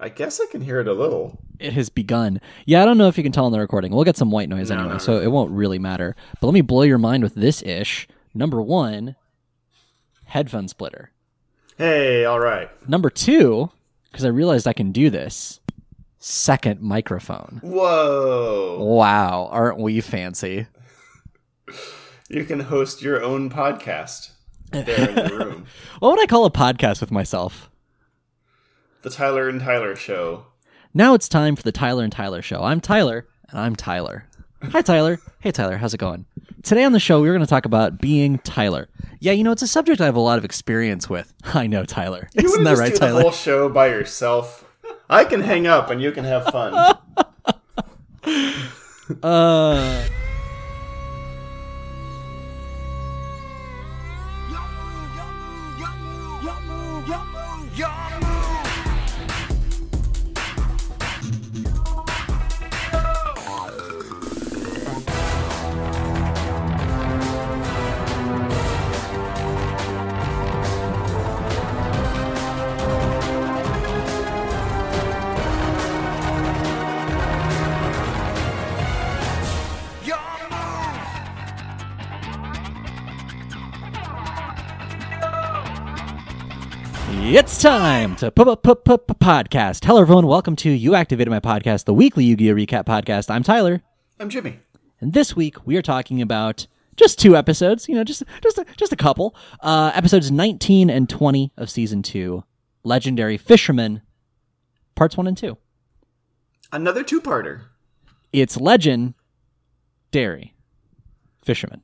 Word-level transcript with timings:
I 0.00 0.08
guess 0.08 0.40
I 0.40 0.46
can 0.50 0.62
hear 0.62 0.80
it 0.80 0.88
a 0.88 0.92
little. 0.94 1.38
It 1.58 1.74
has 1.74 1.90
begun. 1.90 2.40
Yeah, 2.64 2.82
I 2.82 2.86
don't 2.86 2.96
know 2.96 3.08
if 3.08 3.18
you 3.18 3.22
can 3.22 3.32
tell 3.32 3.44
on 3.44 3.52
the 3.52 3.60
recording. 3.60 3.92
We'll 3.92 4.04
get 4.04 4.16
some 4.16 4.30
white 4.30 4.48
noise 4.48 4.70
No, 4.70 4.76
anyway, 4.78 4.92
no, 4.94 4.98
so 4.98 5.20
it 5.20 5.30
won't 5.30 5.50
really 5.50 5.78
matter. 5.78 6.16
But 6.40 6.46
let 6.46 6.54
me 6.54 6.62
blow 6.62 6.82
your 6.82 6.96
mind 6.98 7.22
with 7.22 7.34
this 7.34 7.62
ish. 7.62 8.08
Number 8.32 8.62
one, 8.62 9.16
headphone 10.24 10.68
splitter. 10.68 11.10
Hey, 11.76 12.24
all 12.24 12.40
right. 12.40 12.70
Number 12.88 13.10
two, 13.10 13.70
because 14.10 14.24
I 14.24 14.28
realized 14.28 14.66
I 14.66 14.72
can 14.72 14.90
do 14.92 15.10
this, 15.10 15.60
second 16.18 16.80
microphone. 16.80 17.60
Whoa. 17.62 18.78
Wow, 18.82 19.48
aren't 19.52 19.78
we 19.78 20.00
fancy? 20.00 20.66
You 22.28 22.44
can 22.44 22.60
host 22.60 23.02
your 23.02 23.22
own 23.22 23.50
podcast 23.50 24.30
there 24.70 25.08
in 25.08 25.14
the 25.14 25.36
room. 25.44 25.66
What 25.98 26.10
would 26.12 26.20
I 26.22 26.26
call 26.26 26.44
a 26.44 26.50
podcast 26.50 27.00
with 27.00 27.10
myself? 27.10 27.69
The 29.02 29.10
Tyler 29.10 29.48
and 29.48 29.60
Tyler 29.60 29.96
Show. 29.96 30.46
Now 30.92 31.14
it's 31.14 31.28
time 31.28 31.56
for 31.56 31.62
the 31.62 31.72
Tyler 31.72 32.02
and 32.04 32.12
Tyler 32.12 32.42
show. 32.42 32.62
I'm 32.62 32.80
Tyler, 32.80 33.26
and 33.48 33.58
I'm 33.60 33.76
Tyler. 33.76 34.26
Hi, 34.62 34.82
Tyler. 34.82 35.18
Hey, 35.38 35.52
Tyler. 35.52 35.76
How's 35.78 35.94
it 35.94 35.98
going? 35.98 36.26
Today 36.62 36.84
on 36.84 36.92
the 36.92 37.00
show, 37.00 37.20
we're 37.20 37.32
going 37.32 37.40
to 37.40 37.46
talk 37.46 37.64
about 37.64 37.98
being 38.00 38.38
Tyler. 38.40 38.88
Yeah, 39.20 39.32
you 39.32 39.42
know, 39.44 39.52
it's 39.52 39.62
a 39.62 39.68
subject 39.68 40.00
I 40.00 40.04
have 40.04 40.16
a 40.16 40.20
lot 40.20 40.36
of 40.36 40.44
experience 40.44 41.08
with. 41.08 41.32
I 41.44 41.66
know, 41.66 41.84
Tyler. 41.84 42.28
You 42.34 42.44
Isn't 42.44 42.64
that 42.64 42.76
right, 42.76 42.92
do 42.92 42.98
Tyler? 42.98 43.18
the 43.18 43.22
whole 43.22 43.30
show 43.32 43.68
by 43.68 43.86
yourself. 43.88 44.66
I 45.08 45.24
can 45.24 45.40
hang 45.40 45.66
up 45.66 45.88
and 45.90 46.02
you 46.02 46.12
can 46.12 46.24
have 46.24 46.44
fun. 46.46 46.96
Uh, 49.24 50.06
it's 87.30 87.62
time 87.62 88.16
to 88.16 88.30
p- 88.30 88.44
p- 88.44 88.54
p- 88.56 89.14
podcast. 89.14 89.84
Hello, 89.84 90.00
everyone. 90.00 90.26
Welcome 90.26 90.56
to 90.56 90.70
You 90.70 90.94
Activated 90.94 91.30
My 91.30 91.40
Podcast, 91.40 91.84
the 91.84 91.94
weekly 91.94 92.24
Yu 92.24 92.36
Gi 92.36 92.50
Oh! 92.50 92.54
recap 92.54 92.84
podcast. 92.86 93.30
I'm 93.30 93.42
Tyler. 93.42 93.82
I'm 94.18 94.28
Jimmy. 94.28 94.58
And 95.00 95.12
this 95.12 95.36
week 95.36 95.66
we 95.66 95.76
are 95.76 95.82
talking 95.82 96.20
about 96.20 96.66
just 96.96 97.18
two 97.18 97.36
episodes, 97.36 97.88
you 97.88 97.94
know, 97.94 98.04
just 98.04 98.22
just 98.42 98.58
a, 98.58 98.66
just 98.76 98.92
a 98.92 98.96
couple. 98.96 99.34
Uh 99.60 99.92
episodes 99.94 100.30
19 100.30 100.90
and 100.90 101.08
20 101.08 101.52
of 101.56 101.70
season 101.70 102.02
2, 102.02 102.42
Legendary 102.84 103.36
Fisherman, 103.38 104.02
parts 104.94 105.16
1 105.16 105.26
and 105.26 105.36
2. 105.36 105.56
Another 106.72 107.02
two-parter. 107.02 107.62
It's 108.32 108.56
Legend 108.56 109.14
Dairy 110.10 110.54
Fisherman. 111.44 111.82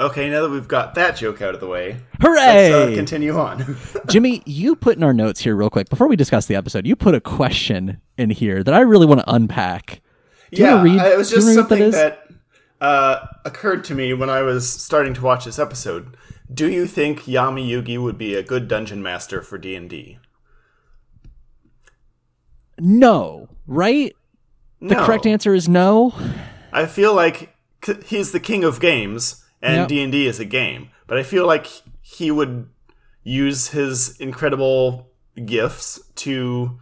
Okay, 0.00 0.30
now 0.30 0.42
that 0.42 0.50
we've 0.50 0.68
got 0.68 0.94
that 0.94 1.16
joke 1.16 1.42
out 1.42 1.54
of 1.54 1.60
the 1.60 1.66
way, 1.66 1.96
Hooray! 2.20 2.70
let's 2.70 2.92
uh, 2.92 2.94
continue 2.94 3.36
on. 3.36 3.76
Jimmy, 4.08 4.42
you 4.46 4.76
put 4.76 4.96
in 4.96 5.02
our 5.02 5.12
notes 5.12 5.40
here 5.40 5.56
real 5.56 5.70
quick 5.70 5.88
before 5.90 6.06
we 6.06 6.14
discuss 6.14 6.46
the 6.46 6.54
episode. 6.54 6.86
You 6.86 6.94
put 6.94 7.16
a 7.16 7.20
question 7.20 8.00
in 8.16 8.30
here 8.30 8.62
that 8.62 8.74
I 8.74 8.80
really 8.80 9.06
want 9.06 9.20
to 9.20 9.32
unpack. 9.32 10.00
Do 10.52 10.62
yeah, 10.62 10.80
read- 10.82 11.00
I- 11.00 11.12
it 11.12 11.18
was 11.18 11.30
just 11.30 11.46
what 11.48 11.68
that 11.68 11.68
something 11.68 11.90
that, 11.90 12.28
uh, 12.80 13.26
occurred 13.44 13.82
to 13.84 13.94
me 13.96 14.14
when 14.14 14.30
I 14.30 14.42
was 14.42 14.70
starting 14.70 15.14
to 15.14 15.22
watch 15.22 15.44
this 15.46 15.58
episode. 15.58 16.16
Do 16.52 16.70
you 16.70 16.86
think 16.86 17.22
Yami 17.22 17.68
Yugi 17.68 18.00
would 18.00 18.16
be 18.16 18.34
a 18.36 18.42
good 18.42 18.68
dungeon 18.68 19.02
master 19.02 19.42
for 19.42 19.58
D&D? 19.58 20.18
No, 22.78 23.48
right? 23.66 24.14
The 24.80 24.94
no. 24.94 25.04
correct 25.04 25.26
answer 25.26 25.54
is 25.54 25.68
no. 25.68 26.14
I 26.72 26.86
feel 26.86 27.12
like 27.14 27.54
c- 27.84 27.96
he's 28.06 28.30
the 28.32 28.38
king 28.40 28.62
of 28.62 28.80
games, 28.80 29.44
and 29.62 29.88
D 29.88 30.02
and 30.02 30.12
D 30.12 30.26
is 30.26 30.38
a 30.40 30.44
game. 30.44 30.90
But 31.06 31.18
I 31.18 31.22
feel 31.22 31.46
like 31.46 31.66
he 32.00 32.30
would 32.30 32.68
use 33.22 33.68
his 33.68 34.18
incredible 34.20 35.10
gifts 35.44 36.00
to 36.16 36.80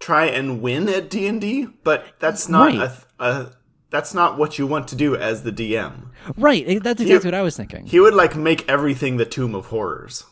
try 0.00 0.26
and 0.26 0.60
win 0.60 0.88
at 0.88 1.08
D 1.10 1.26
and 1.26 1.40
D. 1.40 1.66
But 1.82 2.04
that's 2.18 2.48
not 2.48 2.74
Right. 2.76 2.90
a, 3.18 3.24
a 3.24 3.52
that's 3.90 4.12
not 4.14 4.36
what 4.36 4.58
you 4.58 4.66
want 4.66 4.88
to 4.88 4.96
do 4.96 5.14
as 5.16 5.42
the 5.44 5.52
DM. 5.52 6.08
Right, 6.36 6.64
eh, 6.66 6.78
that's 6.82 7.00
exactly 7.00 7.28
what 7.28 7.34
I 7.34 7.42
was 7.42 7.56
thinking. 7.56 7.86
He 7.86 8.00
would 8.00 8.14
like 8.14 8.34
make 8.34 8.68
everything 8.68 9.18
the 9.18 9.24
Tomb 9.24 9.54
of 9.54 9.66
Horrors. 9.66 10.24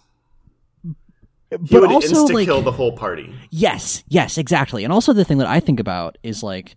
He 1.50 1.56
but 1.70 1.82
would 1.82 1.90
also 1.92 2.26
insta 2.26 2.32
like 2.32 2.46
kill 2.46 2.62
the 2.62 2.72
whole 2.72 2.92
party. 2.96 3.34
Yes, 3.50 4.02
yes, 4.08 4.38
exactly. 4.38 4.84
And 4.84 4.92
also 4.92 5.12
the 5.12 5.24
thing 5.24 5.36
that 5.38 5.46
I 5.46 5.60
think 5.60 5.78
about 5.78 6.16
is 6.22 6.42
like 6.42 6.74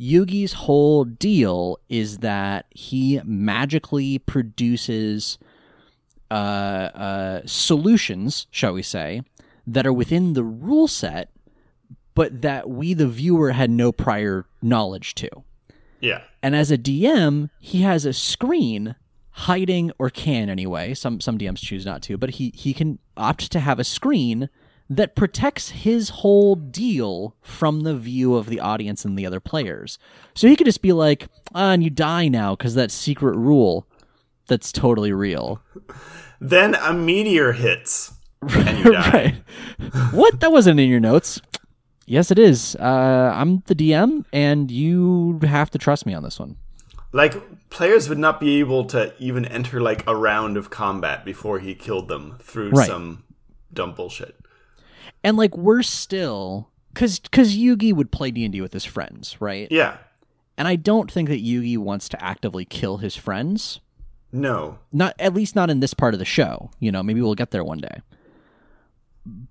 Yugi's 0.00 0.52
whole 0.54 1.04
deal 1.04 1.78
is 1.88 2.18
that 2.18 2.66
he 2.70 3.20
magically 3.24 4.18
produces 4.18 5.38
uh, 6.30 6.34
uh, 6.34 7.40
solutions, 7.46 8.46
shall 8.50 8.72
we 8.72 8.82
say, 8.82 9.22
that 9.66 9.86
are 9.86 9.92
within 9.92 10.34
the 10.34 10.44
rule 10.44 10.88
set, 10.88 11.30
but 12.14 12.42
that 12.42 12.68
we, 12.68 12.94
the 12.94 13.08
viewer, 13.08 13.52
had 13.52 13.70
no 13.70 13.92
prior 13.92 14.46
knowledge 14.62 15.14
to. 15.14 15.28
Yeah. 16.00 16.22
And 16.42 16.54
as 16.54 16.70
a 16.70 16.78
DM, 16.78 17.50
he 17.58 17.82
has 17.82 18.04
a 18.04 18.12
screen 18.12 18.96
hiding 19.30 19.92
or 19.98 20.08
can 20.08 20.48
anyway. 20.48 20.94
Some 20.94 21.20
some 21.20 21.38
DMs 21.38 21.58
choose 21.58 21.84
not 21.84 22.02
to, 22.02 22.16
but 22.16 22.30
he 22.30 22.52
he 22.54 22.72
can 22.72 22.98
opt 23.16 23.50
to 23.52 23.60
have 23.60 23.78
a 23.78 23.84
screen 23.84 24.48
that 24.88 25.16
protects 25.16 25.70
his 25.70 26.08
whole 26.10 26.54
deal 26.54 27.34
from 27.42 27.80
the 27.80 27.96
view 27.96 28.34
of 28.36 28.46
the 28.46 28.60
audience 28.60 29.04
and 29.04 29.18
the 29.18 29.26
other 29.26 29.40
players. 29.40 29.98
So 30.34 30.46
he 30.48 30.54
could 30.56 30.66
just 30.66 30.82
be 30.82 30.92
like, 30.92 31.28
ah, 31.54 31.72
and 31.72 31.82
you 31.82 31.90
die 31.90 32.28
now 32.28 32.54
because 32.54 32.74
that 32.74 32.90
secret 32.90 33.36
rule 33.36 33.86
that's 34.46 34.70
totally 34.72 35.12
real. 35.12 35.60
Then 36.38 36.74
a 36.74 36.92
meteor 36.92 37.52
hits, 37.52 38.12
and 38.42 38.78
you 38.78 38.92
die. 38.92 39.10
right. 39.10 39.34
what? 40.12 40.38
That 40.40 40.52
wasn't 40.52 40.78
in 40.78 40.90
your 40.90 41.00
notes. 41.00 41.40
Yes, 42.04 42.30
it 42.30 42.38
is. 42.38 42.76
Uh, 42.78 43.32
I'm 43.34 43.62
the 43.66 43.74
DM, 43.74 44.26
and 44.34 44.70
you 44.70 45.40
have 45.44 45.70
to 45.70 45.78
trust 45.78 46.04
me 46.04 46.12
on 46.12 46.22
this 46.22 46.38
one. 46.38 46.56
Like 47.12 47.70
players 47.70 48.10
would 48.10 48.18
not 48.18 48.38
be 48.38 48.60
able 48.60 48.84
to 48.88 49.14
even 49.18 49.46
enter 49.46 49.80
like 49.80 50.06
a 50.06 50.14
round 50.14 50.58
of 50.58 50.68
combat 50.68 51.24
before 51.24 51.58
he 51.58 51.74
killed 51.74 52.08
them 52.08 52.36
through 52.42 52.68
Right. 52.72 52.86
some 52.86 53.24
dumb 53.72 53.94
bullshit. 53.94 54.36
And 55.22 55.36
like 55.36 55.56
we're 55.56 55.82
still 55.82 56.70
because 56.92 57.18
because 57.18 57.56
Yugi 57.56 57.92
would 57.92 58.10
play 58.10 58.30
D 58.30 58.44
and 58.44 58.52
D 58.52 58.60
with 58.60 58.72
his 58.72 58.84
friends, 58.84 59.36
right? 59.40 59.68
Yeah. 59.70 59.98
And 60.58 60.66
I 60.66 60.76
don't 60.76 61.10
think 61.10 61.28
that 61.28 61.44
Yugi 61.44 61.76
wants 61.76 62.08
to 62.08 62.24
actively 62.24 62.64
kill 62.64 62.98
his 62.98 63.14
friends. 63.14 63.80
No. 64.32 64.78
Not 64.92 65.14
at 65.18 65.34
least 65.34 65.54
not 65.54 65.70
in 65.70 65.80
this 65.80 65.94
part 65.94 66.14
of 66.14 66.18
the 66.18 66.24
show. 66.24 66.70
You 66.80 66.90
know, 66.90 67.02
maybe 67.02 67.20
we'll 67.20 67.34
get 67.34 67.50
there 67.50 67.64
one 67.64 67.78
day. 67.78 68.00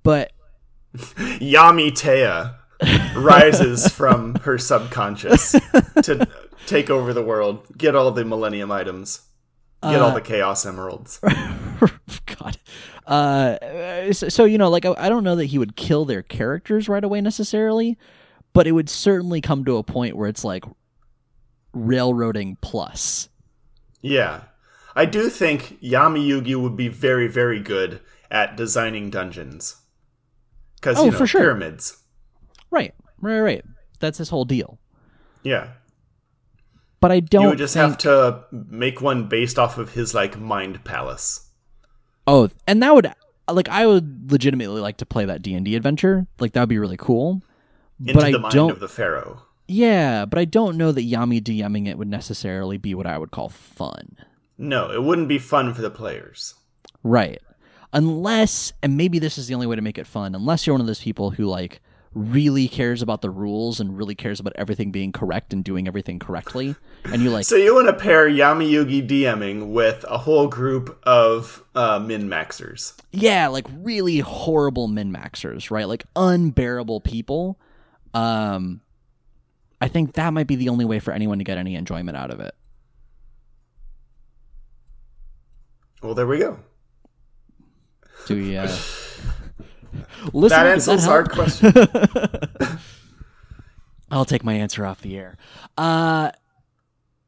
But 0.04 0.32
Yami 0.96 1.96
Tea 1.96 2.52
rises 3.16 3.88
from 3.94 4.36
her 4.36 4.58
subconscious 4.58 5.52
to 6.04 6.28
take 6.66 6.90
over 6.90 7.14
the 7.14 7.24
world, 7.24 7.66
get 7.78 7.96
all 7.96 8.12
the 8.12 8.26
Millennium 8.26 8.72
items, 8.72 9.22
get 9.92 10.02
all 10.02 10.14
the 10.14 10.22
Chaos 10.22 10.66
Emeralds. 10.66 11.20
God, 12.40 12.58
uh, 13.08 14.12
so, 14.14 14.30
so 14.30 14.46
you 14.46 14.58
know, 14.58 14.70
like 14.70 14.86
I, 14.86 14.94
I 14.98 15.10
don't 15.10 15.24
know 15.24 15.36
that 15.36 15.46
he 15.46 15.58
would 15.58 15.76
kill 15.76 16.06
their 16.06 16.22
characters 16.24 16.88
right 16.90 17.04
away 17.04 17.22
necessarily, 17.22 17.98
but 18.54 18.68
it 18.68 18.72
would 18.74 18.90
certainly 18.90 19.42
come 19.42 19.66
to 19.66 19.78
a 19.78 19.84
point 19.84 20.16
where 20.18 20.28
it's 20.30 20.44
like 20.44 20.64
railroading 21.74 22.58
plus. 22.62 23.30
Yeah. 24.02 24.42
I 24.96 25.06
do 25.06 25.30
think 25.30 25.82
Yami 25.82 26.26
Yugi 26.26 26.56
would 26.56 26.78
be 26.78 26.88
very, 26.88 27.28
very 27.28 27.60
good 27.60 28.00
at 28.32 28.56
designing 28.56 29.10
dungeons. 29.10 29.76
Because, 30.76 30.98
Oh, 30.98 31.06
you 31.06 31.12
know, 31.12 31.18
for 31.18 31.28
sure. 31.28 31.42
pyramids. 31.42 31.98
Right, 32.72 32.94
right, 33.20 33.40
right. 33.42 33.66
That's 34.00 34.18
his 34.18 34.30
whole 34.30 34.46
deal. 34.46 34.80
Yeah. 35.44 35.70
But 37.06 37.12
I 37.12 37.20
don't. 37.20 37.44
You 37.44 37.50
would 37.50 37.60
just 37.60 37.76
think... 37.76 37.88
have 37.88 37.98
to 38.00 38.46
make 38.52 39.00
one 39.00 39.28
based 39.28 39.60
off 39.60 39.78
of 39.78 39.94
his, 39.94 40.16
like, 40.16 40.40
mind 40.40 40.84
palace. 40.84 41.52
Oh, 42.26 42.50
and 42.66 42.82
that 42.82 42.96
would 42.96 43.14
like 43.48 43.70
I 43.70 43.86
would 43.86 44.32
legitimately 44.32 44.82
like 44.82 44.98
to 44.98 45.06
play 45.06 45.24
that 45.26 45.44
D 45.44 45.54
and 45.54 45.64
D 45.64 45.76
adventure. 45.76 46.26
Like 46.40 46.54
that 46.54 46.62
would 46.62 46.70
be 46.70 46.80
really 46.80 46.98
cool. 46.98 47.44
Into 48.00 48.16
but 48.16 48.24
I 48.24 48.32
the 48.32 48.40
mind 48.40 48.54
don't. 48.56 48.72
of 48.72 48.80
the 48.80 48.88
Pharaoh. 48.88 49.44
Yeah, 49.68 50.26
but 50.26 50.40
I 50.40 50.46
don't 50.46 50.78
know 50.78 50.92
that 50.92 51.08
Yami 51.08 51.44
DMing 51.44 51.88
it 51.88 52.00
would 52.00 52.08
necessarily 52.08 52.80
be 52.80 52.96
what 52.96 53.06
I 53.06 53.20
would 53.20 53.30
call 53.30 53.50
fun. 53.50 54.18
No, 54.58 54.90
it 54.92 55.04
wouldn't 55.04 55.28
be 55.28 55.38
fun 55.38 55.76
for 55.76 55.84
the 55.84 55.92
players. 55.92 56.56
Right. 57.04 57.40
Unless, 57.94 58.74
and 58.82 58.98
maybe 58.98 59.20
this 59.20 59.38
is 59.38 59.46
the 59.46 59.54
only 59.54 59.68
way 59.68 59.76
to 59.76 59.82
make 59.84 60.00
it 60.00 60.08
fun, 60.08 60.34
unless 60.34 60.66
you're 60.66 60.74
one 60.74 60.82
of 60.82 60.88
those 60.88 61.02
people 61.02 61.30
who 61.30 61.46
like 61.46 61.82
really 62.16 62.68
cares 62.70 63.02
about 63.02 63.22
the 63.22 63.30
rules 63.30 63.80
and 63.82 63.98
really 63.98 64.16
cares 64.16 64.40
about 64.40 64.54
everything 64.56 64.90
being 64.90 65.12
correct 65.12 65.52
and 65.52 65.64
doing 65.66 65.86
everything 65.86 66.18
correctly. 66.18 66.74
And 67.04 67.22
you 67.22 67.30
like 67.30 67.44
So 67.46 67.56
you 67.58 67.76
want 67.76 67.88
to 67.88 67.94
pair 67.94 68.28
Yami 68.30 68.72
Yugi 68.72 69.06
DMing 69.08 69.68
with 69.74 70.06
a 70.08 70.18
whole 70.18 70.48
group 70.48 70.98
of 71.04 71.62
uh, 71.76 72.00
min 72.00 72.30
maxers. 72.30 72.94
yeah, 73.12 73.48
like 73.50 73.68
really 73.82 74.20
horrible 74.20 74.88
min 74.88 75.12
maxers, 75.12 75.70
right? 75.70 75.88
Like 75.90 76.06
unbearable 76.16 77.02
people. 77.02 77.60
Um 78.14 78.80
I 79.82 79.90
think 79.90 80.14
that 80.14 80.32
might 80.32 80.48
be 80.48 80.56
the 80.56 80.70
only 80.70 80.86
way 80.86 81.00
for 81.00 81.12
anyone 81.12 81.38
to 81.40 81.44
get 81.44 81.58
any 81.58 81.76
enjoyment 81.76 82.16
out 82.16 82.32
of 82.32 82.40
it. 82.40 82.56
Well, 86.02 86.14
there 86.14 86.26
we 86.28 86.40
go. 86.40 86.60
Do 88.28 88.36
we 88.36 88.56
uh 88.58 88.68
Listen, 90.34 90.58
That 90.58 90.68
answers 90.68 91.08
our 91.08 91.24
question. 91.24 91.74
I'll 94.12 94.26
take 94.26 94.44
my 94.44 94.54
answer 94.54 94.86
off 94.86 95.02
the 95.02 95.18
air. 95.18 95.38
Uh, 95.78 96.32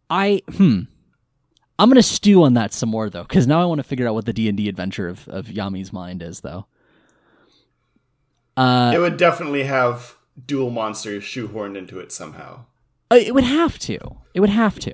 I 0.09 0.41
hmm. 0.53 0.81
I'm 1.79 1.89
gonna 1.89 2.03
stew 2.03 2.43
on 2.43 2.53
that 2.53 2.73
some 2.73 2.89
more 2.89 3.09
though, 3.09 3.23
because 3.23 3.45
now 3.47 3.61
I 3.61 3.65
want 3.65 3.79
to 3.79 3.83
figure 3.83 4.07
out 4.07 4.13
what 4.13 4.25
the 4.25 4.33
D 4.33 4.47
and 4.47 4.57
D 4.57 4.69
adventure 4.69 5.07
of, 5.07 5.27
of 5.27 5.47
Yami's 5.47 5.91
mind 5.93 6.21
is, 6.23 6.41
though. 6.41 6.65
Uh, 8.55 8.91
it 8.93 8.99
would 8.99 9.17
definitely 9.17 9.63
have 9.63 10.15
duel 10.43 10.69
monsters 10.69 11.23
shoehorned 11.23 11.77
into 11.77 11.99
it 11.99 12.11
somehow. 12.11 12.65
uh, 13.11 13.15
it 13.15 13.33
would 13.33 13.43
have 13.43 13.77
to. 13.79 13.97
It 14.33 14.39
would 14.39 14.49
have 14.49 14.79
to. 14.79 14.93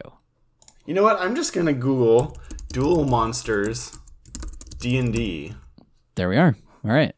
You 0.85 0.93
know 0.93 1.03
what? 1.03 1.19
I'm 1.21 1.35
just 1.35 1.53
gonna 1.53 1.73
Google 1.73 2.37
duel 2.69 3.05
monsters 3.05 3.97
D 4.79 4.97
and 4.97 5.13
D. 5.13 5.53
There 6.15 6.27
we 6.29 6.37
are. 6.37 6.55
All 6.83 6.91
right. 6.91 7.15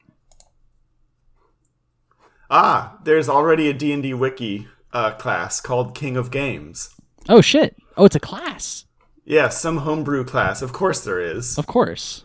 Ah, 2.50 2.98
there's 3.04 3.30
already 3.30 3.70
a 3.70 3.74
D 3.74 3.92
and 3.92 4.04
D 4.04 4.14
wiki 4.14 4.68
uh, 4.94 5.12
class 5.12 5.60
called 5.62 5.96
King 5.96 6.16
of 6.18 6.32
Games. 6.32 6.90
Oh 7.28 7.42
shit. 7.42 7.76
Oh, 7.98 8.06
it's 8.06 8.16
a 8.16 8.20
class. 8.20 8.86
Yeah, 9.24 9.50
some 9.50 9.78
homebrew 9.80 10.24
class. 10.26 10.62
Of 10.62 10.74
course 10.74 11.04
there 11.04 11.20
is. 11.20 11.58
Of 11.58 11.66
course. 11.66 12.24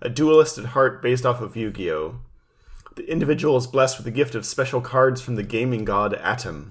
A 0.00 0.08
duelist 0.08 0.58
at 0.58 0.66
heart 0.66 1.02
based 1.02 1.26
off 1.26 1.40
of 1.40 1.56
Yu-Gi-Oh! 1.56 2.20
The 2.94 3.10
individual 3.10 3.56
is 3.56 3.66
blessed 3.66 3.96
with 3.98 4.04
the 4.04 4.10
gift 4.10 4.34
of 4.34 4.46
special 4.46 4.80
cards 4.80 5.20
from 5.20 5.34
the 5.34 5.42
gaming 5.42 5.84
god 5.84 6.12
Atem. 6.22 6.70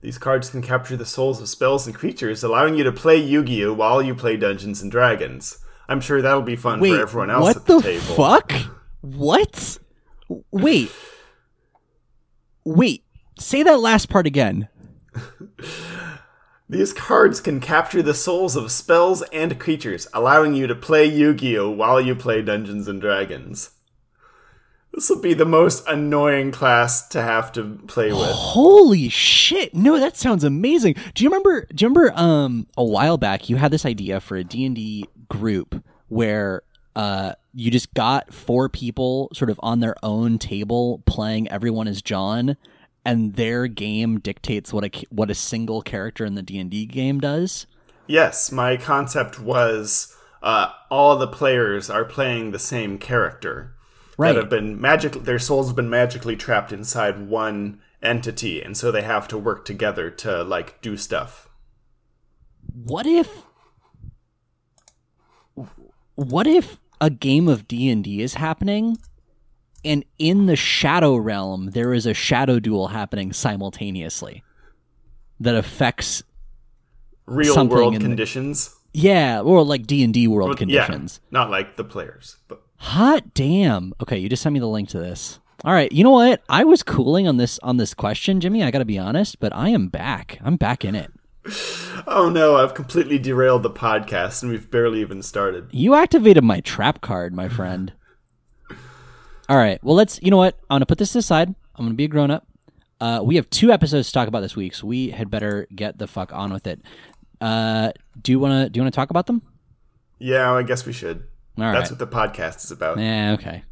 These 0.00 0.18
cards 0.18 0.50
can 0.50 0.62
capture 0.62 0.96
the 0.96 1.06
souls 1.06 1.40
of 1.40 1.48
spells 1.48 1.86
and 1.86 1.94
creatures, 1.94 2.42
allowing 2.42 2.74
you 2.76 2.84
to 2.84 2.92
play 2.92 3.16
Yu-Gi-Oh! 3.16 3.72
while 3.74 4.02
you 4.02 4.14
play 4.14 4.36
Dungeons 4.36 4.82
and 4.82 4.90
Dragons. 4.90 5.58
I'm 5.88 6.00
sure 6.00 6.20
that'll 6.20 6.42
be 6.42 6.56
fun 6.56 6.80
Wait. 6.80 6.94
for 6.94 7.00
everyone 7.02 7.30
else 7.30 7.42
what 7.42 7.56
at 7.56 7.66
the, 7.66 7.76
the 7.76 7.82
table. 7.82 8.14
fuck? 8.16 8.52
What? 9.02 9.78
Wait. 10.50 10.90
Wait. 12.66 13.04
Say 13.38 13.62
that 13.62 13.78
last 13.78 14.08
part 14.08 14.26
again. 14.26 14.68
These 16.68 16.92
cards 16.92 17.40
can 17.40 17.60
capture 17.60 18.02
the 18.02 18.12
souls 18.12 18.56
of 18.56 18.72
spells 18.72 19.22
and 19.32 19.60
creatures, 19.60 20.08
allowing 20.12 20.54
you 20.54 20.66
to 20.66 20.74
play 20.74 21.04
Yu-Gi-Oh! 21.04 21.70
while 21.70 22.00
you 22.00 22.16
play 22.16 22.42
Dungeons 22.42 22.88
and 22.88 23.00
Dragons. 23.00 23.70
This 24.92 25.08
will 25.08 25.20
be 25.20 25.32
the 25.32 25.44
most 25.44 25.86
annoying 25.86 26.50
class 26.50 27.06
to 27.10 27.22
have 27.22 27.52
to 27.52 27.78
play 27.86 28.10
with. 28.12 28.30
Holy 28.30 29.10
shit! 29.10 29.72
No, 29.72 30.00
that 30.00 30.16
sounds 30.16 30.42
amazing. 30.42 30.96
Do 31.14 31.22
you 31.22 31.30
remember? 31.30 31.68
Do 31.72 31.84
you 31.84 31.88
remember? 31.88 32.18
Um, 32.18 32.66
a 32.76 32.84
while 32.84 33.16
back, 33.18 33.48
you 33.48 33.56
had 33.56 33.70
this 33.70 33.86
idea 33.86 34.18
for 34.18 34.36
a 34.36 34.42
D 34.42 34.64
and 34.64 34.74
D 34.74 35.06
group 35.28 35.84
where 36.08 36.62
uh, 36.96 37.34
you 37.58 37.70
just 37.70 37.94
got 37.94 38.34
four 38.34 38.68
people 38.68 39.30
sort 39.32 39.48
of 39.48 39.58
on 39.62 39.80
their 39.80 39.96
own 40.02 40.38
table 40.38 41.02
playing. 41.06 41.48
Everyone 41.48 41.88
is 41.88 42.02
John, 42.02 42.58
and 43.02 43.34
their 43.34 43.66
game 43.66 44.20
dictates 44.20 44.74
what 44.74 44.84
a 44.84 44.90
what 45.08 45.30
a 45.30 45.34
single 45.34 45.80
character 45.80 46.26
in 46.26 46.34
the 46.34 46.42
D 46.42 46.58
and 46.58 46.70
D 46.70 46.84
game 46.84 47.18
does. 47.18 47.66
Yes, 48.06 48.52
my 48.52 48.76
concept 48.76 49.40
was 49.40 50.14
uh, 50.42 50.70
all 50.90 51.16
the 51.16 51.26
players 51.26 51.88
are 51.88 52.04
playing 52.04 52.50
the 52.50 52.58
same 52.58 52.98
character 52.98 53.72
Right. 54.18 54.32
that 54.34 54.40
have 54.42 54.50
been 54.50 54.78
magic. 54.80 55.12
Their 55.24 55.38
souls 55.38 55.66
have 55.68 55.76
been 55.76 55.90
magically 55.90 56.36
trapped 56.36 56.72
inside 56.72 57.26
one 57.26 57.80
entity, 58.02 58.60
and 58.62 58.76
so 58.76 58.92
they 58.92 59.02
have 59.02 59.26
to 59.28 59.38
work 59.38 59.64
together 59.64 60.10
to 60.10 60.42
like 60.44 60.82
do 60.82 60.98
stuff. 60.98 61.48
What 62.70 63.06
if? 63.06 63.44
What 66.16 66.46
if 66.46 66.78
a 67.00 67.10
game 67.10 67.48
of 67.48 67.66
D 67.68 67.88
and 67.90 68.02
D 68.04 68.20
is 68.22 68.34
happening, 68.34 68.98
and 69.84 70.04
in 70.18 70.46
the 70.46 70.56
shadow 70.56 71.16
realm 71.16 71.70
there 71.72 71.92
is 71.94 72.06
a 72.06 72.14
shadow 72.14 72.58
duel 72.60 72.88
happening 72.88 73.32
simultaneously 73.32 74.42
that 75.40 75.54
affects 75.54 76.22
Real 77.26 77.66
world 77.68 77.94
in 77.94 78.00
the- 78.02 78.08
conditions. 78.08 78.74
yeah, 78.92 79.40
or 79.40 79.62
like 79.64 79.86
D 79.86 80.02
and 80.04 80.14
D 80.14 80.28
world 80.28 80.56
conditions. 80.56 81.20
Yeah, 81.24 81.38
not 81.38 81.50
like 81.50 81.76
the 81.76 81.84
players, 81.84 82.36
but 82.48 82.62
Hot 82.78 83.32
damn! 83.34 83.94
Okay, 84.02 84.18
you 84.18 84.28
just 84.28 84.42
sent 84.42 84.52
me 84.52 84.60
the 84.60 84.68
link 84.68 84.90
to 84.90 84.98
this. 84.98 85.38
All 85.64 85.72
right, 85.72 85.90
you 85.90 86.04
know 86.04 86.10
what? 86.10 86.42
I 86.48 86.64
was 86.64 86.82
cooling 86.82 87.26
on 87.26 87.38
this 87.38 87.58
on 87.60 87.78
this 87.78 87.94
question, 87.94 88.38
Jimmy. 88.40 88.62
I 88.62 88.70
got 88.70 88.80
to 88.80 88.84
be 88.84 88.98
honest, 88.98 89.40
but 89.40 89.52
I 89.54 89.70
am 89.70 89.88
back. 89.88 90.38
I'm 90.44 90.56
back 90.56 90.84
in 90.84 90.94
it. 90.94 91.10
Oh 92.06 92.30
no, 92.32 92.56
I've 92.56 92.74
completely 92.74 93.18
derailed 93.18 93.62
the 93.62 93.70
podcast, 93.70 94.42
and 94.42 94.50
we've 94.50 94.70
barely 94.70 95.00
even 95.00 95.22
started. 95.22 95.68
You 95.72 95.94
activated 95.94 96.44
my 96.44 96.60
trap 96.60 97.00
card, 97.00 97.34
my 97.34 97.48
friend. 97.48 97.92
All 99.48 99.56
right. 99.56 99.82
Well, 99.82 99.94
let's. 99.94 100.20
You 100.22 100.30
know 100.30 100.36
what? 100.36 100.56
I'm 100.70 100.76
gonna 100.76 100.86
put 100.86 100.98
this 100.98 101.14
aside. 101.14 101.54
I'm 101.76 101.84
gonna 101.84 101.94
be 101.94 102.04
a 102.04 102.08
grown 102.08 102.30
up. 102.30 102.46
Uh, 103.00 103.20
we 103.22 103.36
have 103.36 103.48
two 103.50 103.70
episodes 103.70 104.08
to 104.08 104.12
talk 104.12 104.28
about 104.28 104.40
this 104.40 104.56
week, 104.56 104.74
so 104.74 104.86
we 104.86 105.10
had 105.10 105.30
better 105.30 105.66
get 105.74 105.98
the 105.98 106.06
fuck 106.06 106.32
on 106.32 106.52
with 106.52 106.66
it. 106.66 106.80
Uh, 107.40 107.92
do 108.20 108.32
you 108.32 108.38
wanna 108.40 108.68
do 108.68 108.78
you 108.78 108.82
wanna 108.82 108.90
talk 108.90 109.10
about 109.10 109.26
them? 109.26 109.42
Yeah, 110.18 110.52
I 110.52 110.62
guess 110.62 110.86
we 110.86 110.92
should. 110.92 111.24
All 111.58 111.72
That's 111.72 111.90
right. 111.90 111.98
what 111.98 112.10
the 112.10 112.16
podcast 112.16 112.64
is 112.64 112.70
about. 112.70 112.98
Yeah. 112.98 113.32
Okay. 113.34 113.62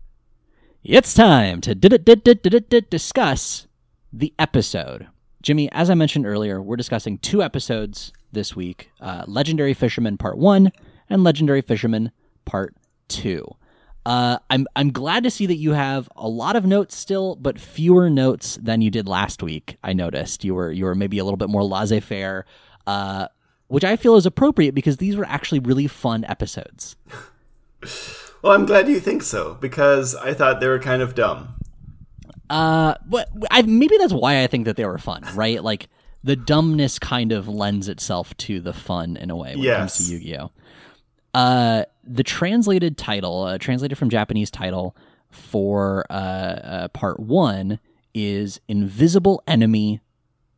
It's 0.84 1.14
time 1.14 1.60
to 1.62 1.74
di- 1.74 1.88
di- 1.88 1.98
di- 1.98 2.14
di- 2.34 2.34
di- 2.34 2.60
di- 2.60 2.80
discuss 2.90 3.66
the 4.12 4.34
episode. 4.38 5.06
Jimmy, 5.44 5.70
as 5.72 5.90
I 5.90 5.94
mentioned 5.94 6.24
earlier, 6.24 6.62
we're 6.62 6.74
discussing 6.74 7.18
two 7.18 7.42
episodes 7.42 8.14
this 8.32 8.56
week: 8.56 8.90
uh, 8.98 9.24
Legendary 9.26 9.74
Fisherman 9.74 10.16
Part 10.16 10.38
One 10.38 10.72
and 11.10 11.22
Legendary 11.22 11.60
Fisherman 11.60 12.12
Part 12.46 12.74
Two. 13.08 13.46
Uh, 14.06 14.38
I'm 14.48 14.66
I'm 14.74 14.90
glad 14.90 15.22
to 15.24 15.30
see 15.30 15.44
that 15.44 15.56
you 15.56 15.72
have 15.72 16.08
a 16.16 16.26
lot 16.26 16.56
of 16.56 16.64
notes 16.64 16.96
still, 16.96 17.36
but 17.36 17.60
fewer 17.60 18.08
notes 18.08 18.58
than 18.60 18.80
you 18.80 18.90
did 18.90 19.06
last 19.06 19.42
week. 19.42 19.76
I 19.84 19.92
noticed 19.92 20.44
you 20.44 20.54
were 20.54 20.72
you 20.72 20.86
were 20.86 20.94
maybe 20.94 21.18
a 21.18 21.24
little 21.24 21.36
bit 21.36 21.50
more 21.50 21.62
laissez 21.62 22.00
faire, 22.00 22.46
uh, 22.86 23.28
which 23.68 23.84
I 23.84 23.96
feel 23.96 24.16
is 24.16 24.24
appropriate 24.24 24.74
because 24.74 24.96
these 24.96 25.14
were 25.14 25.26
actually 25.26 25.58
really 25.58 25.86
fun 25.86 26.24
episodes. 26.24 26.96
Well, 28.44 28.52
I'm 28.52 28.66
glad 28.66 28.88
you 28.88 29.00
think 29.00 29.22
so 29.22 29.54
because 29.54 30.14
I 30.14 30.34
thought 30.34 30.60
they 30.60 30.68
were 30.68 30.78
kind 30.78 31.00
of 31.00 31.14
dumb. 31.14 31.54
Uh, 32.54 32.94
but 33.06 33.28
I, 33.50 33.62
maybe 33.62 33.96
that's 33.98 34.12
why 34.12 34.42
I 34.42 34.46
think 34.46 34.66
that 34.66 34.76
they 34.76 34.84
were 34.84 34.98
fun, 34.98 35.24
right? 35.34 35.62
Like 35.62 35.88
the 36.22 36.36
dumbness 36.36 36.98
kind 36.98 37.32
of 37.32 37.48
lends 37.48 37.88
itself 37.88 38.36
to 38.38 38.60
the 38.60 38.72
fun 38.72 39.16
in 39.16 39.30
a 39.30 39.36
way 39.36 39.56
when 39.56 39.64
it 39.66 39.76
comes 39.76 39.96
to 39.98 40.12
Yu-Gi-Oh. 40.12 40.50
Uh, 41.34 41.84
the 42.04 42.22
translated 42.22 42.96
title, 42.96 43.42
uh, 43.42 43.58
translated 43.58 43.98
from 43.98 44.08
Japanese 44.08 44.50
title 44.50 44.96
for 45.30 46.06
uh, 46.10 46.12
uh, 46.12 46.88
part 46.88 47.18
one 47.18 47.80
is 48.14 48.60
Invisible 48.68 49.42
Enemy 49.48 50.00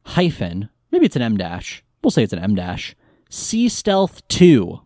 hyphen 0.04 0.68
maybe 0.96 1.06
it's 1.06 1.16
an 1.16 1.22
M 1.22 1.36
dash. 1.36 1.84
We'll 2.02 2.10
say 2.10 2.22
it's 2.22 2.32
an 2.32 2.38
M 2.38 2.54
dash. 2.54 2.96
Sea 3.28 3.68
Stealth 3.68 4.26
Two. 4.28 4.80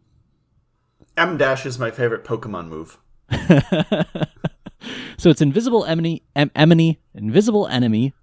M 1.16 1.36
dash 1.36 1.66
is 1.66 1.78
my 1.78 1.90
favorite 1.90 2.24
Pokemon 2.24 2.68
move. 2.68 2.98
So 5.18 5.30
it's 5.30 5.40
Invisible 5.40 5.84
Enemy, 5.84 6.22
em- 6.34 6.50
Enemy, 6.54 6.98
Invisible 7.14 7.66
Enemy, 7.68 8.14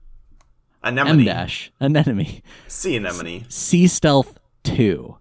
M 0.84 0.98
Anemone. 0.98 1.26
dash, 1.26 1.72
an 1.80 1.96
enemy. 1.98 2.42
Sea 2.68 2.96
anemone. 2.98 3.46
Sea 3.50 3.88
Stealth 3.88 4.38
2. 4.64 5.18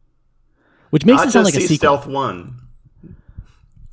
Which 0.91 1.05
makes 1.05 1.19
Not 1.19 1.29
it 1.29 1.31
sound 1.33 1.45
like 1.45 1.55
just 1.55 1.65
a 1.65 1.69
Sea 1.69 1.75
sequel. 1.75 1.99
Stealth 1.99 2.07
1. 2.07 2.61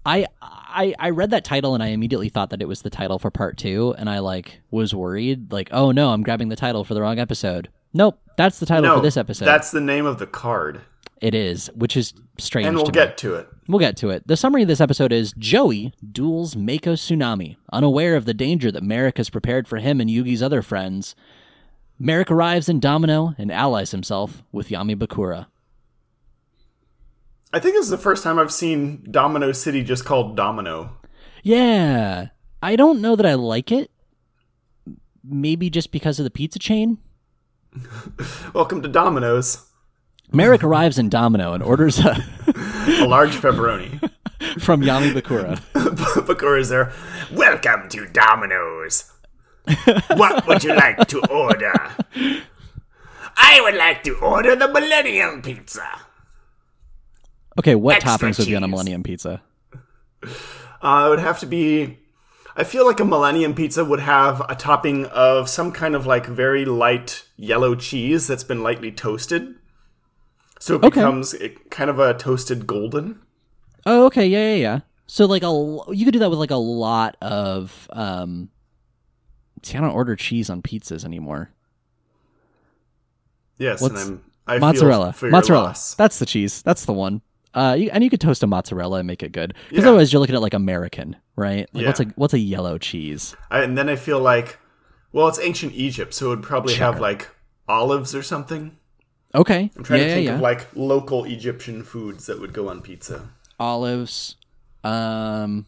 I, 0.05 0.25
I 0.41 0.93
I 0.99 1.09
read 1.11 1.29
that 1.31 1.45
title 1.45 1.73
and 1.75 1.81
I 1.83 1.87
immediately 1.87 2.27
thought 2.29 2.49
that 2.49 2.61
it 2.61 2.67
was 2.67 2.81
the 2.81 2.89
title 2.89 3.19
for 3.19 3.31
part 3.31 3.57
2 3.57 3.95
and 3.97 4.09
I 4.09 4.19
like 4.19 4.59
was 4.69 4.93
worried 4.93 5.51
like, 5.51 5.69
"Oh 5.71 5.91
no, 5.91 6.09
I'm 6.11 6.23
grabbing 6.23 6.49
the 6.49 6.55
title 6.57 6.83
for 6.83 6.93
the 6.93 7.01
wrong 7.01 7.19
episode." 7.19 7.69
Nope, 7.93 8.19
that's 8.37 8.59
the 8.59 8.65
title 8.65 8.83
No, 8.89 8.95
for 8.97 9.01
this 9.01 9.15
episode. 9.17 9.45
that's 9.45 9.71
the 9.71 9.79
name 9.81 10.05
of 10.05 10.19
the 10.19 10.25
card. 10.27 10.81
It 11.23 11.33
is, 11.33 11.67
which 11.73 11.95
is 11.95 12.13
strange 12.37 12.67
And 12.67 12.75
we'll 12.75 12.85
to 12.85 12.91
get 12.91 13.17
to 13.19 13.35
it. 13.35 13.47
We'll 13.69 13.79
get 13.79 13.95
to 13.97 14.09
it. 14.09 14.27
The 14.27 14.35
summary 14.35 14.63
of 14.63 14.67
this 14.67 14.81
episode 14.81 15.13
is 15.13 15.31
Joey 15.37 15.93
duels 16.11 16.57
Mako 16.57 16.95
Tsunami. 16.95 17.55
Unaware 17.71 18.17
of 18.17 18.25
the 18.25 18.33
danger 18.33 18.73
that 18.73 18.83
Marik 18.83 19.15
has 19.15 19.29
prepared 19.29 19.65
for 19.65 19.77
him 19.77 20.01
and 20.01 20.09
Yugi's 20.09 20.43
other 20.43 20.61
friends, 20.61 21.15
Marik 21.97 22.29
arrives 22.29 22.67
in 22.67 22.81
Domino 22.81 23.35
and 23.37 23.53
allies 23.53 23.91
himself 23.91 24.43
with 24.51 24.67
Yami 24.67 24.97
Bakura. 24.97 25.45
I 27.53 27.59
think 27.59 27.75
this 27.75 27.85
is 27.85 27.91
the 27.91 27.97
first 27.97 28.21
time 28.21 28.37
I've 28.37 28.51
seen 28.51 29.07
Domino 29.09 29.53
City 29.53 29.81
just 29.81 30.03
called 30.03 30.35
Domino. 30.35 30.97
Yeah, 31.41 32.27
I 32.61 32.75
don't 32.75 32.99
know 32.99 33.15
that 33.15 33.25
I 33.25 33.35
like 33.35 33.71
it, 33.71 33.89
maybe 35.23 35.69
just 35.69 35.93
because 35.93 36.19
of 36.19 36.25
the 36.25 36.29
pizza 36.29 36.59
chain. 36.59 36.97
Welcome 38.53 38.81
to 38.81 38.89
Domino's. 38.89 39.69
Marik 40.35 40.63
arrives 40.63 40.97
in 40.97 41.09
Domino 41.09 41.53
and 41.53 41.61
orders 41.61 41.99
a, 41.99 42.17
A 42.47 43.05
large 43.05 43.35
pepperoni. 43.35 43.99
from 44.59 44.81
Yami 44.81 45.13
Bakura. 45.13 45.59
Bakura's 46.25 46.69
there. 46.69 46.91
Welcome 47.31 47.87
to 47.89 48.07
Domino's. 48.07 49.11
what 50.15 50.47
would 50.47 50.63
you 50.63 50.73
like 50.73 51.07
to 51.07 51.19
order? 51.27 51.73
I 53.37 53.61
would 53.61 53.75
like 53.75 54.03
to 54.03 54.15
order 54.15 54.55
the 54.55 54.67
Millennium 54.67 55.43
Pizza. 55.43 55.87
Okay, 57.59 57.75
what 57.75 57.97
Extra 57.97 58.11
toppings 58.11 58.39
would 58.39 58.47
be 58.47 58.55
on 58.55 58.63
a 58.63 58.65
cheese. 58.65 58.71
Millennium 58.71 59.03
Pizza? 59.03 59.41
Uh, 60.81 61.03
it 61.05 61.09
would 61.09 61.19
have 61.19 61.39
to 61.41 61.45
be. 61.45 61.99
I 62.55 62.63
feel 62.63 62.87
like 62.87 62.99
a 62.99 63.05
Millennium 63.05 63.53
Pizza 63.53 63.85
would 63.85 63.99
have 63.99 64.41
a 64.49 64.55
topping 64.55 65.05
of 65.05 65.47
some 65.47 65.71
kind 65.71 65.95
of 65.95 66.07
like 66.07 66.25
very 66.25 66.65
light 66.65 67.23
yellow 67.37 67.75
cheese 67.75 68.25
that's 68.25 68.43
been 68.43 68.63
lightly 68.63 68.91
toasted. 68.91 69.55
So 70.63 70.75
it 70.75 70.77
Okay. 70.77 70.89
becomes 70.91 71.35
kind 71.71 71.89
of 71.89 71.99
a 71.99 72.13
toasted 72.13 72.65
golden. 72.65 73.19
Oh, 73.85 74.05
okay, 74.05 74.25
yeah, 74.25 74.51
yeah, 74.53 74.61
yeah. 74.61 74.79
So 75.07 75.25
like 75.25 75.43
a 75.43 75.51
you 75.93 76.05
could 76.05 76.13
do 76.13 76.19
that 76.19 76.29
with 76.29 76.39
like 76.39 76.51
a 76.51 76.55
lot 76.55 77.17
of 77.21 77.89
um. 77.91 78.49
See, 79.61 79.77
I 79.77 79.81
don't 79.81 79.91
order 79.91 80.15
cheese 80.15 80.49
on 80.49 80.61
pizzas 80.61 81.03
anymore. 81.03 81.51
Yes, 83.57 83.81
What's- 83.81 84.05
and 84.07 84.21
I'm 84.47 84.55
I 84.55 84.59
mozzarella, 84.59 85.11
feel 85.13 85.29
mozzarella. 85.31 85.63
loss. 85.65 85.95
That's 85.95 86.19
the 86.19 86.25
cheese. 86.25 86.61
That's 86.61 86.85
the 86.85 86.93
one. 86.93 87.21
Uh, 87.53 87.75
you, 87.77 87.89
and 87.91 88.03
you 88.03 88.09
could 88.09 88.19
toast 88.21 88.41
a 88.43 88.47
mozzarella 88.47 88.99
and 88.99 89.07
make 89.07 89.21
it 89.21 89.31
good. 89.33 89.53
Because 89.69 89.83
Yeah. 89.83 89.89
otherwise, 89.89 90.11
you're 90.13 90.19
looking 90.21 90.35
at 90.35 90.41
like 90.41 90.53
American, 90.53 91.15
right? 91.35 91.67
Like 91.73 91.85
what's 91.85 91.99
a 91.99 92.05
what's 92.15 92.33
a 92.33 92.39
yellow 92.39 92.77
cheese? 92.77 93.35
I, 93.51 93.59
and 93.61 93.77
then 93.77 93.89
I 93.89 93.95
feel 93.97 94.19
like, 94.19 94.59
well, 95.11 95.27
it's 95.27 95.39
ancient 95.39 95.73
Egypt, 95.73 96.13
so 96.13 96.27
it 96.27 96.29
would 96.29 96.43
probably 96.43 96.75
have 96.75 96.99
like 97.01 97.29
olives 97.67 98.15
or 98.15 98.23
something. 98.23 98.77
Okay, 99.35 99.71
I'm 99.75 99.83
trying 99.83 100.01
yeah, 100.01 100.07
to 100.07 100.13
think 100.13 100.25
yeah. 100.27 100.35
of 100.35 100.41
like 100.41 100.67
local 100.75 101.25
Egyptian 101.25 101.83
foods 101.83 102.27
that 102.27 102.39
would 102.39 102.53
go 102.53 102.69
on 102.69 102.81
pizza. 102.81 103.29
Olives. 103.59 104.35
Um, 104.83 105.65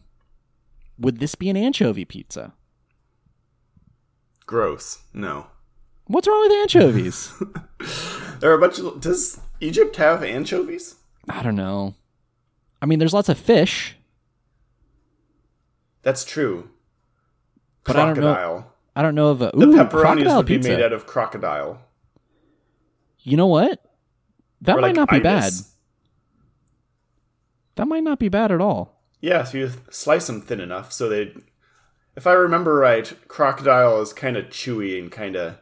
would 0.98 1.18
this 1.18 1.34
be 1.34 1.48
an 1.50 1.56
anchovy 1.56 2.04
pizza? 2.04 2.52
Gross. 4.46 4.98
No. 5.12 5.46
What's 6.06 6.28
wrong 6.28 6.40
with 6.48 6.52
anchovies? 6.52 7.32
There 8.38 8.50
are 8.50 8.54
a 8.54 8.58
bunch 8.60 8.78
of. 8.78 9.00
Does 9.00 9.40
Egypt 9.60 9.96
have 9.96 10.22
anchovies? 10.22 10.96
I 11.28 11.42
don't 11.42 11.56
know. 11.56 11.94
I 12.82 12.86
mean, 12.86 12.98
there's 12.98 13.14
lots 13.14 13.30
of 13.30 13.38
fish, 13.38 13.96
That's 16.02 16.22
true. 16.24 16.68
But 17.84 17.96
I 17.96 18.04
don't 18.06 18.16
know- 18.20 18.34
crocodile. 18.34 18.72
I 18.94 19.02
don't 19.02 19.14
know 19.14 19.28
of 19.30 19.40
a 19.42 19.50
The 19.54 19.66
pepperonis 19.66 19.90
crocodile 19.90 20.36
would 20.36 20.46
be 20.46 20.56
pizza. 20.56 20.68
made 20.70 20.82
out 20.82 20.92
of 20.92 21.06
crocodile. 21.06 21.80
You 23.26 23.36
know 23.36 23.48
what? 23.48 23.82
That 24.62 24.76
Or, 24.76 24.80
might 24.80 24.88
like, 24.88 24.96
not 24.96 25.10
be 25.10 25.18
bad. 25.18 25.52
That 27.74 27.88
might 27.88 28.04
not 28.04 28.18
be 28.20 28.28
bad 28.28 28.52
at 28.52 28.60
all. 28.60 29.02
Yeah, 29.20 29.40
if 29.42 29.52
you 29.52 29.70
slice 29.90 30.28
them 30.28 30.40
thin 30.40 30.60
enough, 30.60 30.92
so 30.92 31.08
they. 31.08 31.34
If 32.14 32.26
I 32.26 32.32
remember 32.32 32.76
right, 32.76 33.12
crocodile 33.28 34.00
is 34.00 34.12
kind 34.12 34.36
of 34.36 34.46
chewy 34.46 34.98
and 34.98 35.10
kind 35.10 35.34
of. 35.36 35.58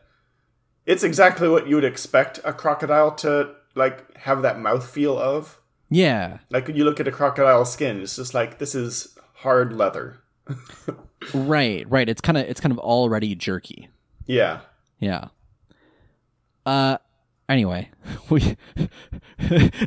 It's 0.85 1.03
exactly 1.03 1.49
what 1.49 1.67
you 1.67 1.75
would 1.77 1.85
expect 1.85 2.39
a 2.45 2.53
crocodile 2.53 3.13
to 3.17 3.55
like 3.75 4.15
have 4.19 4.43
that 4.43 4.61
mouth 4.61 4.89
feel 4.89 5.19
of. 5.19 5.59
Yeah, 5.91 6.39
Like 6.51 6.67
when 6.67 6.77
you 6.77 6.85
look 6.85 7.01
at 7.01 7.09
a 7.09 7.13
crocodile 7.13 7.65
skin, 7.65 8.03
it's 8.03 8.17
just 8.17 8.35
like 8.35 8.59
this 8.59 8.75
is 8.75 9.17
hard 9.37 9.73
leather. 9.73 10.19
right, 11.35 11.89
right. 11.89 12.09
It's 12.09 12.21
kind 12.21 12.37
of 12.37 12.45
it's 12.47 12.61
kind 12.61 12.73
of 12.73 12.79
already 12.79 13.35
jerky. 13.35 13.89
Yeah. 14.27 14.61
Yeah. 14.99 15.29
Uh 16.67 16.99
anyway, 17.49 17.91
we 18.31 18.57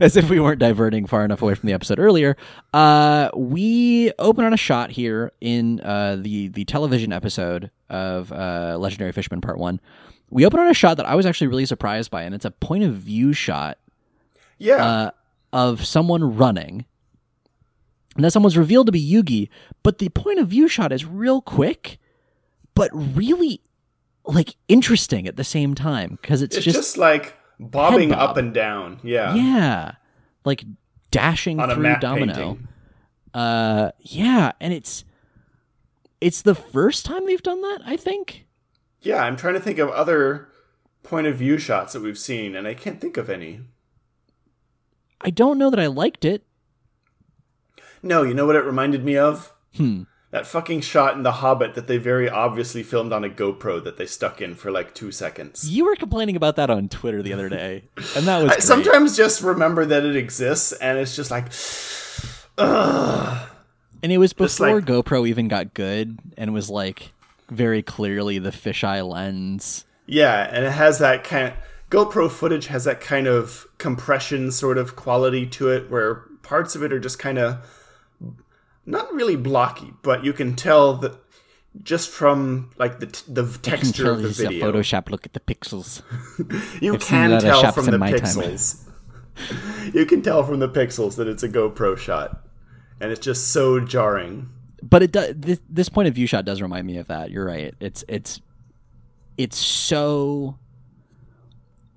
as 0.01 0.15
if 0.17 0.29
we 0.29 0.39
weren't 0.39 0.59
diverting 0.59 1.05
far 1.05 1.23
enough 1.25 1.41
away 1.41 1.55
from 1.55 1.67
the 1.67 1.73
episode 1.73 1.99
earlier, 1.99 2.35
uh 2.73 3.29
we 3.35 4.11
open 4.19 4.45
on 4.45 4.53
a 4.53 4.57
shot 4.57 4.91
here 4.91 5.31
in 5.41 5.79
uh 5.81 6.15
the 6.19 6.47
the 6.49 6.65
television 6.65 7.11
episode 7.13 7.71
of 7.89 8.31
uh 8.31 8.77
Legendary 8.79 9.11
Fishman 9.11 9.41
Part 9.41 9.57
1. 9.57 9.79
We 10.29 10.45
open 10.45 10.59
on 10.59 10.67
a 10.67 10.73
shot 10.73 10.97
that 10.97 11.05
I 11.05 11.15
was 11.15 11.25
actually 11.25 11.47
really 11.47 11.65
surprised 11.65 12.11
by 12.11 12.23
and 12.23 12.35
it's 12.35 12.45
a 12.45 12.51
point 12.51 12.83
of 12.83 12.95
view 12.95 13.33
shot 13.33 13.77
Yeah. 14.57 14.85
uh 14.85 15.11
of 15.53 15.85
someone 15.85 16.35
running. 16.35 16.85
And 18.15 18.23
that 18.25 18.31
someone's 18.31 18.57
revealed 18.57 18.87
to 18.87 18.91
be 18.91 19.01
Yugi, 19.01 19.47
but 19.83 19.99
the 19.99 20.09
point 20.09 20.39
of 20.39 20.47
view 20.47 20.67
shot 20.67 20.91
is 20.91 21.05
real 21.05 21.39
quick, 21.39 21.99
but 22.73 22.89
really 22.93 23.61
like 24.25 24.55
interesting 24.67 25.27
at 25.27 25.35
the 25.37 25.43
same 25.43 25.75
time 25.75 26.17
because 26.21 26.41
it's, 26.41 26.55
it's 26.57 26.65
just, 26.65 26.77
just, 26.77 26.97
like 26.97 27.36
bobbing 27.59 28.09
bob. 28.09 28.31
up 28.31 28.37
and 28.37 28.53
down. 28.53 28.99
Yeah. 29.03 29.33
yeah, 29.35 29.91
like 30.45 30.63
dashing 31.11 31.59
On 31.59 31.69
through 31.69 31.95
Domino. 31.99 32.33
painting. 32.33 32.67
Uh, 33.33 33.91
yeah, 34.01 34.51
and 34.59 34.73
it's 34.73 35.03
it's 36.21 36.41
the 36.41 36.55
first 36.55 37.05
time 37.05 37.25
they've 37.25 37.43
done 37.43 37.61
that. 37.61 37.81
I 37.85 37.97
think. 37.97 38.45
Yeah, 39.01 39.23
I'm 39.23 39.35
trying 39.37 39.53
to 39.53 39.59
think 39.59 39.77
of 39.79 39.89
other 39.89 40.49
point 41.03 41.27
of 41.27 41.35
view 41.37 41.57
shots 41.57 41.93
that 41.93 42.01
we've 42.01 42.17
seen, 42.17 42.55
and 42.55 42.67
I 42.67 42.73
can't 42.73 42.99
think 42.99 43.15
of 43.17 43.29
any. 43.29 43.61
I 45.21 45.29
don't 45.29 45.57
know 45.57 45.69
that 45.69 45.79
I 45.79 45.87
liked 45.87 46.25
it. 46.25 46.43
No, 48.03 48.23
you 48.23 48.33
know 48.33 48.45
what 48.45 48.55
it 48.55 48.63
reminded 48.63 49.03
me 49.03 49.17
of? 49.17 49.53
Hmm. 49.75 50.03
That 50.31 50.45
fucking 50.45 50.81
shot 50.81 51.15
in 51.15 51.23
The 51.23 51.31
Hobbit 51.31 51.75
that 51.75 51.87
they 51.87 51.97
very 51.97 52.29
obviously 52.29 52.83
filmed 52.83 53.13
on 53.13 53.23
a 53.23 53.29
GoPro 53.29 53.81
that 53.85 53.95
they 53.95 54.05
stuck 54.05 54.41
in 54.41 54.55
for 54.55 54.71
like 54.71 54.93
two 54.93 55.09
seconds. 55.11 55.69
You 55.69 55.85
were 55.85 55.95
complaining 55.95 56.35
about 56.35 56.57
that 56.57 56.69
on 56.69 56.89
Twitter 56.89 57.21
the 57.23 57.31
other 57.31 57.47
day, 57.47 57.85
and 58.15 58.27
that 58.27 58.43
was 58.43 58.51
I 58.51 58.59
sometimes 58.59 59.15
just 59.15 59.41
remember 59.41 59.85
that 59.85 60.03
it 60.03 60.17
exists, 60.17 60.73
and 60.73 60.97
it's 60.97 61.15
just 61.15 61.31
like, 61.31 61.45
ugh. 62.57 63.49
And 64.03 64.11
it 64.11 64.17
was 64.17 64.33
before 64.33 64.75
like- 64.75 64.85
GoPro 64.85 65.27
even 65.27 65.47
got 65.47 65.73
good 65.73 66.19
and 66.37 66.53
was 66.53 66.69
like 66.69 67.13
very 67.49 67.81
clearly 67.81 68.37
the 68.37 68.51
fisheye 68.51 69.07
lens. 69.07 69.85
Yeah, 70.05 70.47
and 70.51 70.65
it 70.65 70.71
has 70.71 70.99
that 70.99 71.23
kind 71.23 71.47
Of, 71.47 71.53
GoPro 71.89 72.29
footage 72.29 72.67
has 72.67 72.83
that 72.83 72.99
kind 72.99 73.27
of 73.27 73.65
compression 73.77 74.51
sort 74.51 74.77
of 74.77 74.95
quality 74.97 75.45
to 75.47 75.69
it 75.69 75.89
where 75.89 76.15
parts 76.43 76.75
of 76.75 76.83
it 76.83 76.91
are 76.91 76.99
just 76.99 77.17
kind 77.17 77.37
of 77.37 77.57
not 78.87 79.13
really 79.13 79.35
blocky, 79.35 79.93
but 80.01 80.23
you 80.23 80.33
can 80.33 80.55
tell 80.55 80.95
that 80.97 81.19
just 81.83 82.09
from 82.09 82.71
like 82.77 82.99
the 82.99 83.07
t- 83.07 83.31
the 83.31 83.45
texture 83.61 84.11
of 84.11 84.17
the 84.21 84.29
this 84.29 84.39
is 84.39 84.45
a 84.45 84.49
video. 84.49 84.71
Photoshop. 84.71 85.09
Look 85.11 85.25
at 85.25 85.33
the 85.33 85.39
pixels. 85.39 86.01
You 86.81 86.93
I've 86.93 87.01
can 87.01 87.39
tell 87.39 87.71
from 87.71 87.85
the 87.85 87.97
pixels. 87.97 88.83
you 89.93 90.05
can 90.05 90.21
tell 90.21 90.43
from 90.43 90.59
the 90.59 90.69
pixels 90.69 91.15
that 91.17 91.27
it's 91.27 91.43
a 91.43 91.49
GoPro 91.49 91.97
shot. 91.97 92.43
And 92.99 93.11
it's 93.11 93.23
just 93.23 93.49
so 93.49 93.79
jarring. 93.79 94.49
But 94.81 95.03
it 95.03 95.11
does. 95.11 95.35
This, 95.35 95.59
this 95.69 95.89
point 95.89 96.07
of 96.07 96.15
view 96.15 96.25
shot 96.25 96.45
does 96.45 96.61
remind 96.61 96.87
me 96.87 96.97
of 96.97 97.07
that. 97.07 97.29
You're 97.29 97.45
right. 97.45 97.75
It's 97.79 98.03
it's 98.07 98.41
it's 99.37 99.57
so. 99.57 100.57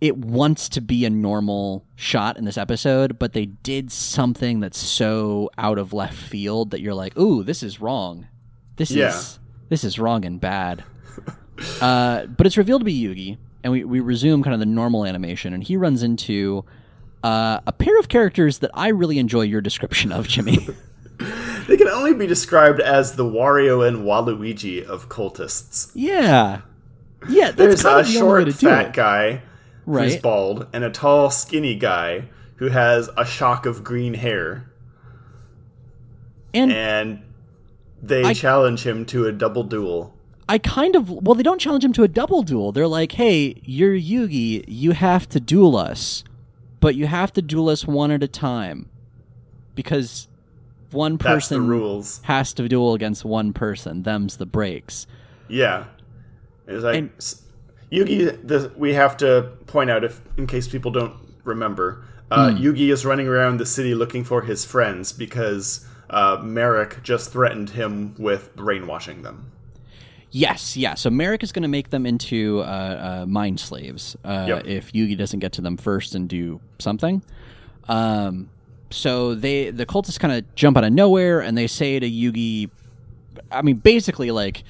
It 0.01 0.17
wants 0.17 0.69
to 0.71 0.81
be 0.81 1.05
a 1.05 1.11
normal 1.11 1.85
shot 1.95 2.39
in 2.39 2.45
this 2.47 2.57
episode, 2.57 3.19
but 3.19 3.35
they 3.35 3.47
did 3.47 3.93
something 3.93 4.61
that's 4.61 4.79
so 4.79 5.51
out 5.59 5.79
of 5.79 5.93
left 5.93 6.17
field 6.17 6.71
that 6.71 6.81
you're 6.81 6.95
like, 6.95 7.19
"Ooh, 7.19 7.43
this 7.43 7.63
is 7.63 7.81
wrong. 7.81 8.27
This 8.77 8.91
Yeah. 8.91 9.09
is 9.09 9.39
this 9.69 9.85
is 9.85 9.99
wrong 9.99 10.25
and 10.25 10.41
bad." 10.41 10.85
uh, 11.83 12.25
but 12.27 12.47
it's 12.47 12.57
revealed 12.57 12.81
to 12.81 12.85
be 12.87 12.99
Yugi, 12.99 13.37
and 13.63 13.73
we 13.73 13.85
we 13.85 14.01
resume 14.01 14.43
kind 14.43 14.55
of 14.55 14.61
the 14.61 14.67
normal 14.67 15.05
animation, 15.05 15.53
and 15.53 15.63
he 15.65 15.77
runs 15.77 16.03
into 16.03 16.65
uh, 17.23 17.61
a 17.67 17.73
pair 17.73 17.99
of 17.99 18.09
characters 18.09 18.61
that 18.61 18.71
I 18.73 18.89
really 18.89 19.19
enjoy 19.19 19.43
your 19.43 19.61
description 19.61 20.13
of, 20.13 20.27
Jimmy. 20.29 20.67
They 21.69 21.77
can 21.77 21.89
only 21.89 22.15
be 22.15 22.27
described 22.27 22.81
as 22.81 23.15
the 23.17 23.25
Wario 23.25 23.87
and 23.87 23.99
Waluigi 23.99 24.83
of 24.85 25.09
cultists. 25.11 25.91
yeah, 25.95 26.63
yeah. 27.29 27.53
That's 27.53 27.57
There's 27.57 27.81
a 27.81 27.83
the 27.83 27.91
only 27.91 28.03
way 28.09 28.13
short, 28.13 28.45
to 28.47 28.53
do 28.53 28.67
fat 28.67 28.87
it. 28.87 28.93
guy 28.95 29.43
who's 29.99 30.17
bald, 30.17 30.67
and 30.73 30.85
a 30.85 30.91
tall, 30.91 31.31
skinny 31.31 31.75
guy 31.75 32.29
who 32.57 32.69
has 32.69 33.09
a 33.17 33.25
shock 33.25 33.67
of 33.67 33.83
green 33.83 34.15
hair. 34.15 34.71
And 36.53 36.73
And 36.73 37.23
they 38.03 38.25
I- 38.25 38.35
challenge 38.35 38.83
him 38.85 39.05
to 39.07 39.27
a 39.27 39.33
double 39.33 39.63
duel. 39.65 40.15
I 40.49 40.59
kind 40.59 40.97
of 40.97 41.09
well, 41.11 41.35
they 41.37 41.45
don't 41.45 41.61
challenge 41.61 41.85
him 41.85 41.93
to 41.93 42.03
a 42.03 42.09
double 42.09 42.43
duel. 42.43 42.73
They're 42.73 42.89
like, 42.89 43.13
"Hey, 43.13 43.61
you're 43.65 43.95
Yugi. 43.95 44.65
You 44.67 44.91
have 44.93 45.29
to 45.29 45.39
duel 45.39 45.77
us, 45.77 46.25
but 46.81 46.97
you 46.97 47.07
have 47.07 47.33
to 47.35 47.43
duel 47.43 47.69
us 47.69 47.87
one 47.87 48.11
at 48.11 48.23
a 48.25 48.29
time, 48.29 48.89
because 49.77 50.27
one 50.91 51.19
person 51.19 51.69
rules. 51.69 52.21
has 52.25 52.53
to 52.55 52.69
duel 52.69 52.95
against 52.95 53.25
one 53.25 53.53
person. 53.53 54.03
Them's 54.03 54.39
the 54.39 54.47
breaks." 54.47 55.07
Yeah. 55.49 55.85
It's 56.67 56.83
like 56.83 56.97
And- 56.97 57.11
Yugi. 57.93 58.47
The, 58.47 58.73
we 58.77 58.95
have 58.95 59.17
to 59.19 59.51
point 59.67 59.91
out, 59.91 60.05
if 60.05 60.21
in 60.37 60.47
case 60.47 60.69
people 60.69 60.91
don't 60.91 61.15
remember, 61.45 62.05
uh, 62.31 62.51
Hmm. 62.53 62.63
Yugi 62.63 62.93
is 62.93 63.05
running 63.05 63.27
around 63.29 63.59
the 63.59 63.67
city 63.67 63.95
looking 63.95 64.23
for 64.25 64.43
his 64.43 64.65
friends 64.65 65.13
because 65.13 65.85
uh, 66.09 66.39
Marik 66.43 67.03
just 67.03 67.33
threatened 67.33 67.71
him 67.71 68.15
with 68.19 68.55
brainwashing 68.57 69.23
them. 69.23 69.51
Yes, 70.33 70.77
yeah. 70.77 70.95
So 70.95 71.11
Marik 71.11 71.43
is 71.43 71.51
going 71.51 71.63
to 71.65 71.69
make 71.69 71.91
them 71.91 72.07
into 72.07 72.61
uh, 72.61 73.23
uh, 73.23 73.27
mind 73.27 73.59
slaves 73.59 74.17
uh, 74.25 74.45
Yep. 74.49 74.67
if 74.67 74.93
Yugi 74.93 75.19
doesn't 75.19 75.41
get 75.41 75.51
to 75.55 75.61
them 75.61 75.77
first 75.77 76.15
and 76.15 76.29
do 76.29 76.61
something. 76.79 77.23
Um, 77.89 78.49
so 78.91 79.35
they 79.35 79.71
the 79.71 79.87
cultists 79.87 80.21
kind 80.21 80.33
of 80.33 80.55
jump 80.55 80.77
out 80.77 80.85
of 80.85 80.93
nowhere 80.93 81.41
and 81.41 81.59
they 81.59 81.67
say 81.67 81.99
to 81.99 82.09
Yugi, 82.09 82.71
I 83.51 83.63
mean, 83.63 83.77
basically 83.77 84.31
like, 84.31 84.63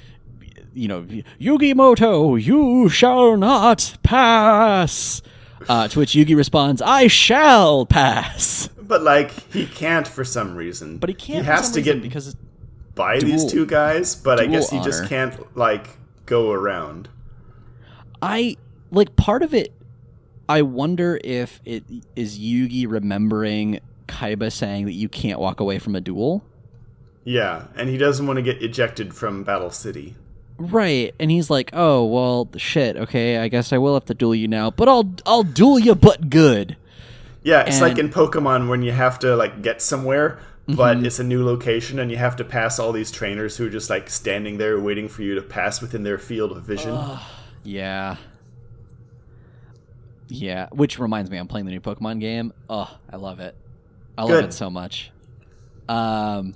you 0.80 0.88
know, 0.88 1.02
Yugi 1.38 1.74
Muto, 1.74 2.42
you 2.42 2.88
shall 2.88 3.36
not 3.36 3.98
pass. 4.02 5.20
Uh, 5.68 5.86
to 5.88 5.98
which 5.98 6.12
Yugi 6.12 6.34
responds, 6.34 6.80
"I 6.80 7.06
shall 7.06 7.84
pass," 7.84 8.68
But 8.80 9.02
like 9.02 9.30
he 9.52 9.66
can't 9.66 10.08
for 10.08 10.24
some 10.24 10.56
reason. 10.56 10.96
but 10.96 11.10
he 11.10 11.14
can't. 11.14 11.44
He 11.44 11.44
has 11.44 11.70
to 11.72 11.82
get 11.82 12.00
because 12.00 12.34
by 12.94 13.20
these 13.20 13.44
two 13.44 13.66
guys, 13.66 14.14
but 14.14 14.40
I 14.40 14.46
guess 14.46 14.70
he 14.70 14.80
just 14.80 15.06
can't 15.06 15.34
like 15.54 15.86
go 16.24 16.50
around. 16.50 17.10
I 18.22 18.56
like 18.90 19.14
part 19.16 19.42
of 19.42 19.52
it. 19.52 19.74
I 20.48 20.62
wonder 20.62 21.20
if 21.22 21.60
it 21.66 21.84
is 22.16 22.38
Yugi 22.38 22.86
remembering 22.88 23.80
Kaiba 24.08 24.50
saying 24.50 24.86
that 24.86 24.94
you 24.94 25.10
can't 25.10 25.38
walk 25.38 25.60
away 25.60 25.78
from 25.78 25.94
a 25.94 26.00
duel. 26.00 26.42
Yeah, 27.22 27.66
and 27.76 27.90
he 27.90 27.98
doesn't 27.98 28.26
want 28.26 28.38
to 28.38 28.42
get 28.42 28.62
ejected 28.62 29.14
from 29.14 29.44
Battle 29.44 29.70
City. 29.70 30.16
Right, 30.62 31.14
and 31.18 31.30
he's 31.30 31.48
like, 31.48 31.70
"Oh 31.72 32.04
well, 32.04 32.48
shit. 32.58 32.96
Okay, 32.96 33.38
I 33.38 33.48
guess 33.48 33.72
I 33.72 33.78
will 33.78 33.94
have 33.94 34.04
to 34.06 34.14
duel 34.14 34.34
you 34.34 34.46
now, 34.46 34.70
but 34.70 34.88
I'll 34.90 35.10
I'll 35.24 35.42
duel 35.42 35.78
you, 35.78 35.94
but 35.94 36.28
good." 36.28 36.76
Yeah, 37.42 37.62
it's 37.62 37.80
like 37.80 37.96
in 37.96 38.10
Pokemon 38.10 38.68
when 38.68 38.82
you 38.82 38.92
have 38.92 39.18
to 39.20 39.34
like 39.36 39.62
get 39.62 39.80
somewhere, 39.80 40.38
but 40.68 40.98
Mm-hmm. 40.98 41.06
it's 41.06 41.18
a 41.18 41.24
new 41.24 41.42
location 41.46 41.98
and 41.98 42.10
you 42.10 42.18
have 42.18 42.36
to 42.36 42.44
pass 42.44 42.78
all 42.78 42.92
these 42.92 43.10
trainers 43.10 43.56
who 43.56 43.66
are 43.66 43.70
just 43.70 43.88
like 43.88 44.10
standing 44.10 44.58
there 44.58 44.78
waiting 44.78 45.08
for 45.08 45.22
you 45.22 45.34
to 45.36 45.40
pass 45.40 45.80
within 45.80 46.02
their 46.02 46.18
field 46.18 46.52
of 46.52 46.62
vision. 46.64 46.94
Yeah, 47.64 48.16
yeah. 50.28 50.68
Which 50.72 50.98
reminds 50.98 51.30
me, 51.30 51.38
I'm 51.38 51.48
playing 51.48 51.66
the 51.66 51.72
new 51.72 51.80
Pokemon 51.80 52.20
game. 52.20 52.52
Oh, 52.68 52.94
I 53.10 53.16
love 53.16 53.40
it. 53.40 53.54
I 54.18 54.22
love 54.22 54.30
Good. 54.32 54.44
it 54.46 54.52
so 54.52 54.68
much. 54.70 55.10
Um, 55.88 56.54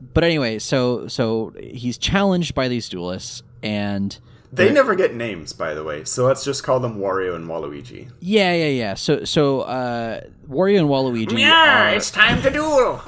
but 0.00 0.24
anyway, 0.24 0.58
so 0.58 1.08
so 1.08 1.52
he's 1.60 1.98
challenged 1.98 2.54
by 2.54 2.68
these 2.68 2.88
duelists, 2.88 3.42
and 3.62 4.18
they 4.52 4.72
never 4.72 4.94
get 4.94 5.14
names, 5.14 5.52
by 5.52 5.74
the 5.74 5.84
way, 5.84 6.04
so 6.04 6.24
let's 6.24 6.44
just 6.44 6.62
call 6.64 6.80
them 6.80 6.98
Wario 6.98 7.34
and 7.34 7.46
Waluigi. 7.46 8.10
Yeah, 8.20 8.54
yeah, 8.54 8.68
yeah. 8.68 8.94
So, 8.94 9.24
so 9.24 9.62
uh, 9.62 10.20
Wario 10.48 10.80
and 10.80 10.88
Waluigi 10.88 11.38
Yeah, 11.38 11.94
are, 11.94 12.00
time 12.00 12.42
to 12.42 12.50
duel. 12.50 13.02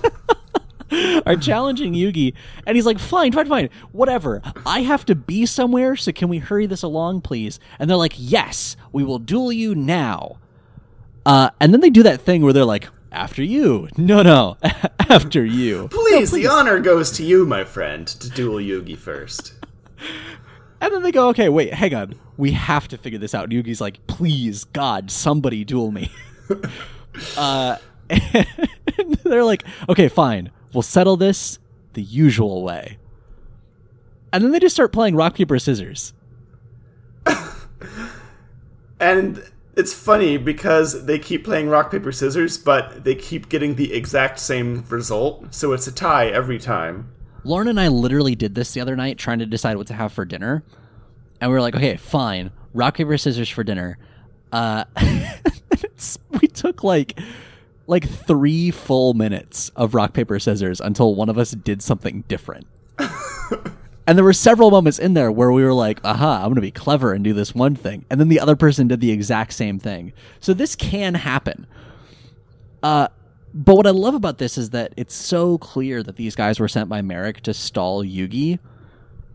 are 1.26 1.37
challenging 1.37 1.95
Yugi, 1.95 2.35
and 2.66 2.76
he's 2.76 2.87
like, 2.87 2.99
"Fine, 2.99 3.33
fine, 3.33 3.47
fine, 3.47 3.71
whatever. 3.92 4.42
I 4.66 4.80
have 4.80 5.07
to 5.07 5.14
be 5.14 5.47
somewhere, 5.47 5.97
so 5.97 6.12
can 6.12 6.28
we 6.28 6.38
hurry 6.38 6.66
this 6.66 6.83
along, 6.83 7.23
please?" 7.23 7.61
And 7.78 7.88
they're 7.88 7.97
like, 7.97 8.14
"Yes, 8.16 8.76
we 8.92 9.04
will 9.04 9.18
duel 9.18 9.52
you 9.52 9.75
now." 9.75 10.38
Uh, 11.25 11.50
and 11.61 11.73
then 11.73 11.80
they 11.80 11.90
do 11.90 12.02
that 12.02 12.21
thing 12.23 12.42
where 12.42 12.52
they're 12.52 12.64
like, 12.64 12.88
"After 13.12 13.43
you." 13.43 13.88
No, 13.97 14.23
no, 14.23 14.57
after 15.09 15.45
you. 15.45 15.88
please, 15.88 16.31
the 16.31 16.47
honor 16.47 16.81
goes 16.81 17.11
to 17.12 17.25
you, 17.25 17.47
my 17.47 17.65
friend, 17.65 18.07
to 18.07 18.31
duel 18.31 18.57
Yugi 18.57 18.97
first. 18.97 19.55
And 20.81 20.95
then 20.95 21.03
they 21.03 21.12
go, 21.12 21.29
"Okay, 21.31 21.49
wait, 21.49 21.75
hang 21.75 21.95
on. 21.95 22.15
We 22.37 22.53
have 22.53 22.88
to 22.88 22.99
figure 22.99 23.19
this 23.19 23.35
out." 23.35 23.45
And 23.45 23.53
Yugi's 23.53 23.81
like, 23.81 24.07
"Please, 24.07 24.65
God, 24.65 25.11
somebody 25.11 25.65
duel 25.65 25.91
me." 25.91 26.11
uh, 27.37 27.77
and 28.11 29.15
they're 29.25 29.45
like, 29.45 29.65
"Okay, 29.88 30.09
fine. 30.09 30.50
We'll 30.73 30.83
settle 30.83 31.17
this 31.17 31.59
the 31.95 32.03
usual 32.03 32.62
way." 32.62 32.99
And 34.33 34.45
then 34.45 34.50
they 34.53 34.61
just 34.61 34.77
start 34.77 34.93
playing 34.93 35.17
rock 35.17 35.35
paper 35.35 35.59
scissors. 35.59 36.12
And 39.00 39.43
it's 39.79 39.95
funny 39.95 40.37
because 40.37 41.07
they 41.07 41.21
keep 41.21 41.45
playing 41.45 41.69
rock, 41.69 41.93
paper, 41.93 42.11
scissors, 42.11 42.59
but 42.59 43.05
they 43.05 43.14
keep 43.14 43.49
getting 43.49 43.77
the 43.77 43.95
exact 43.95 44.41
same 44.41 44.85
result, 44.88 45.55
so 45.55 45.73
it's 45.73 45.87
a 45.87 45.93
tie 45.93 46.27
every 46.27 46.59
time. 46.59 47.12
Lauren 47.45 47.69
and 47.69 47.79
I 47.79 47.87
literally 47.87 48.35
did 48.35 48.57
this 48.57 48.73
the 48.73 48.81
other 48.81 48.97
night, 48.97 49.19
trying 49.19 49.38
to 49.38 49.47
decide 49.47 49.77
what 49.77 49.87
to 49.87 49.95
have 49.95 50.12
for 50.12 50.25
dinner. 50.25 50.64
And 51.41 51.49
we 51.49 51.55
were 51.55 51.61
like, 51.61 51.77
"Okay, 51.77 51.97
fine. 51.97 52.51
Rock 52.75 52.97
paper 52.97 53.17
scissors 53.17 53.49
for 53.49 53.62
dinner." 53.62 53.99
Uh, 54.51 54.85
we 56.41 56.49
took 56.49 56.83
like 56.83 57.19
like 57.87 58.07
three 58.09 58.73
full 58.73 59.14
minutes 59.14 59.71
of 59.77 59.95
rock 59.95 60.12
paper 60.12 60.41
scissors 60.41 60.81
until 60.81 61.14
one 61.14 61.29
of 61.29 61.38
us 61.38 61.53
did 61.53 61.83
something 61.83 62.25
different. 62.27 62.67
and 64.09 64.16
there 64.18 64.25
were 64.25 64.33
several 64.33 64.71
moments 64.73 64.99
in 64.99 65.14
there 65.14 65.31
where 65.31 65.53
we 65.53 65.62
were 65.62 65.73
like, 65.75 66.01
"Aha, 66.05 66.38
I'm 66.38 66.47
going 66.47 66.55
to 66.57 66.61
be 66.62 66.71
clever 66.73 67.12
and 67.12 67.23
do 67.23 67.33
this 67.33 67.55
one 67.55 67.77
thing," 67.77 68.05
and 68.11 68.18
then 68.18 68.29
the 68.29 68.40
other 68.40 68.57
person 68.57 68.88
did 68.88 69.01
the 69.01 69.12
exact 69.12 69.53
same 69.53 69.79
thing. 69.79 70.12
So 70.40 70.53
this 70.55 70.75
can 70.75 71.14
happen. 71.14 71.66
Uh, 72.83 73.09
but 73.55 73.77
what 73.77 73.87
I 73.87 73.90
love 73.90 74.14
about 74.14 74.38
this 74.38 74.59
is 74.59 74.71
that 74.71 74.92
it's 74.97 75.14
so 75.14 75.59
clear 75.59 76.03
that 76.03 76.16
these 76.16 76.35
guys 76.35 76.59
were 76.59 76.68
sent 76.68 76.88
by 76.88 77.03
Marik 77.03 77.40
to 77.42 77.55
stall 77.55 78.03
Yugi, 78.05 78.59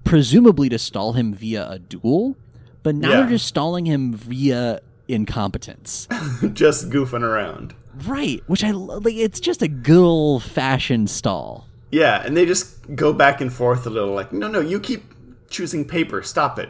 presumably 0.04 0.70
to 0.70 0.80
stall 0.80 1.14
him 1.14 1.34
via 1.34 1.70
a 1.70 1.80
duel. 1.80 2.36
But 2.84 2.96
now 2.96 3.10
Yeah. 3.12 3.16
they're 3.22 3.30
just 3.30 3.46
stalling 3.48 3.86
him 3.86 4.14
via 4.14 4.80
incompetence. 5.08 6.08
Just 6.54 6.90
goofing 6.90 7.22
around. 7.22 7.76
Right, 8.06 8.42
which 8.48 8.64
I 8.64 8.72
like. 8.72 9.14
It's 9.16 9.40
just 9.40 9.62
a 9.62 9.68
good 9.68 10.04
old 10.04 10.42
fashioned 10.44 11.10
stall. 11.10 11.68
Yeah, 11.94 12.24
and 12.26 12.36
they 12.36 12.46
just 12.46 12.96
go 12.96 13.14
back 13.14 13.40
and 13.40 13.54
forth 13.54 13.86
a 13.86 13.90
little, 13.92 14.14
like, 14.16 14.34
no, 14.34 14.48
no, 14.48 14.60
you 14.60 14.80
keep 14.80 15.04
choosing 15.50 15.86
paper, 15.86 16.24
stop 16.24 16.58
it. 16.58 16.70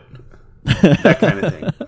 that 0.66 1.18
kind 1.20 1.40
of 1.40 1.54
thing. 1.54 1.70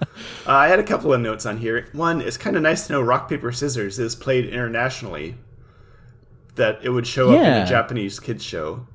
Uh, 0.47 0.51
I 0.51 0.67
had 0.69 0.79
a 0.79 0.83
couple 0.83 1.11
of 1.13 1.19
notes 1.19 1.45
on 1.45 1.57
here. 1.57 1.87
One, 1.91 2.21
it's 2.21 2.37
kind 2.37 2.55
of 2.55 2.61
nice 2.61 2.87
to 2.87 2.93
know 2.93 3.01
rock, 3.01 3.27
paper, 3.27 3.51
scissors 3.51 3.99
is 3.99 4.15
played 4.15 4.45
internationally, 4.45 5.35
that 6.55 6.79
it 6.83 6.89
would 6.89 7.05
show 7.05 7.31
up 7.31 7.41
in 7.41 7.53
a 7.63 7.65
Japanese 7.65 8.19
kids 8.19 8.41
show. 8.43 8.87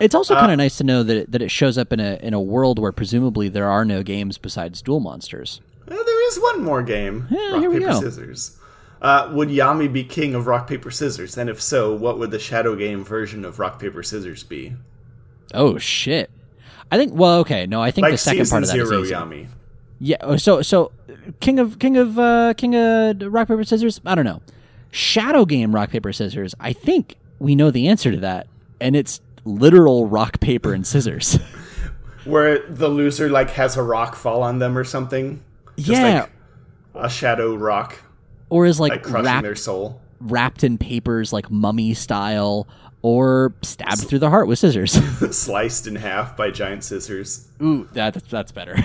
It's 0.00 0.14
also 0.14 0.34
Uh, 0.34 0.40
kind 0.40 0.52
of 0.52 0.58
nice 0.58 0.76
to 0.78 0.84
know 0.84 1.02
that 1.04 1.16
it, 1.16 1.30
that 1.32 1.40
it 1.42 1.50
shows 1.50 1.78
up 1.78 1.92
in 1.92 2.00
a 2.00 2.18
in 2.22 2.34
a 2.34 2.40
world 2.40 2.78
where 2.80 2.90
presumably 2.90 3.48
there 3.48 3.68
are 3.68 3.84
no 3.84 4.02
games 4.02 4.38
besides 4.38 4.82
Duel 4.82 4.98
Monsters. 5.00 5.60
Uh, 5.86 5.90
there 5.94 6.28
is 6.28 6.40
one 6.40 6.64
more 6.64 6.82
game 6.82 7.28
Yeah, 7.30 7.52
rock, 7.52 7.60
here 7.60 7.70
we 7.70 7.78
paper, 7.78 7.92
go. 7.92 8.00
scissors. 8.00 8.58
Uh, 9.00 9.30
would 9.32 9.48
Yami 9.48 9.90
be 9.90 10.04
king 10.04 10.34
of 10.34 10.46
rock, 10.46 10.66
paper, 10.66 10.90
scissors? 10.90 11.38
And 11.38 11.48
if 11.48 11.60
so, 11.60 11.94
what 11.94 12.18
would 12.18 12.30
the 12.30 12.38
Shadow 12.38 12.76
Game 12.76 13.02
version 13.02 13.44
of 13.44 13.58
rock, 13.58 13.78
paper, 13.78 14.02
scissors 14.02 14.42
be? 14.42 14.74
Oh 15.54 15.78
shit! 15.78 16.30
I 16.92 16.98
think. 16.98 17.14
Well, 17.14 17.38
okay, 17.38 17.66
no, 17.66 17.82
I 17.82 17.90
think 17.90 18.04
Like 18.04 18.12
the 18.12 18.18
second 18.18 18.48
part 18.48 18.62
of 18.62 18.68
that 18.68 18.76
is 18.76 18.88
zero 18.88 19.02
easy. 19.02 19.14
Yami. 19.14 19.46
Yeah. 20.00 20.16
oh, 20.20 20.36
So 20.36 20.62
so 20.62 20.92
King 21.40 21.58
of 21.58 21.78
King 21.78 21.96
of 21.96 22.18
uh, 22.18 22.54
King 22.56 22.74
of 22.74 23.32
Rock 23.32 23.48
Paper 23.48 23.64
Scissors. 23.64 24.00
I 24.04 24.14
don't 24.14 24.24
know. 24.24 24.42
Shadow 24.90 25.44
Game 25.44 25.74
Rock 25.74 25.90
Paper 25.90 26.12
Scissors. 26.12 26.54
I 26.60 26.72
think 26.72 27.16
we 27.38 27.54
know 27.54 27.70
the 27.70 27.88
answer 27.88 28.10
to 28.10 28.18
that, 28.18 28.48
and 28.80 28.96
it's 28.96 29.20
literal 29.44 30.06
rock 30.06 30.40
paper 30.40 30.74
and 30.74 30.86
scissors. 30.86 31.38
Where 32.24 32.58
the 32.68 32.88
loser 32.88 33.30
like 33.30 33.50
has 33.50 33.76
a 33.76 33.82
rock 33.82 34.14
fall 34.14 34.42
on 34.42 34.58
them 34.58 34.76
or 34.76 34.84
something. 34.84 35.42
Just 35.76 36.02
yeah. 36.02 36.26
like 36.94 37.04
a 37.06 37.08
shadow 37.08 37.54
rock 37.54 37.98
or 38.50 38.66
is 38.66 38.78
like, 38.78 38.90
like 38.92 39.02
crushing 39.02 39.24
wrapped 39.24 39.42
their 39.42 39.56
soul. 39.56 40.00
wrapped 40.20 40.62
in 40.62 40.76
papers 40.76 41.32
like 41.32 41.50
mummy 41.50 41.94
style, 41.94 42.68
or 43.02 43.54
stabbed 43.62 44.06
through 44.06 44.18
the 44.18 44.28
heart 44.30 44.46
with 44.46 44.58
scissors. 44.58 44.92
sliced 45.36 45.86
in 45.86 45.96
half 45.96 46.36
by 46.36 46.50
giant 46.50 46.84
scissors. 46.84 47.48
Ooh, 47.62 47.88
that 47.94 48.14
that's 48.28 48.52
better. 48.52 48.76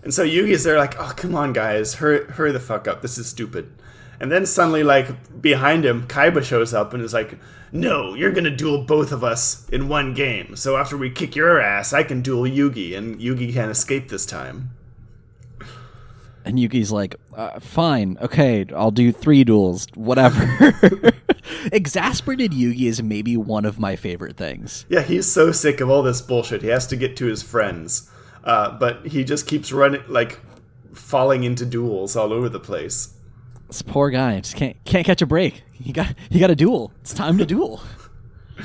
And 0.00 0.14
so 0.14 0.24
Yugi's 0.24 0.64
there 0.64 0.78
like, 0.78 0.98
oh 0.98 1.12
come 1.16 1.34
on 1.34 1.52
guys, 1.52 1.94
hurry 1.94 2.24
hurry 2.26 2.52
the 2.52 2.60
fuck 2.60 2.88
up. 2.88 3.02
This 3.02 3.18
is 3.18 3.28
stupid. 3.28 3.70
And 4.20 4.32
then 4.32 4.46
suddenly 4.46 4.82
like 4.82 5.08
behind 5.42 5.84
him, 5.84 6.06
Kaiba 6.06 6.42
shows 6.42 6.72
up 6.72 6.94
and 6.94 7.02
is 7.02 7.12
like, 7.12 7.38
No, 7.72 8.14
you're 8.14 8.32
gonna 8.32 8.54
duel 8.54 8.84
both 8.84 9.12
of 9.12 9.22
us 9.22 9.68
in 9.70 9.88
one 9.88 10.14
game. 10.14 10.56
So 10.56 10.76
after 10.76 10.96
we 10.96 11.10
kick 11.10 11.36
your 11.36 11.60
ass, 11.60 11.92
I 11.92 12.04
can 12.04 12.22
duel 12.22 12.44
Yugi, 12.44 12.96
and 12.96 13.20
Yugi 13.20 13.52
can't 13.52 13.70
escape 13.70 14.08
this 14.08 14.24
time. 14.24 14.70
And 16.48 16.58
Yugi's 16.58 16.90
like, 16.90 17.14
uh, 17.36 17.60
fine, 17.60 18.16
okay, 18.22 18.64
I'll 18.74 18.90
do 18.90 19.12
three 19.12 19.44
duels, 19.44 19.86
whatever. 19.94 20.72
Exasperated 21.72 22.52
Yugi 22.52 22.86
is 22.86 23.02
maybe 23.02 23.36
one 23.36 23.66
of 23.66 23.78
my 23.78 23.96
favorite 23.96 24.38
things. 24.38 24.86
Yeah, 24.88 25.02
he's 25.02 25.30
so 25.30 25.52
sick 25.52 25.82
of 25.82 25.90
all 25.90 26.02
this 26.02 26.22
bullshit. 26.22 26.62
He 26.62 26.68
has 26.68 26.86
to 26.86 26.96
get 26.96 27.18
to 27.18 27.26
his 27.26 27.42
friends. 27.42 28.10
Uh, 28.44 28.70
but 28.78 29.06
he 29.08 29.24
just 29.24 29.46
keeps 29.46 29.72
running 29.72 30.02
like 30.08 30.40
falling 30.94 31.44
into 31.44 31.66
duels 31.66 32.16
all 32.16 32.32
over 32.32 32.48
the 32.48 32.58
place. 32.60 33.12
This 33.66 33.82
poor 33.82 34.08
guy 34.08 34.40
just 34.40 34.56
can't 34.56 34.82
can't 34.86 35.04
catch 35.04 35.20
a 35.20 35.26
break. 35.26 35.62
He 35.72 35.92
got 35.92 36.14
he 36.30 36.38
got 36.38 36.50
a 36.50 36.56
duel. 36.56 36.92
It's 37.02 37.12
time 37.12 37.36
to 37.36 37.44
duel. 37.44 37.82
Oh, 38.56 38.62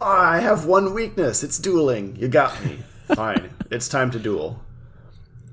I 0.00 0.40
have 0.40 0.64
one 0.64 0.94
weakness. 0.94 1.42
It's 1.42 1.58
dueling. 1.58 2.16
You 2.16 2.28
got 2.28 2.64
me. 2.64 2.78
Fine. 3.14 3.50
It's 3.70 3.88
time 3.88 4.10
to 4.10 4.18
duel. 4.18 4.62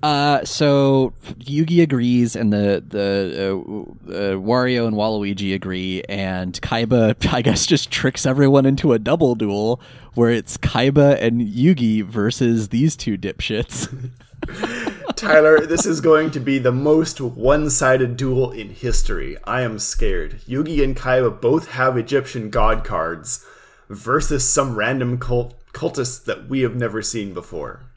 Uh, 0.02 0.44
so 0.46 1.14
Yugi 1.40 1.82
agrees, 1.82 2.36
and 2.36 2.54
the 2.54 2.84
the 2.88 3.52
uh, 3.52 4.12
uh, 4.12 4.36
Wario 4.36 4.88
and 4.88 4.96
Waluigi 4.96 5.54
agree, 5.54 6.04
and 6.08 6.60
Kaiba, 6.62 7.16
I 7.34 7.42
guess, 7.42 7.66
just 7.66 7.92
tricks 7.92 8.26
everyone 8.26 8.66
into 8.66 8.94
a 8.94 9.00
double 9.00 9.36
duel 9.36 9.82
where 10.14 10.32
it's 10.32 10.58
Kaiba 10.58 11.22
and 11.22 11.42
Yugi 11.42 12.04
versus 12.04 12.70
these 12.70 12.96
two 12.96 13.18
dipshits. 13.18 14.12
Tyler, 15.16 15.66
this 15.66 15.86
is 15.86 16.00
going 16.00 16.32
to 16.32 16.40
be 16.40 16.60
the 16.60 16.72
most 16.72 17.20
one-sided 17.20 18.16
duel 18.16 18.52
in 18.52 18.70
history. 18.70 19.38
I 19.44 19.62
am 19.62 19.80
scared. 19.80 20.40
Yugi 20.48 20.82
and 20.82 20.96
Kaiba 20.96 21.42
both 21.42 21.72
have 21.72 21.98
Egyptian 21.98 22.50
god 22.50 22.86
cards 22.86 23.46
versus 23.90 24.48
some 24.48 24.76
random 24.76 25.20
cult- 25.20 25.62
cultists 25.74 26.24
that 26.24 26.48
we 26.48 26.62
have 26.62 26.76
never 26.76 27.02
seen 27.02 27.34
before. 27.34 27.89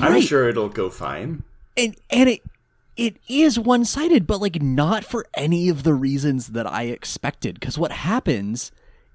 I'm 0.00 0.20
sure 0.20 0.48
it'll 0.48 0.68
go 0.68 0.90
fine. 0.90 1.42
and 1.76 1.96
and 2.10 2.28
it 2.28 2.42
it 2.96 3.16
is 3.28 3.58
one 3.58 3.84
sided, 3.84 4.26
but 4.26 4.40
like 4.40 4.62
not 4.62 5.04
for 5.04 5.26
any 5.34 5.68
of 5.68 5.82
the 5.82 5.94
reasons 5.94 6.48
that 6.48 6.66
I 6.70 6.84
expected. 6.84 7.58
Because 7.58 7.76
what 7.76 7.90
happens 7.92 8.70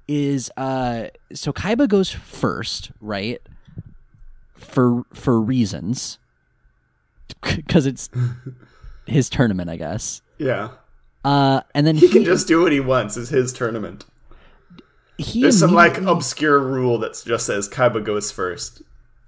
is, 0.07 0.51
uh, 0.57 1.07
so 1.33 1.53
Kaiba 1.53 1.87
goes 1.87 2.09
first, 2.11 2.91
right? 2.99 3.41
For 4.55 5.03
for 5.13 5.39
reasons, 5.39 6.19
because 7.41 7.85
it's 7.85 8.09
his 9.05 9.29
tournament, 9.29 9.69
I 9.69 9.77
guess. 9.77 10.21
Yeah. 10.37 10.69
Uh, 11.23 11.61
and 11.75 11.85
then 11.87 11.95
He 11.95 12.07
he 12.07 12.13
can 12.13 12.23
just 12.25 12.47
do 12.47 12.61
what 12.61 12.71
he 12.71 12.79
wants. 12.79 13.17
It's 13.17 13.29
his 13.29 13.51
tournament. 13.53 14.05
he 15.17 15.41
There's 15.41 15.59
some 15.59 15.73
like 15.73 15.97
obscure 15.99 16.59
rule 16.59 16.97
that 16.99 17.21
just 17.25 17.45
says 17.45 17.67
Kaiba 17.69 18.03
goes 18.03 18.31
first. 18.31 18.81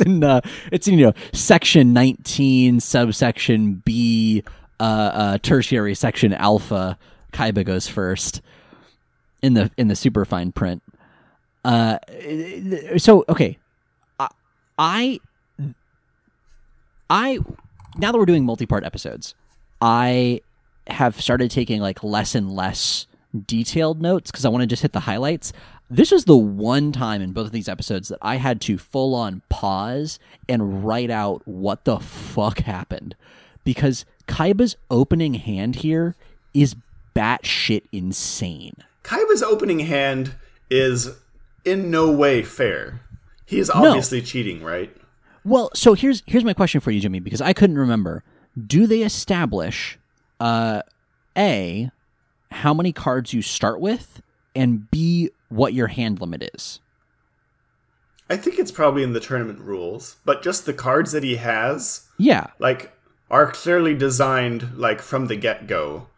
it's 0.00 0.06
in 0.06 0.24
uh, 0.24 0.40
it's 0.72 0.88
in 0.88 0.98
you 0.98 1.06
know 1.06 1.12
section 1.32 1.92
19 1.92 2.80
subsection 2.80 3.82
b 3.84 4.42
uh, 4.80 4.82
uh 4.82 5.38
tertiary 5.38 5.94
section 5.94 6.32
alpha. 6.32 6.98
Kaiba 7.32 7.64
goes 7.64 7.88
first 7.88 8.40
in 9.42 9.54
the 9.54 9.70
in 9.76 9.88
the 9.88 9.96
super 9.96 10.24
fine 10.24 10.52
print. 10.52 10.82
Uh 11.64 11.98
so 12.96 13.24
okay. 13.28 13.58
I- 14.18 14.28
i 14.78 15.20
i 17.08 17.38
now 17.96 18.12
that 18.12 18.18
we're 18.18 18.26
doing 18.26 18.44
multi-part 18.44 18.84
episodes 18.84 19.34
i 19.80 20.40
have 20.88 21.20
started 21.20 21.50
taking 21.50 21.80
like 21.80 22.02
less 22.02 22.34
and 22.34 22.50
less 22.52 23.06
detailed 23.46 24.02
notes 24.02 24.30
because 24.30 24.44
i 24.44 24.48
want 24.48 24.62
to 24.62 24.66
just 24.66 24.82
hit 24.82 24.92
the 24.92 25.00
highlights 25.00 25.52
this 25.88 26.10
was 26.10 26.24
the 26.24 26.36
one 26.36 26.90
time 26.92 27.22
in 27.22 27.32
both 27.32 27.46
of 27.46 27.52
these 27.52 27.68
episodes 27.68 28.08
that 28.08 28.18
i 28.22 28.36
had 28.36 28.60
to 28.60 28.78
full 28.78 29.14
on 29.14 29.42
pause 29.48 30.18
and 30.48 30.84
write 30.84 31.10
out 31.10 31.42
what 31.46 31.84
the 31.84 31.98
fuck 31.98 32.60
happened 32.60 33.14
because 33.64 34.04
kaiba's 34.26 34.76
opening 34.90 35.34
hand 35.34 35.76
here 35.76 36.14
is 36.54 36.76
batshit 37.14 37.82
insane 37.92 38.74
Kaiba's 39.06 39.42
opening 39.42 39.78
hand 39.78 40.34
is 40.68 41.10
in 41.64 41.92
no 41.92 42.10
way 42.10 42.42
fair. 42.42 43.02
He 43.44 43.60
is 43.60 43.70
obviously 43.70 44.20
cheating, 44.20 44.64
right? 44.64 44.94
Well, 45.44 45.70
so 45.74 45.94
here's 45.94 46.24
here's 46.26 46.42
my 46.42 46.52
question 46.52 46.80
for 46.80 46.90
you, 46.90 47.00
Jimmy, 47.00 47.20
because 47.20 47.40
I 47.40 47.52
couldn't 47.52 47.78
remember. 47.78 48.24
Do 48.66 48.88
they 48.88 49.02
establish 49.02 49.96
uh 50.40 50.82
A 51.38 51.90
how 52.50 52.74
many 52.74 52.92
cards 52.92 53.32
you 53.32 53.42
start 53.42 53.78
with 53.80 54.20
and 54.56 54.90
B 54.90 55.30
what 55.48 55.74
your 55.74 55.88
hand 55.88 56.20
limit 56.20 56.50
is? 56.54 56.80
I 58.28 58.36
think 58.36 58.58
it's 58.58 58.72
probably 58.72 59.02
in 59.02 59.12
the 59.12 59.20
tournament 59.20 59.60
rules, 59.60 60.16
but 60.24 60.42
just 60.42 60.66
the 60.66 60.72
cards 60.72 61.12
that 61.12 61.22
he 61.22 61.36
has, 61.36 62.08
Yeah. 62.18 62.48
like, 62.58 62.92
are 63.30 63.50
clearly 63.50 63.94
designed 63.94 64.76
like 64.76 65.00
from 65.00 65.26
the 65.26 65.36
get 65.36 65.66
go. 65.66 66.08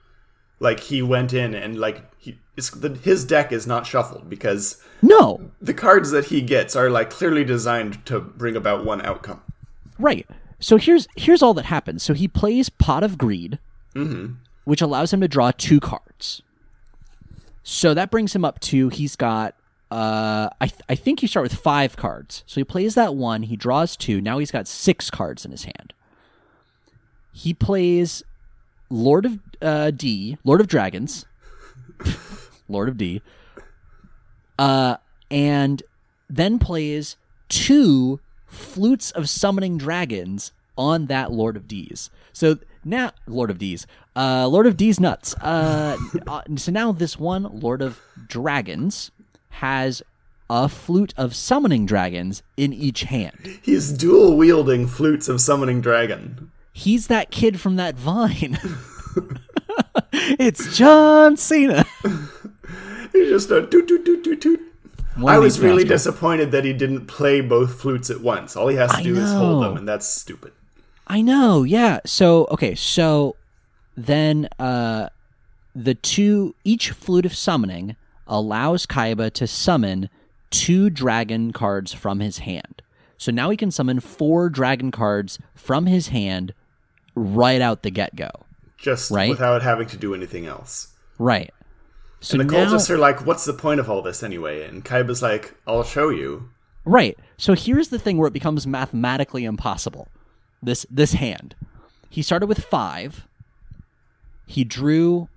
Like 0.61 0.81
he 0.81 1.03
went 1.03 1.33
in 1.33 1.55
and 1.55 1.79
like 1.79 2.03
he 2.19 2.39
it's, 2.57 2.71
the, 2.71 2.91
his 2.91 3.25
deck 3.25 3.53
is 3.53 3.67
not 3.67 3.87
shuffled 3.87 4.29
because 4.29 4.83
No. 5.03 5.51
the 5.61 5.73
cards 5.75 6.11
that 6.11 6.27
he 6.27 6.41
gets 6.43 6.75
are 6.75 6.91
like 6.91 7.09
clearly 7.11 7.45
designed 7.45 8.05
to 8.07 8.21
bring 8.21 8.57
about 8.57 8.85
one 8.85 9.01
outcome. 9.07 9.41
Right. 9.99 10.27
So 10.61 10.77
here's 10.77 11.07
here's 11.17 11.43
all 11.43 11.55
that 11.55 11.67
happens. 11.67 12.03
So 12.03 12.15
he 12.15 12.27
plays 12.29 12.69
Pot 12.69 13.05
of 13.05 13.17
Greed, 13.17 13.59
mm-hmm. 13.95 14.35
which 14.65 14.83
allows 14.83 15.13
him 15.13 15.21
to 15.21 15.29
draw 15.29 15.53
two 15.53 15.79
cards. 15.81 16.08
So 17.71 17.93
that 17.93 18.11
brings 18.11 18.35
him 18.35 18.47
up 18.47 18.61
to 18.61 18.89
he's 18.89 19.15
got 19.15 19.55
uh 19.91 20.49
I 20.59 20.69
th- 20.69 20.81
I 20.89 20.95
think 20.95 21.21
you 21.21 21.29
start 21.29 21.43
with 21.43 21.53
5 21.53 21.97
cards. 21.97 22.43
So 22.47 22.61
he 22.61 22.65
plays 22.65 22.95
that 22.95 23.15
one, 23.15 23.43
he 23.43 23.57
draws 23.57 23.95
two, 23.95 24.23
now 24.23 24.39
he's 24.39 24.51
got 24.51 24.67
6 24.67 25.11
cards 25.11 25.45
in 25.45 25.51
his 25.51 25.65
hand. 25.65 25.93
He 27.31 27.53
plays 27.53 28.23
Lord 28.89 29.27
of 29.27 29.39
uh 29.61 29.91
D, 29.91 30.39
Lord 30.45 30.63
of 30.63 30.67
Dragons. 30.67 31.27
Lord 32.71 32.89
of 32.89 32.97
D. 32.97 33.21
Uh 34.59 34.97
and 35.31 35.83
then 36.31 36.59
plays 36.59 37.19
two 37.51 38.19
flutes 38.47 39.11
of 39.11 39.29
summoning 39.29 39.77
dragons 39.77 40.53
on 40.79 41.05
that 41.07 41.33
Lord 41.33 41.55
of 41.55 41.69
D's. 41.69 42.09
So 42.33 42.61
now, 42.89 43.13
Lord 43.27 43.51
of 43.51 43.59
D's, 43.59 43.87
uh, 44.17 44.49
Lord 44.49 44.67
of 44.67 44.77
D's 44.77 44.99
nuts. 44.99 45.35
Uh, 45.37 45.97
uh, 46.27 46.43
so 46.57 46.73
now 46.73 46.93
this 46.93 47.19
one 47.19 47.61
Lord 47.61 47.83
of 47.83 48.01
Dragons 48.27 49.11
has 49.51 50.03
a 50.51 50.69
flute 50.69 51.13
of 51.17 51.35
summoning 51.35 51.85
dragons 51.87 52.43
in 52.57 52.73
each 52.73 53.03
hand. 53.03 53.61
He's 53.63 53.93
dual 53.93 54.37
wielding 54.37 54.87
flutes 54.87 55.29
of 55.29 55.41
summoning 55.41 55.81
dragon. 55.81 56.51
He's 56.73 57.09
that 57.09 57.31
kid 57.31 57.61
from 57.61 57.77
that 57.77 57.97
Vine. 57.97 58.59
it's 60.13 60.77
John 60.77 61.37
Cena. 61.37 61.85
He's 63.13 63.29
just 63.29 63.51
a 63.51 63.67
toot 63.67 63.89
toot 63.89 64.05
toot 64.05 64.25
toot 64.25 64.41
toot. 64.41 64.61
One 65.17 65.35
I 65.35 65.39
was 65.39 65.59
really 65.59 65.83
disappointed 65.83 66.53
that 66.53 66.65
he 66.65 66.73
didn't 66.73 67.07
play 67.07 67.41
both 67.41 67.81
flutes 67.81 68.09
at 68.09 68.21
once. 68.21 68.55
All 68.55 68.69
he 68.69 68.77
has 68.77 68.93
to 68.93 68.99
I 68.99 69.03
do 69.03 69.17
is 69.17 69.33
hold 69.33 69.65
them, 69.65 69.77
and 69.77 69.89
that's 69.89 70.07
stupid. 70.07 70.53
I 71.09 71.23
know, 71.23 71.63
yeah. 71.63 72.01
So 72.05 72.47
okay, 72.51 72.75
so 72.75 73.37
then 73.97 74.49
uh 74.59 75.09
the 75.75 75.95
two 75.95 76.55
each 76.65 76.91
flute 76.91 77.27
of 77.27 77.35
summoning 77.35 77.97
allows 78.27 78.87
Kaiba 78.87 79.33
to 79.33 79.47
summon 79.47 80.11
two 80.51 80.91
dragon 80.91 81.53
cards 81.53 81.93
from 81.93 82.21
his 82.21 82.39
hand. 82.39 82.83
So 83.17 83.33
now 83.33 83.51
he 83.51 83.57
can 83.57 83.71
summon 83.71 84.01
four 84.01 84.49
dragon 84.51 84.91
cards 84.91 85.39
from 85.55 85.87
his 85.87 86.09
hand 86.09 86.53
right 87.15 87.61
out 87.61 87.83
the 87.83 87.91
get 87.91 88.15
go. 88.15 88.31
Just 88.77 89.11
Right. 89.11 89.29
without 89.31 89.63
having 89.63 89.89
to 89.89 89.97
do 89.97 90.15
anything 90.15 90.47
else. 90.47 90.89
Right. 91.19 91.53
So 92.21 92.39
And 92.39 92.49
the 92.49 92.53
now, 92.55 92.65
cultists 92.67 92.91
are 92.91 92.99
like, 92.99 93.27
what's 93.27 93.45
the 93.45 93.53
point 93.53 93.81
of 93.81 93.91
all 93.91 94.03
this 94.03 94.23
anyway? 94.23 94.65
And 94.65 94.85
Kaiba's 94.85 95.23
like, 95.23 95.55
I'll 95.67 95.83
show 95.85 96.11
you. 96.11 96.49
Right. 96.85 97.19
So 97.37 97.55
here's 97.55 97.89
the 97.89 97.99
thing 97.99 98.19
where 98.19 98.29
it 98.29 98.33
becomes 98.33 98.67
mathematically 98.67 99.45
impossible. 99.45 100.09
This 100.63 100.87
this 100.91 101.13
hand. 101.13 101.55
He 102.11 102.23
started 102.23 102.47
with 102.47 102.65
5. 102.65 103.27
He 104.47 104.65
drew 104.65 105.29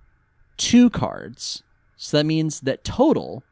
two 0.57 0.89
cards. 0.89 1.63
So 1.97 2.17
that 2.17 2.25
means 2.25 2.61
that 2.61 2.83
total 2.83 3.43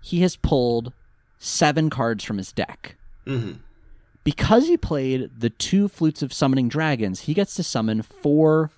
he 0.00 0.20
has 0.20 0.36
pulled 0.36 0.92
7 1.38 1.90
cards 1.90 2.22
from 2.24 2.36
his 2.38 2.52
deck. 2.52 2.96
Mm-hmm. 3.26 3.52
Because 4.22 4.66
he 4.66 4.76
played 4.76 5.30
the 5.38 5.50
two 5.50 5.88
flutes 5.88 6.22
of 6.22 6.32
summoning 6.32 6.68
dragons, 6.68 7.20
he 7.22 7.34
gets 7.34 7.54
to 7.54 7.62
summon 7.62 8.02
4 8.02 8.70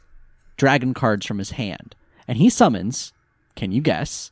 dragon 0.56 0.94
cards 0.94 1.26
from 1.26 1.38
his 1.38 1.52
hand. 1.52 1.96
And 2.28 2.38
he 2.38 2.48
summons, 2.48 3.12
can 3.56 3.72
you 3.72 3.80
guess, 3.82 4.30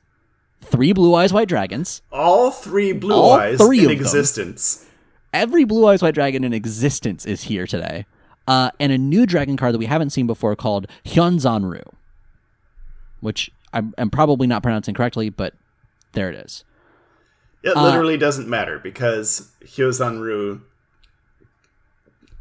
3 0.63 0.93
blue 0.93 1.15
eyes 1.15 1.33
white 1.33 1.49
dragons. 1.49 2.03
All 2.13 2.51
three 2.51 2.93
blue 2.93 3.15
All 3.15 3.33
eyes 3.33 3.59
three 3.59 3.85
in 3.85 3.91
existence. 3.91 4.77
them. 4.77 4.88
Every 5.33 5.65
blue 5.65 5.87
eyes 5.87 6.03
white 6.03 6.15
dragon 6.15 6.45
in 6.45 6.53
existence 6.53 7.27
is 7.27 7.43
here 7.45 7.67
today. 7.67 8.07
Uh, 8.47 8.71
and 8.81 8.91
a 8.93 8.99
new 8.99 9.27
dragon 9.27 9.57
card 9.57 9.75
that 9.75 9.79
we 9.79 9.87
haven't 9.87 10.11
seen 10.11 10.27
before 10.27 10.57
called 10.57 10.87
Hyozanryu 11.05 11.83
which 13.21 13.51
I'm, 13.73 13.93
I'm 13.99 14.11
probably 14.11 14.47
not 14.47 14.63
pronouncing 14.63 14.95
correctly 14.95 15.29
but 15.29 15.53
there 16.13 16.31
it 16.31 16.37
is. 16.37 16.65
It 17.63 17.77
Uh, 17.77 17.83
literally 17.83 18.17
doesn't 18.17 18.49
matter 18.49 18.79
because 18.79 19.51
Hyozanryu 19.65 20.61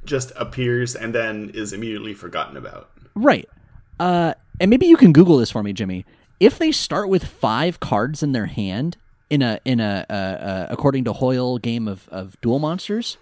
just 0.05 0.31
appears 0.37 0.95
and 0.95 1.13
then 1.13 1.51
is 1.53 1.73
immediately 1.73 2.13
forgotten 2.13 2.55
about. 2.55 2.89
right. 3.15 3.49
Uh, 3.99 4.33
and 4.59 4.69
maybe 4.69 4.85
you 4.85 4.95
can 4.95 5.11
google 5.11 5.37
this 5.37 5.51
for 5.51 5.63
me 5.63 5.73
jimmy. 5.73 6.05
If 6.39 6.57
they 6.59 6.71
start 6.71 7.09
with 7.09 7.25
five 7.25 7.79
cards 7.79 8.21
in 8.23 8.31
their 8.31 8.45
hand 8.45 8.95
in 9.29 9.41
a 9.41 9.59
in 9.65 9.79
a 9.79 10.05
uh, 10.09 10.13
uh, 10.13 10.67
according 10.69 11.03
to 11.03 11.13
hoyle 11.13 11.57
game 11.57 11.87
of, 11.87 12.07
of 12.09 12.39
duel 12.41 12.59
monsters 12.59 13.17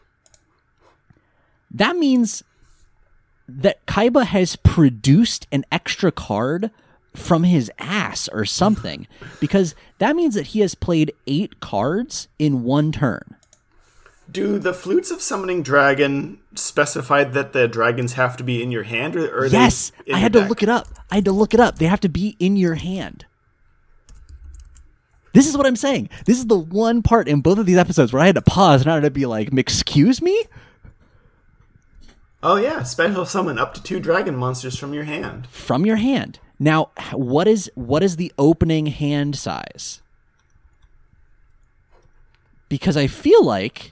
that 1.72 1.98
means 1.98 2.44
that 3.48 3.86
Kaiba 3.86 4.26
has 4.26 4.56
produced 4.56 5.48
an 5.52 5.66
extra 5.72 6.12
card 6.12 6.72
from 7.14 7.44
his 7.44 7.72
ass 7.80 8.28
or 8.30 8.46
something 8.46 9.08
because 9.40 9.76
that 10.00 10.16
means 10.16 10.36
that 10.36 10.48
he 10.48 10.62
has 10.62 10.76
played 10.76 11.14
eight 11.28 11.60
cards 11.60 12.28
in 12.40 12.64
one 12.64 12.92
turn. 12.92 13.36
Do 14.30 14.58
the 14.58 14.74
flutes 14.74 15.12
of 15.12 15.22
summoning 15.22 15.62
dragon 15.62 16.40
specify 16.56 17.24
that 17.24 17.54
the 17.54 17.68
dragons 17.68 18.14
have 18.14 18.36
to 18.38 18.44
be 18.44 18.64
in 18.64 18.72
your 18.72 18.84
hand, 18.84 19.16
or, 19.16 19.38
or 19.38 19.46
Yes, 19.46 19.92
I 20.12 20.18
had 20.18 20.34
to 20.34 20.40
deck? 20.42 20.50
look 20.50 20.64
it 20.64 20.70
up. 20.70 20.88
I 21.12 21.16
had 21.16 21.26
to 21.26 21.32
look 21.32 21.54
it 21.54 21.60
up. 21.60 21.78
They 21.78 21.86
have 21.86 22.00
to 22.02 22.10
be 22.10 22.36
in 22.40 22.56
your 22.56 22.76
hand. 22.76 23.26
This 25.36 25.50
is 25.50 25.58
what 25.58 25.68
I'm 25.68 25.76
saying. 25.76 26.10
This 26.26 26.38
is 26.38 26.48
the 26.48 26.58
one 26.58 27.02
part 27.02 27.28
in 27.28 27.42
both 27.42 27.58
of 27.58 27.66
these 27.66 27.76
episodes 27.76 28.14
where 28.14 28.22
I 28.22 28.26
had 28.26 28.36
to 28.36 28.42
pause 28.42 28.82
and 28.84 28.90
I 28.90 28.94
had 28.94 29.04
to 29.04 29.12
be 29.12 29.26
like, 29.26 29.52
"Excuse 29.52 30.22
me." 30.22 30.46
Oh 32.42 32.56
yeah, 32.56 32.84
special 32.84 33.26
summon 33.26 33.60
up 33.60 33.74
to 33.74 33.84
two 33.84 34.00
dragon 34.00 34.38
monsters 34.38 34.78
from 34.80 34.94
your 34.94 35.04
hand. 35.04 35.46
from 35.48 35.86
your 35.86 35.98
hand. 35.98 36.40
Now, 36.58 36.92
what 37.12 37.50
is 37.50 37.70
what 37.76 38.02
is 38.02 38.16
the 38.16 38.32
opening 38.38 38.86
hand 38.86 39.36
size? 39.36 40.02
Because 42.70 42.96
I 42.96 43.08
feel 43.08 43.44
like 43.44 43.92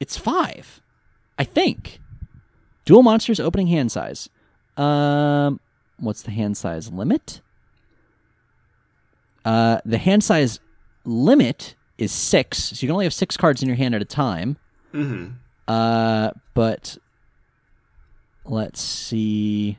it's 0.00 0.16
five. 0.16 0.80
I 1.38 1.44
think. 1.44 2.00
Duel 2.86 3.02
monsters 3.02 3.38
opening 3.38 3.66
hand 3.66 3.92
size. 3.92 4.30
Um, 4.78 5.60
what's 5.98 6.22
the 6.22 6.30
hand 6.30 6.56
size 6.56 6.90
limit? 6.90 7.42
Uh, 9.44 9.80
the 9.84 9.98
hand 9.98 10.22
size 10.22 10.60
limit 11.04 11.74
is 11.98 12.12
six, 12.12 12.58
so 12.58 12.74
you 12.74 12.88
can 12.88 12.92
only 12.92 13.04
have 13.06 13.14
six 13.14 13.36
cards 13.36 13.62
in 13.62 13.68
your 13.68 13.76
hand 13.76 13.94
at 13.94 14.02
a 14.02 14.06
time. 14.06 14.56
Mm-hmm. 14.92 15.32
Uh, 15.68 16.30
but 16.54 16.98
let's 18.44 18.80
see. 18.80 19.78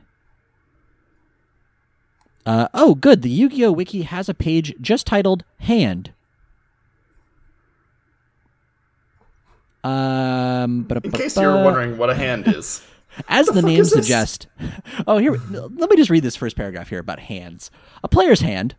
Uh, 2.44 2.68
oh, 2.74 2.94
good. 2.94 3.22
The 3.22 3.30
Yu 3.30 3.48
Gi 3.48 3.66
Oh! 3.66 3.72
Wiki 3.72 4.02
has 4.02 4.28
a 4.28 4.34
page 4.34 4.74
just 4.80 5.06
titled 5.06 5.44
Hand. 5.58 6.12
Um, 9.84 10.86
In 11.02 11.10
case 11.12 11.36
you 11.36 11.46
were 11.46 11.62
wondering 11.62 11.98
what 11.98 12.08
a 12.10 12.14
hand 12.14 12.46
is. 12.48 12.82
as 13.28 13.46
the, 13.46 13.54
fuck 13.54 13.64
name 13.64 13.84
suggests. 13.84 14.46
Oh, 15.06 15.18
here. 15.18 15.32
Let 15.50 15.90
me 15.90 15.96
just 15.96 16.10
read 16.10 16.22
this 16.22 16.36
first 16.36 16.56
paragraph 16.56 16.88
here 16.88 16.98
about 16.98 17.18
hands. 17.18 17.70
A 18.04 18.08
player's 18.08 18.40
hand 18.40 18.74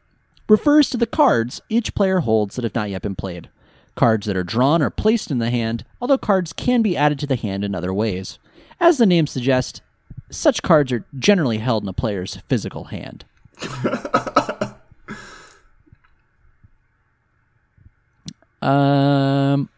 refers 0.47 0.89
to 0.89 0.97
the 0.97 1.05
cards 1.05 1.61
each 1.69 1.95
player 1.95 2.19
holds 2.19 2.55
that 2.55 2.63
have 2.63 2.75
not 2.75 2.89
yet 2.89 3.01
been 3.01 3.15
played. 3.15 3.49
Cards 3.95 4.25
that 4.25 4.37
are 4.37 4.43
drawn 4.43 4.81
are 4.81 4.89
placed 4.89 5.29
in 5.29 5.37
the 5.37 5.51
hand, 5.51 5.85
although 6.01 6.17
cards 6.17 6.51
can 6.51 6.81
be 6.81 6.97
added 6.97 7.19
to 7.19 7.27
the 7.27 7.35
hand 7.35 7.63
in 7.63 7.75
other 7.75 7.93
ways. 7.93 8.39
As 8.79 8.97
the 8.97 9.05
name 9.05 9.27
suggests, 9.27 9.81
such 10.31 10.63
cards 10.63 10.91
are 10.91 11.05
generally 11.17 11.59
held 11.59 11.83
in 11.83 11.89
a 11.89 11.93
player's 11.93 12.37
physical 12.47 12.85
hand. 12.85 13.25
um. 18.61 19.69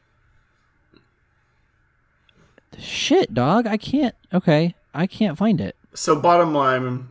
Shit, 2.77 3.33
dog. 3.33 3.67
I 3.67 3.77
can't. 3.77 4.15
Okay, 4.33 4.75
I 4.93 5.07
can't 5.07 5.37
find 5.37 5.59
it. 5.59 5.75
So 5.93 6.15
bottom 6.15 6.53
line, 6.53 7.09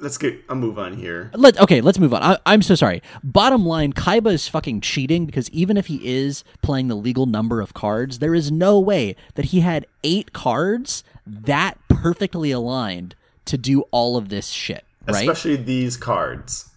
let's 0.00 0.18
get 0.18 0.42
a 0.48 0.54
move 0.54 0.78
on 0.78 0.96
here. 0.96 1.30
Let 1.34 1.58
okay, 1.60 1.80
let's 1.80 1.98
move 1.98 2.14
on. 2.14 2.22
I, 2.22 2.38
I'm 2.46 2.62
so 2.62 2.74
sorry. 2.74 3.02
Bottom 3.22 3.66
line, 3.66 3.92
Kaiba 3.92 4.32
is 4.32 4.48
fucking 4.48 4.80
cheating 4.80 5.26
because 5.26 5.50
even 5.50 5.76
if 5.76 5.86
he 5.86 6.00
is 6.06 6.44
playing 6.62 6.88
the 6.88 6.94
legal 6.94 7.26
number 7.26 7.60
of 7.60 7.74
cards, 7.74 8.18
there 8.18 8.34
is 8.34 8.50
no 8.50 8.78
way 8.80 9.16
that 9.34 9.46
he 9.46 9.60
had 9.60 9.86
eight 10.02 10.32
cards 10.32 11.04
that 11.26 11.78
perfectly 11.88 12.50
aligned 12.50 13.14
to 13.46 13.58
do 13.58 13.82
all 13.90 14.16
of 14.16 14.28
this 14.28 14.48
shit. 14.48 14.84
Right? 15.06 15.28
especially 15.28 15.56
these 15.56 15.98
cards, 15.98 16.70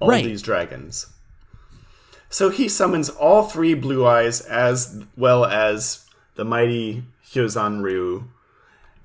all 0.00 0.08
Right. 0.08 0.22
these 0.24 0.42
dragons. 0.42 1.06
So 2.28 2.50
he 2.50 2.68
summons 2.68 3.08
all 3.08 3.44
three 3.44 3.72
blue 3.74 4.06
eyes 4.06 4.42
as 4.42 5.02
well 5.16 5.46
as 5.46 6.04
the 6.34 6.44
mighty 6.44 7.04
Hyozanryu. 7.32 8.24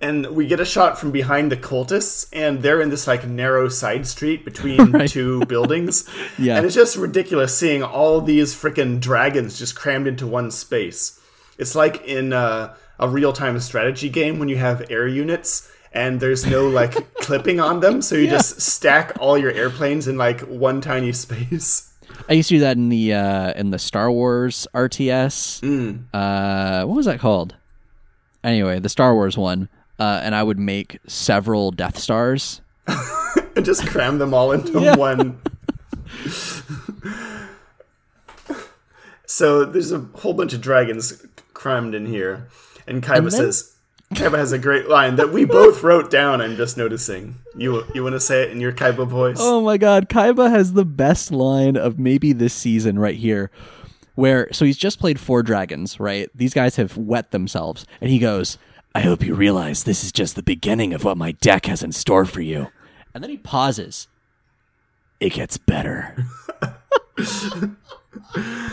And 0.02 0.28
we 0.36 0.46
get 0.46 0.60
a 0.60 0.66
shot 0.66 1.00
from 1.00 1.12
behind 1.12 1.52
the 1.52 1.58
cultists, 1.58 2.28
and 2.34 2.62
they're 2.62 2.82
in 2.82 2.90
this 2.90 3.08
like 3.08 3.26
narrow 3.28 3.70
side 3.70 4.06
street 4.06 4.44
between 4.44 4.92
Right. 4.92 5.10
two 5.10 5.46
buildings. 5.46 6.08
Yeah. 6.38 6.58
And 6.58 6.66
it's 6.66 6.76
just 6.76 6.98
ridiculous 6.98 7.58
seeing 7.58 7.82
all 7.82 8.20
these 8.20 8.54
freaking 8.54 9.00
dragons 9.00 9.58
just 9.58 9.76
crammed 9.76 10.06
into 10.06 10.28
one 10.28 10.52
space. 10.52 11.20
It's 11.58 11.76
like 11.76 12.04
in 12.06 12.34
uh, 12.34 12.76
a 13.00 13.08
real 13.08 13.32
time 13.32 13.58
strategy 13.62 14.10
game 14.10 14.38
when 14.38 14.50
you 14.50 14.58
have 14.58 14.86
air 14.90 15.08
units 15.08 15.72
and 15.94 16.20
there's 16.20 16.46
no 16.46 16.68
like 16.82 17.14
clipping 17.16 17.62
on 17.62 17.80
them, 17.80 18.02
so 18.02 18.16
you 18.16 18.28
just 18.28 18.60
stack 18.60 19.14
all 19.22 19.38
your 19.38 19.52
airplanes 19.52 20.10
in 20.10 20.18
like 20.18 20.42
one 20.42 20.82
tiny 20.82 21.14
space. 21.14 21.94
I 22.28 22.34
used 22.34 22.50
to 22.50 22.56
do 22.56 22.60
that 22.60 22.76
in 22.76 22.90
the 22.90 23.14
uh, 23.14 23.54
in 23.54 23.72
the 23.72 23.80
Star 23.80 24.12
Wars 24.12 24.68
RTS. 24.76 25.64
Uh, 26.14 26.86
what 26.86 26.96
was 26.98 27.06
that 27.06 27.20
called? 27.22 27.56
Anyway, 28.44 28.80
the 28.80 28.90
Star 28.90 29.14
Wars 29.14 29.38
one. 29.38 29.70
Uh, 30.00 30.20
and 30.24 30.36
I 30.36 30.44
would 30.44 30.60
make 30.60 31.00
several 31.08 31.72
Death 31.72 31.98
Stars. 31.98 32.62
and 33.56 33.64
just 33.66 33.88
cram 33.88 34.18
them 34.20 34.34
all 34.34 34.52
into 34.52 34.80
Yeah. 34.82 34.96
one. 34.96 35.40
so 39.26 39.66
there's 39.66 39.92
a 39.92 40.00
whole 40.16 40.34
bunch 40.34 40.54
of 40.54 40.62
dragons 40.62 41.26
crammed 41.54 41.96
in 41.96 42.06
here, 42.06 42.48
and 42.88 43.02
Kaiba 43.04 43.18
And 43.18 43.26
then- 43.26 43.32
says, 43.32 43.72
Kaiba 44.14 44.38
has 44.38 44.52
a 44.52 44.60
great 44.60 44.88
line 44.88 45.16
that 45.16 45.32
we 45.32 45.46
both 45.46 45.82
wrote 45.82 46.12
down. 46.12 46.40
I'm 46.40 46.56
just 46.56 46.78
noticing. 46.78 47.36
You 47.58 47.84
you 47.96 48.04
want 48.04 48.14
to 48.14 48.20
say 48.20 48.44
it 48.44 48.52
in 48.52 48.62
your 48.62 48.72
Kaiba 48.72 49.08
voice? 49.08 49.38
Oh 49.40 49.62
my 49.62 49.78
god, 49.78 50.10
Kaiba 50.10 50.50
has 50.52 50.74
the 50.74 50.86
best 50.86 51.32
line 51.32 51.76
of 51.76 51.98
maybe 51.98 52.32
this 52.32 52.54
season 52.54 53.00
right 53.00 53.16
here. 53.16 53.50
Where 54.14 54.48
so 54.54 54.64
he's 54.64 54.78
just 54.78 55.00
played 55.00 55.20
four 55.20 55.42
dragons, 55.42 56.00
right? 56.00 56.30
These 56.36 56.54
guys 56.54 56.76
have 56.76 56.96
wet 56.96 57.32
themselves, 57.32 57.86
and 58.00 58.10
he 58.12 58.20
goes, 58.20 58.60
"I 58.96 59.02
hope 59.02 59.24
you 59.24 59.36
realize 59.36 59.84
this 59.84 60.04
is 60.04 60.12
just 60.12 60.36
the 60.36 60.42
beginning 60.42 60.94
of 60.94 61.04
what 61.04 61.18
my 61.18 61.34
deck 61.34 61.68
has 61.68 61.84
in 61.84 61.92
store 61.92 62.26
for 62.26 62.42
you." 62.42 62.70
And 63.14 63.24
then 63.24 63.30
he 63.30 63.38
pauses. 63.38 64.08
It 65.20 65.34
gets 65.34 65.58
better. 65.58 66.26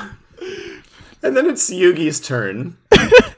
And 1.23 1.37
then 1.37 1.49
it's 1.49 1.71
Yugi's 1.71 2.21
turn. 2.21 2.77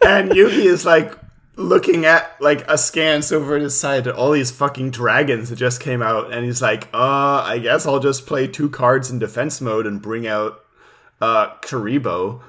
and 0.04 0.30
Yugi 0.30 0.64
is 0.64 0.86
like 0.86 1.18
looking 1.56 2.04
at 2.06 2.34
like 2.40 2.62
a 2.62 2.72
askance 2.72 3.30
over 3.30 3.58
his 3.58 3.78
side 3.78 4.06
at 4.06 4.14
all 4.14 4.32
these 4.32 4.50
fucking 4.50 4.90
dragons 4.90 5.50
that 5.50 5.56
just 5.56 5.80
came 5.80 6.02
out 6.02 6.32
and 6.32 6.44
he's 6.44 6.62
like, 6.62 6.88
uh, 6.94 7.42
I 7.44 7.58
guess 7.58 7.86
I'll 7.86 8.00
just 8.00 8.26
play 8.26 8.46
two 8.46 8.70
cards 8.70 9.10
in 9.10 9.18
defense 9.18 9.60
mode 9.60 9.86
and 9.86 10.00
bring 10.00 10.26
out 10.26 10.64
uh 11.20 11.54
Kuriboh. 11.56 12.40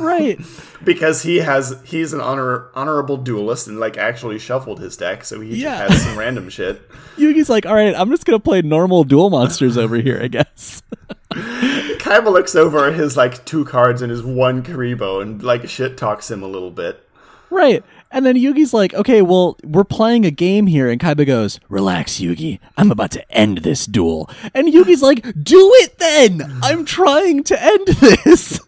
Right. 0.00 0.40
Because 0.84 1.22
he 1.22 1.38
has 1.38 1.74
he's 1.86 2.12
an 2.12 2.20
honor 2.20 2.66
honorable 2.74 3.16
duelist 3.16 3.68
and 3.68 3.80
like 3.80 3.96
actually 3.96 4.38
shuffled 4.38 4.80
his 4.80 4.98
deck, 4.98 5.24
so 5.24 5.40
he 5.40 5.62
Yeah. 5.62 5.88
has 5.88 6.02
some 6.02 6.18
random 6.18 6.50
shit. 6.50 6.86
Yugi's 7.16 7.48
like, 7.48 7.64
"All 7.64 7.72
right, 7.74 7.94
I'm 7.96 8.10
just 8.10 8.26
going 8.26 8.38
to 8.38 8.42
play 8.44 8.60
normal 8.60 9.02
duel 9.04 9.30
monsters 9.30 9.78
over 9.78 9.96
here, 9.96 10.20
I 10.22 10.28
guess." 10.28 10.82
Kaiba 11.32 12.30
looks 12.30 12.54
over 12.54 12.92
his 12.92 13.16
like 13.16 13.42
two 13.46 13.64
cards 13.64 14.02
and 14.02 14.10
his 14.10 14.22
one 14.22 14.62
Kuriboh 14.62 15.22
and 15.22 15.42
like 15.42 15.66
shit 15.70 15.96
talks 15.96 16.30
him 16.30 16.42
a 16.42 16.48
little 16.48 16.70
bit. 16.70 17.00
Right. 17.48 17.82
And 18.10 18.24
then 18.26 18.36
Yugi's 18.36 18.72
like, 18.74 18.94
okay, 18.94 19.22
well, 19.22 19.56
we're 19.64 19.84
playing 19.84 20.24
a 20.24 20.30
game 20.30 20.66
here. 20.66 20.88
And 20.88 21.00
Kaiba 21.00 21.26
goes, 21.26 21.58
relax, 21.68 22.18
Yugi. 22.20 22.60
I'm 22.76 22.90
about 22.92 23.10
to 23.12 23.32
end 23.32 23.58
this 23.58 23.86
duel. 23.86 24.30
And 24.54 24.68
Yugi's 24.68 25.02
like, 25.02 25.22
do 25.42 25.72
it 25.76 25.98
then. 25.98 26.58
I'm 26.62 26.84
trying 26.84 27.42
to 27.44 27.60
end 27.60 27.86
this. 27.88 28.60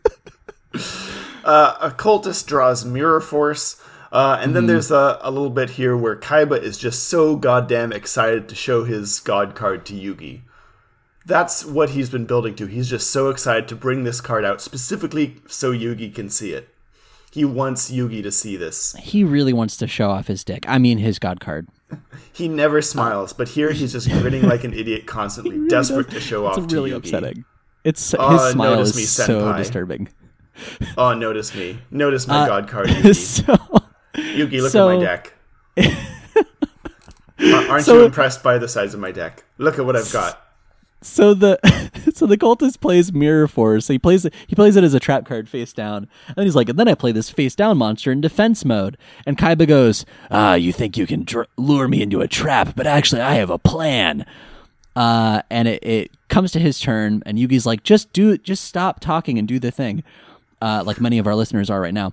Uh, 1.46 1.78
a 1.80 1.90
cultist 1.92 2.44
draws 2.48 2.84
mirror 2.84 3.20
force 3.20 3.80
uh, 4.10 4.36
and 4.40 4.56
then 4.56 4.64
hmm. 4.64 4.66
there's 4.66 4.90
a, 4.90 5.16
a 5.20 5.30
little 5.30 5.48
bit 5.48 5.70
here 5.70 5.96
where 5.96 6.16
kaiba 6.16 6.60
is 6.60 6.76
just 6.76 7.04
so 7.04 7.36
goddamn 7.36 7.92
excited 7.92 8.48
to 8.48 8.54
show 8.56 8.82
his 8.82 9.20
god 9.20 9.54
card 9.54 9.86
to 9.86 9.92
yugi 9.94 10.40
that's 11.24 11.64
what 11.64 11.90
he's 11.90 12.10
been 12.10 12.26
building 12.26 12.56
to 12.56 12.66
he's 12.66 12.90
just 12.90 13.10
so 13.10 13.28
excited 13.28 13.68
to 13.68 13.76
bring 13.76 14.02
this 14.02 14.20
card 14.20 14.44
out 14.44 14.60
specifically 14.60 15.36
so 15.46 15.72
yugi 15.72 16.12
can 16.12 16.28
see 16.28 16.52
it 16.52 16.68
he 17.30 17.44
wants 17.44 17.92
yugi 17.92 18.20
to 18.24 18.32
see 18.32 18.56
this 18.56 18.96
he 18.98 19.22
really 19.22 19.52
wants 19.52 19.76
to 19.76 19.86
show 19.86 20.10
off 20.10 20.26
his 20.26 20.42
dick. 20.42 20.64
I 20.68 20.78
mean, 20.78 20.98
his 20.98 21.20
god 21.20 21.38
card. 21.38 21.68
he 22.32 22.48
never 22.48 22.82
smiles 22.82 23.32
but 23.32 23.50
here 23.50 23.70
he's 23.70 23.92
just 23.92 24.08
grinning 24.08 24.42
like 24.42 24.64
an 24.64 24.72
idiot 24.72 25.06
constantly 25.06 25.68
desperate 25.68 26.10
to 26.10 26.18
show 26.18 26.44
off 26.44 26.58
It's 26.58 26.72
really 26.72 26.90
to 26.90 26.96
yugi 26.96 26.98
upsetting. 26.98 27.44
It's 27.84 28.14
Oh, 28.18 28.30
his 28.30 28.52
smile 28.52 28.80
is 28.80 28.96
me, 28.96 29.04
so 29.04 29.56
disturbing. 29.56 30.08
oh 30.98 31.14
notice 31.14 31.54
me 31.54 31.78
notice 31.90 32.26
my 32.26 32.42
Uh, 32.42 32.46
god 32.46 32.68
card 32.68 32.88
yugi 32.88 33.14
so, 33.14 33.54
yugi 34.16 34.60
look 34.62 34.72
so- 34.72 34.90
at 34.90 34.98
my 34.98 35.04
deck 35.04 35.32
Ar- 37.38 37.68
Aren't 37.68 37.84
So- 37.84 37.98
you 37.98 38.04
impressed 38.06 38.42
by 38.42 38.58
the 38.58 38.68
size 38.68 38.94
of 38.94 39.00
my 39.00 39.12
deck? 39.12 39.44
Look 39.58 39.78
at 39.78 39.84
what 39.84 39.94
I've 39.96 40.10
got. 40.12 40.42
so 41.02 41.34
the 41.34 41.58
so 42.14 42.24
the 42.26 42.38
cultist 42.38 42.80
plays 42.80 43.12
mirror 43.12 43.46
force. 43.46 43.84
So 43.86 43.92
he 43.92 43.98
plays 43.98 44.24
it. 44.24 44.32
He 44.46 44.54
plays 44.56 44.74
it 44.76 44.84
as 44.84 44.94
a 44.94 45.00
trap 45.00 45.26
card 45.26 45.46
face 45.48 45.72
down. 45.74 46.08
And 46.28 46.36
then 46.36 46.46
he's 46.46 46.56
like, 46.56 46.70
and 46.70 46.78
then 46.78 46.88
I 46.88 46.94
play 46.94 47.12
this 47.12 47.28
face 47.28 47.54
down 47.54 47.76
monster 47.76 48.10
in 48.10 48.22
defense 48.22 48.64
mode. 48.64 48.96
And 49.26 49.36
Kaiba 49.36 49.68
goes, 49.68 50.06
ah, 50.30 50.54
you 50.54 50.72
think 50.72 50.96
you 50.96 51.06
can 51.06 51.24
dr- 51.24 51.48
lure 51.58 51.88
me 51.88 52.00
into 52.00 52.22
a 52.22 52.28
trap, 52.28 52.72
but 52.74 52.86
actually 52.86 53.20
I 53.20 53.34
have 53.34 53.50
a 53.50 53.58
plan. 53.58 54.24
Uh, 54.96 55.42
and 55.50 55.68
it, 55.68 55.84
it 55.84 56.10
comes 56.28 56.52
to 56.52 56.58
his 56.58 56.80
turn, 56.80 57.22
and 57.26 57.36
Yugi's 57.36 57.66
like, 57.66 57.82
just 57.82 58.10
do 58.14 58.30
it, 58.30 58.42
just 58.42 58.64
stop 58.64 58.98
talking 58.98 59.38
and 59.38 59.46
do 59.46 59.58
the 59.58 59.70
thing. 59.70 60.02
Uh, 60.62 60.82
like 60.86 61.00
many 61.00 61.18
of 61.18 61.26
our 61.26 61.34
listeners 61.34 61.70
are 61.70 61.80
right 61.80 61.94
now. 61.94 62.12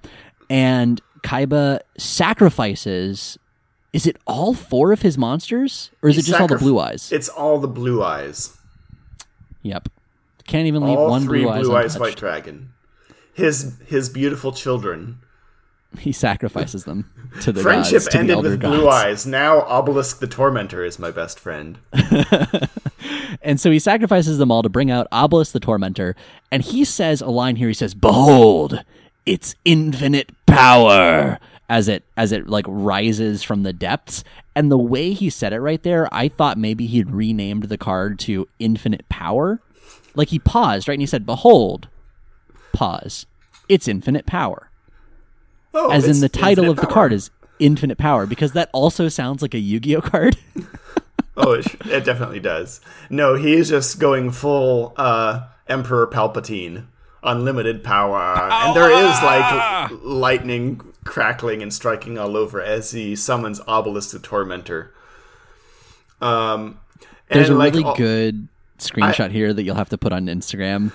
And 0.50 1.02
Kaiba 1.24 1.80
sacrifices. 1.98 3.38
Is 3.94 4.08
it 4.08 4.18
all 4.26 4.56
four 4.56 4.92
of 4.92 5.04
his 5.04 5.18
monsters, 5.20 5.92
or 6.02 6.10
is 6.10 6.16
He 6.16 6.22
it 6.22 6.26
just 6.26 6.42
all 6.42 6.48
the 6.48 6.58
blue 6.58 6.80
eyes? 6.80 7.12
It's 7.12 7.30
all 7.30 7.60
the 7.60 7.68
blue 7.68 8.04
eyes. 8.04 8.58
Yep. 9.62 9.88
Can't 10.48 10.66
even 10.68 10.84
leave 10.84 10.98
All 10.98 11.10
one 11.12 11.24
three 11.24 11.42
blue 11.44 11.50
eyes. 11.52 11.62
blue 11.68 11.76
eyes 11.76 11.96
untouched. 11.96 12.00
white 12.02 12.18
dragon. 12.18 12.74
His 13.34 13.76
his 13.86 14.10
beautiful 14.10 14.52
children. 14.52 15.20
He 16.00 16.12
sacrifices 16.12 16.86
them 16.86 17.10
to 17.42 17.52
the 17.52 17.62
Friendship 17.62 18.02
gods, 18.02 18.08
to 18.10 18.20
ended 18.20 18.36
elder 18.36 18.50
with 18.52 18.62
gods. 18.62 18.78
blue 18.78 18.90
eyes. 18.90 19.26
Now 19.26 19.62
Obelisk 19.62 20.20
the 20.20 20.28
Tormentor 20.28 20.84
is 20.84 21.00
my 21.00 21.12
best 21.12 21.40
friend. 21.40 21.78
And 23.42 23.60
so 23.60 23.72
he 23.72 23.80
sacrifices 23.80 24.38
them 24.38 24.52
all 24.52 24.64
to 24.64 24.70
bring 24.70 24.90
out 24.90 25.08
Obelisk 25.12 25.52
the 25.52 25.60
Tormentor. 25.60 26.16
And 26.52 26.64
he 26.64 26.86
says 26.86 27.22
a 27.22 27.28
line 27.28 27.58
here. 27.58 27.68
He 27.68 27.74
says, 27.74 27.94
"Behold, 27.94 28.84
its 29.26 29.56
infinite 29.66 30.32
power." 30.46 31.40
As 31.70 31.88
it 31.88 32.04
as 32.16 32.32
it 32.32 32.48
like 32.48 32.66
rises 32.68 33.42
from 33.42 33.64
the 33.64 33.74
depths, 33.74 34.24
and 34.56 34.72
the 34.72 34.78
way 34.78 35.14
he 35.14 35.30
said 35.30 35.54
it 35.54 35.60
right 35.60 35.82
there, 35.82 36.14
I 36.14 36.28
thought 36.28 36.58
maybe 36.58 36.86
he'd 36.88 37.10
renamed 37.10 37.64
the 37.64 37.78
card 37.78 38.20
to 38.20 38.48
Infinite 38.60 39.08
Power. 39.10 39.62
Like 40.14 40.30
he 40.30 40.40
paused 40.40 40.88
right, 40.88 40.94
and 40.94 41.02
he 41.02 41.08
said, 41.08 41.26
"Behold, 41.26 41.88
pause, 42.74 43.26
it's 43.68 43.88
infinite 43.88 44.26
power." 44.26 44.70
Oh, 45.74 45.90
As 45.92 46.06
in 46.08 46.20
the 46.22 46.30
title 46.30 46.70
of 46.70 46.76
the 46.78 46.84
power. 46.84 46.92
card 46.92 47.14
is 47.14 47.30
Infinite 47.60 47.98
Power, 47.98 48.26
because 48.26 48.52
that 48.54 48.70
also 48.74 49.10
sounds 49.10 49.42
like 49.42 49.54
a 49.54 49.60
Yu-Gi-Oh 49.60 50.02
card. 50.02 50.38
Oh, 51.36 51.54
it, 51.54 51.66
it 51.88 52.06
definitely 52.06 52.40
does. 52.40 52.80
No, 53.10 53.34
he 53.34 53.54
is 53.56 53.70
just 53.70 53.98
going 53.98 54.30
full 54.30 54.94
uh, 54.98 55.48
Emperor 55.68 56.06
Palpatine, 56.06 56.86
unlimited 57.24 57.84
power, 57.84 58.38
and 58.52 58.76
there 58.76 58.92
is 58.92 59.20
like 59.24 59.90
lightning 60.04 60.80
crackling 61.06 61.64
and 61.64 61.74
striking 61.74 62.20
all 62.20 62.38
over 62.38 62.62
as 62.62 62.92
he 62.92 63.16
summons 63.16 63.60
Obelisk 63.68 64.12
the 64.12 64.20
Tormentor. 64.20 64.94
Um, 66.22 66.80
and 67.32 67.40
There's 67.40 67.50
a 67.50 67.56
like, 67.56 67.74
really 67.74 67.84
all- 67.86 67.96
good 67.96 68.48
screenshot 68.78 69.32
here 69.32 69.54
that 69.54 69.64
you'll 69.64 69.74
have 69.76 69.90
to 69.90 69.98
put 69.98 70.14
on 70.14 70.28
Instagram. 70.28 70.92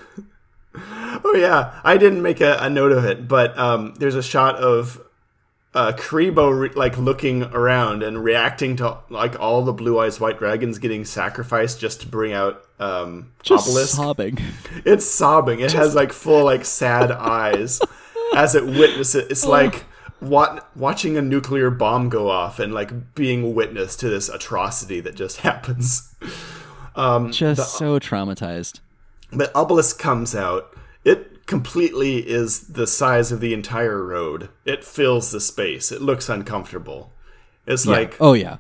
Oh 1.25 1.35
yeah, 1.37 1.81
I 1.85 1.97
didn't 1.97 2.23
make 2.23 2.41
a, 2.41 2.57
a 2.61 2.71
note 2.71 2.93
of 2.93 3.05
it, 3.05 3.29
but 3.29 3.57
um, 3.59 3.95
there's 3.99 4.15
a 4.15 4.23
shot 4.23 4.57
of 4.57 5.01
uh, 5.75 5.93
Kuriboh 5.93 6.59
re- 6.59 6.71
like 6.75 6.97
looking 6.99 7.43
around 7.45 8.03
and 8.03 8.23
reacting 8.25 8.77
to 8.77 8.99
like 9.11 9.39
all 9.39 9.63
the 9.65 9.73
blue 9.73 9.99
eyes 9.99 10.19
white 10.19 10.39
dragons 10.39 10.79
getting 10.79 11.05
sacrificed 11.05 11.79
just 11.81 12.01
to 12.01 12.07
bring 12.09 12.33
out 12.33 12.63
um, 12.81 13.33
Just 13.43 13.69
Obelisk. 13.69 13.95
sobbing. 13.97 14.39
It's 14.85 15.05
sobbing. 15.07 15.61
It 15.61 15.73
has 15.73 15.95
like 15.95 16.13
full 16.13 16.45
like 16.45 16.65
sad 16.65 17.11
eyes 17.13 17.81
as 18.35 18.55
it 18.55 18.65
witnesses. 18.65 19.27
It's 19.31 19.45
like 19.45 19.85
wat- 20.21 20.69
watching 20.77 21.17
a 21.17 21.23
nuclear 21.23 21.71
bomb 21.71 22.09
go 22.09 22.31
off 22.31 22.59
and 22.59 22.73
like 22.73 23.15
being 23.15 23.55
witness 23.55 23.95
to 23.97 24.09
this 24.09 24.29
atrocity 24.29 25.01
that 25.01 25.15
just 25.17 25.37
happens. 25.43 26.15
Just 27.31 27.77
so 27.77 27.99
traumatized. 28.01 28.81
But 29.33 29.53
Obelisk 29.55 29.99
comes 29.99 30.35
out. 30.35 30.75
It 31.09 31.47
completely 31.47 32.19
is 32.19 32.69
the 32.69 32.87
size 32.87 33.33
of 33.33 33.41
the 33.41 33.55
entire 33.55 34.05
road. 34.05 34.51
It 34.65 34.85
fills 34.85 35.31
the 35.31 35.41
space. 35.41 35.91
It 35.91 36.03
looks 36.03 36.29
uncomfortable. 36.29 37.13
It's 37.67 37.87
like 37.87 38.17
oh 38.21 38.35
yeah. 38.35 38.59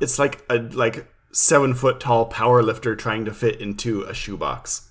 it's 0.00 0.18
like 0.18 0.44
a 0.50 0.56
like 0.56 1.06
seven 1.32 1.74
foot 1.74 2.00
tall 2.00 2.26
power 2.26 2.62
lifter 2.62 2.94
trying 2.96 3.24
to 3.24 3.32
fit 3.32 3.60
into 3.60 4.02
a 4.02 4.14
shoebox. 4.14 4.90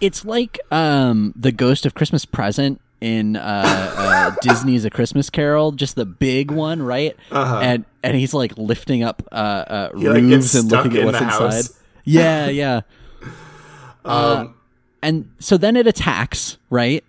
It's 0.00 0.24
like 0.24 0.60
um 0.70 1.32
the 1.36 1.52
Ghost 1.52 1.86
of 1.86 1.94
Christmas 1.94 2.24
Present 2.24 2.80
in 3.00 3.34
uh, 3.34 3.64
uh, 3.96 4.30
Disney's 4.42 4.84
A 4.84 4.90
Christmas 4.90 5.28
Carol, 5.28 5.72
just 5.72 5.96
the 5.96 6.06
big 6.06 6.52
one, 6.52 6.80
right? 6.80 7.16
Uh-huh. 7.32 7.58
And 7.60 7.84
and 8.04 8.16
he's 8.16 8.32
like 8.32 8.56
lifting 8.56 9.02
up 9.02 9.22
uh, 9.32 9.34
uh, 9.34 9.90
like, 9.94 10.22
roofs 10.22 10.54
and 10.54 10.70
looking 10.70 10.96
at 10.96 11.04
what's 11.04 11.20
inside. 11.20 11.40
house. 11.40 11.80
Yeah, 12.04 12.48
yeah. 12.48 12.80
uh, 14.04 14.46
and 15.02 15.30
so 15.38 15.56
then 15.56 15.76
it 15.76 15.86
attacks, 15.86 16.58
right? 16.70 17.04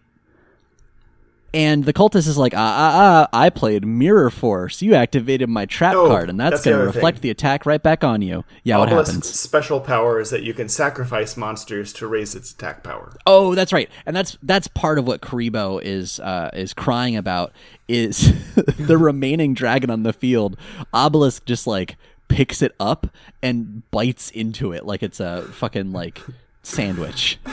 And 1.56 1.86
the 1.86 1.94
cultist 1.94 2.28
is 2.28 2.36
like, 2.36 2.56
ah, 2.56 2.58
ah, 2.58 3.30
ah, 3.32 3.38
I 3.38 3.52
played 3.52 3.86
Mirror 3.86 4.32
Force. 4.32 4.82
You 4.82 4.96
activated 4.96 5.50
my 5.50 5.68
trap 5.68 5.94
Oh, 5.94 6.08
card, 6.08 6.28
and 6.32 6.40
that's, 6.40 6.54
that's 6.54 6.66
going 6.66 6.80
to 6.80 6.84
reflect 6.84 7.18
thing. 7.18 7.22
the 7.22 7.30
attack 7.30 7.68
right 7.68 7.82
back 7.82 8.04
on 8.04 8.24
you. 8.24 8.44
Yeah, 8.64 8.80
what 8.80 8.88
Obelisk's 8.90 9.14
happens? 9.18 9.40
special 9.40 9.80
power 9.80 10.20
is 10.20 10.32
that 10.32 10.42
you 10.42 10.56
can 10.56 10.68
sacrifice 10.68 11.38
monsters 11.38 11.94
to 11.94 12.08
raise 12.08 12.34
its 12.34 12.52
attack 12.52 12.82
power. 12.82 13.16
Oh, 13.28 13.54
that's 13.54 13.72
right, 13.72 13.88
and 14.08 14.16
that's 14.16 14.36
that's 14.42 14.68
part 14.68 14.98
of 14.98 15.06
what 15.06 15.22
Kuriboh 15.22 15.80
is 15.84 16.20
uh, 16.22 16.50
is 16.54 16.74
crying 16.74 17.16
about 17.16 17.54
is 17.88 18.34
the 18.80 18.98
remaining 18.98 19.54
dragon 19.54 19.92
on 19.92 20.02
the 20.02 20.14
field. 20.14 20.58
Obelisk 20.92 21.46
just 21.46 21.68
like 21.68 21.98
picks 22.30 22.64
it 22.64 22.74
up 22.80 23.06
and 23.44 23.84
bites 23.92 24.32
into 24.32 24.72
it 24.72 24.88
like 24.88 25.04
it's 25.04 25.20
a 25.20 25.44
fucking 25.52 25.92
like 25.92 26.20
sandwich. 26.64 27.40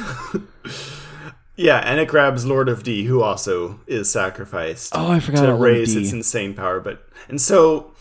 Yeah, 1.56 1.76
and 1.80 2.00
it 2.00 2.08
grabs 2.08 2.46
Lord 2.46 2.70
of 2.70 2.82
D, 2.82 3.04
who 3.04 3.20
also 3.20 3.80
is 3.86 4.10
sacrificed. 4.10 4.92
Oh, 4.96 5.10
I 5.10 5.20
forgot 5.20 5.42
to 5.44 5.52
of 5.52 5.60
raise 5.60 5.94
its 5.94 6.10
insane 6.10 6.54
power. 6.54 6.80
But 6.80 7.06
and 7.28 7.38
so, 7.38 7.92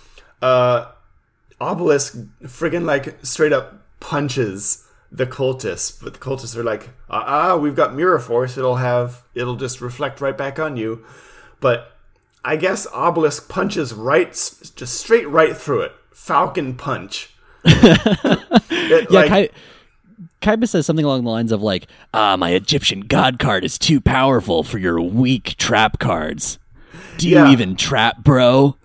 uh, 0.42 0.92
Obelisk 1.60 2.16
friggin' 2.44 2.86
like 2.86 3.18
straight 3.22 3.52
up 3.52 3.82
punches 4.00 4.88
the 5.12 5.26
cultists, 5.26 6.02
but 6.02 6.14
the 6.14 6.20
cultists 6.20 6.56
are 6.56 6.64
like, 6.64 6.92
ah, 7.10 7.24
ah, 7.52 7.58
we've 7.58 7.76
got 7.76 7.94
mirror 7.94 8.20
force. 8.20 8.58
It'll 8.58 8.78
have, 8.78 9.24
it'll 9.36 9.58
just 9.58 9.82
reflect 9.82 10.22
right 10.22 10.38
back 10.38 10.58
on 10.58 10.78
you. 10.78 11.04
But 11.60 11.92
I 12.46 12.56
guess 12.56 12.88
Obelisk 12.94 13.50
punches 13.50 13.94
right, 13.94 14.32
just 14.32 14.94
straight 15.02 15.28
right 15.28 15.58
through 15.58 15.82
it. 15.82 15.92
Falcon 16.14 16.76
punch. 16.76 17.34
It, 17.66 19.08
Yeah, 19.12 19.20
like, 19.20 19.30
Kai- 19.30 19.50
Kaiba 20.42 20.68
says 20.68 20.86
something 20.86 21.06
along 21.06 21.24
the 21.24 21.30
lines 21.30 21.52
of 21.52 21.62
like, 21.62 21.88
"Ah, 22.14 22.38
my 22.38 22.52
Egyptian 22.52 23.02
god 23.02 23.40
card 23.40 23.64
is 23.66 23.78
too 23.78 24.00
powerful 24.00 24.64
for 24.64 24.78
your 24.78 25.02
weak 25.02 25.56
trap 25.58 26.00
cards. 26.00 26.60
Do 27.18 27.28
you 27.28 27.36
Yeah. 27.36 27.52
even 27.52 27.76
trap, 27.76 28.24
bro?" 28.24 28.76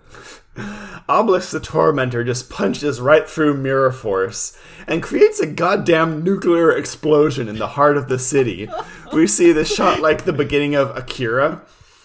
Obelisk 1.07 1.51
the 1.51 1.59
Tormentor 1.59 2.23
just 2.23 2.49
punches 2.49 2.99
right 2.99 3.29
through 3.29 3.53
Mirror 3.55 3.91
Force 3.91 4.57
and 4.87 5.03
creates 5.03 5.39
a 5.39 5.45
goddamn 5.45 6.23
nuclear 6.23 6.71
explosion 6.71 7.47
in 7.47 7.57
the 7.59 7.67
heart 7.67 7.95
of 7.95 8.07
the 8.09 8.17
city. 8.19 8.67
we 9.13 9.27
see 9.27 9.51
this 9.51 9.73
shot 9.73 9.99
like 10.01 10.25
the 10.25 10.33
beginning 10.33 10.73
of 10.75 10.95
Akira, 10.97 11.61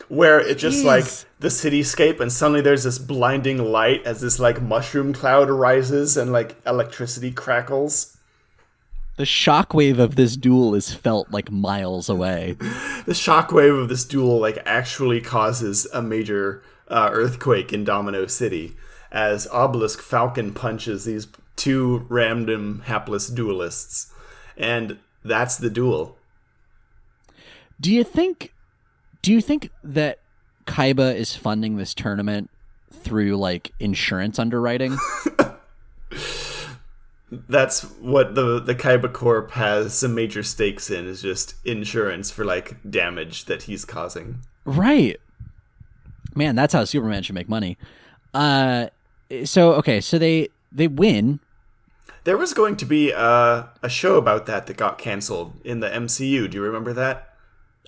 where 0.09 0.39
it 0.39 0.59
just 0.59 0.85
like 0.85 1.07
the 1.41 1.49
cityscape 1.49 2.21
and 2.21 2.31
suddenly 2.31 2.61
there's 2.61 2.85
this 2.85 2.99
blinding 2.99 3.59
light 3.73 4.03
as 4.05 4.21
this 4.21 4.39
like 4.39 4.61
mushroom 4.61 5.13
cloud 5.15 5.49
arises 5.49 6.17
and 6.17 6.31
like 6.31 6.57
electricity 6.67 7.31
crackles. 7.33 8.10
The 9.17 9.25
shockwave 9.25 9.99
of 9.99 10.17
this 10.17 10.37
duel 10.37 10.75
is 10.75 10.95
felt 10.95 11.31
like 11.31 11.51
miles 11.51 12.09
away. 12.09 12.57
The 13.07 13.15
shockwave 13.15 13.83
of 13.83 13.89
this 13.89 14.05
duel 14.05 14.39
like 14.39 14.59
actually 14.67 15.21
causes 15.21 15.87
a 15.93 16.03
major 16.03 16.63
uh, 16.87 17.09
earthquake 17.13 17.73
in 17.73 17.83
Domino 17.83 18.27
City 18.27 18.77
as 19.11 19.49
Obelisk 19.49 20.01
Falcon 20.01 20.53
punches 20.53 21.07
these 21.07 21.27
two 21.57 22.07
random 22.09 22.83
hapless 22.87 23.29
duelists, 23.29 24.13
and 24.57 24.99
that's 25.25 25.57
the 25.57 25.71
duel. 25.71 26.19
Do 27.81 27.93
you 27.93 28.05
think 28.05 28.53
do 29.23 29.33
you 29.33 29.41
think 29.41 29.71
that 29.83 30.21
Kaiba 30.67 31.15
is 31.15 31.35
funding 31.35 31.77
this 31.77 31.95
tournament 31.95 32.51
through 32.93 33.37
like 33.37 33.73
insurance 33.81 34.39
underwriting? 34.39 34.97
That's 37.31 37.83
what 38.01 38.35
the 38.35 38.59
the 38.61 38.75
Kaiba 38.75 39.13
Corp 39.13 39.53
has 39.53 39.95
some 39.95 40.15
major 40.15 40.43
stakes 40.43 40.91
in 40.91 41.07
is 41.07 41.23
just 41.23 41.55
insurance 41.65 42.31
for 42.31 42.45
like 42.45 42.77
damage 42.89 43.45
that 43.45 43.65
he's 43.65 43.85
causing. 43.85 44.41
right. 44.65 45.19
Man, 46.35 46.55
that's 46.55 46.73
how 46.73 46.85
Superman 46.85 47.23
should 47.23 47.35
make 47.35 47.49
money. 47.49 47.77
Uh 48.35 48.87
so 49.45 49.73
okay, 49.75 50.01
so 50.01 50.19
they 50.19 50.49
they 50.73 50.89
win. 50.89 51.41
There 52.25 52.37
was 52.37 52.53
going 52.53 52.77
to 52.77 52.85
be 52.85 53.13
uh, 53.15 53.65
a 53.83 53.89
show 53.89 54.17
about 54.17 54.47
that 54.47 54.67
that 54.67 54.77
got 54.77 54.99
canceled 54.99 55.55
in 55.65 55.81
the 55.81 55.89
MCU. 55.89 56.51
Do 56.51 56.59
you 56.59 56.63
remember 56.63 56.93
that? 56.93 57.35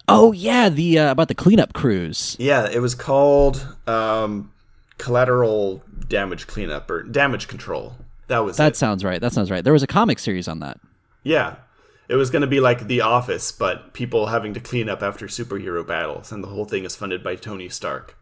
Oh 0.09 0.33
yeah, 0.33 0.69
the 0.69 0.99
uh, 0.99 1.11
about 1.13 1.29
the 1.29 1.35
cleanup 1.35 1.75
crews. 1.75 2.37
Yeah, 2.39 2.69
it 2.69 2.81
was 2.81 2.95
called 2.95 3.67
um, 3.87 4.51
collateral 4.99 5.83
damage 6.09 6.47
cleanup 6.47 6.91
or 6.91 7.03
damage 7.03 7.47
control. 7.47 7.97
That 8.33 8.45
was 8.47 8.57
That 8.57 8.73
it. 8.73 8.77
sounds 8.77 9.05
right. 9.05 9.21
That 9.21 9.33
sounds 9.35 9.51
right. 9.51 9.63
There 9.63 9.75
was 9.75 9.83
a 9.83 9.87
comic 9.87 10.19
series 10.19 10.49
on 10.49 10.61
that. 10.61 10.81
Yeah, 11.23 11.57
it 12.09 12.15
was 12.15 12.31
going 12.31 12.41
to 12.41 12.47
be 12.49 12.61
like 12.61 12.87
The 12.87 13.03
Office, 13.03 13.53
but 13.53 13.93
people 13.93 14.29
having 14.29 14.55
to 14.55 14.61
clean 14.61 14.89
up 14.89 15.03
after 15.03 15.27
superhero 15.27 15.87
battles, 15.87 16.33
and 16.33 16.43
the 16.43 16.49
whole 16.49 16.65
thing 16.65 16.87
is 16.87 16.97
funded 16.97 17.23
by 17.23 17.37
Tony 17.37 17.69
Stark. 17.69 18.17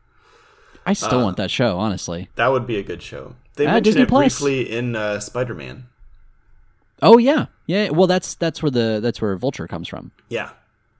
I 0.85 0.95
still 0.95 1.23
want 1.23 1.37
that 1.37 1.51
show, 1.53 1.79
honestly. 1.79 2.29
That 2.35 2.49
would 2.49 2.67
be 2.67 2.77
a 2.77 2.83
good 2.83 3.03
show. 3.03 3.37
They 3.55 3.67
Ah, 3.67 3.75
mentioned 3.75 3.85
Disney 3.85 4.03
it 4.03 4.09
Plus. 4.09 4.39
briefly 4.41 4.69
in 4.73 4.97
uh, 4.97 5.21
Spider 5.21 5.55
Man. 5.55 5.87
Oh 7.03 7.17
yeah, 7.19 7.47
yeah. 7.67 7.91
Well, 7.91 8.09
that's 8.09 8.35
that's 8.35 8.63
where 8.63 8.71
the 8.71 8.99
that's 9.01 9.23
where 9.23 9.37
Vulture 9.37 9.69
comes 9.69 9.87
from. 9.87 10.11
Yeah, 10.29 10.51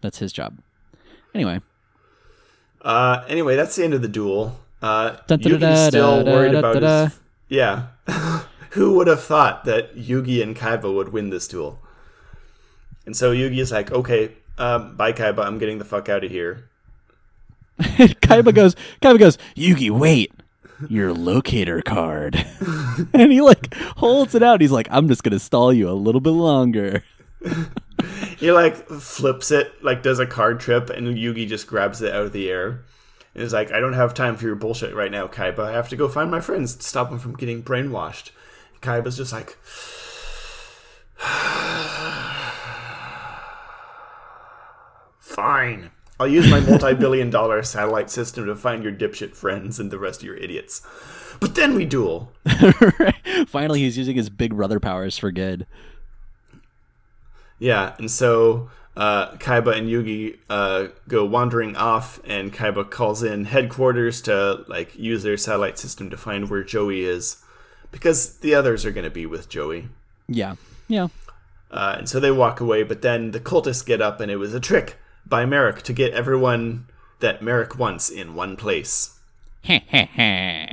That's 0.03 0.19
his 0.19 0.33
job. 0.33 0.57
Anyway, 1.35 1.61
Uh, 2.83 3.25
anyway, 3.29 3.57
that's 3.57 3.75
the 3.77 3.85
end 3.85 3.95
of 3.95 4.03
the 4.03 4.09
duel. 4.09 4.59
Uh, 4.81 5.17
Dun, 5.27 5.41
dun, 5.41 5.89
still 5.91 6.25
worried 6.25 6.55
about 6.55 6.83
his. 7.11 7.19
Yeah. 7.49 7.89
Who 8.71 8.95
would 8.95 9.07
have 9.07 9.23
thought 9.23 9.65
that 9.65 9.97
Yugi 9.97 10.43
and 10.43 10.57
Kaiba 10.57 10.95
would 10.95 11.11
win 11.11 11.31
this 11.31 11.49
duel? 11.49 11.81
And 13.07 13.17
so 13.17 13.33
Yugi 13.33 13.59
is 13.59 13.73
like, 13.73 13.91
okay, 13.91 14.33
um, 14.59 14.97
bye, 14.97 15.13
Kaiba. 15.13 15.45
I'm 15.45 15.59
getting 15.59 15.79
the 15.79 15.85
fuck 15.85 16.09
out 16.09 16.25
of 16.25 16.31
here. 16.31 16.69
Kaiba 17.81 18.55
goes. 18.55 18.77
Kaiba 19.03 19.19
goes. 19.19 19.39
Yugi, 19.57 19.91
wait. 19.91 20.33
Your 20.89 21.13
locator 21.13 21.83
card, 21.83 22.43
and 23.13 23.31
he 23.31 23.43
like 23.43 23.75
holds 23.75 24.35
it 24.35 24.43
out. 24.43 24.63
He's 24.63 24.71
like, 24.71 24.89
"I'm 24.91 25.09
just 25.09 25.23
gonna 25.23 25.39
stall 25.39 25.75
you 25.75 25.91
a 25.91 25.93
little 25.93 26.23
bit 26.23 26.31
longer." 26.31 27.05
He 28.39 28.51
like 28.51 28.89
flips 28.89 29.51
it, 29.51 29.85
like 29.85 30.03
does 30.03 30.19
a 30.19 30.27
card 30.27 30.59
trip, 30.59 30.89
and 30.89 31.07
Yugi 31.09 31.47
just 31.47 31.67
grabs 31.67 32.01
it 32.01 32.15
out 32.15 32.23
of 32.23 32.33
the 32.33 32.51
air. 32.51 32.83
And 33.35 33.43
is 33.43 33.53
like, 33.53 33.71
I 33.73 33.81
don't 33.81 33.93
have 33.93 34.15
time 34.15 34.37
for 34.37 34.47
your 34.47 34.57
bullshit 34.57 34.95
right 34.95 35.11
now, 35.11 35.27
Kaiba. 35.27 35.61
I 35.61 35.73
have 35.73 35.91
to 35.91 35.97
go 35.97 36.09
find 36.09 36.31
my 36.31 36.41
friends 36.41 36.75
to 36.75 36.83
stop 36.83 37.11
them 37.11 37.19
from 37.19 37.37
getting 37.37 37.63
brainwashed. 37.63 38.31
Kaiba's 38.81 39.17
just 39.17 39.33
like, 39.33 39.57
Fine. 45.19 45.91
I'll 46.19 46.29
use 46.29 46.51
my 46.51 46.61
multi 46.61 46.93
billion 46.95 47.31
dollar 47.31 47.63
satellite 47.63 48.11
system 48.11 48.45
to 48.47 48.55
find 48.55 48.83
your 48.83 48.93
dipshit 48.93 49.35
friends 49.35 49.81
and 49.81 49.91
the 49.91 49.99
rest 49.99 50.21
of 50.21 50.27
your 50.27 50.37
idiots. 50.37 50.87
But 51.41 51.55
then 51.55 51.75
we 51.75 51.87
duel. 51.87 52.31
Finally, 53.47 53.81
he's 53.81 53.97
using 53.97 54.17
his 54.17 54.29
big 54.29 54.55
brother 54.55 54.79
powers 54.79 55.17
for 55.17 55.31
good. 55.31 55.67
Yeah, 57.59 57.95
and 57.99 58.11
so 58.11 58.71
uh, 58.97 59.33
Kaiba 59.37 59.77
and 59.77 59.89
Yugi 59.89 60.39
uh, 60.51 60.89
go 61.09 61.25
wandering 61.25 61.77
off, 61.77 62.21
and 62.27 62.53
Kaiba 62.53 62.91
calls 62.91 63.23
in 63.23 63.47
headquarters 63.47 64.21
to 64.23 64.65
like 64.69 64.95
use 64.99 65.23
their 65.23 65.39
satellite 65.39 65.79
system 65.79 66.11
to 66.11 66.17
find 66.19 66.51
where 66.51 66.63
Joey 66.63 67.05
is, 67.05 67.43
because 67.91 68.39
the 68.39 68.55
others 68.55 68.85
are 68.85 68.91
going 68.91 69.05
to 69.05 69.11
be 69.11 69.27
with 69.27 69.49
Joey. 69.49 69.89
Yeah, 70.29 70.57
yeah. 70.89 71.09
Uh, 71.71 71.97
and 71.99 72.09
so 72.09 72.19
they 72.19 72.31
walk 72.31 72.61
away, 72.61 72.83
but 72.83 73.03
then 73.03 73.31
the 73.31 73.41
cultists 73.41 73.85
get 73.85 74.01
up, 74.01 74.21
and 74.21 74.31
it 74.31 74.37
was 74.37 74.55
a 74.55 74.61
trick 74.61 74.99
by 75.27 75.45
Marik 75.47 75.83
to 75.83 75.93
get 75.93 76.13
everyone 76.13 76.87
that 77.21 77.43
Marik 77.43 77.79
wants 77.79 78.11
in 78.11 78.35
one 78.35 78.57
place. 78.57 79.19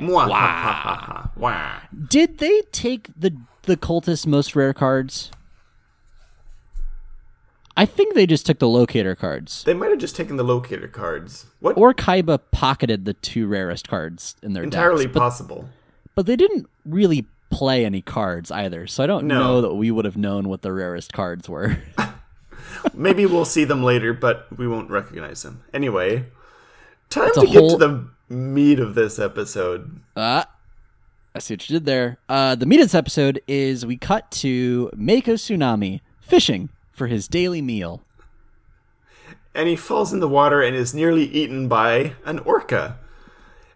Wah. 1.36 1.80
Did 2.08 2.38
they 2.38 2.62
take 2.72 3.10
the 3.16 3.36
the 3.62 3.76
cultist 3.76 4.26
most 4.26 4.56
rare 4.56 4.72
cards? 4.72 5.30
I 7.76 7.84
think 7.86 8.14
they 8.14 8.26
just 8.26 8.44
took 8.44 8.58
the 8.58 8.68
locator 8.68 9.14
cards. 9.14 9.62
They 9.62 9.74
might 9.74 9.90
have 9.90 10.00
just 10.00 10.16
taken 10.16 10.36
the 10.36 10.42
locator 10.42 10.88
cards. 10.88 11.46
What? 11.60 11.76
Or 11.76 11.94
Kaiba 11.94 12.40
pocketed 12.50 13.04
the 13.04 13.12
two 13.12 13.46
rarest 13.46 13.86
cards 13.86 14.34
in 14.42 14.52
their 14.52 14.64
Entirely 14.64 15.04
decks. 15.04 15.16
Possible. 15.16 15.68
But 16.18 16.26
they 16.26 16.34
didn't 16.34 16.68
really 16.84 17.24
play 17.48 17.84
any 17.84 18.02
cards 18.02 18.50
either, 18.50 18.88
so 18.88 19.04
I 19.04 19.06
don't 19.06 19.24
No. 19.28 19.38
know 19.38 19.60
that 19.60 19.74
we 19.74 19.92
would 19.92 20.04
have 20.04 20.16
known 20.16 20.48
what 20.48 20.62
the 20.62 20.72
rarest 20.72 21.12
cards 21.12 21.48
were. 21.48 21.78
Maybe 22.92 23.24
we'll 23.24 23.44
see 23.44 23.62
them 23.62 23.84
later, 23.84 24.12
but 24.12 24.48
we 24.58 24.66
won't 24.66 24.90
recognize 24.90 25.44
them. 25.44 25.62
Anyway, 25.72 26.24
time 27.08 27.30
to 27.34 27.46
get 27.46 27.54
whole- 27.60 27.78
to 27.78 27.86
the 27.86 28.08
meat 28.34 28.80
of 28.80 28.96
this 28.96 29.20
episode. 29.20 30.00
Uh, 30.16 30.42
I 31.36 31.38
see 31.38 31.54
what 31.54 31.70
you 31.70 31.74
did 31.76 31.86
there. 31.86 32.18
Uh, 32.28 32.56
the 32.56 32.66
meat 32.66 32.80
of 32.80 32.86
this 32.86 32.96
episode 32.96 33.40
is 33.46 33.86
we 33.86 33.96
cut 33.96 34.28
to 34.42 34.90
Mako 34.96 35.34
Tsunami 35.34 36.00
fishing 36.20 36.68
for 36.90 37.06
his 37.06 37.28
daily 37.28 37.62
meal. 37.62 38.02
And 39.54 39.68
he 39.68 39.76
falls 39.76 40.12
in 40.12 40.18
the 40.18 40.28
water 40.28 40.60
and 40.62 40.74
is 40.74 40.92
nearly 40.92 41.26
eaten 41.26 41.68
by 41.68 42.14
an 42.24 42.40
orca. 42.40 42.98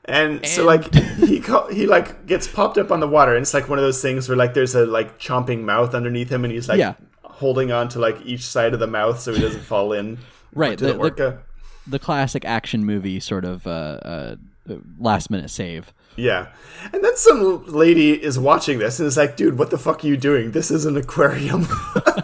And, 0.05 0.45
so 0.47 0.65
like 0.65 0.93
he 0.95 1.39
ca- 1.41 1.69
he 1.69 1.87
like 1.87 2.27
gets 2.27 2.49
popped 2.49 2.77
up 2.77 2.91
on 2.91 2.99
the 3.01 3.07
water 3.07 3.35
and 3.37 3.43
it's 3.43 3.55
like 3.55 3.69
one 3.69 3.79
of 3.79 3.85
those 3.85 4.03
things 4.03 4.29
where 4.29 4.37
like 4.37 4.53
there's 4.53 4.75
a 4.75 4.85
like 4.85 5.19
chomping 5.21 5.63
mouth 5.63 5.95
underneath 5.95 6.29
him 6.31 6.45
and 6.45 6.53
he's 6.53 6.69
like 6.69 6.79
Yeah. 6.81 6.95
holding 7.23 7.71
on 7.71 7.89
to 7.91 8.01
like 8.01 8.17
each 8.25 8.43
side 8.45 8.75
of 8.75 8.81
the 8.81 8.89
mouth 8.89 9.21
so 9.21 9.33
he 9.33 9.41
doesn't 9.41 9.63
fall 9.63 9.93
in 9.93 10.19
Right, 10.55 10.77
to 10.79 10.85
the, 10.87 10.93
the- 10.93 10.99
the- 10.99 11.05
orca. 11.05 11.43
The 11.87 11.99
classic 11.99 12.45
action 12.45 12.85
movie 12.85 13.19
sort 13.21 13.45
of 13.45 13.67
uh, 13.67 13.71
uh, 13.71 14.37
last 15.01 15.31
minute 15.31 15.51
save. 15.51 15.93
Yeah. 16.17 16.49
And 16.93 17.03
then 17.03 17.17
some 17.17 17.65
lady 17.67 18.13
is 18.13 18.39
watching 18.39 18.79
this 18.79 19.01
and 19.01 19.07
is 19.07 19.17
like, 19.17 19.37
dude, 19.37 19.59
what 19.59 19.71
the 19.71 19.79
fuck 19.79 20.05
are 20.05 20.07
you 20.07 20.17
doing? 20.17 20.51
This 20.53 20.71
is 20.71 20.85
an 20.85 20.97
aquarium. 20.97 21.67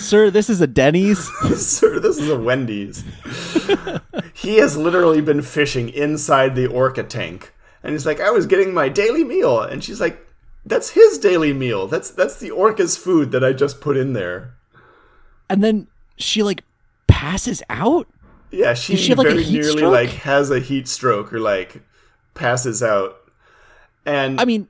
Sir, 0.00 0.30
this 0.30 0.50
is 0.50 0.60
a 0.60 0.66
Denny's. 0.66 1.18
Sir, 1.56 2.00
this 2.00 2.18
is 2.18 2.28
a 2.28 2.38
Wendy's. 2.38 3.04
he 4.34 4.56
has 4.56 4.76
literally 4.76 5.20
been 5.20 5.42
fishing 5.42 5.88
inside 5.90 6.54
the 6.54 6.66
orca 6.66 7.02
tank. 7.02 7.52
And 7.82 7.92
he's 7.92 8.06
like, 8.06 8.20
I 8.20 8.30
was 8.30 8.46
getting 8.46 8.74
my 8.74 8.88
daily 8.88 9.24
meal. 9.24 9.60
And 9.60 9.82
she's 9.82 10.00
like, 10.00 10.26
That's 10.66 10.90
his 10.90 11.18
daily 11.18 11.52
meal. 11.52 11.86
That's 11.86 12.10
that's 12.10 12.38
the 12.38 12.50
orca's 12.50 12.96
food 12.96 13.30
that 13.32 13.44
I 13.44 13.52
just 13.52 13.80
put 13.80 13.96
in 13.96 14.12
there. 14.12 14.54
and 15.48 15.62
then 15.62 15.86
she 16.16 16.42
like 16.42 16.64
passes 17.06 17.62
out. 17.70 18.06
Yeah, 18.50 18.74
she, 18.74 18.96
she 18.96 19.14
like, 19.14 19.28
very 19.28 19.42
heat 19.42 19.60
nearly 19.60 19.78
stroke? 19.78 19.92
like 19.92 20.08
has 20.10 20.50
a 20.50 20.58
heat 20.58 20.88
stroke 20.88 21.32
or 21.32 21.40
like 21.40 21.82
passes 22.34 22.82
out. 22.82 23.16
And 24.04 24.40
I 24.40 24.44
mean, 24.44 24.68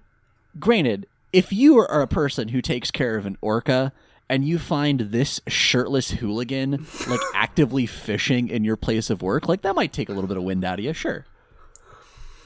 granted, 0.58 1.06
if 1.32 1.52
you 1.52 1.78
are 1.78 2.02
a 2.02 2.06
person 2.06 2.48
who 2.48 2.60
takes 2.60 2.90
care 2.90 3.16
of 3.16 3.26
an 3.26 3.36
orca 3.40 3.92
and 4.30 4.46
you 4.46 4.58
find 4.58 5.00
this 5.00 5.40
shirtless 5.48 6.12
hooligan 6.12 6.86
like 7.08 7.20
actively 7.34 7.84
fishing 7.84 8.48
in 8.48 8.64
your 8.64 8.76
place 8.76 9.10
of 9.10 9.20
work, 9.20 9.48
like 9.48 9.62
that 9.62 9.74
might 9.74 9.92
take 9.92 10.08
a 10.08 10.12
little 10.12 10.28
bit 10.28 10.36
of 10.38 10.44
wind 10.44 10.64
out 10.64 10.78
of 10.78 10.84
you, 10.84 10.92
sure. 10.94 11.26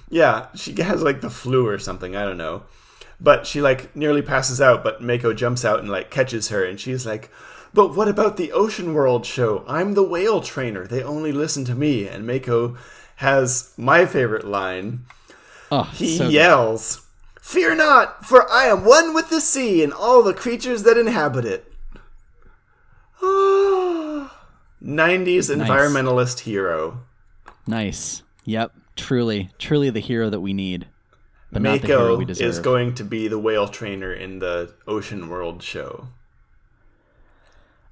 Yeah, 0.08 0.46
she 0.54 0.80
has 0.82 1.02
like 1.02 1.20
the 1.20 1.30
flu 1.30 1.66
or 1.66 1.78
something. 1.78 2.16
I 2.16 2.24
don't 2.24 2.38
know. 2.38 2.62
But 3.20 3.46
she 3.46 3.60
like 3.60 3.94
nearly 3.94 4.22
passes 4.22 4.60
out, 4.60 4.82
but 4.82 5.02
Mako 5.02 5.34
jumps 5.34 5.64
out 5.64 5.80
and 5.80 5.88
like 5.90 6.10
catches 6.10 6.48
her, 6.48 6.64
and 6.64 6.80
she's 6.80 7.06
like, 7.06 7.30
"But 7.72 7.94
what 7.94 8.08
about 8.08 8.36
the 8.36 8.52
Ocean 8.52 8.92
World 8.94 9.24
show? 9.26 9.64
I'm 9.68 9.94
the 9.94 10.02
whale 10.02 10.40
trainer. 10.40 10.86
They 10.86 11.02
only 11.02 11.32
listen 11.32 11.64
to 11.66 11.74
me." 11.74 12.08
And 12.08 12.26
Mako 12.26 12.76
has 13.16 13.72
my 13.76 14.06
favorite 14.06 14.46
line. 14.46 15.04
Oh, 15.70 15.84
He 15.84 16.16
so 16.18 16.24
good. 16.24 16.32
yells, 16.32 17.02
"Fear 17.40 17.76
not, 17.76 18.26
for 18.26 18.50
I 18.50 18.64
am 18.66 18.84
one 18.84 19.14
with 19.14 19.30
the 19.30 19.40
sea 19.40 19.82
and 19.82 19.92
all 19.92 20.22
the 20.22 20.34
creatures 20.34 20.82
that 20.82 20.98
inhabit 20.98 21.44
it." 21.44 21.72
Ah, 24.26 24.44
90s 24.84 25.54
environmentalist 25.54 26.40
hero. 26.40 27.00
nice. 27.66 28.22
Yep, 28.44 28.72
truly, 28.96 29.48
truly 29.58 29.88
the 29.88 30.00
hero 30.00 30.28
that 30.28 30.40
we 30.40 30.52
need, 30.52 30.86
but 31.50 31.62
not 31.62 31.80
the 31.80 31.86
hero 31.86 32.00
Mako 32.08 32.16
we 32.18 32.24
deserve. 32.26 32.46
is 32.48 32.58
going 32.58 32.94
to 32.96 33.04
be 33.04 33.26
the 33.28 33.38
whale 33.38 33.66
trainer 33.68 34.12
in 34.12 34.38
the 34.40 34.74
Ocean 34.86 35.28
World 35.30 35.62
show. 35.62 36.08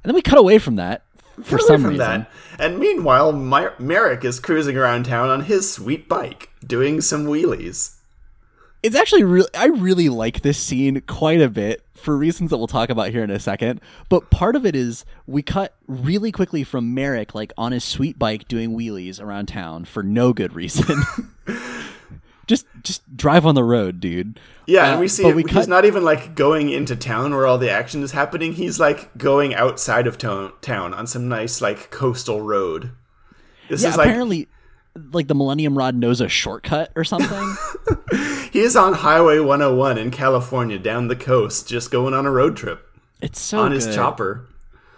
and 0.05 0.11
then 0.11 0.15
we 0.15 0.21
cut 0.21 0.39
away 0.39 0.59
from 0.59 0.77
that 0.77 1.03
for 1.37 1.43
Further 1.57 1.63
some 1.63 1.81
from 1.83 1.91
reason. 1.93 1.99
that, 1.99 2.31
and 2.59 2.79
meanwhile, 2.79 3.33
Mer- 3.33 3.75
Marik 3.79 4.23
is 4.27 4.39
cruising 4.41 4.77
around 4.77 5.05
town 5.07 5.31
on 5.31 5.45
his 5.45 5.73
sweet 5.73 6.07
bike, 6.09 6.51
doing 6.67 7.01
some 7.01 7.25
wheelies. 7.25 7.95
It's 8.83 8.97
actually 8.97 9.23
really 9.25 9.49
I 9.55 9.67
really 9.67 10.09
like 10.09 10.43
this 10.43 10.59
scene 10.59 11.01
quite 11.07 11.41
a 11.41 11.49
bit 11.49 11.85
for 11.95 12.17
reasons 12.17 12.51
that 12.51 12.59
we'll 12.59 12.67
talk 12.67 12.91
about 12.91 13.11
here 13.11 13.23
in 13.23 13.31
a 13.31 13.39
second. 13.39 13.81
But 14.09 14.31
part 14.31 14.57
of 14.57 14.67
it 14.67 14.75
is 14.75 15.05
we 15.27 15.41
cut 15.43 15.75
really 15.87 16.33
quickly 16.33 16.65
from 16.65 16.93
Marik 16.93 17.33
like 17.35 17.53
on 17.57 17.71
his 17.73 17.85
sweet 17.85 18.19
bike 18.19 18.49
doing 18.49 18.77
wheelies 18.77 19.21
around 19.21 19.47
town 19.47 19.85
for 19.85 20.03
no 20.03 20.33
good 20.33 20.53
reason. 20.55 21.01
just 22.47 22.67
just 22.83 23.17
drive 23.17 23.47
on 23.47 23.55
the 23.55 23.63
road, 23.65 24.01
dude. 24.01 24.41
Yeah, 24.67 24.89
Uh, 24.89 24.91
and 24.93 25.01
we 25.01 25.09
see 25.09 25.23
but 25.23 25.37
we 25.37 25.43
he's 25.43 25.53
cut- 25.53 25.69
not 25.69 25.85
even 25.85 26.03
like 26.05 26.35
going 26.35 26.69
into 26.71 26.97
town 26.97 27.35
where 27.35 27.47
all 27.47 27.59
the 27.59 27.71
action 27.71 28.03
is 28.03 28.11
happening. 28.13 28.53
He's 28.55 28.81
like 28.81 29.17
going 29.17 29.55
outside 29.55 30.07
of 30.09 30.19
to- 30.19 30.53
town 30.61 30.93
on 30.93 31.07
some 31.07 31.29
nice 31.29 31.61
like 31.61 31.91
coastal 31.91 32.41
road. 32.43 32.91
This 33.71 33.83
Yeah, 33.85 33.91
is 33.91 33.97
like 33.97 34.09
apparently 34.09 34.49
like 35.13 35.27
the 35.29 35.35
Millennium 35.35 35.77
Rod 35.77 35.95
knows 35.95 36.21
a 36.21 36.29
shortcut 36.29 36.91
or 36.97 37.05
something. 37.05 37.57
he 38.53 38.61
is 38.61 38.77
on 38.77 38.93
Highway 38.95 39.39
101 39.39 39.99
in 39.99 40.11
California 40.11 40.79
down 40.79 41.09
the 41.09 41.17
coast, 41.17 41.69
just 41.69 41.91
going 41.91 42.15
on 42.15 42.27
a 42.27 42.31
road 42.31 42.57
trip 42.57 42.87
It's 43.21 43.41
so 43.41 43.59
on 43.61 43.73
his 43.73 43.95
chopper. 43.95 44.47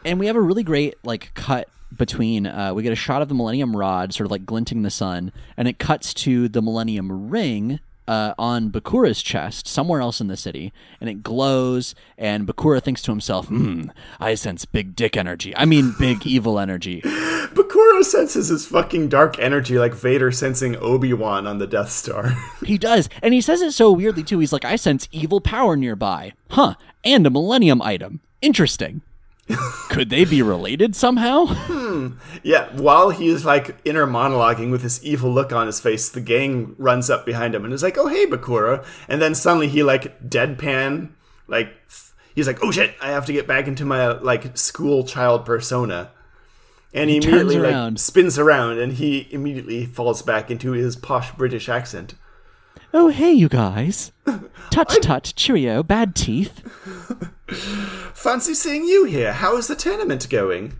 and 0.04 0.18
we 0.18 0.26
have 0.26 0.36
a 0.36 0.40
really 0.40 0.62
great 0.64 0.94
like 1.04 1.32
cut 1.34 1.68
between 1.96 2.46
uh, 2.46 2.74
we 2.74 2.82
get 2.82 2.92
a 2.92 2.96
shot 2.96 3.22
of 3.22 3.28
the 3.28 3.34
millennium 3.34 3.76
rod 3.76 4.12
sort 4.12 4.24
of 4.26 4.30
like 4.32 4.44
glinting 4.44 4.82
the 4.82 4.90
sun 4.90 5.30
and 5.56 5.68
it 5.68 5.78
cuts 5.78 6.12
to 6.12 6.48
the 6.48 6.60
millennium 6.60 7.30
ring 7.30 7.78
uh, 8.06 8.34
on 8.38 8.70
bakura's 8.70 9.22
chest 9.22 9.66
somewhere 9.66 10.00
else 10.00 10.20
in 10.20 10.26
the 10.28 10.36
city 10.36 10.72
and 11.00 11.08
it 11.08 11.22
glows 11.22 11.94
and 12.18 12.46
bakura 12.46 12.82
thinks 12.82 13.02
to 13.02 13.10
himself 13.10 13.46
hmm 13.48 13.84
i 14.20 14.34
sense 14.34 14.64
big 14.64 14.94
dick 14.94 15.16
energy. 15.16 15.56
I 15.56 15.64
mean 15.64 15.94
big 15.98 16.26
evil 16.26 16.58
energy. 16.58 17.00
Bakura 17.02 18.02
senses 18.04 18.48
his 18.48 18.66
fucking 18.66 19.08
dark 19.08 19.38
energy 19.38 19.78
like 19.78 19.94
Vader 19.94 20.32
sensing 20.32 20.76
Obi-Wan 20.76 21.46
on 21.46 21.58
the 21.58 21.66
Death 21.66 21.90
Star. 21.90 22.34
he 22.64 22.78
does 22.78 23.08
and 23.22 23.32
he 23.32 23.40
says 23.40 23.62
it 23.62 23.72
so 23.72 23.92
weirdly 23.92 24.22
too. 24.22 24.38
He's 24.38 24.52
like 24.52 24.64
i 24.64 24.76
sense 24.76 25.08
evil 25.12 25.40
power 25.40 25.76
nearby. 25.76 26.32
Huh 26.50 26.74
and 27.04 27.26
a 27.26 27.30
millennium 27.30 27.82
item. 27.82 28.20
Interesting 28.40 29.02
Could 29.90 30.10
they 30.10 30.24
be 30.24 30.42
related 30.42 30.96
somehow? 30.96 31.44
Yeah, 32.42 32.68
while 32.76 33.10
he's 33.10 33.44
like 33.44 33.76
inner 33.84 34.06
monologuing 34.06 34.70
with 34.70 34.82
this 34.82 35.02
evil 35.04 35.30
look 35.30 35.52
on 35.52 35.66
his 35.66 35.80
face, 35.80 36.08
the 36.08 36.20
gang 36.20 36.74
runs 36.78 37.10
up 37.10 37.24
behind 37.24 37.54
him 37.54 37.64
and 37.64 37.72
is 37.72 37.82
like, 37.82 37.96
"Oh 37.96 38.08
hey, 38.08 38.26
Bakura!" 38.26 38.84
And 39.08 39.22
then 39.22 39.34
suddenly 39.34 39.68
he 39.68 39.82
like 39.82 40.20
deadpan, 40.28 41.10
like 41.46 41.72
he's 42.34 42.46
like, 42.46 42.58
"Oh 42.62 42.70
shit, 42.70 42.94
I 43.00 43.10
have 43.10 43.26
to 43.26 43.32
get 43.32 43.46
back 43.46 43.66
into 43.66 43.84
my 43.84 44.08
like 44.12 44.56
school 44.56 45.04
child 45.04 45.44
persona." 45.44 46.10
And 46.92 47.10
he, 47.10 47.18
turns 47.18 47.42
immediately 47.42 47.72
like 47.72 47.98
spins 47.98 48.38
around, 48.38 48.78
and 48.78 48.92
he 48.92 49.26
immediately 49.30 49.84
falls 49.86 50.22
back 50.22 50.50
into 50.50 50.72
his 50.72 50.96
posh 50.96 51.32
British 51.32 51.68
accent. 51.68 52.14
oh, 52.92 53.08
hey, 53.08 53.32
you 53.32 53.48
guys. 53.48 54.12
Touch, 54.70 55.00
touch, 55.00 55.34
cheerio, 55.34 55.82
bad 55.82 56.14
teeth. 56.14 56.62
Fancy 58.14 58.54
seeing 58.54 58.84
you 58.84 59.04
here. 59.04 59.32
How 59.32 59.56
is 59.56 59.66
the 59.66 59.74
tournament 59.74 60.30
going? 60.30 60.78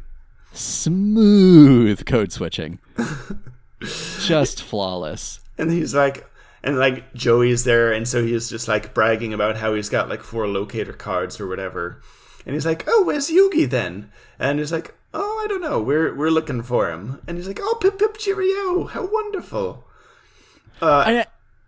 Smooth 0.53 2.07
code 2.07 2.33
switching. 2.33 2.79
Just 4.21 4.63
flawless. 4.63 5.41
And 5.59 5.71
he's 5.71 5.95
like, 5.95 6.27
and 6.63 6.79
like 6.79 7.13
Joey's 7.13 7.65
there, 7.65 7.93
and 7.93 8.09
so 8.09 8.25
he's 8.25 8.49
just 8.49 8.67
like 8.69 8.95
bragging 8.95 9.35
about 9.35 9.59
how 9.59 9.75
he's 9.75 9.91
got 9.91 10.09
like 10.09 10.23
four 10.23 10.49
locator 10.49 10.95
cards 10.95 11.39
or 11.39 11.47
whatever. 11.47 12.01
And 12.47 12.55
he's 12.55 12.65
like, 12.65 12.85
"Oh, 12.87 13.05
where's 13.05 13.31
Yugi 13.31 13.69
then?" 13.69 14.11
And 14.39 14.59
he's 14.59 14.73
like, 14.73 14.95
"Oh, 15.13 15.43
I 15.45 15.47
don't 15.47 15.61
know. 15.61 15.83
We're 15.83 16.15
we're 16.15 16.31
looking 16.31 16.63
for 16.63 16.91
him." 16.91 17.21
And 17.29 17.37
he's 17.37 17.47
like, 17.47 17.61
"Oh, 17.63 17.77
pip 17.81 17.99
pip 17.99 18.17
cheerio! 18.17 18.87
How 18.87 19.07
wonderful!" 19.07 19.87
Uh, 20.81 21.05
I, 21.07 21.27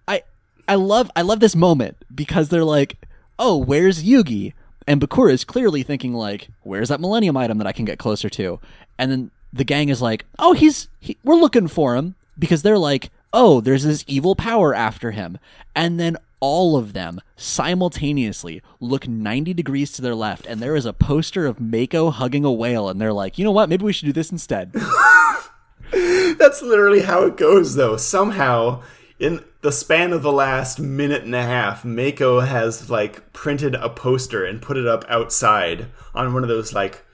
I, 0.09 0.23
I 0.67 0.75
love, 0.77 1.11
I 1.15 1.23
love 1.23 1.41
this 1.41 1.55
moment 1.55 1.99
because 2.15 2.49
they're 2.49 2.65
like, 2.65 2.97
"Oh, 3.39 3.59
where's 3.59 4.03
Yugi?" 4.03 4.55
And 4.87 5.01
Bakura 5.01 5.33
is 5.33 5.45
clearly 5.45 5.83
thinking 5.83 6.15
like, 6.15 6.49
"Where's 6.63 6.89
that 6.89 7.01
Millennium 7.01 7.37
item 7.37 7.59
that 7.59 7.67
I 7.67 7.73
can 7.73 7.85
get 7.85 7.99
closer 7.99 8.29
to?" 8.31 8.61
And 8.99 9.11
then 9.11 9.31
the 9.53 9.65
gang 9.65 9.89
is 9.89 10.01
like, 10.03 10.25
"Oh, 10.39 10.53
he's, 10.53 10.89
he, 11.01 11.17
we're 11.25 11.37
looking 11.37 11.69
for 11.69 11.97
him," 11.97 12.15
because 12.39 12.63
they're 12.63 12.79
like, 12.79 13.11
"Oh, 13.33 13.61
there's 13.61 13.85
this 13.85 14.05
evil 14.07 14.37
power 14.37 14.75
after 14.75 15.11
him," 15.11 15.39
and 15.75 15.99
then 15.99 16.17
all 16.39 16.77
of 16.77 16.93
them 16.93 17.21
simultaneously 17.35 18.63
look 18.79 19.09
90 19.09 19.55
degrees 19.55 19.91
to 19.91 20.03
their 20.03 20.15
left 20.15 20.45
and 20.47 20.61
there 20.61 20.77
is 20.77 20.85
a 20.85 20.93
poster 20.93 21.47
of 21.47 21.59
Mako 21.59 22.11
hugging 22.11 22.45
a 22.45 22.53
whale 22.53 22.91
and 22.91 23.01
they're 23.01 23.13
like, 23.13 23.39
"You 23.39 23.45
know 23.45 23.51
what? 23.51 23.69
Maybe 23.69 23.85
we 23.85 23.93
should 23.93 24.07
do 24.07 24.13
this 24.13 24.31
instead." 24.31 24.73
That's 26.39 26.63
literally 26.63 27.03
how 27.03 27.25
it 27.25 27.37
goes, 27.37 27.75
though. 27.75 27.97
Somehow, 27.97 28.83
in 29.19 29.43
the 29.63 29.73
span 29.73 30.13
of 30.13 30.23
the 30.23 30.33
last 30.33 30.79
minute 30.79 31.23
and 31.25 31.35
a 31.35 31.43
half, 31.43 31.85
Mako 31.85 32.41
has 32.41 32.91
like 32.91 33.33
printed 33.33 33.75
a 33.75 33.89
poster 33.89 34.45
and 34.45 34.61
put 34.61 34.77
it 34.77 34.87
up 34.87 35.05
outside 35.09 35.87
on 36.15 36.35
one 36.35 36.43
of 36.43 36.49
those 36.49 36.73
like 36.75 37.05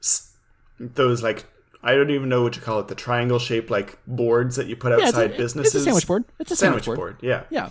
s- 0.00 0.32
those 0.78 1.22
like 1.22 1.44
I 1.82 1.94
don't 1.94 2.10
even 2.10 2.28
know 2.28 2.42
what 2.42 2.56
you 2.56 2.62
call 2.62 2.80
it, 2.80 2.88
the 2.88 2.94
triangle 2.94 3.38
shaped 3.38 3.70
like 3.70 3.98
boards 4.06 4.56
that 4.56 4.66
you 4.66 4.74
put 4.76 4.92
it's 4.92 5.02
a- 5.02 5.06
outside 5.06 5.30
it's 5.38 5.54
a 5.54 5.80
sandwich 5.80 6.06
board. 6.06 6.24
It's 6.38 6.50
a 6.50 6.56
sandwich 6.56 6.86
board. 6.86 6.96
board. 6.96 7.16
Yeah. 7.20 7.44
yeah. 7.50 7.68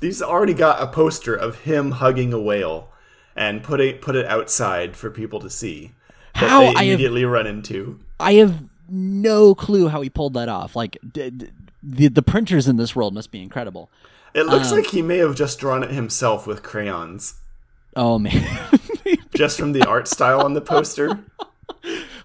These 0.00 0.22
already 0.22 0.54
got 0.54 0.82
a 0.82 0.86
poster 0.86 1.34
of 1.34 1.60
him 1.60 1.90
hugging 1.92 2.32
a 2.32 2.40
whale 2.40 2.88
and 3.36 3.62
put 3.62 3.80
it 3.80 4.00
put 4.00 4.14
it 4.16 4.26
outside 4.26 4.96
for 4.96 5.10
people 5.10 5.40
to 5.40 5.50
see. 5.50 5.92
That 6.34 6.48
How 6.48 6.60
they 6.60 6.66
have 6.66 6.76
immediately 6.82 7.24
run 7.24 7.46
into. 7.46 7.98
I 8.20 8.34
have 8.34 8.62
no 8.88 9.54
clue 9.54 9.88
how 9.88 10.00
he 10.00 10.08
pulled 10.10 10.34
that 10.34 10.48
off. 10.48 10.74
Like 10.76 10.96
d- 11.12 11.30
d- 11.30 11.48
the 11.82 12.08
the 12.08 12.22
printers 12.22 12.68
in 12.68 12.76
this 12.76 12.94
world 12.96 13.14
must 13.14 13.30
be 13.30 13.42
incredible. 13.42 13.90
It 14.34 14.44
looks 14.46 14.70
Um, 14.70 14.76
like 14.78 14.86
he 14.86 15.02
may 15.02 15.18
have 15.18 15.34
just 15.34 15.58
drawn 15.58 15.82
it 15.82 15.90
himself 15.90 16.46
with 16.46 16.62
crayons. 16.62 17.34
Oh 17.96 18.18
man. 18.18 18.68
just 19.34 19.58
from 19.58 19.72
the 19.72 19.84
art 19.86 20.06
style 20.08 20.42
on 20.42 20.54
the 20.54 20.60
poster. 20.60 21.18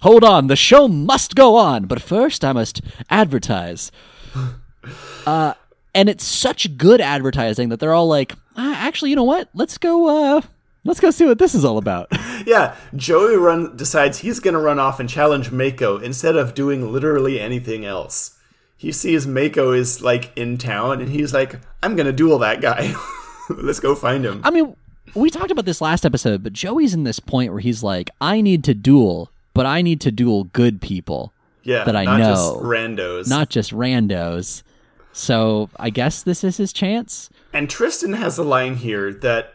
Hold 0.01 0.23
on, 0.23 0.47
the 0.47 0.55
show 0.55 0.87
must 0.87 1.33
go 1.35 1.55
on, 1.55 1.85
but 1.85 2.01
first 2.01 2.43
I 2.45 2.53
must 2.53 2.81
advertise. 3.09 3.91
Uh 5.25 5.53
and 5.95 6.09
it's 6.09 6.23
such 6.23 6.77
good 6.77 7.01
advertising 7.01 7.69
that 7.69 7.79
they're 7.79 7.93
all 7.93 8.07
like, 8.07 8.33
ah, 8.57 8.75
actually, 8.77 9.09
you 9.09 9.15
know 9.15 9.23
what? 9.23 9.49
Let's 9.55 9.79
go 9.79 10.35
uh 10.35 10.41
let's 10.83 10.99
go 10.99 11.09
see 11.09 11.25
what 11.25 11.39
this 11.39 11.55
is 11.55 11.65
all 11.65 11.77
about. 11.77 12.07
Yeah, 12.45 12.75
Joey 12.95 13.37
run 13.37 13.75
decides 13.75 14.19
he's 14.19 14.39
gonna 14.39 14.59
run 14.59 14.77
off 14.77 14.99
and 14.99 15.09
challenge 15.09 15.49
Mako 15.51 15.97
instead 15.97 16.35
of 16.35 16.53
doing 16.53 16.91
literally 16.93 17.39
anything 17.39 17.85
else. 17.85 18.34
He 18.77 18.91
sees 18.91 19.25
Mako 19.25 19.71
is 19.71 20.01
like 20.01 20.31
in 20.37 20.57
town 20.57 21.01
and 21.01 21.09
he's 21.09 21.33
like, 21.33 21.59
I'm 21.81 21.95
gonna 21.95 22.11
duel 22.11 22.39
that 22.39 22.61
guy. 22.61 22.93
Let's 23.49 23.79
go 23.79 23.95
find 23.95 24.25
him. 24.25 24.41
I 24.43 24.51
mean, 24.51 24.75
we 25.13 25.29
talked 25.29 25.51
about 25.51 25.65
this 25.65 25.81
last 25.81 26.05
episode, 26.05 26.43
but 26.43 26.51
Joey's 26.53 26.93
in 26.93 27.03
this 27.03 27.19
point 27.19 27.51
where 27.51 27.61
he's 27.61 27.83
like, 27.83 28.09
I 28.19 28.41
need 28.41 28.63
to 28.65 28.73
duel, 28.73 29.31
but 29.53 29.65
I 29.65 29.81
need 29.81 30.01
to 30.01 30.11
duel 30.11 30.45
good 30.45 30.81
people. 30.81 31.31
yeah, 31.63 31.83
that 31.83 31.95
I 31.95 32.03
not 32.05 32.19
know. 32.19 32.25
just 32.31 32.55
randos. 32.57 33.29
not 33.29 33.49
just 33.49 33.71
randos. 33.71 34.63
So 35.13 35.69
I 35.79 35.89
guess 35.89 36.23
this 36.23 36.43
is 36.43 36.57
his 36.57 36.73
chance. 36.73 37.29
And 37.53 37.69
Tristan 37.69 38.13
has 38.13 38.37
a 38.37 38.43
line 38.43 38.75
here 38.75 39.13
that 39.13 39.53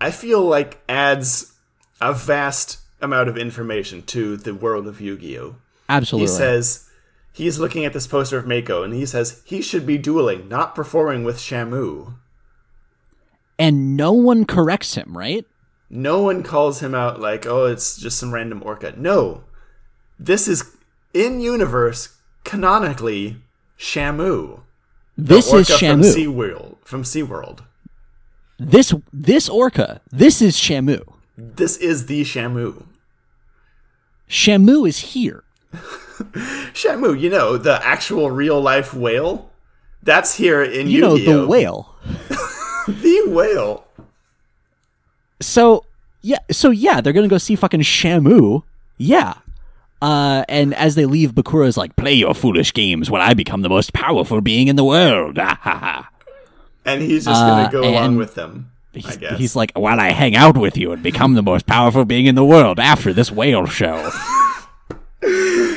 I 0.00 0.12
feel 0.12 0.42
like 0.42 0.80
adds 0.88 1.52
a 2.00 2.12
vast 2.12 2.78
amount 3.00 3.28
of 3.28 3.36
information 3.36 4.02
to 4.02 4.36
the 4.36 4.54
world 4.54 4.86
of 4.86 5.00
Yu-Gi-Oh! 5.00 5.56
Absolutely. 5.88 6.30
He 6.30 6.36
says 6.36 6.87
he's 7.38 7.58
looking 7.58 7.84
at 7.84 7.92
this 7.92 8.06
poster 8.06 8.36
of 8.38 8.46
Mako 8.46 8.82
and 8.82 8.92
he 8.92 9.06
says 9.06 9.42
he 9.44 9.62
should 9.62 9.86
be 9.86 9.96
dueling, 9.98 10.48
not 10.48 10.74
performing 10.74 11.24
with 11.24 11.38
Shamu. 11.38 12.14
and 13.58 13.96
no 13.96 14.12
one 14.12 14.44
corrects 14.44 14.94
him, 14.94 15.16
right? 15.16 15.44
No 15.90 16.20
one 16.22 16.42
calls 16.42 16.80
him 16.80 16.94
out 16.94 17.18
like, 17.18 17.46
oh, 17.46 17.64
it's 17.66 17.96
just 17.96 18.18
some 18.18 18.32
random 18.34 18.62
orca. 18.62 18.92
No. 18.96 19.44
This 20.18 20.46
is 20.46 20.76
in 21.14 21.40
universe 21.40 22.16
canonically 22.44 23.38
Shamu. 23.78 24.60
This 25.16 25.46
is 25.46 25.70
Orca 25.70 25.78
from 25.78 26.00
Shamu. 26.02 26.14
SeaWorld 26.14 26.76
from 26.84 27.02
SeaWorld. 27.02 27.60
this 28.58 28.92
this 29.12 29.48
orca. 29.48 30.00
This 30.12 30.40
is 30.42 30.56
Shamu. 30.56 31.00
This 31.36 31.76
is 31.78 32.06
the 32.06 32.22
Shamu. 32.22 32.84
Shamu 34.28 34.86
is 34.88 34.98
here. 34.98 35.42
Shamu, 36.74 37.18
you 37.18 37.30
know, 37.30 37.56
the 37.56 37.84
actual 37.86 38.30
real 38.30 38.60
life 38.60 38.92
whale? 38.94 39.50
That's 40.02 40.34
here 40.34 40.62
in 40.62 40.88
You 40.88 41.00
know 41.00 41.14
Yu-Gi-Oh! 41.16 41.40
the 41.42 41.46
whale. 41.46 41.94
The 42.88 43.22
whale. 43.28 43.84
So 45.40 45.84
yeah, 46.22 46.38
so 46.50 46.70
yeah, 46.70 47.00
they're 47.00 47.12
gonna 47.12 47.28
go 47.28 47.38
see 47.38 47.54
fucking 47.54 47.80
Shamu. 47.82 48.62
Yeah. 48.96 49.34
Uh, 50.00 50.44
and 50.48 50.74
as 50.74 50.94
they 50.94 51.04
leave, 51.06 51.32
Bakura 51.34 51.66
is 51.66 51.76
like, 51.76 51.94
"Play 51.96 52.14
your 52.14 52.34
foolish 52.34 52.72
games 52.72 53.10
when 53.10 53.20
I 53.20 53.34
become 53.34 53.62
the 53.62 53.68
most 53.68 53.92
powerful 53.92 54.40
being 54.40 54.68
in 54.68 54.76
the 54.76 54.84
world." 54.84 55.36
Ha, 55.38 55.58
ha. 55.62 56.08
And 56.84 57.02
he's 57.02 57.24
just 57.26 57.40
gonna 57.40 57.64
Uh, 57.64 57.70
go 57.70 57.82
along 57.88 58.16
with 58.16 58.34
them. 58.34 58.70
I 58.94 58.98
He's, 59.00 59.16
guess. 59.18 59.38
he's 59.38 59.54
like, 59.56 59.72
"While 59.76 60.00
I 60.00 60.10
hang 60.10 60.34
out 60.34 60.56
with 60.56 60.76
you 60.78 60.92
and 60.92 61.02
become 61.02 61.34
the 61.34 61.42
most 61.42 61.66
powerful 61.66 62.04
being 62.06 62.26
in 62.26 62.36
the 62.36 62.44
world 62.44 62.80
after 62.80 63.12
this 63.12 63.30
whale 63.30 63.66
show." 63.66 64.10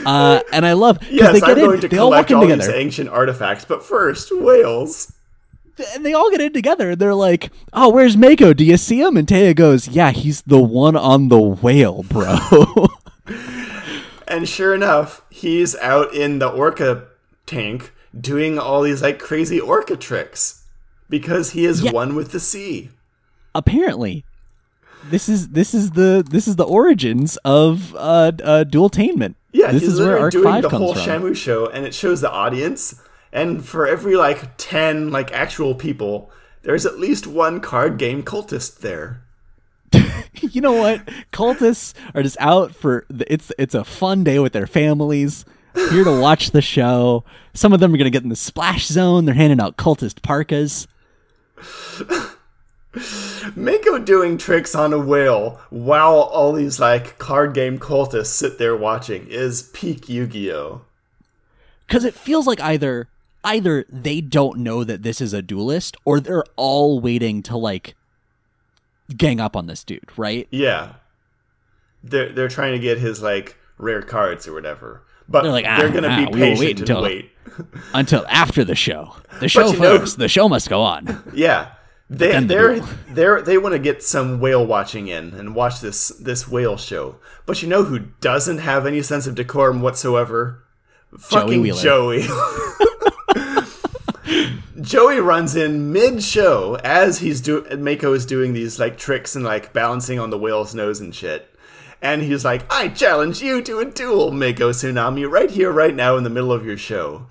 Uh, 0.06 0.42
and 0.52 0.66
I 0.66 0.74
love 0.74 1.00
because 1.00 1.14
yes, 1.14 1.34
they 1.34 1.40
get 1.42 1.50
I'm 1.52 1.58
in, 1.60 1.66
going 1.66 1.82
to 1.82 1.88
they 1.88 1.98
all 1.98 2.10
walk 2.10 2.30
in 2.32 2.38
all 2.38 2.48
these 2.48 2.68
ancient 2.70 3.10
artifacts, 3.10 3.66
but 3.66 3.84
first, 3.84 4.32
whales. 4.32 5.14
and 5.94 6.06
they 6.06 6.14
all 6.14 6.30
get 6.32 6.42
in 6.42 6.54
together 6.54 6.92
and 6.92 7.00
they're 7.00 7.16
like, 7.16 7.52
"Oh, 7.74 7.90
where's 7.90 8.18
Mako? 8.18 8.54
Do 8.54 8.64
you 8.64 8.78
see 8.78 9.02
him?" 9.02 9.18
And 9.18 9.28
Taya 9.28 9.56
goes, 9.56 9.88
"Yeah, 9.88 10.12
he's 10.12 10.42
the 10.44 10.60
one 10.62 10.96
on 10.96 11.30
the 11.30 11.40
whale, 11.40 12.04
bro." 12.04 12.38
And 14.28 14.48
sure 14.48 14.74
enough, 14.74 15.24
he's 15.30 15.76
out 15.78 16.14
in 16.14 16.40
the 16.40 16.48
orca 16.48 17.08
tank 17.46 17.92
doing 18.18 18.58
all 18.58 18.82
these 18.82 19.02
like 19.02 19.20
crazy 19.20 19.60
orca 19.60 19.98
tricks 19.98 20.64
because 21.10 21.52
he 21.52 21.66
is 21.66 21.82
Yeah. 21.84 21.92
one 21.92 22.16
with 22.16 22.32
the 22.32 22.40
sea. 22.40 22.92
Apparently, 23.54 24.24
this 25.10 25.28
is 25.28 25.50
this 25.50 25.74
is 25.74 25.92
the 25.92 26.26
this 26.26 26.48
is 26.48 26.56
the 26.56 26.64
origins 26.64 27.36
of 27.44 27.94
uh, 27.96 28.32
uh 28.42 28.64
dueltainment. 28.64 29.36
Yeah, 29.52 29.72
this 29.72 29.84
he's 29.84 29.94
is 29.94 30.00
where 30.00 30.08
literally 30.08 30.24
Arc 30.24 30.32
doing 30.32 30.44
Five 30.46 30.64
the 30.64 30.70
comes 30.70 30.82
whole 30.82 30.94
from. 30.94 31.04
Shamu 31.04 31.36
show, 31.36 31.68
and 31.68 31.86
it 31.86 31.94
shows 31.94 32.22
the 32.22 32.32
audience. 32.32 33.02
And 33.34 33.66
for 33.66 33.88
every 33.88 34.16
like 34.16 34.58
ten 34.58 35.12
like 35.12 35.32
actual 35.32 35.76
people, 35.76 36.32
there's 36.64 36.86
at 36.86 37.00
least 37.00 37.28
one 37.28 37.60
card 37.60 37.98
game 37.98 38.24
cultist 38.24 38.80
there. 38.80 39.24
you 40.42 40.62
know 40.62 40.74
what? 40.74 41.06
Cultists 41.34 41.94
are 42.14 42.24
just 42.24 42.38
out 42.40 42.74
for 42.74 43.06
the, 43.10 43.32
it's 43.32 43.52
it's 43.58 43.76
a 43.76 43.84
fun 43.84 44.24
day 44.24 44.40
with 44.40 44.54
their 44.54 44.68
families. 44.68 45.46
Here 45.74 46.04
to 46.04 46.20
watch 46.20 46.52
the 46.52 46.62
show. 46.62 47.24
Some 47.54 47.72
of 47.72 47.80
them 47.80 47.94
are 47.94 47.98
gonna 47.98 48.10
get 48.10 48.24
in 48.24 48.30
the 48.30 48.36
splash 48.36 48.88
zone. 48.88 49.26
They're 49.26 49.36
handing 49.36 49.62
out 49.62 49.78
cultist 49.78 50.22
parkas. 50.22 50.88
Mako 53.56 54.00
doing 54.00 54.38
tricks 54.38 54.76
on 54.76 54.92
a 54.92 55.00
whale 55.00 55.62
while 55.70 56.14
all 56.20 56.52
these 56.54 56.80
like 56.80 57.18
card 57.18 57.54
game 57.54 57.80
cultists 57.80 58.28
sit 58.28 58.58
there 58.58 58.76
watching 58.76 59.28
is 59.28 59.64
peak 59.74 60.10
Yu-Gi-Oh. 60.10 60.82
because 61.88 62.04
it 62.04 62.14
feels 62.14 62.46
like 62.48 62.60
either 62.60 63.08
either 63.46 63.86
they 63.90 64.20
don't 64.22 64.60
know 64.60 64.84
that 64.84 65.04
this 65.04 65.22
is 65.22 65.34
a 65.34 65.42
duelist 65.42 65.96
or 66.06 66.20
they're 66.20 66.44
all 66.58 67.00
waiting 67.00 67.42
to 67.44 67.56
like 67.58 67.96
gang 69.16 69.40
up 69.40 69.56
on 69.56 69.68
this 69.68 69.84
dude 69.86 70.04
right 70.18 70.48
Yeah. 70.52 70.94
they're 72.04 72.32
they're 72.34 72.48
trying 72.50 72.74
to 72.74 72.80
get 72.80 72.98
his 72.98 73.22
like 73.22 73.58
rare 73.78 74.02
cards 74.02 74.48
or 74.48 74.54
whatever. 74.54 75.02
But 75.30 75.44
They're 75.44 75.52
like 75.52 75.64
they're, 75.66 75.88
ah, 75.88 75.92
gonna 75.92 76.08
ah, 76.10 76.18
be 76.18 76.26
will 76.26 76.40
wait 76.40 76.58
patient 76.60 76.80
until- 76.82 77.04
wait. 77.04 77.32
Until 77.94 78.26
after 78.28 78.64
the 78.64 78.76
show. 78.76 79.14
The 79.40 79.48
show 79.50 79.68
you 79.72 79.80
know- 79.80 80.00
first. 80.00 80.18
The 80.18 80.28
show 80.28 80.48
must 80.48 80.70
go 80.70 80.82
on. 80.82 81.22
Yeah. 81.34 81.72
They 82.12 82.44
they're 82.44 82.82
they're 83.10 83.42
they 83.42 83.58
want 83.58 83.72
to 83.72 83.80
get 83.80 84.04
some 84.04 84.42
whale 84.42 84.66
watching 84.66 85.08
in 85.08 85.34
and 85.34 85.56
watch 85.56 85.80
this 85.80 86.10
this 86.10 86.46
whale 86.46 86.76
show. 86.76 87.16
But 87.46 87.62
you 87.62 87.70
know 87.70 87.84
who 87.84 88.00
doesn't 88.00 88.58
have 88.58 88.86
any 88.86 89.02
sense 89.02 89.28
of 89.28 89.36
decorum 89.36 89.82
whatsoever? 89.82 90.62
Fucking 91.18 91.62
Wheeler. 91.62 91.82
Joey. 91.82 92.24
Joey 94.82 95.22
runs 95.22 95.56
in 95.56 95.94
mid 95.94 96.22
show 96.22 96.76
as 96.84 97.20
he's 97.20 97.40
do 97.40 97.66
Mako 97.78 98.12
is 98.12 98.26
doing 98.26 98.52
these 98.52 98.78
like 98.78 98.98
tricks 98.98 99.34
and 99.34 99.46
like 99.46 99.72
balancing 99.72 100.20
on 100.20 100.32
the 100.32 100.38
whale's 100.38 100.76
nose 100.76 101.00
and 101.00 101.16
shit. 101.16 101.48
And 102.02 102.24
he's 102.24 102.44
like, 102.44 102.66
I 102.70 102.90
challenge 102.90 103.42
you 103.42 103.62
to 103.62 103.80
a 103.80 103.86
duel, 103.86 104.32
Mako 104.32 104.72
Tsunami, 104.72 105.30
right 105.30 105.52
here, 105.52 105.72
right 105.72 105.96
now, 105.96 106.18
in 106.18 106.26
the 106.26 106.30
middle 106.30 106.52
of 106.52 106.66
your 106.66 106.78
show. 106.78 107.28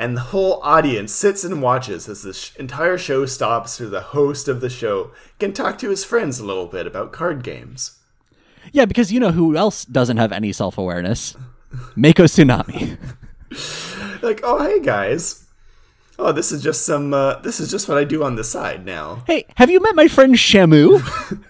And 0.00 0.16
the 0.16 0.20
whole 0.32 0.60
audience 0.62 1.12
sits 1.12 1.44
and 1.44 1.60
watches 1.60 2.08
as 2.08 2.22
the 2.22 2.32
sh- 2.32 2.56
entire 2.56 2.96
show 2.96 3.26
stops 3.26 3.72
so 3.72 3.86
the 3.88 4.00
host 4.00 4.48
of 4.48 4.62
the 4.62 4.70
show 4.70 5.10
can 5.38 5.52
talk 5.52 5.76
to 5.78 5.90
his 5.90 6.04
friends 6.06 6.38
a 6.40 6.44
little 6.46 6.66
bit 6.66 6.86
about 6.86 7.12
card 7.12 7.42
games. 7.44 7.98
Yeah, 8.72 8.86
because 8.86 9.12
you 9.12 9.20
know 9.20 9.32
who 9.32 9.56
else 9.56 9.84
doesn't 9.84 10.16
have 10.16 10.32
any 10.32 10.52
self 10.52 10.78
awareness? 10.78 11.36
Mako 11.94 12.24
Tsunami. 12.24 12.96
Like, 14.22 14.40
oh, 14.44 14.62
hey 14.62 14.80
guys. 14.80 15.44
Oh, 16.18 16.30
this 16.30 16.52
is 16.52 16.62
just 16.62 16.84
some, 16.84 17.12
uh, 17.14 17.36
this 17.40 17.58
is 17.58 17.70
just 17.70 17.88
what 17.88 17.96
I 17.98 18.04
do 18.04 18.22
on 18.22 18.36
the 18.36 18.44
side 18.44 18.84
now. 18.84 19.22
Hey, 19.26 19.46
have 19.56 19.70
you 19.70 19.80
met 19.80 19.94
my 19.96 20.08
friend 20.08 20.34
Shamu? 20.34 21.00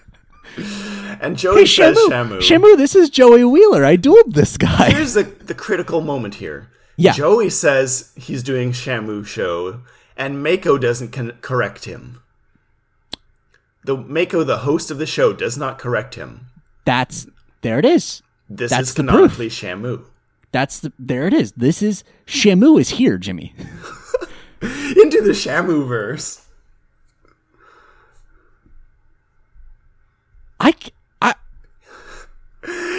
And 1.21 1.37
Joey 1.37 1.59
Hey, 1.61 1.65
says, 1.67 1.97
Shamu. 1.97 2.39
Shamu. 2.39 2.39
Shamu, 2.39 2.77
this 2.77 2.95
is 2.95 3.09
Joey 3.09 3.43
Wheeler. 3.45 3.85
I 3.85 3.95
dueled 3.97 4.33
this 4.33 4.57
guy. 4.57 4.89
Here's 4.91 5.13
the, 5.13 5.23
the 5.23 5.53
critical 5.53 6.01
moment 6.01 6.35
here. 6.35 6.69
Yeah. 7.01 7.13
Joey 7.13 7.49
says 7.49 8.11
he's 8.15 8.43
doing 8.43 8.71
Shamu 8.71 9.25
show, 9.25 9.81
and 10.15 10.43
Mako 10.43 10.77
doesn't 10.77 11.11
con- 11.11 11.37
correct 11.41 11.85
him. 11.85 12.21
The 13.83 13.97
Mako, 13.97 14.43
the 14.43 14.59
host 14.59 14.91
of 14.91 14.99
the 14.99 15.07
show, 15.07 15.33
does 15.33 15.57
not 15.57 15.79
correct 15.79 16.15
him. 16.15 16.47
That's 16.85 17.25
there 17.61 17.79
it 17.79 17.85
is. 17.85 18.21
This 18.49 18.69
That's 18.69 18.89
is 18.89 18.95
the 18.95 19.03
proof. 19.03 19.13
canonically 19.37 19.49
Shamu. 19.49 20.05
That's 20.51 20.79
the 20.79 20.91
there 20.99 21.25
it 21.27 21.33
is. 21.33 21.53
This 21.53 21.81
is 21.81 22.03
Shamu 22.27 22.79
is 22.79 22.89
here, 22.89 23.17
Jimmy. 23.17 23.53
Into 24.61 25.21
the 25.21 25.31
Shamu 25.33 25.87
verse. 25.87 26.45
I 30.59 30.73
I 31.21 31.33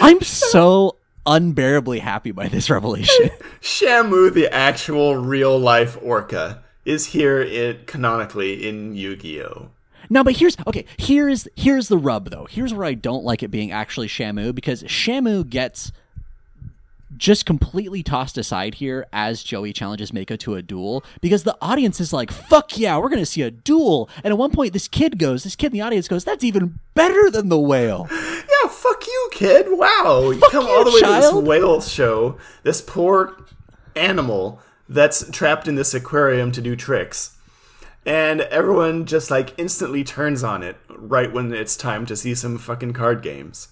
I'm 0.01 0.19
so 0.21 0.97
unbearably 1.25 1.99
happy 1.99 2.31
by 2.31 2.47
this 2.47 2.69
revelation. 2.69 3.29
Shamu, 3.61 4.33
the 4.33 4.53
actual 4.53 5.17
real 5.17 5.57
life 5.57 5.97
orca, 6.01 6.63
is 6.85 7.07
here 7.07 7.41
in, 7.41 7.79
canonically 7.85 8.67
in 8.67 8.95
Yu 8.95 9.15
Gi 9.15 9.43
Oh! 9.43 9.71
No, 10.09 10.23
but 10.23 10.35
here's 10.35 10.57
okay. 10.67 10.85
Here's 10.97 11.47
here's 11.55 11.87
the 11.87 11.97
rub 11.97 12.29
though. 12.29 12.45
Here's 12.49 12.73
where 12.73 12.85
I 12.85 12.93
don't 12.93 13.23
like 13.23 13.41
it 13.41 13.51
being 13.51 13.71
actually 13.71 14.07
Shamu 14.07 14.53
because 14.53 14.83
Shamu 14.83 15.49
gets 15.49 15.91
just 17.23 17.45
completely 17.45 18.03
tossed 18.03 18.37
aside 18.37 18.75
here 18.75 19.07
as 19.13 19.43
Joey 19.43 19.71
challenges 19.71 20.11
Mako 20.11 20.35
to 20.35 20.55
a 20.55 20.61
duel 20.61 21.05
because 21.21 21.43
the 21.43 21.57
audience 21.61 22.01
is 22.01 22.11
like, 22.11 22.29
"Fuck 22.29 22.77
yeah, 22.77 22.97
we're 22.97 23.07
gonna 23.07 23.25
see 23.25 23.41
a 23.43 23.49
duel!" 23.49 24.09
And 24.25 24.33
at 24.33 24.37
one 24.37 24.51
point, 24.51 24.73
this 24.73 24.89
kid 24.89 25.17
goes, 25.17 25.45
this 25.45 25.55
kid 25.55 25.67
in 25.67 25.71
the 25.71 25.81
audience 25.81 26.09
goes, 26.09 26.25
"That's 26.25 26.43
even 26.43 26.79
better 26.95 27.31
than 27.31 27.47
the 27.47 27.59
whale." 27.59 28.07
Yeah, 28.43 28.69
fuck 28.69 29.07
you, 29.07 29.29
kid. 29.31 29.67
Wow. 29.69 30.31
You 30.31 30.41
come 30.51 30.65
you, 30.65 30.71
all 30.71 30.83
the 30.83 30.91
way 30.91 30.99
to 30.99 31.07
this 31.07 31.33
whale 31.33 31.81
show, 31.81 32.37
this 32.63 32.81
poor 32.81 33.35
animal 33.95 34.59
that's 34.87 35.29
trapped 35.31 35.67
in 35.67 35.75
this 35.75 35.93
aquarium 35.93 36.51
to 36.51 36.61
do 36.61 36.75
tricks. 36.75 37.37
And 38.05 38.41
everyone 38.41 39.05
just 39.05 39.31
like 39.31 39.53
instantly 39.57 40.03
turns 40.03 40.43
on 40.43 40.61
it 40.61 40.75
right 40.89 41.31
when 41.31 41.53
it's 41.53 41.75
time 41.75 42.05
to 42.05 42.15
see 42.15 42.35
some 42.35 42.57
fucking 42.57 42.93
card 42.93 43.21
games. 43.21 43.69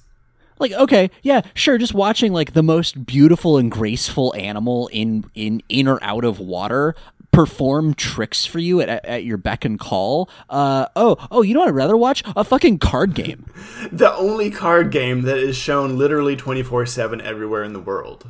Like, 0.62 0.74
okay, 0.74 1.10
yeah, 1.24 1.42
sure, 1.56 1.78
just 1.78 1.94
watching 1.94 2.32
like 2.32 2.54
the 2.54 2.64
most 2.64 3.06
beautiful 3.06 3.58
and 3.58 3.72
graceful 3.72 4.34
animal 4.38 4.88
in 4.94 5.26
in 5.34 5.64
in 5.68 5.88
or 5.88 6.02
out 6.04 6.24
of 6.24 6.40
water 6.40 6.96
perform 7.32 7.94
tricks 7.94 8.46
for 8.46 8.60
you 8.60 8.82
at, 8.82 8.90
at, 9.06 9.24
your 9.24 9.38
beck 9.38 9.66
and 9.66 9.80
call. 9.80 10.30
Uh 10.50 10.86
oh, 10.96 11.18
oh, 11.32 11.42
you 11.42 11.54
know 11.54 11.62
what 11.62 11.70
I'd 11.70 11.76
rather 11.76 11.98
watch? 11.98 12.24
A 12.36 12.44
fucking 12.44 12.80
card 12.80 13.16
game. 13.16 13.46
The 13.92 14.14
only 14.14 14.52
card 14.52 14.92
game 14.92 15.24
that 15.24 15.38
is 15.38 15.58
shown 15.58 15.98
literally 15.98 16.36
24 16.36 16.86
7 16.86 17.20
everywhere 17.22 17.64
in 17.64 17.74
the 17.74 17.80
world. 17.80 18.28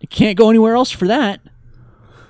You 0.00 0.08
can't 0.08 0.38
go 0.38 0.48
anywhere 0.48 0.74
else 0.74 0.90
for 0.92 1.08
that. 1.08 1.40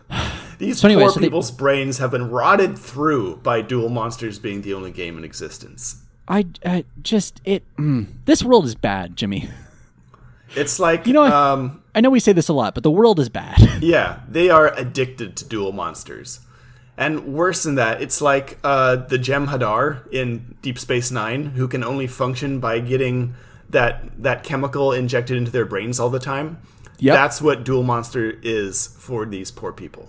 These 0.59 0.80
So 0.80 0.89
anyway, 0.89 1.03
poor 1.03 1.11
so 1.12 1.20
they- 1.20 1.26
people's 1.26 1.51
brains 1.51 1.99
have 1.99 2.11
been 2.11 2.30
rotted 2.30 2.78
through 2.78 3.37
by 3.37 3.61
Duel 3.61 3.91
Monsters 3.91 4.39
being 4.39 4.62
the 4.62 4.72
only 4.72 4.91
game 4.91 5.18
in 5.18 5.24
existence. 5.24 6.03
I, 6.29 6.47
I 6.64 6.85
just 7.03 7.41
it. 7.45 7.62
Mm, 7.77 8.09
this 8.24 8.43
world 8.43 8.64
is 8.64 8.74
bad, 8.74 9.16
Jimmy. 9.16 9.49
It's 10.55 10.79
like, 10.79 11.07
You 11.07 11.12
know 11.12 11.24
um, 11.24 11.83
I 11.95 12.01
know 12.01 12.11
we 12.11 12.20
say 12.20 12.33
this 12.33 12.49
a 12.49 12.53
lot, 12.53 12.74
but 12.74 12.83
the 12.83 12.91
world 12.91 13.18
is 13.18 13.29
bad. 13.29 13.59
yeah, 13.83 14.20
they 14.29 14.49
are 14.51 14.72
addicted 14.77 15.37
to 15.39 15.45
duel 15.45 15.72
Monsters. 15.72 16.41
And 16.99 17.35
worse 17.35 17.62
than 17.64 17.74
that, 17.74 18.01
it's 18.01 18.22
like 18.22 18.59
uh, 18.64 18.97
the 18.97 19.18
Jem'Hadar 19.18 20.11
in 20.12 20.57
Deep 20.62 20.79
Space 20.79 21.11
Nine, 21.11 21.47
who 21.47 21.68
can 21.68 21.85
only 21.85 22.07
function 22.07 22.59
by 22.59 22.81
getting 22.81 23.35
that 23.70 24.22
that 24.22 24.45
chemical 24.45 24.93
injected 24.93 25.37
into 25.37 25.51
their 25.51 25.66
brains 25.66 26.01
all 26.01 26.11
the 26.11 26.18
time. 26.18 26.59
Yep. 26.99 27.14
That's 27.14 27.43
what 27.43 27.64
duel 27.64 27.83
Monster 27.83 28.39
is 28.43 28.87
for 28.99 29.27
these 29.27 29.51
poor 29.51 29.72
people. 29.72 30.09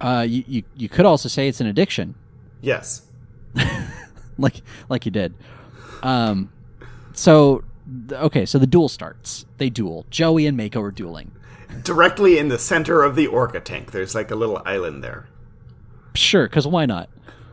Uh, 0.00 0.24
you, 0.26 0.44
you 0.46 0.62
you 0.76 0.88
could 0.88 1.04
also 1.04 1.28
say 1.28 1.48
it's 1.48 1.60
an 1.60 1.66
addiction, 1.66 2.14
Yes. 2.60 3.02
like 4.40 4.62
like 4.88 5.04
you 5.04 5.12
did. 5.12 5.34
Um, 6.02 6.50
so 7.12 7.64
okay, 8.12 8.46
so 8.46 8.58
the 8.58 8.66
duel 8.66 8.88
starts. 8.88 9.46
They 9.58 9.70
duel. 9.70 10.06
Joey 10.10 10.46
and 10.46 10.56
Mako 10.56 10.80
are 10.82 10.90
dueling. 10.90 11.32
Directly 11.82 12.38
in 12.38 12.48
the 12.48 12.58
center 12.58 13.02
of 13.02 13.14
the 13.16 13.26
Orca 13.26 13.60
tank, 13.60 13.92
there's 13.92 14.14
like 14.14 14.30
a 14.30 14.34
little 14.36 14.62
island 14.64 15.02
there. 15.04 15.28
Sure, 16.14 16.46
because 16.48 16.66
why 16.66 16.86
not? 16.86 17.08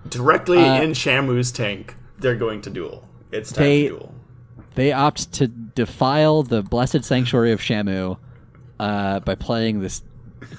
Directly 0.09 0.59
Uh, 0.59 0.81
in 0.81 0.91
Shamu's 0.91 1.51
tank, 1.51 1.95
they're 2.19 2.35
going 2.35 2.61
to 2.61 2.69
duel. 2.69 3.07
It's 3.31 3.51
time 3.51 3.63
They- 3.65 3.83
to 3.83 3.89
duel. 3.89 4.15
They 4.75 4.91
opt 4.91 5.31
to 5.33 5.47
defile 5.47 6.43
the 6.43 6.61
blessed 6.61 7.05
sanctuary 7.05 7.53
of 7.53 7.61
Shamu 7.61 8.17
uh, 8.77 9.21
by 9.21 9.35
playing 9.35 9.79
this 9.79 10.01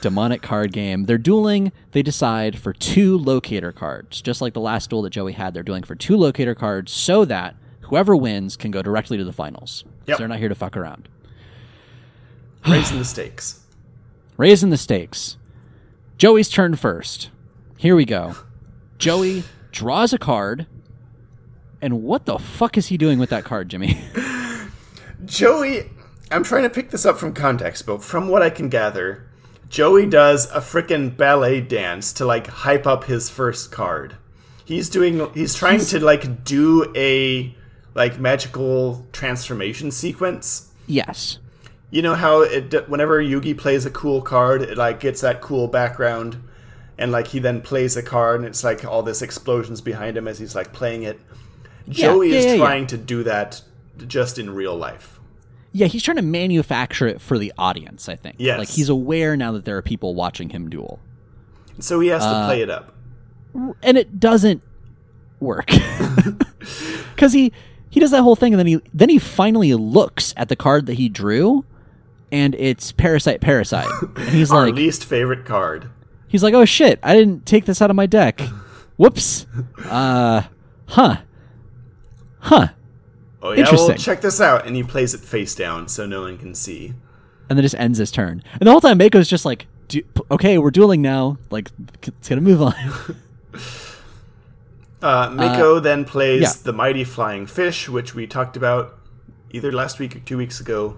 demonic 0.00 0.42
card 0.42 0.72
game. 0.72 1.04
They're 1.04 1.18
dueling. 1.18 1.72
They 1.92 2.02
decide 2.02 2.58
for 2.58 2.72
two 2.72 3.18
locator 3.18 3.72
cards, 3.72 4.20
just 4.20 4.40
like 4.40 4.54
the 4.54 4.60
last 4.60 4.90
duel 4.90 5.02
that 5.02 5.10
Joey 5.10 5.32
had. 5.32 5.54
They're 5.54 5.62
dueling 5.62 5.84
for 5.84 5.94
two 5.94 6.16
locator 6.16 6.54
cards 6.54 6.92
so 6.92 7.24
that 7.24 7.56
whoever 7.82 8.16
wins 8.16 8.56
can 8.56 8.70
go 8.70 8.82
directly 8.82 9.16
to 9.16 9.24
the 9.24 9.32
finals. 9.32 9.84
Yep. 10.06 10.18
They're 10.18 10.28
not 10.28 10.38
here 10.38 10.48
to 10.48 10.54
fuck 10.54 10.76
around. 10.76 11.08
Raising 12.68 12.98
the 12.98 13.04
stakes. 13.04 13.60
Raising 14.36 14.70
the 14.70 14.76
stakes. 14.76 15.36
Joey's 16.18 16.48
turn 16.48 16.76
first. 16.76 17.30
Here 17.76 17.94
we 17.94 18.04
go. 18.04 18.36
Joey 18.98 19.44
draws 19.70 20.12
a 20.12 20.18
card. 20.18 20.66
And 21.82 22.02
what 22.02 22.24
the 22.24 22.38
fuck 22.38 22.78
is 22.78 22.86
he 22.86 22.96
doing 22.96 23.18
with 23.18 23.30
that 23.30 23.44
card, 23.44 23.68
Jimmy? 23.68 24.00
Joey, 25.24 25.90
I'm 26.30 26.42
trying 26.42 26.62
to 26.62 26.70
pick 26.70 26.90
this 26.90 27.04
up 27.04 27.18
from 27.18 27.34
context, 27.34 27.86
but 27.86 28.02
from 28.02 28.28
what 28.28 28.42
I 28.42 28.50
can 28.50 28.68
gather, 28.68 29.25
Joey 29.68 30.06
does 30.06 30.46
a 30.50 30.60
frickin' 30.60 31.16
ballet 31.16 31.60
dance 31.60 32.12
to 32.14 32.24
like 32.24 32.46
hype 32.46 32.86
up 32.86 33.04
his 33.04 33.30
first 33.30 33.72
card. 33.72 34.16
He's 34.64 34.88
doing 34.88 35.30
he's 35.34 35.54
trying 35.54 35.80
to 35.80 36.04
like 36.04 36.44
do 36.44 36.92
a 36.96 37.54
like 37.94 38.18
magical 38.18 39.06
transformation 39.12 39.90
sequence. 39.90 40.70
yes. 40.86 41.38
You 41.88 42.02
know 42.02 42.14
how 42.14 42.42
it 42.42 42.88
whenever 42.88 43.22
Yugi 43.22 43.56
plays 43.56 43.86
a 43.86 43.90
cool 43.90 44.20
card, 44.20 44.62
it 44.62 44.76
like 44.76 45.00
gets 45.00 45.20
that 45.20 45.40
cool 45.40 45.68
background 45.68 46.42
and 46.98 47.12
like 47.12 47.28
he 47.28 47.38
then 47.38 47.60
plays 47.60 47.96
a 47.96 48.02
card 48.02 48.40
and 48.40 48.48
it's 48.48 48.64
like 48.64 48.84
all 48.84 49.02
this 49.02 49.22
explosions 49.22 49.80
behind 49.80 50.16
him 50.16 50.26
as 50.26 50.38
he's 50.38 50.54
like 50.54 50.72
playing 50.72 51.04
it. 51.04 51.20
Joey 51.88 52.30
yeah, 52.30 52.36
is 52.36 52.44
yeah, 52.44 52.52
yeah. 52.52 52.58
trying 52.58 52.86
to 52.88 52.96
do 52.98 53.22
that 53.22 53.62
just 54.06 54.38
in 54.38 54.50
real 54.50 54.76
life. 54.76 55.15
Yeah, 55.72 55.86
he's 55.86 56.02
trying 56.02 56.16
to 56.16 56.22
manufacture 56.22 57.06
it 57.06 57.20
for 57.20 57.38
the 57.38 57.52
audience, 57.58 58.08
I 58.08 58.16
think. 58.16 58.36
Yes. 58.38 58.58
Like 58.58 58.68
he's 58.68 58.88
aware 58.88 59.36
now 59.36 59.52
that 59.52 59.64
there 59.64 59.76
are 59.76 59.82
people 59.82 60.14
watching 60.14 60.50
him 60.50 60.70
duel. 60.70 61.00
So 61.78 62.00
he 62.00 62.08
has 62.08 62.22
to 62.22 62.28
Uh, 62.28 62.46
play 62.46 62.62
it 62.62 62.70
up. 62.70 62.94
And 63.82 63.98
it 63.98 64.18
doesn't 64.18 64.62
work. 65.40 65.70
Cuz 67.16 67.32
he 67.32 67.52
he 67.90 68.00
does 68.00 68.10
that 68.10 68.22
whole 68.22 68.36
thing 68.36 68.52
and 68.52 68.58
then 68.58 68.66
he 68.66 68.80
then 68.94 69.08
he 69.08 69.18
finally 69.18 69.74
looks 69.74 70.34
at 70.36 70.48
the 70.48 70.56
card 70.56 70.86
that 70.86 70.94
he 70.94 71.08
drew 71.08 71.64
and 72.32 72.54
it's 72.56 72.92
Parasite 72.92 73.40
Parasite. 73.40 73.88
And 74.16 74.28
he's 74.30 74.50
Our 74.50 74.66
like 74.66 74.74
least 74.74 75.04
favorite 75.04 75.44
card. 75.44 75.88
he's 76.28 76.42
like, 76.42 76.54
"Oh 76.54 76.64
shit, 76.64 76.98
I 77.02 77.14
didn't 77.14 77.46
take 77.46 77.64
this 77.66 77.80
out 77.82 77.90
of 77.90 77.96
my 77.96 78.06
deck. 78.06 78.40
Whoops. 78.96 79.46
Uh 79.84 80.42
huh. 80.86 81.16
Huh. 82.40 82.68
Oh 83.46 83.52
yeah, 83.52 83.62
well 83.64 83.72
Interesting. 83.72 83.96
check 83.96 84.20
this 84.20 84.40
out, 84.40 84.66
and 84.66 84.74
he 84.76 84.82
plays 84.82 85.14
it 85.14 85.20
face 85.20 85.54
down 85.54 85.88
so 85.88 86.06
no 86.06 86.22
one 86.22 86.38
can 86.38 86.54
see. 86.54 86.94
and 87.48 87.56
then 87.58 87.62
just 87.62 87.74
ends 87.76 87.98
his 87.98 88.10
turn. 88.10 88.42
And 88.60 88.66
the 88.66 88.70
whole 88.72 88.80
time 88.80 88.98
Mako's 88.98 89.28
just 89.28 89.44
like, 89.44 89.66
"Du- 89.88 90.02
"Okay, 90.30 90.58
we're 90.58 90.70
dueling 90.72 91.00
now. 91.02 91.38
Like, 91.50 91.70
it's 92.02 92.28
gonna 92.28 92.40
move 92.40 92.60
on." 92.62 92.74
Uh, 95.02 95.30
Mako 95.30 95.78
then 95.78 96.04
plays 96.04 96.42
yeah. 96.42 96.52
the 96.64 96.72
mighty 96.72 97.04
flying 97.04 97.46
fish, 97.46 97.88
which 97.88 98.14
we 98.14 98.26
talked 98.26 98.56
about 98.56 98.98
either 99.52 99.70
last 99.70 99.98
week 99.98 100.16
or 100.16 100.20
two 100.20 100.38
weeks 100.38 100.58
ago. 100.58 100.96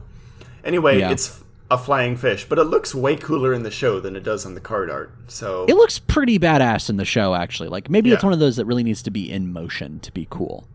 Anyway, 0.64 1.00
Yeah. 1.00 1.10
it's 1.10 1.42
a 1.70 1.76
flying 1.76 2.16
fish, 2.16 2.46
but 2.48 2.58
it 2.58 2.64
looks 2.64 2.94
way 2.94 3.16
cooler 3.16 3.52
in 3.52 3.64
the 3.64 3.70
show 3.70 4.00
than 4.00 4.16
it 4.16 4.22
does 4.22 4.46
on 4.46 4.54
the 4.54 4.60
card 4.60 4.88
art. 4.88 5.12
So 5.26 5.66
it 5.68 5.74
looks 5.74 5.98
pretty 5.98 6.38
badass 6.38 6.88
in 6.88 6.96
the 6.96 7.04
show, 7.04 7.34
actually. 7.34 7.68
Like 7.68 7.90
maybe 7.90 8.10
it's 8.12 8.22
one 8.24 8.32
of 8.32 8.38
those 8.38 8.56
that 8.56 8.64
really 8.64 8.84
needs 8.84 9.02
to 9.02 9.10
be 9.10 9.30
in 9.30 9.52
motion 9.52 10.00
to 10.00 10.12
be 10.12 10.26
cool. 10.30 10.66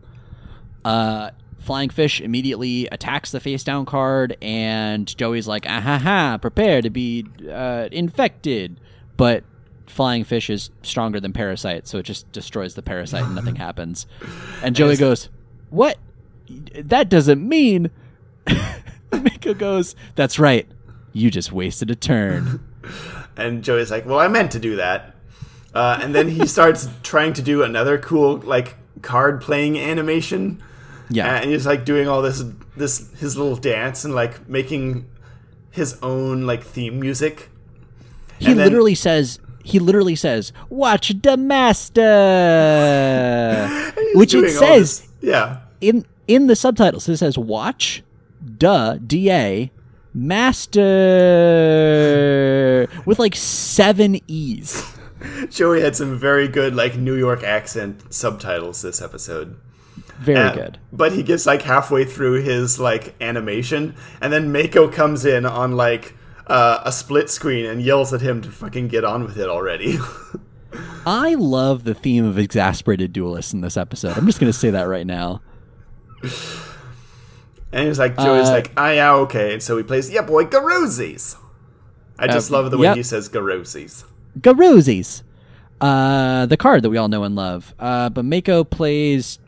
Uh, 0.84 1.30
flying 1.64 1.90
fish 1.90 2.20
immediately 2.20 2.86
attacks 2.92 3.30
the 3.30 3.40
face 3.40 3.64
down 3.64 3.86
card, 3.86 4.36
and 4.42 5.14
Joey's 5.16 5.48
like, 5.48 5.66
"Ah 5.68 5.80
ha 5.80 5.98
ha! 5.98 6.38
Prepare 6.38 6.82
to 6.82 6.90
be 6.90 7.26
uh, 7.50 7.88
infected." 7.90 8.80
But 9.16 9.44
flying 9.86 10.24
fish 10.24 10.50
is 10.50 10.70
stronger 10.82 11.20
than 11.20 11.32
parasite, 11.32 11.86
so 11.86 11.98
it 11.98 12.02
just 12.04 12.30
destroys 12.32 12.74
the 12.74 12.82
parasite 12.82 13.24
and 13.24 13.34
nothing 13.34 13.56
happens. 13.68 14.06
And 14.62 14.76
Joey 14.76 14.96
goes, 14.96 15.28
"What? 15.70 15.98
That 16.74 17.08
doesn't 17.08 17.46
mean." 17.46 17.90
Miko 19.12 19.54
goes, 19.54 19.96
"That's 20.14 20.38
right. 20.38 20.68
You 21.12 21.30
just 21.30 21.52
wasted 21.52 21.90
a 21.90 21.96
turn." 21.96 22.60
And 23.36 23.64
Joey's 23.64 23.90
like, 23.90 24.06
"Well, 24.06 24.20
I 24.20 24.28
meant 24.28 24.52
to 24.52 24.60
do 24.60 24.76
that." 24.76 25.16
Uh, 25.74 25.98
and 26.00 26.14
then 26.14 26.28
he 26.28 26.46
starts 26.46 26.88
trying 27.02 27.32
to 27.32 27.42
do 27.42 27.64
another 27.64 27.98
cool 27.98 28.36
like 28.36 28.76
card 29.02 29.40
playing 29.40 29.76
animation. 29.76 30.62
Yeah. 31.14 31.36
and 31.40 31.50
he's 31.50 31.66
like 31.66 31.84
doing 31.84 32.08
all 32.08 32.20
this 32.22 32.42
this 32.76 33.10
his 33.18 33.36
little 33.36 33.56
dance 33.56 34.04
and 34.04 34.14
like 34.14 34.48
making 34.48 35.06
his 35.70 35.96
own 36.02 36.46
like 36.46 36.62
theme 36.64 36.98
music. 37.00 37.50
He 38.38 38.46
And 38.46 38.58
then- 38.58 38.66
literally 38.68 38.94
says 38.94 39.38
he 39.62 39.78
literally 39.78 40.14
says, 40.16 40.52
"Watch 40.68 41.14
the 41.22 41.36
master," 41.36 42.02
which 44.14 44.34
it 44.34 44.50
says 44.50 45.00
this- 45.00 45.08
yeah. 45.22 45.58
in 45.80 46.04
in 46.28 46.46
the 46.48 46.56
subtitles. 46.56 47.08
It 47.08 47.16
says, 47.18 47.38
"Watch, 47.38 48.02
duh, 48.58 48.98
da, 48.98 49.70
master," 51.64 52.86
with 53.06 53.18
like 53.18 53.34
seven 53.34 54.20
e's. 54.26 54.82
Joey 55.48 55.80
had 55.80 55.96
some 55.96 56.18
very 56.18 56.48
good 56.48 56.74
like 56.74 56.96
New 56.96 57.14
York 57.14 57.42
accent 57.42 58.12
subtitles 58.12 58.82
this 58.82 59.00
episode. 59.00 59.56
Very 60.20 60.54
good. 60.54 60.78
But 60.92 61.12
he 61.12 61.22
gets 61.22 61.44
like 61.46 61.62
halfway 61.62 62.04
through 62.04 62.42
his 62.42 62.78
like 62.78 63.14
animation, 63.20 63.94
and 64.20 64.32
then 64.32 64.52
Mako 64.52 64.88
comes 64.88 65.24
in 65.24 65.44
on 65.46 65.72
like 65.76 66.14
uh, 66.46 66.80
a 66.84 66.92
split 66.92 67.28
screen 67.30 67.66
and 67.66 67.82
yells 67.82 68.12
at 68.12 68.20
him 68.20 68.40
to 68.42 68.50
fucking 68.50 68.88
get 68.88 69.04
on 69.04 69.24
with 69.24 69.36
it 69.38 69.48
already. 69.48 69.98
I 71.06 71.34
love 71.34 71.84
the 71.84 71.94
theme 71.94 72.24
of 72.24 72.38
exasperated 72.38 73.12
duelists 73.12 73.52
in 73.52 73.60
this 73.60 73.76
episode. 73.76 74.16
I'm 74.16 74.26
just 74.26 74.40
gonna 74.40 74.52
say 74.52 74.70
that 74.70 74.84
right 74.84 75.06
now. 75.06 75.40
and 77.72 77.88
he's 77.88 77.98
like, 77.98 78.16
Joey's 78.16 78.48
Uh, 78.48 78.52
like, 78.52 78.72
ah, 78.76 78.90
yeah, 78.90 79.14
okay. 79.14 79.52
And 79.54 79.62
so 79.62 79.76
he 79.76 79.82
plays, 79.82 80.10
yeah, 80.10 80.22
boy, 80.22 80.44
Garoozis. 80.44 81.36
I 82.18 82.26
just 82.28 82.50
Uh, 82.50 82.54
love 82.54 82.70
the 82.70 82.78
way 82.78 82.84
yep. 82.88 82.96
he 82.96 83.02
says 83.02 83.28
Garoozis. 83.28 84.04
Garoozis. 84.40 85.22
Uh, 85.80 86.46
the 86.46 86.56
card 86.56 86.82
that 86.82 86.90
we 86.90 86.96
all 86.96 87.08
know 87.08 87.24
and 87.24 87.34
love. 87.34 87.74
Uh, 87.78 88.08
but 88.08 88.24
Mako 88.24 88.64
plays 88.64 89.38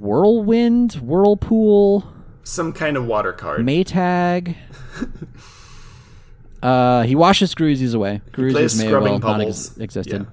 Whirlwind, 0.00 0.94
Whirlpool, 0.94 2.04
Some 2.44 2.72
kind 2.72 2.96
of 2.96 3.06
water 3.06 3.32
card. 3.32 3.60
Maytag. 3.60 4.56
uh, 6.62 7.02
he 7.02 7.14
washes 7.14 7.54
Gruzies 7.54 7.94
away. 7.94 8.20
Gruzies 8.32 8.78
may 8.78 8.86
Scrubbing 8.88 9.02
well 9.12 9.18
not 9.18 9.38
Bubbles. 9.38 9.70
ex- 9.72 9.78
existed. 9.78 10.26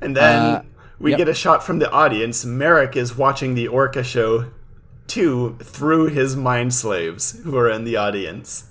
And 0.00 0.16
then 0.16 0.42
Uh, 0.42 0.62
we 0.98 1.10
yep. 1.12 1.18
get 1.18 1.28
a 1.28 1.34
shot 1.34 1.64
from 1.64 1.78
the 1.80 1.90
audience. 1.90 2.44
Marik 2.44 2.96
is 2.96 3.16
watching 3.16 3.54
the 3.54 3.68
Orca 3.68 4.02
show 4.02 4.46
too 5.06 5.56
through 5.62 6.06
his 6.08 6.36
mind 6.36 6.74
slaves 6.74 7.40
who 7.44 7.56
are 7.56 7.68
in 7.70 7.84
the 7.84 7.96
audience. 7.96 8.64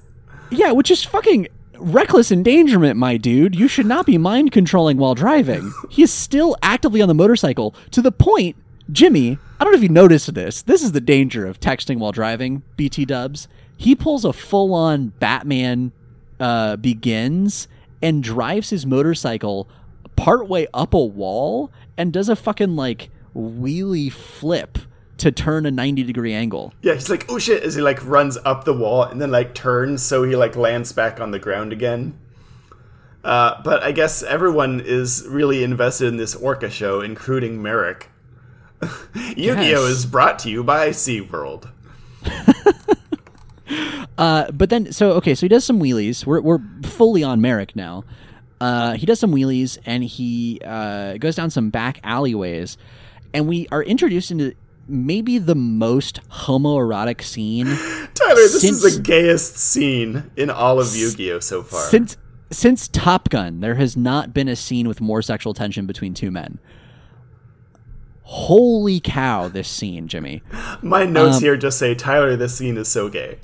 Yeah, 0.50 0.72
which 0.72 0.92
is 0.92 1.04
fucking 1.04 1.48
reckless 1.78 2.32
endangerment, 2.32 2.98
my 2.98 3.18
dude. 3.18 3.56
You 3.56 3.68
should 3.68 3.86
not 3.86 4.06
be 4.06 4.18
mind 4.18 4.52
controlling 4.52 4.98
while 4.98 5.16
driving. 5.16 5.74
he 5.90 6.04
is 6.04 6.12
still 6.14 6.56
actively 6.62 7.02
on 7.02 7.08
the 7.08 7.14
motorcycle 7.14 7.76
to 7.92 8.02
the 8.02 8.12
point, 8.12 8.56
Jimmy. 8.92 9.38
I 9.60 9.64
don't 9.64 9.74
know 9.74 9.78
if 9.78 9.84
you 9.84 9.90
noticed 9.90 10.34
this. 10.34 10.62
This 10.62 10.84
is 10.84 10.92
the 10.92 11.02
danger 11.02 11.46
of 11.46 11.60
texting 11.60 11.98
while 11.98 12.12
driving. 12.12 12.64
BT 12.76 13.06
Dubs. 13.06 13.48
He 13.76 13.96
pulls 13.96 14.24
a 14.24 14.34
full 14.34 14.74
on 14.74 15.10
Batman 15.20 15.92
uh, 16.40 16.76
begins 16.78 17.68
and 18.02 18.24
drives 18.24 18.70
his 18.70 18.86
motorcycle 18.86 19.68
partway 20.16 20.68
up 20.74 20.94
a 20.94 21.04
wall 21.04 21.72
and 21.98 22.12
does 22.14 22.30
a 22.30 22.36
fucking 22.36 22.76
like 22.76 23.10
wheelie 23.36 24.12
flip 24.12 24.78
to 25.18 25.32
turn 25.32 25.66
a 25.66 25.72
90 25.72 26.04
degree 26.04 26.34
angle. 26.34 26.74
Yeah, 26.82 26.94
he's 26.94 27.10
like, 27.10 27.26
oh 27.30 27.40
shit, 27.40 27.64
as 27.64 27.76
he 27.76 27.82
like 27.82 28.04
runs 28.06 28.38
up 28.46 28.66
the 28.66 28.74
wall 28.74 29.04
and 29.04 29.22
then 29.22 29.32
like 29.32 29.56
turns 29.56 30.04
so 30.04 30.24
he 30.24 30.36
like 30.36 30.56
lands 30.56 30.92
back 30.92 31.20
on 31.20 31.32
the 31.32 31.40
ground 31.40 31.74
again. 31.74 32.18
Uh, 33.24 33.62
but 33.64 33.84
I 33.84 33.92
guess 33.92 34.24
everyone 34.24 34.80
is 34.80 35.26
really 35.28 35.64
invested 35.64 36.08
in 36.08 36.18
this 36.18 36.36
Orca 36.36 36.70
show, 36.70 37.02
including 37.02 37.62
Marik. 37.62 38.10
Yu-Gi-Oh! 39.36 39.86
Is 39.88 40.06
brought 40.06 40.40
to 40.40 40.50
you 40.50 40.64
by 40.64 40.90
SeaWorld. 40.90 41.70
Uh, 44.18 44.50
but 44.52 44.70
then, 44.72 44.92
so 44.92 45.12
okay, 45.12 45.36
so 45.36 45.42
he 45.42 45.48
does 45.48 45.64
some 45.64 45.80
wheelies. 45.80 46.26
We're 46.26 46.42
we're 46.42 46.60
fully 46.84 47.24
on 47.24 47.40
Marik 47.40 47.76
now. 47.76 48.04
Uh, 48.60 48.94
he 48.94 49.06
does 49.06 49.20
some 49.20 49.32
wheelies 49.32 49.78
and 49.86 50.04
he 50.04 50.60
uh, 50.66 51.18
goes 51.18 51.36
down 51.36 51.52
some 51.52 51.70
back 51.70 52.00
alleyways, 52.04 52.78
and 53.34 53.48
we 53.48 53.68
are 53.72 53.84
introduced 53.84 54.32
into 54.32 54.56
maybe 54.88 55.38
the 55.38 55.54
most 55.54 56.22
homoerotic 56.30 57.22
scene 57.22 57.66
Tyler, 58.16 58.36
this 58.36 58.56
is 58.56 58.62
Since- 58.82 58.96
the 58.96 59.02
gayest 59.02 59.58
scene 59.58 60.32
in 60.38 60.50
all 60.50 60.80
of 60.80 60.96
Yu-Gi-Oh! 60.96 61.40
so 61.40 61.62
far. 61.62 61.82
since 61.82 62.18
since 62.50 62.88
Top 62.88 63.30
Gun. 63.30 63.60
There 63.60 63.76
has 63.76 63.96
not 63.98 64.34
been 64.34 64.48
a 64.48 64.56
scene 64.56 64.88
with 64.88 65.02
more 65.02 65.22
sexual 65.22 65.54
tension 65.54 65.86
between 65.86 66.14
two 66.16 66.32
men. 66.32 66.58
Holy 68.30 69.00
cow! 69.00 69.48
This 69.48 69.70
scene, 69.70 70.08
Jimmy. 70.10 70.42
My 70.82 71.06
notes 71.06 71.38
Um, 71.38 71.44
here 71.44 71.56
just 71.56 71.80
say, 71.80 71.96
Tyler, 71.96 72.36
this 72.36 72.58
scene 72.58 72.76
is 72.78 72.90
so 72.90 73.08
gay. 73.08 73.40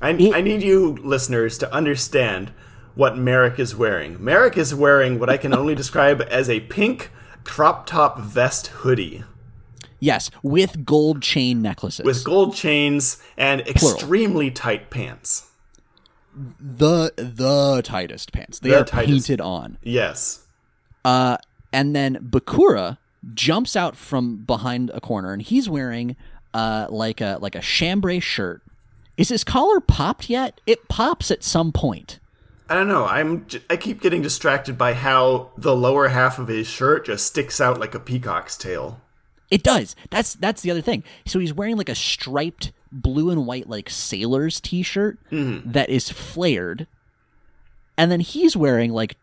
I, 0.00 0.10
I 0.34 0.40
need 0.40 0.62
you 0.62 0.96
listeners 1.02 1.58
to 1.58 1.72
understand 1.72 2.50
what 2.94 3.18
Marik 3.18 3.58
is 3.58 3.76
wearing. 3.76 4.22
Marik 4.24 4.56
is 4.56 4.74
wearing 4.74 5.18
what 5.18 5.28
I 5.28 5.36
can 5.36 5.52
only 5.54 5.74
describe 5.74 6.22
as 6.30 6.48
a 6.48 6.60
pink 6.60 7.10
crop 7.44 7.86
top 7.86 8.18
vest 8.20 8.68
hoodie 8.68 9.22
Yes, 10.00 10.30
with 10.42 10.84
gold 10.86 11.20
chain 11.22 11.60
necklaces. 11.60 12.04
with 12.06 12.24
gold 12.24 12.54
chains 12.54 13.22
and 13.36 13.60
extremely 13.62 14.50
tight 14.50 14.88
pants. 14.90 15.50
the 16.34 17.12
the 17.16 17.82
tightest 17.82 18.32
pants. 18.32 18.58
They 18.60 18.70
The 18.70 18.80
are 18.80 18.84
tightest. 18.84 19.28
painted 19.28 19.40
on. 19.42 19.76
Yes. 19.82 20.46
Uh, 21.04 21.36
and 21.72 21.94
then 21.94 22.16
Bakura 22.16 22.96
jumps 23.32 23.76
out 23.76 23.96
from 23.96 24.38
behind 24.38 24.90
a 24.92 25.00
corner, 25.00 25.32
and 25.32 25.40
he's 25.40 25.68
wearing 25.68 26.16
uh, 26.52 26.86
like 26.90 27.20
a 27.20 27.38
like 27.40 27.54
a 27.54 27.60
chambray 27.60 28.20
shirt. 28.20 28.62
Is 29.16 29.28
his 29.28 29.44
collar 29.44 29.80
popped 29.80 30.28
yet? 30.28 30.60
It 30.66 30.88
pops 30.88 31.30
at 31.30 31.44
some 31.44 31.72
point. 31.72 32.18
I 32.68 32.74
don't 32.74 32.88
know. 32.88 33.06
I'm 33.06 33.46
I 33.70 33.76
keep 33.76 34.00
getting 34.00 34.22
distracted 34.22 34.76
by 34.78 34.94
how 34.94 35.50
the 35.56 35.76
lower 35.76 36.08
half 36.08 36.38
of 36.38 36.48
his 36.48 36.66
shirt 36.66 37.06
just 37.06 37.26
sticks 37.26 37.60
out 37.60 37.78
like 37.78 37.94
a 37.94 38.00
peacock's 38.00 38.56
tail. 38.56 39.00
It 39.50 39.62
does. 39.62 39.94
That's 40.10 40.34
that's 40.34 40.62
the 40.62 40.70
other 40.70 40.80
thing. 40.80 41.04
So 41.26 41.38
he's 41.38 41.52
wearing 41.52 41.76
like 41.76 41.88
a 41.90 41.94
striped 41.94 42.72
blue 42.90 43.30
and 43.30 43.46
white 43.46 43.68
like 43.68 43.90
sailor's 43.90 44.60
t-shirt 44.60 45.18
that 45.30 45.90
is 45.90 46.08
flared, 46.08 46.86
and 47.98 48.10
then 48.10 48.20
he's 48.20 48.56
wearing 48.56 48.92
like 48.92 49.16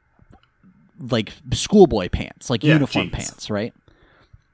like 0.99 1.31
schoolboy 1.51 2.09
pants, 2.09 2.49
like 2.49 2.63
Yeah, 2.63 2.73
uniform 2.73 3.09
pants, 3.09 3.49
right? 3.49 3.73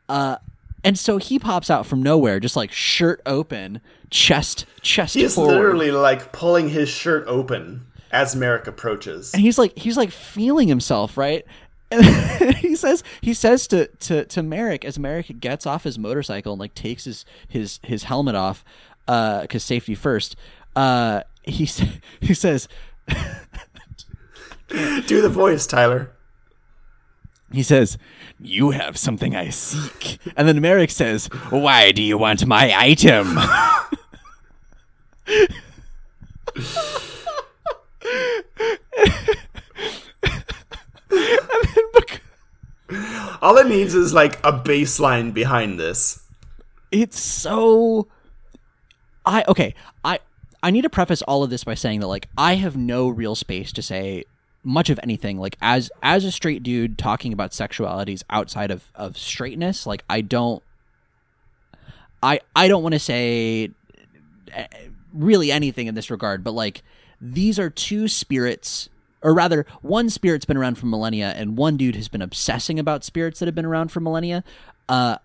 Uh, 0.10 0.38
and 0.84 0.98
so 0.98 1.18
he 1.18 1.38
pops 1.40 1.70
out 1.70 1.86
from 1.86 2.02
nowhere, 2.02 2.40
just 2.40 2.56
like 2.56 2.72
shirt 2.72 3.22
open, 3.26 3.82
chest 4.10 4.66
chest 4.82 5.16
He 5.16 5.24
is 5.24 5.36
forward. 5.36 5.54
literally 5.54 5.92
like 5.92 6.32
pulling 6.32 6.70
his 6.70 6.88
shirt 6.90 7.26
open 7.28 7.86
as 8.12 8.36
Marik 8.36 8.68
approaches. 8.68 9.34
and 9.34 9.42
he's 9.42 9.58
like 9.58 9.78
he's 9.78 9.98
like 9.98 10.12
feeling 10.12 10.70
himself 10.70 11.18
right 11.18 11.46
and 11.92 12.06
he 12.58 12.74
says 12.76 13.04
he 13.20 13.34
says 13.34 13.68
to 13.68 13.88
to 14.00 14.24
to 14.26 14.42
Marik 14.42 14.86
as 14.86 14.98
Marik 14.98 15.42
gets 15.42 15.66
off 15.66 15.84
his 15.84 16.00
motorcycle 16.00 16.54
and 16.54 16.60
like 16.62 16.74
takes 16.74 17.04
his 17.04 17.26
his 17.50 17.82
his 17.84 18.04
helmet 18.04 18.36
off 18.36 18.64
uh 19.10 19.46
cuz 19.48 19.62
safety 19.64 19.94
first 19.94 20.38
uh 20.78 21.22
he 21.44 21.66
he 22.22 22.34
says 22.34 22.70
Do 24.70 25.22
the 25.22 25.30
voice, 25.30 25.66
Tyler. 25.66 26.12
he 27.54 27.64
says, 27.64 27.98
"You 28.40 28.72
have 28.72 28.98
something 28.98 29.36
I 29.36 29.50
seek," 29.50 30.20
and 30.36 30.48
then 30.48 30.62
Marik 30.62 30.92
says, 30.92 31.28
"Why 31.50 31.92
do 31.92 32.02
you 32.02 32.18
want 32.18 32.46
my 32.46 32.74
item?" 32.78 33.38
All 43.42 43.58
it 43.58 43.68
needs 43.68 43.94
is 43.94 44.14
like 44.14 44.40
a 44.46 44.52
baseline 44.52 45.34
behind 45.34 45.80
this. 45.80 46.24
it's 46.92 47.20
so 47.20 48.08
i 49.26 49.44
okay 49.50 49.76
i 50.06 50.18
i 50.64 50.72
need 50.72 50.84
to 50.84 50.90
preface 50.90 51.22
all 51.24 51.44
of 51.44 51.50
this 51.50 51.66
by 51.66 51.74
saying 51.74 52.00
that 52.00 52.08
like 52.08 52.30
i 52.38 52.56
have 52.56 52.78
no 52.78 53.10
real 53.10 53.36
space 53.36 53.74
to 53.74 53.82
say 53.82 54.24
much 54.68 54.90
of 54.90 55.00
anything 55.02 55.38
like 55.38 55.58
as 55.62 55.90
as 56.04 56.26
a 56.26 56.32
straight 56.32 56.62
dude 56.62 56.98
talking 56.98 57.32
about 57.32 57.52
sexualities 57.52 58.22
outside 58.30 58.70
of 58.70 58.92
of 58.96 59.18
straightness 59.18 59.88
like 59.88 60.04
i 60.10 60.20
don't 60.20 60.62
i 62.22 62.38
i 62.54 62.68
don't 62.68 62.84
want 62.84 62.92
to 62.92 63.00
say 63.00 63.70
eh, 64.52 64.68
really 65.14 65.54
anything 65.54 65.88
in 65.88 65.96
this 65.96 66.12
regard 66.12 66.44
but 66.44 66.52
like 66.52 66.84
these 67.22 67.58
are 67.58 67.70
two 67.70 68.10
spirits 68.10 68.90
or 69.22 69.34
rather 69.34 69.66
one 69.82 70.10
spirit's 70.10 70.44
been 70.44 70.58
around 70.58 70.78
for 70.78 70.86
millennia 70.86 71.30
and 71.38 71.58
one 71.58 71.78
dude 71.78 71.96
has 71.96 72.10
been 72.10 72.22
obsessing 72.22 72.78
about 72.78 73.06
spirits 73.06 73.40
that 73.40 73.46
have 73.46 73.56
been 73.56 73.66
around 73.66 73.90
for 73.90 74.02
millennia 74.02 74.44
uh 74.90 75.16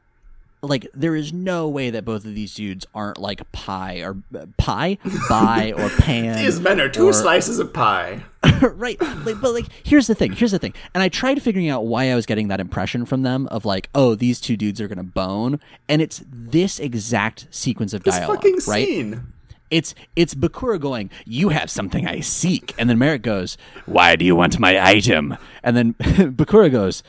like 0.63 0.87
there 0.95 1.17
is 1.17 1.33
no 1.33 1.69
way 1.69 1.91
that 1.91 2.05
both 2.05 2.25
of 2.25 2.35
these 2.35 2.55
dudes 2.55 2.87
aren't 2.95 3.19
like 3.19 3.51
pie 3.51 3.99
or 4.01 4.17
uh, 4.39 4.47
pie 4.59 4.97
bi 5.29 5.73
or 5.77 5.89
pan 5.99 6.39
These 6.39 6.61
men 6.61 6.81
are 6.81 6.89
two 6.89 7.09
or- 7.09 7.13
slices 7.13 7.59
of 7.59 7.73
pie. 7.73 8.23
right. 8.63 9.01
Like, 9.01 9.41
but 9.41 9.55
like 9.55 9.67
here's 9.85 10.07
the 10.07 10.15
thing 10.15 10.33
here's 10.33 10.53
the 10.53 10.59
thing. 10.61 10.73
And 10.95 11.03
i 11.03 11.09
tried 11.09 11.43
figuring 11.43 11.69
out 11.69 11.85
why 11.87 12.11
i 12.13 12.15
was 12.15 12.27
getting 12.27 12.47
that 12.49 12.61
impression 12.61 13.05
from 13.07 13.23
them 13.23 13.47
of 13.49 13.65
like 13.65 13.89
oh 13.95 14.15
these 14.15 14.41
two 14.41 14.57
dudes 14.57 14.81
are 14.81 14.87
gonna 14.89 15.03
bone. 15.03 15.59
And 15.89 16.01
it's 16.01 16.23
this 16.29 16.79
exact 16.79 17.49
sequence 17.51 17.93
of 17.93 18.05
This 18.05 18.17
dialogue 18.17 18.37
fucking 18.37 18.59
right? 18.69 18.87
scene. 18.87 19.33
it's 19.71 19.95
it's 20.15 20.35
bakura 20.35 20.79
going 20.79 21.11
you 21.27 21.49
have 21.49 21.71
something 21.71 22.07
i 22.07 22.21
seek. 22.21 22.73
And 22.79 22.89
then 22.89 22.99
marik 22.99 23.23
goes 23.23 23.59
why 23.87 24.15
do 24.15 24.25
you 24.25 24.37
want 24.37 24.61
my 24.61 24.81
item? 24.81 25.37
And 25.65 25.77
then 25.77 25.95
bakura 26.35 26.71
goes 26.71 27.03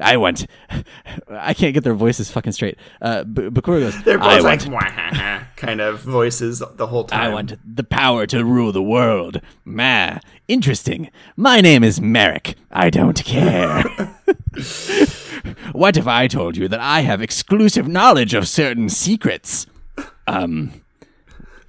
I 0.00 0.16
went. 0.16 0.46
I 1.30 1.54
can't 1.54 1.74
get 1.74 1.84
their 1.84 1.94
voices 1.94 2.30
fucking 2.30 2.52
straight. 2.52 2.78
Uh, 3.00 3.24
B- 3.24 3.42
Bakura 3.42 3.80
goes. 3.80 4.02
They're 4.02 4.18
both 4.18 4.42
like 4.42 4.60
kind 5.56 5.80
of 5.80 6.00
voices 6.00 6.62
the 6.76 6.86
whole 6.86 7.04
time. 7.04 7.20
I 7.20 7.28
want 7.32 7.54
the 7.64 7.84
power 7.84 8.26
to 8.26 8.44
rule 8.44 8.72
the 8.72 8.82
world. 8.82 9.40
Ma, 9.64 10.18
interesting. 10.48 11.10
My 11.36 11.60
name 11.60 11.84
is 11.84 12.00
Marik. 12.00 12.56
I 12.70 12.90
don't 12.90 13.22
care. 13.24 13.82
what 15.72 15.96
if 15.96 16.06
I 16.06 16.26
told 16.28 16.56
you 16.56 16.68
that 16.68 16.80
I 16.80 17.00
have 17.00 17.22
exclusive 17.22 17.88
knowledge 17.88 18.34
of 18.34 18.48
certain 18.48 18.88
secrets? 18.88 19.66
Um, 20.26 20.82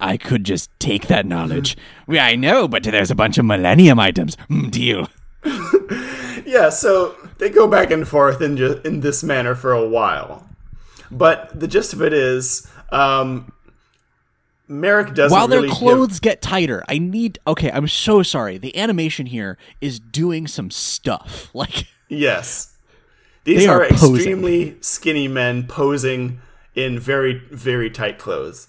I 0.00 0.16
could 0.16 0.44
just 0.44 0.70
take 0.78 1.06
that 1.08 1.26
knowledge. 1.26 1.76
I 2.08 2.36
know, 2.36 2.68
but 2.68 2.82
there's 2.82 3.10
a 3.10 3.14
bunch 3.14 3.38
of 3.38 3.44
Millennium 3.44 3.98
items. 3.98 4.36
Mm, 4.50 4.70
deal. 4.70 5.08
Yeah, 6.46 6.68
so 6.68 7.16
they 7.44 7.50
go 7.50 7.68
back 7.68 7.90
and 7.90 8.08
forth 8.08 8.40
in 8.40 8.56
ju- 8.56 8.80
in 8.86 9.00
this 9.00 9.22
manner 9.22 9.54
for 9.54 9.70
a 9.72 9.86
while, 9.86 10.48
but 11.10 11.50
the 11.60 11.68
gist 11.68 11.92
of 11.92 12.00
it 12.00 12.14
is, 12.14 12.66
um, 12.90 13.52
Marik 14.66 15.12
doesn't 15.14 15.36
While 15.36 15.46
their 15.46 15.58
really 15.60 15.68
give- 15.68 15.76
clothes 15.78 16.20
get 16.20 16.40
tighter, 16.40 16.82
I 16.88 16.96
need. 16.96 17.38
Okay, 17.46 17.70
I'm 17.70 17.86
so 17.86 18.22
sorry. 18.22 18.56
The 18.56 18.74
animation 18.78 19.26
here 19.26 19.58
is 19.82 20.00
doing 20.00 20.46
some 20.46 20.70
stuff. 20.70 21.50
Like. 21.54 21.86
Yes. 22.08 22.74
These 23.44 23.66
are, 23.66 23.82
are 23.82 23.84
extremely 23.84 24.76
skinny 24.80 25.28
men 25.28 25.66
posing 25.66 26.40
in 26.74 26.98
very, 26.98 27.42
very 27.50 27.90
tight 27.90 28.18
clothes. 28.18 28.68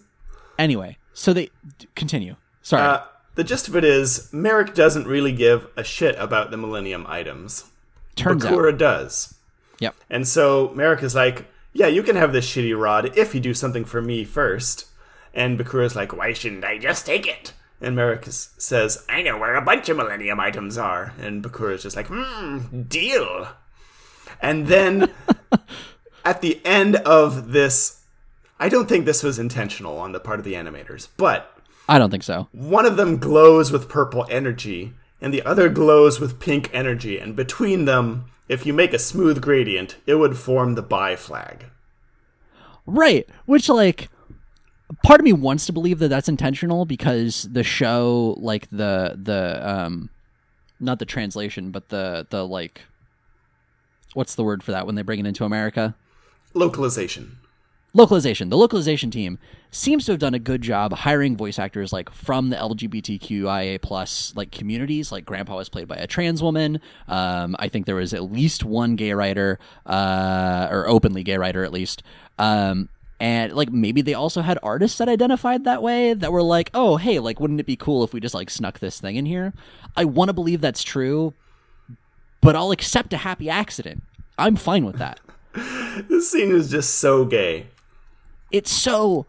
Anyway, 0.59 0.97
so 1.13 1.32
they 1.32 1.49
continue. 1.95 2.36
Sorry. 2.61 2.84
Uh, 2.84 3.03
the 3.36 3.45
gist 3.45 3.69
of 3.69 3.76
it 3.78 3.86
is, 3.86 4.30
Marik 4.34 4.73
doesn't 4.73 5.07
really 5.07 5.32
give 5.32 5.67
a 5.78 5.84
shit 5.86 6.15
about 6.19 6.51
the 6.51 6.57
Millennium 6.57 7.05
items. 7.07 7.63
Turns 8.16 8.45
out. 8.45 8.53
Bakura 8.53 8.78
does. 8.78 9.36
Yep. 9.80 9.95
And 10.09 10.28
so 10.28 10.72
Marik 10.76 11.03
is 11.03 11.16
like, 11.16 11.47
yeah, 11.74 11.88
you 11.88 12.03
can 12.03 12.16
have 12.16 12.32
this 12.32 12.49
shitty 12.49 12.80
rod 12.80 13.18
if 13.18 13.36
you 13.36 13.41
do 13.41 13.53
something 13.53 13.86
for 13.86 14.01
me 14.01 14.24
first. 14.24 14.88
And 15.34 15.59
Bakura's 15.59 15.95
like, 15.95 16.16
why 16.16 16.32
shouldn't 16.34 16.63
I 16.63 16.78
just 16.78 17.05
take 17.05 17.28
it? 17.28 17.53
And 17.82 17.95
Marik 17.95 18.26
is, 18.26 18.51
says, 18.57 19.05
I 19.09 19.22
know 19.22 19.38
where 19.38 19.55
a 19.55 19.61
bunch 19.61 19.89
of 19.89 19.97
Millennium 19.97 20.39
items 20.39 20.78
are. 20.78 21.13
And 21.20 21.43
Bakura's 21.43 21.84
just 21.84 21.97
like, 21.97 22.07
hmm, 22.07 22.84
deal. 22.84 23.49
And 24.41 24.68
then 24.68 25.11
at 26.26 26.41
the 26.41 26.61
end 26.66 26.95
of 26.97 27.51
this, 27.51 28.01
I 28.59 28.70
don't 28.70 28.88
think 28.88 29.05
this 29.05 29.24
was 29.24 29.38
intentional 29.38 29.97
on 29.99 30.13
the 30.13 30.20
part 30.20 30.39
of 30.39 30.45
the 30.45 30.53
animators, 30.53 31.09
but 31.18 31.51
I 31.89 31.99
don't 31.99 32.09
think 32.09 32.24
so. 32.24 32.47
one 32.51 32.86
of 32.86 32.95
them 32.97 33.18
glows 33.18 33.72
with 33.72 33.89
purple 33.89 34.26
energy, 34.30 34.93
and 35.26 35.34
the 35.34 35.41
other 35.41 35.69
glows 35.69 36.19
with 36.19 36.39
pink 36.39 36.69
energy, 36.71 37.17
and 37.17 37.36
between 37.36 37.86
them, 37.86 38.26
if 38.47 38.63
you 38.63 38.73
make 38.73 38.93
a 38.93 38.99
smooth 38.99 39.41
gradient, 39.41 39.97
it 40.05 40.15
would 40.15 40.38
form 40.38 40.76
the 40.76 40.84
bi 40.84 41.15
flag. 41.15 41.65
Right. 42.86 43.28
Which, 43.47 43.67
like, 43.67 44.09
part 45.03 45.19
of 45.19 45.23
me 45.23 45.34
wants 45.34 45.65
to 45.65 45.73
believe 45.73 45.97
that 45.97 46.09
that's 46.09 46.30
intentional 46.30 46.86
because 46.86 47.49
the 47.51 47.63
show, 47.63 48.36
like, 48.38 48.69
the, 48.69 49.19
the, 49.19 49.67
um, 49.67 50.11
not 50.80 50.99
the 50.99 51.05
translation, 51.05 51.71
but 51.71 51.89
the, 51.89 52.28
the, 52.30 52.45
like, 52.45 52.84
what's 54.13 54.36
the 54.36 54.43
word 54.43 54.61
for 54.61 54.73
that 54.73 54.86
when 54.86 54.93
they 54.93 55.01
bring 55.01 55.19
it 55.19 55.26
into 55.26 55.43
America? 55.43 55.95
Localization. 56.53 57.39
Localization. 57.95 58.49
The 58.49 58.57
localization 58.57 59.09
team 59.09 59.39
seems 59.71 60.05
to 60.05 60.11
have 60.11 60.19
done 60.19 60.33
a 60.33 60.39
good 60.39 60.61
job 60.61 60.93
hiring 60.93 61.35
voice 61.37 61.57
actors 61.57 61.93
like 61.93 62.11
from 62.11 62.49
the 62.49 62.57
lgbtqia 62.57 63.81
plus 63.81 64.33
like 64.35 64.51
communities. 64.51 65.11
Like 65.11 65.25
grandpa 65.25 65.55
was 65.55 65.69
played 65.69 65.87
by 65.87 65.95
a 65.95 66.05
trans 66.05 66.43
woman. 66.43 66.81
Um, 67.07 67.55
i 67.57 67.69
think 67.69 67.85
there 67.85 67.95
was 67.95 68.13
at 68.13 68.31
least 68.31 68.63
one 68.63 68.95
gay 68.95 69.13
writer 69.13 69.57
uh, 69.85 70.67
or 70.69 70.87
openly 70.87 71.23
gay 71.23 71.37
writer 71.37 71.63
at 71.63 71.71
least. 71.71 72.03
Um, 72.37 72.89
and 73.19 73.53
like 73.53 73.71
maybe 73.71 74.01
they 74.01 74.13
also 74.13 74.41
had 74.41 74.59
artists 74.61 74.97
that 74.97 75.07
identified 75.07 75.63
that 75.63 75.81
way 75.81 76.13
that 76.13 76.33
were 76.33 76.43
like 76.43 76.69
oh 76.73 76.97
hey 76.97 77.19
like 77.19 77.39
wouldn't 77.39 77.61
it 77.61 77.65
be 77.65 77.77
cool 77.77 78.03
if 78.03 78.13
we 78.13 78.19
just 78.19 78.35
like 78.35 78.49
snuck 78.49 78.79
this 78.79 78.99
thing 78.99 79.15
in 79.15 79.25
here? 79.25 79.53
I 79.95 80.03
want 80.03 80.27
to 80.27 80.33
believe 80.33 80.59
that's 80.59 80.83
true 80.83 81.33
but 82.41 82.55
i'll 82.55 82.71
accept 82.71 83.13
a 83.13 83.17
happy 83.17 83.49
accident. 83.49 84.03
I'm 84.37 84.57
fine 84.57 84.85
with 84.85 84.97
that. 84.97 85.19
This 86.09 86.29
scene 86.29 86.51
is 86.51 86.69
just 86.69 86.95
so 86.95 87.23
gay. 87.23 87.67
It's 88.51 88.71
so 88.71 89.25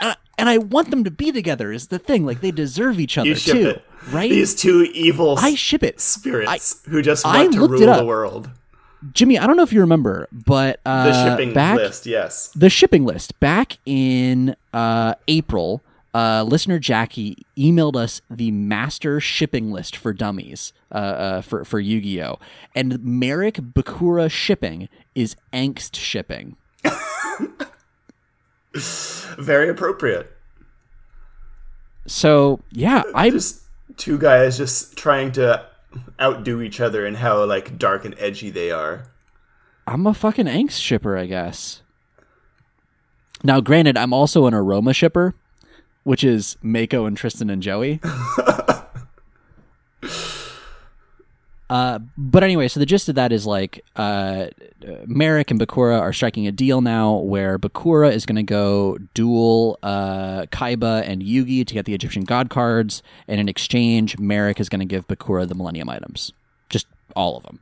and 0.00 0.10
I, 0.10 0.16
and 0.38 0.48
I 0.48 0.58
want 0.58 0.90
them 0.90 1.04
to 1.04 1.10
be 1.10 1.32
together 1.32 1.72
is 1.72 1.88
the 1.88 1.98
thing 1.98 2.24
like 2.24 2.40
they 2.40 2.50
deserve 2.50 3.00
each 3.00 3.18
other 3.18 3.28
You 3.28 3.34
ship 3.34 3.54
too 3.54 3.68
it. 3.68 3.84
right 4.10 4.30
These 4.30 4.54
two 4.54 4.88
evil 4.94 5.36
I 5.38 5.54
ship 5.54 5.82
it 5.82 6.00
spirits 6.00 6.80
who 6.88 7.02
just 7.02 7.26
I 7.26 7.42
want 7.42 7.52
to 7.54 7.66
rule 7.68 7.94
the 7.96 8.04
world. 8.04 8.50
Jimmy 9.12 9.38
I 9.38 9.46
don't 9.46 9.56
know 9.56 9.62
if 9.62 9.72
you 9.72 9.80
remember 9.80 10.28
but 10.32 10.80
uh, 10.86 11.06
The 11.06 11.24
shipping 11.30 11.52
back 11.52 11.76
list, 11.76 12.06
yes. 12.06 12.48
the 12.54 12.68
shipping 12.70 13.04
list 13.04 13.38
back 13.40 13.78
in 13.86 14.54
uh, 14.72 15.14
April 15.28 15.82
uh, 16.14 16.42
listener 16.42 16.78
Jackie 16.78 17.36
emailed 17.56 17.94
us 17.94 18.22
the 18.30 18.50
master 18.50 19.20
shipping 19.20 19.70
list 19.70 19.94
for 19.96 20.12
dummies 20.12 20.72
uh, 20.90 20.94
uh, 20.94 21.40
for 21.42 21.64
for 21.64 21.78
Yu-Gi-Oh 21.78 22.38
and 22.74 22.98
Marik 23.04 23.56
Bakura 23.56 24.30
shipping 24.30 24.88
is 25.14 25.36
angst 25.52 25.94
shipping 25.96 26.56
Very 29.38 29.68
appropriate. 29.68 30.32
so 32.06 32.60
yeah 32.72 33.02
I 33.14 33.30
Just 33.30 33.62
two 33.96 34.18
guys 34.18 34.56
just 34.56 34.96
trying 34.96 35.32
to 35.32 35.66
outdo 36.20 36.60
each 36.62 36.80
other 36.80 37.06
in 37.06 37.14
how 37.16 37.44
like 37.44 37.78
dark 37.78 38.04
and 38.04 38.14
edgy 38.18 38.50
they 38.50 38.70
are. 38.70 39.04
I'm 39.86 40.06
a 40.06 40.12
fucking 40.14 40.46
angst 40.46 40.80
shipper, 40.82 41.16
I 41.16 41.26
guess. 41.26 41.82
Now, 43.42 43.60
granted, 43.60 43.96
I'm 43.96 44.12
also 44.12 44.46
an 44.46 44.52
aroma 44.52 44.92
shipper, 44.92 45.34
which 46.04 46.22
is 46.24 46.56
Mako 46.62 47.06
and 47.06 47.16
Tristan 47.16 47.48
and 47.48 47.62
Joey. 47.62 48.00
uh, 51.70 51.98
but 52.16 52.42
anyway, 52.42 52.68
so 52.68 52.80
the 52.80 52.86
gist 52.86 53.08
of 53.08 53.14
that 53.16 53.32
is 53.32 53.46
like 53.46 53.84
uh, 53.96 54.46
Marik 55.06 55.50
and 55.50 55.60
Bakura 55.60 56.00
are 56.00 56.12
striking 56.12 56.46
a 56.46 56.52
deal 56.52 56.80
now 56.80 57.16
where 57.16 57.58
Bakura 57.58 58.12
is 58.12 58.24
going 58.26 58.36
to 58.36 58.42
go 58.42 58.98
duel 59.14 59.78
uh, 59.82 60.42
Kaiba 60.46 61.02
and 61.06 61.22
Yugi 61.22 61.66
to 61.66 61.74
get 61.74 61.84
the 61.84 61.94
Egyptian 61.94 62.24
god 62.24 62.48
cards, 62.50 63.02
and 63.26 63.40
in 63.40 63.48
exchange, 63.48 64.18
Marik 64.18 64.60
is 64.60 64.68
going 64.68 64.80
to 64.80 64.86
give 64.86 65.06
Bakura 65.08 65.46
the 65.48 65.54
Millennium 65.54 65.88
items. 65.90 66.32
Just 66.70 66.86
all 67.14 67.36
of 67.36 67.42
them. 67.44 67.60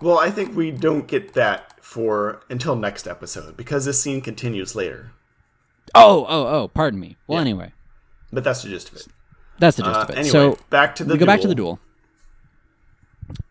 Well, 0.00 0.18
I 0.18 0.30
think 0.30 0.54
we 0.54 0.70
don't 0.70 1.06
get 1.08 1.32
that 1.34 1.74
for 1.84 2.40
until 2.50 2.76
next 2.76 3.08
episode 3.08 3.56
because 3.56 3.84
this 3.84 4.00
scene 4.00 4.20
continues 4.20 4.76
later. 4.76 5.12
Oh, 5.94 6.26
oh, 6.28 6.46
oh, 6.46 6.68
pardon 6.68 7.00
me. 7.00 7.16
Well, 7.26 7.40
anyway. 7.40 7.72
But 8.32 8.44
that's 8.44 8.62
the 8.62 8.68
gist 8.68 8.90
of 8.90 8.96
it. 8.96 9.06
That's 9.58 9.76
the 9.78 9.82
gist 9.84 9.96
Uh, 9.96 10.02
of 10.02 10.10
it. 10.10 10.18
anyway, 10.18 10.30
so 10.30 10.58
back 10.70 10.94
to 10.96 11.04
the 11.04 11.14
we 11.14 11.18
go 11.18 11.26
back 11.26 11.40
to 11.40 11.48
the 11.48 11.54
duel. 11.54 11.80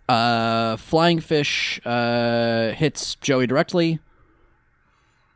Uh, 0.10 0.78
flying 0.78 1.20
fish 1.20 1.82
uh, 1.86 2.72
hits 2.72 3.16
Joey 3.16 3.46
directly. 3.46 4.00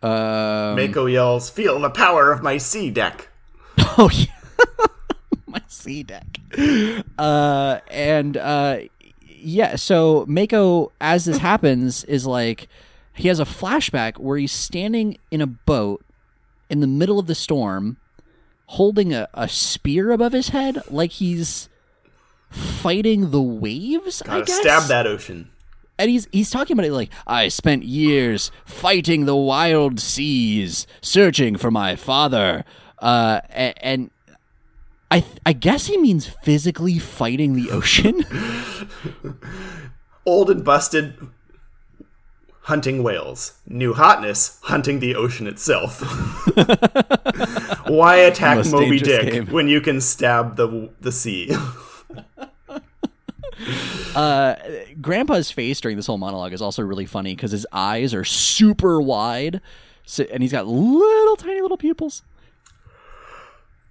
Uh, 0.02 0.76
Mako 0.78 1.06
yells, 1.08 1.50
"Feel 1.50 1.80
the 1.80 1.90
power 1.90 2.32
of 2.32 2.42
my 2.42 2.58
sea 2.58 2.90
deck." 2.90 3.30
oh 3.98 4.10
yeah, 4.14 4.66
my 5.46 5.62
sea 5.68 6.04
deck. 6.04 6.40
Uh, 7.20 7.80
and 7.90 8.38
uh, 8.38 8.80
yeah. 9.28 9.76
So 9.76 10.26
Mako, 10.28 10.92
as 11.02 11.26
this 11.26 11.38
happens, 11.38 12.04
is 12.06 12.26
like 12.26 12.68
he 13.14 13.28
has 13.28 13.40
a 13.40 13.46
flashback 13.46 14.18
where 14.18 14.38
he's 14.38 14.54
standing 14.54 15.18
in 15.30 15.42
a 15.42 15.48
boat 15.48 16.04
in 16.70 16.80
the 16.80 16.88
middle 16.88 17.20
of 17.20 17.28
the 17.28 17.36
storm, 17.36 17.98
holding 18.68 19.14
a, 19.14 19.28
a 19.34 19.50
spear 19.50 20.12
above 20.12 20.32
his 20.32 20.50
head, 20.50 20.82
like 20.90 21.12
he's 21.12 21.68
fighting 22.52 23.32
the 23.32 23.42
waves. 23.42 24.22
I 24.24 24.26
Gotta 24.28 24.46
guess. 24.46 24.60
stab 24.62 24.84
that 24.90 25.08
ocean. 25.08 25.50
and 25.98 26.10
he's 26.12 26.28
he's 26.32 26.50
talking 26.50 26.74
about 26.76 26.86
it 26.86 26.92
like 26.94 27.10
I 27.26 27.48
spent 27.48 27.84
years 27.84 28.52
fighting 28.66 29.26
the 29.26 29.36
wild 29.36 30.00
seas, 30.00 30.86
searching 31.02 31.56
for 31.58 31.72
my 31.72 31.96
father. 31.96 32.64
Uh, 33.00 33.42
a- 33.50 33.74
and 33.86 34.12
I 35.10 35.22
th- 35.22 35.40
I 35.46 35.54
guess 35.54 35.88
he 35.88 35.98
means 35.98 36.28
physically 36.44 36.98
fighting 37.00 37.54
the 37.56 37.70
ocean. 37.72 38.24
Old 40.26 40.50
and 40.52 40.64
busted, 40.64 41.16
hunting 42.62 43.02
whales. 43.04 43.54
New 43.68 43.94
hotness, 43.94 44.60
hunting 44.64 45.00
the 45.00 45.16
ocean 45.16 45.48
itself. 45.48 46.00
Why 47.88 48.16
attack 48.18 48.66
Moby 48.68 49.00
Dick 49.00 49.32
game. 49.34 49.48
when 49.48 49.68
you 49.68 49.82
can 49.82 50.00
stab 50.00 50.56
the 50.58 50.90
the 51.02 51.12
sea? 51.12 51.52
uh, 54.16 54.56
Grandpa's 55.02 55.52
face 55.52 55.80
during 55.82 55.98
this 55.98 56.08
whole 56.08 56.18
monologue 56.18 56.54
is 56.54 56.62
also 56.62 56.82
really 56.82 57.06
funny 57.06 57.36
because 57.36 57.52
his 57.52 57.66
eyes 57.72 58.14
are 58.14 58.24
super 58.24 59.02
wide, 59.02 59.62
so, 60.06 60.24
and 60.32 60.42
he's 60.42 60.52
got 60.52 60.68
little 60.68 61.36
tiny 61.36 61.62
little 61.62 61.78
pupils. 61.78 62.24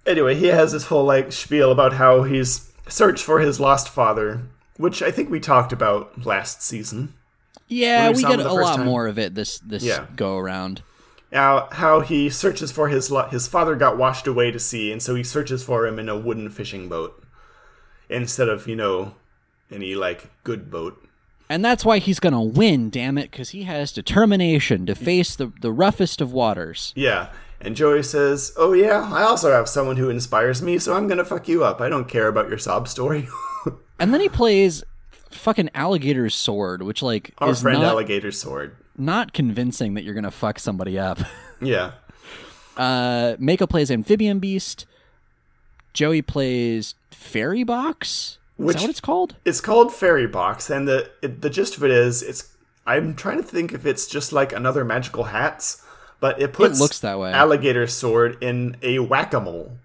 anyway, 0.05 0.35
he 0.35 0.47
has 0.47 0.71
this 0.71 0.85
whole 0.87 1.05
like 1.05 1.31
spiel 1.31 1.71
about 1.71 1.93
how 1.93 2.23
he's 2.23 2.71
searched 2.87 3.23
for 3.23 3.39
his 3.39 3.59
lost 3.59 3.87
father, 3.89 4.41
which 4.77 5.01
I 5.01 5.11
think 5.11 5.29
we 5.29 5.39
talked 5.39 5.71
about 5.71 6.25
last 6.25 6.61
season. 6.61 7.13
Yeah, 7.67 8.09
we 8.09 8.15
we 8.17 8.23
get 8.23 8.39
a 8.39 8.53
lot 8.53 8.75
time. 8.77 8.85
more 8.85 9.07
of 9.07 9.17
it 9.17 9.33
this 9.35 9.59
this 9.59 9.83
Yeah. 9.83 10.05
go 10.15 10.37
around. 10.37 10.81
Now, 11.31 11.69
how 11.71 12.01
he 12.01 12.29
searches 12.29 12.73
for 12.73 12.89
his 12.89 13.09
lo- 13.09 13.29
his 13.29 13.47
father 13.47 13.75
got 13.75 13.97
washed 13.97 14.27
away 14.27 14.51
to 14.51 14.59
sea, 14.59 14.91
and 14.91 15.01
so 15.01 15.15
he 15.15 15.23
searches 15.23 15.63
for 15.63 15.87
him 15.87 15.97
in 15.97 16.09
a 16.09 16.17
wooden 16.17 16.49
fishing 16.49 16.89
boat 16.89 17.20
instead 18.11 18.49
of 18.49 18.67
you 18.67 18.75
know 18.75 19.15
any 19.71 19.95
like 19.95 20.29
good 20.43 20.69
boat. 20.69 21.03
And 21.49 21.65
that's 21.65 21.83
why 21.83 21.97
he's 21.99 22.19
gonna 22.19 22.41
win, 22.43 22.89
damn 22.89 23.17
it, 23.17 23.29
because 23.31 23.49
he 23.49 23.63
has 23.63 23.91
determination 23.91 24.85
to 24.85 24.95
face 24.95 25.35
the, 25.35 25.51
the 25.61 25.71
roughest 25.71 26.21
of 26.21 26.31
waters. 26.31 26.93
Yeah. 26.95 27.29
And 27.59 27.75
Joey 27.75 28.03
says, 28.03 28.53
"Oh 28.57 28.73
yeah, 28.73 29.09
I 29.13 29.23
also 29.23 29.51
have 29.51 29.67
someone 29.69 29.97
who 29.97 30.09
inspires 30.09 30.61
me, 30.61 30.79
so 30.79 30.95
I'm 30.95 31.07
gonna 31.07 31.25
fuck 31.25 31.47
you 31.47 31.63
up. 31.63 31.79
I 31.81 31.89
don't 31.89 32.07
care 32.07 32.27
about 32.27 32.49
your 32.49 32.57
sob 32.57 32.87
story." 32.87 33.27
And 33.99 34.11
then 34.11 34.19
he 34.19 34.29
plays 34.29 34.83
fucking 35.29 35.69
alligator's 35.75 36.33
sword, 36.33 36.81
which 36.81 37.03
like 37.03 37.35
Our 37.37 37.51
is 37.51 37.61
friend 37.61 37.81
not, 37.81 37.89
Alligator 37.91 38.31
Sword. 38.31 38.75
not 38.97 39.31
convincing 39.31 39.93
that 39.93 40.03
you're 40.03 40.15
gonna 40.15 40.31
fuck 40.31 40.57
somebody 40.57 40.97
up. 40.97 41.19
Yeah. 41.61 41.91
Uh 42.77 43.35
Mako 43.37 43.67
plays 43.67 43.91
amphibian 43.91 44.39
beast. 44.39 44.85
Joey 45.93 46.21
plays 46.21 46.95
fairy 47.11 47.63
box. 47.63 48.37
Is 48.57 48.65
Which- 48.65 48.75
that 48.77 48.81
what 48.83 48.89
it's 48.91 49.01
called? 49.01 49.35
It's 49.45 49.61
called 49.61 49.93
Fairy 49.93 50.27
Box, 50.27 50.69
and 50.69 50.87
the 50.87 51.09
it, 51.21 51.41
the 51.41 51.49
gist 51.49 51.77
of 51.77 51.83
it 51.83 51.91
is, 51.91 52.21
it's. 52.21 52.47
I'm 52.85 53.15
trying 53.15 53.37
to 53.37 53.43
think 53.43 53.73
if 53.73 53.85
it's 53.85 54.07
just 54.07 54.33
like 54.33 54.51
another 54.53 54.83
magical 54.83 55.25
hats, 55.25 55.85
but 56.19 56.41
it 56.41 56.51
puts 56.53 56.79
looks 56.79 56.99
that 56.99 57.19
way. 57.19 57.31
Alligator 57.31 57.85
Sword 57.87 58.37
in 58.41 58.75
a 58.81 58.99
whack 58.99 59.33
a 59.33 59.39
mole. 59.39 59.77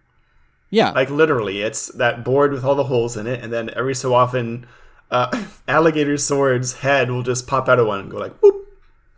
Yeah. 0.70 0.90
Like 0.90 1.10
literally, 1.10 1.62
it's 1.62 1.88
that 1.88 2.24
board 2.24 2.52
with 2.52 2.64
all 2.64 2.74
the 2.74 2.84
holes 2.84 3.16
in 3.16 3.26
it, 3.26 3.42
and 3.42 3.52
then 3.52 3.70
every 3.76 3.94
so 3.94 4.14
often, 4.14 4.66
uh, 5.10 5.44
Alligator 5.68 6.16
Sword's 6.16 6.74
head 6.74 7.10
will 7.10 7.22
just 7.22 7.46
pop 7.46 7.68
out 7.68 7.78
of 7.78 7.86
one 7.86 8.00
and 8.00 8.10
go 8.10 8.16
like 8.18 8.40
boop, 8.40 8.62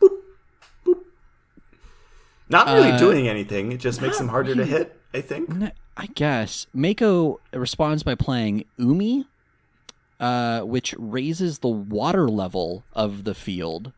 boop, 0.01 0.11
boop. 0.84 0.99
Not 2.49 2.66
really 2.68 2.93
Uh, 2.93 2.99
doing 2.99 3.28
anything. 3.28 3.72
It 3.72 3.78
just 3.78 4.01
makes 4.03 4.18
them 4.18 4.28
harder 4.28 4.55
to 4.55 4.64
hit. 4.64 4.97
I 5.14 5.20
think. 5.20 5.50
I 5.96 6.06
guess 6.06 6.66
Mako 6.72 7.40
responds 7.52 8.02
by 8.02 8.14
playing 8.14 8.64
Umi, 8.76 9.26
uh, 10.20 10.61
which 10.61 10.94
raises 10.98 11.59
the 11.61 11.68
water 11.68 12.28
level 12.28 12.84
of 12.92 13.24
the 13.24 13.34
field. 13.34 13.92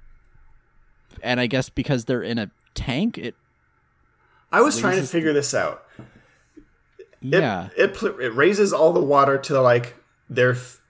And 1.23 1.41
I 1.41 1.47
guess 1.47 1.69
because 1.69 2.05
they're 2.07 2.23
in 2.23 2.39
a 2.39 2.51
tank, 2.75 3.19
it 3.19 3.35
I 4.53 4.63
was 4.63 4.79
trying 4.79 5.01
to 5.01 5.07
figure 5.07 5.33
this 5.33 5.53
out. 5.55 5.85
It, 7.23 7.41
yeah. 7.41 7.69
it 7.77 7.95
pl- 7.95 8.19
it 8.19 8.35
raises 8.35 8.73
all 8.73 8.93
the 8.93 9.03
water 9.03 9.37
to 9.39 9.61
like 9.61 9.95
their 10.31 10.53
f- 10.53 10.81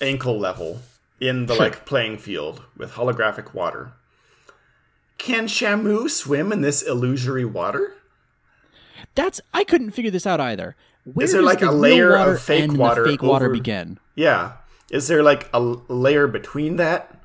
ankle 0.00 0.38
level 0.38 0.80
in 1.20 1.46
the 1.46 1.54
Sure. 1.54 1.64
like 1.64 1.84
playing 1.84 2.18
field 2.18 2.62
with 2.76 2.92
holographic 2.92 3.54
water. 3.54 3.92
Can 5.18 5.46
Shamu 5.46 6.08
swim 6.08 6.52
in 6.52 6.60
this 6.60 6.82
illusory 6.82 7.44
water? 7.44 7.94
That's 9.14 9.40
I 9.52 9.64
couldn't 9.64 9.92
figure 9.92 10.10
this 10.10 10.26
out 10.26 10.40
either. 10.40 10.76
Where 11.04 11.24
Is 11.24 11.32
there, 11.32 11.42
like, 11.42 11.60
the 11.60 11.70
a 11.70 11.72
layer 11.72 12.14
of 12.14 12.26
water 12.26 12.38
fake 12.38 12.72
water 12.72 13.02
the 13.02 13.10
fake 13.10 13.22
water 13.22 13.48
begin? 13.50 13.98
Yeah. 14.14 14.52
Is 14.90 15.08
there 15.08 15.22
like 15.22 15.48
a 15.52 15.60
layer 15.60 16.26
between 16.26 16.76
that? 16.76 17.18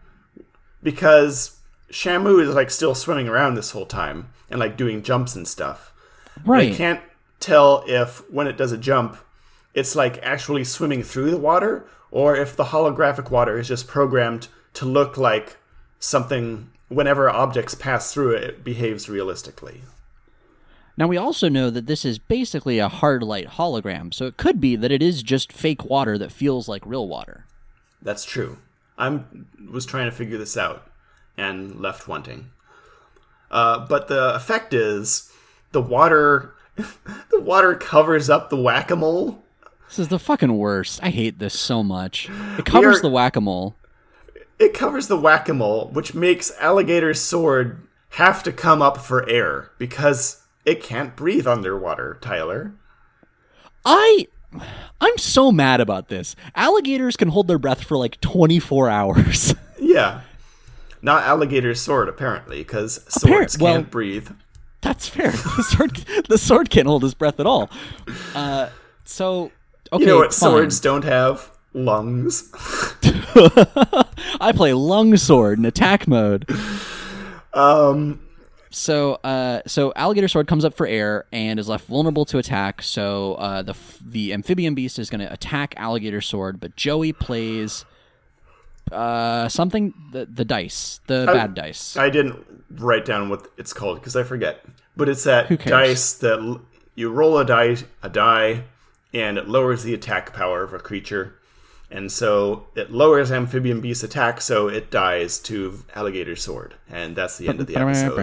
Because 0.82 1.60
Shamu 1.92 2.42
is 2.42 2.54
like 2.54 2.72
still 2.72 2.96
swimming 2.96 3.28
around 3.28 3.56
this 3.56 3.72
whole 3.72 3.86
time 3.86 4.30
and 4.50 4.60
like 4.60 4.78
doing 4.78 5.04
jumps 5.04 5.36
and 5.36 5.48
stuff. 5.48 5.94
Right. 6.46 6.72
I 6.72 6.76
can't 6.76 7.02
tell 7.40 7.84
if 7.88 8.30
when 8.32 8.48
it 8.48 8.58
does 8.58 8.72
a 8.72 8.78
jump, 8.78 9.18
it's 9.74 9.96
like 9.96 10.20
actually 10.24 10.64
swimming 10.64 11.04
through 11.04 11.32
the 11.32 11.38
water, 11.38 11.86
or 12.12 12.36
if 12.36 12.56
the 12.56 12.66
holographic 12.66 13.30
water 13.30 13.60
is 13.60 13.68
just 13.68 13.88
programmed 13.88 14.48
to 14.74 14.86
look 14.86 15.18
like 15.18 15.58
something. 16.00 16.72
Whenever 16.88 17.30
objects 17.30 17.76
pass 17.76 18.12
through 18.12 18.32
it, 18.32 18.44
it 18.44 18.64
behaves 18.64 19.08
realistically. 19.08 19.84
Now 21.00 21.08
we 21.08 21.16
also 21.16 21.48
know 21.48 21.70
that 21.70 21.86
this 21.88 22.04
is 22.04 22.20
basically 22.20 22.78
a 22.78 22.90
hard 22.90 23.24
light 23.24 23.48
hologram, 23.48 24.14
so 24.14 24.26
it 24.26 24.36
could 24.36 24.60
be 24.60 24.76
that 24.76 24.92
it 24.92 25.02
is 25.02 25.24
just 25.24 25.54
fake 25.54 25.86
water 25.86 26.18
that 26.18 26.30
feels 26.30 26.68
like 26.68 26.86
real 26.86 27.08
water. 27.08 27.46
That's 28.02 28.26
true. 28.26 28.58
I'm 28.98 29.48
was 29.72 29.86
trying 29.86 30.10
to 30.10 30.16
figure 30.16 30.38
this 30.38 30.58
out 30.58 30.92
and 31.38 31.80
left 31.80 32.10
wanting. 32.10 32.52
Uh, 33.50 33.88
but 33.88 34.10
the 34.10 34.36
effect 34.36 34.74
is 34.74 35.32
the 35.72 35.82
water. 35.82 36.54
the 36.76 37.40
water 37.40 37.76
covers 37.76 38.30
up 38.30 38.50
the 38.50 38.62
whack 38.62 38.92
a 38.92 38.98
mole. 38.98 39.42
This 39.88 40.00
is 40.00 40.10
the 40.10 40.20
fucking 40.20 40.58
worst. 40.58 41.00
I 41.02 41.12
hate 41.12 41.40
this 41.40 41.58
so 41.58 41.82
much. 41.82 42.30
It 42.58 42.66
covers 42.66 42.98
are- 43.00 43.04
the 43.04 43.10
whack 43.10 43.38
a 43.38 43.42
mole. 43.42 43.78
It 44.60 44.74
covers 44.74 45.08
the 45.08 45.18
whack 45.18 45.48
a 45.48 45.54
mole, 45.54 45.90
which 45.94 46.14
makes 46.14 46.52
Alligator's 46.60 47.22
sword 47.22 47.88
have 48.10 48.44
to 48.44 48.52
come 48.52 48.82
up 48.82 48.98
for 48.98 49.28
air 49.30 49.72
because 49.78 50.44
it 50.70 50.84
can't 50.84 51.16
breathe 51.16 51.48
underwater, 51.48 52.18
Tyler. 52.22 52.74
I 53.86 54.28
I'm 55.02 55.18
so 55.18 55.52
mad 55.52 55.80
about 55.82 56.10
this. 56.10 56.36
Alligators 56.56 57.16
can 57.18 57.30
hold 57.30 57.48
their 57.48 57.60
breath 57.60 57.84
for 57.84 57.98
like 57.98 58.20
24 58.22 58.90
hours. 58.90 59.54
Yeah. 59.82 60.22
Not 61.02 61.24
Alligator's 61.24 61.82
sword, 61.82 62.10
apparently, 62.10 62.58
because 62.60 63.02
swords 63.08 63.58
well- 63.58 63.76
can't 63.76 63.90
breathe. 63.90 64.30
That's 64.82 65.08
fair. 65.10 65.32
The 65.58 65.64
sword 65.64 65.96
the 66.30 66.38
sword 66.38 66.70
can't 66.70 66.86
hold 66.88 67.02
his 67.04 67.14
breath 67.14 67.40
at 67.40 67.46
all. 67.48 67.70
Uh 68.36 68.70
so 69.06 69.52
okay, 69.92 70.02
You 70.04 70.06
know 70.08 70.18
what 70.18 70.34
fine. 70.34 70.50
swords 70.52 70.80
don't 70.80 71.04
have? 71.06 71.50
Lungs. 71.74 72.52
I 74.42 74.52
play 74.54 74.74
lung 74.74 75.16
sword 75.18 75.60
in 75.60 75.66
attack 75.66 76.08
mode. 76.08 76.50
Um, 77.54 78.20
So, 78.72 79.16
uh, 79.24 79.62
so 79.66 79.92
alligator 79.96 80.28
sword 80.28 80.48
comes 80.48 80.64
up 80.64 80.76
for 80.76 80.86
air 80.86 81.26
and 81.32 81.60
is 81.60 81.68
left 81.68 81.88
vulnerable 81.88 82.26
to 82.26 82.38
attack. 82.38 82.84
So, 82.84 83.34
uh, 83.36 83.62
the 83.64 83.72
f- 83.72 84.00
the 84.06 84.32
amphibian 84.34 84.76
beast 84.76 85.00
is 85.00 85.10
going 85.10 85.22
to 85.22 85.32
attack 85.34 85.74
alligator 85.78 86.22
sword, 86.22 86.60
but 86.60 86.76
Joey 86.76 87.14
plays 87.14 87.86
uh 88.92 89.48
something 89.48 89.94
the 90.12 90.26
the 90.26 90.44
dice, 90.46 91.00
the 91.08 91.26
bad 91.28 91.54
dice. 91.54 91.96
I 91.96 92.10
didn't 92.10 92.44
write 92.72 93.06
down 93.06 93.30
what 93.30 93.48
it's 93.58 93.72
called 93.74 94.00
because 94.00 94.16
I 94.16 94.24
forget. 94.24 94.66
But 94.98 95.10
it's 95.10 95.24
that 95.26 95.48
dice 95.66 96.14
that 96.14 96.40
l- 96.40 96.62
you 96.96 97.10
roll 97.12 97.38
a 97.38 97.46
die, 97.46 97.78
a 98.04 98.10
die, 98.10 98.64
and 99.14 99.38
it 99.38 99.48
lowers 99.48 99.84
the 99.84 99.94
attack 99.94 100.34
power 100.34 100.64
of 100.64 100.74
a 100.74 100.80
creature. 100.80 101.36
And 101.92 102.12
so 102.12 102.68
it 102.76 102.92
lowers 102.92 103.32
amphibian 103.32 103.82
beast 103.82 104.04
attack, 104.04 104.42
so 104.42 104.68
it 104.68 104.92
dies 104.92 105.40
to 105.40 105.84
alligator 105.96 106.36
sword, 106.36 106.76
and 106.88 107.16
that's 107.16 107.40
the 107.40 107.50
end 107.50 107.60
of 107.62 107.66
the 107.66 107.74
episode. 107.76 108.16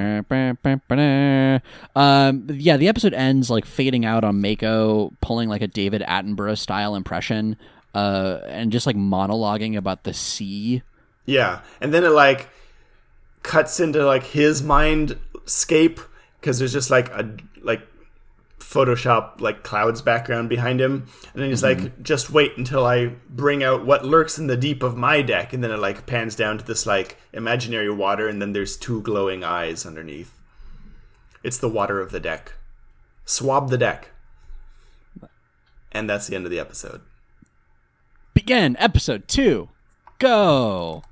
Um, 1.96 2.46
yeah, 2.48 2.76
the 2.76 2.86
episode 2.86 3.12
ends 3.12 3.50
like 3.50 3.64
fading 3.64 4.04
out 4.04 4.22
on 4.22 4.40
Mako 4.40 5.12
pulling 5.20 5.48
like 5.48 5.62
a 5.62 5.66
David 5.66 6.02
Attenborough 6.02 6.56
style 6.56 6.94
impression 6.94 7.56
uh, 7.92 8.40
and 8.46 8.70
just 8.70 8.86
like 8.86 8.94
monologuing 8.94 9.76
about 9.76 10.04
the 10.04 10.14
sea. 10.14 10.82
Yeah, 11.24 11.62
and 11.80 11.92
then 11.92 12.04
it 12.04 12.10
like 12.10 12.48
cuts 13.42 13.80
into 13.80 14.04
like 14.06 14.22
his 14.22 14.62
mindscape 14.62 16.00
because 16.40 16.60
there's 16.60 16.72
just 16.72 16.90
like 16.90 17.08
a 17.08 17.36
like 17.62 17.80
Photoshop 18.68 19.40
like 19.40 19.62
clouds 19.62 20.02
background 20.02 20.48
behind 20.48 20.80
him, 20.80 21.06
and 21.32 21.42
then 21.42 21.50
he's 21.50 21.62
like, 21.62 21.78
mm-hmm. 21.78 22.02
"Just 22.02 22.30
wait 22.30 22.58
until 22.58 22.84
I 22.84 23.12
bring 23.28 23.62
out 23.62 23.86
what 23.86 24.04
lurks 24.04 24.38
in 24.38 24.48
the 24.48 24.56
deep 24.56 24.82
of 24.82 24.96
my 24.96 25.22
deck," 25.22 25.52
and 25.52 25.62
then 25.62 25.70
it 25.70 25.78
like 25.78 26.04
pans 26.04 26.34
down 26.34 26.58
to 26.58 26.64
this 26.64 26.84
like 26.84 27.16
imaginary 27.32 27.90
water, 27.90 28.26
and 28.26 28.42
then 28.42 28.52
there's 28.52 28.76
two 28.76 29.02
glowing 29.02 29.44
eyes 29.44 29.86
underneath. 29.86 30.34
It's 31.44 31.58
the 31.58 31.68
water 31.68 32.00
of 32.00 32.10
the 32.10 32.18
deck. 32.18 32.54
Swab 33.24 33.70
the 33.70 33.78
deck, 33.78 34.10
and 35.92 36.10
that's 36.10 36.26
the 36.26 36.34
end 36.34 36.44
of 36.44 36.50
the 36.50 36.58
episode. 36.58 37.02
Begin 38.34 38.76
episode 38.80 39.28
two. 39.28 39.68
Go. 40.18 41.04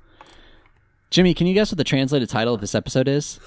Jimmy, 1.09 1.33
can 1.33 1.47
you 1.47 1.53
guess 1.53 1.71
what 1.71 1.77
the 1.77 1.85
translated 1.85 2.27
title 2.27 2.53
of 2.53 2.59
this 2.59 2.75
episode 2.75 3.07
is? 3.07 3.39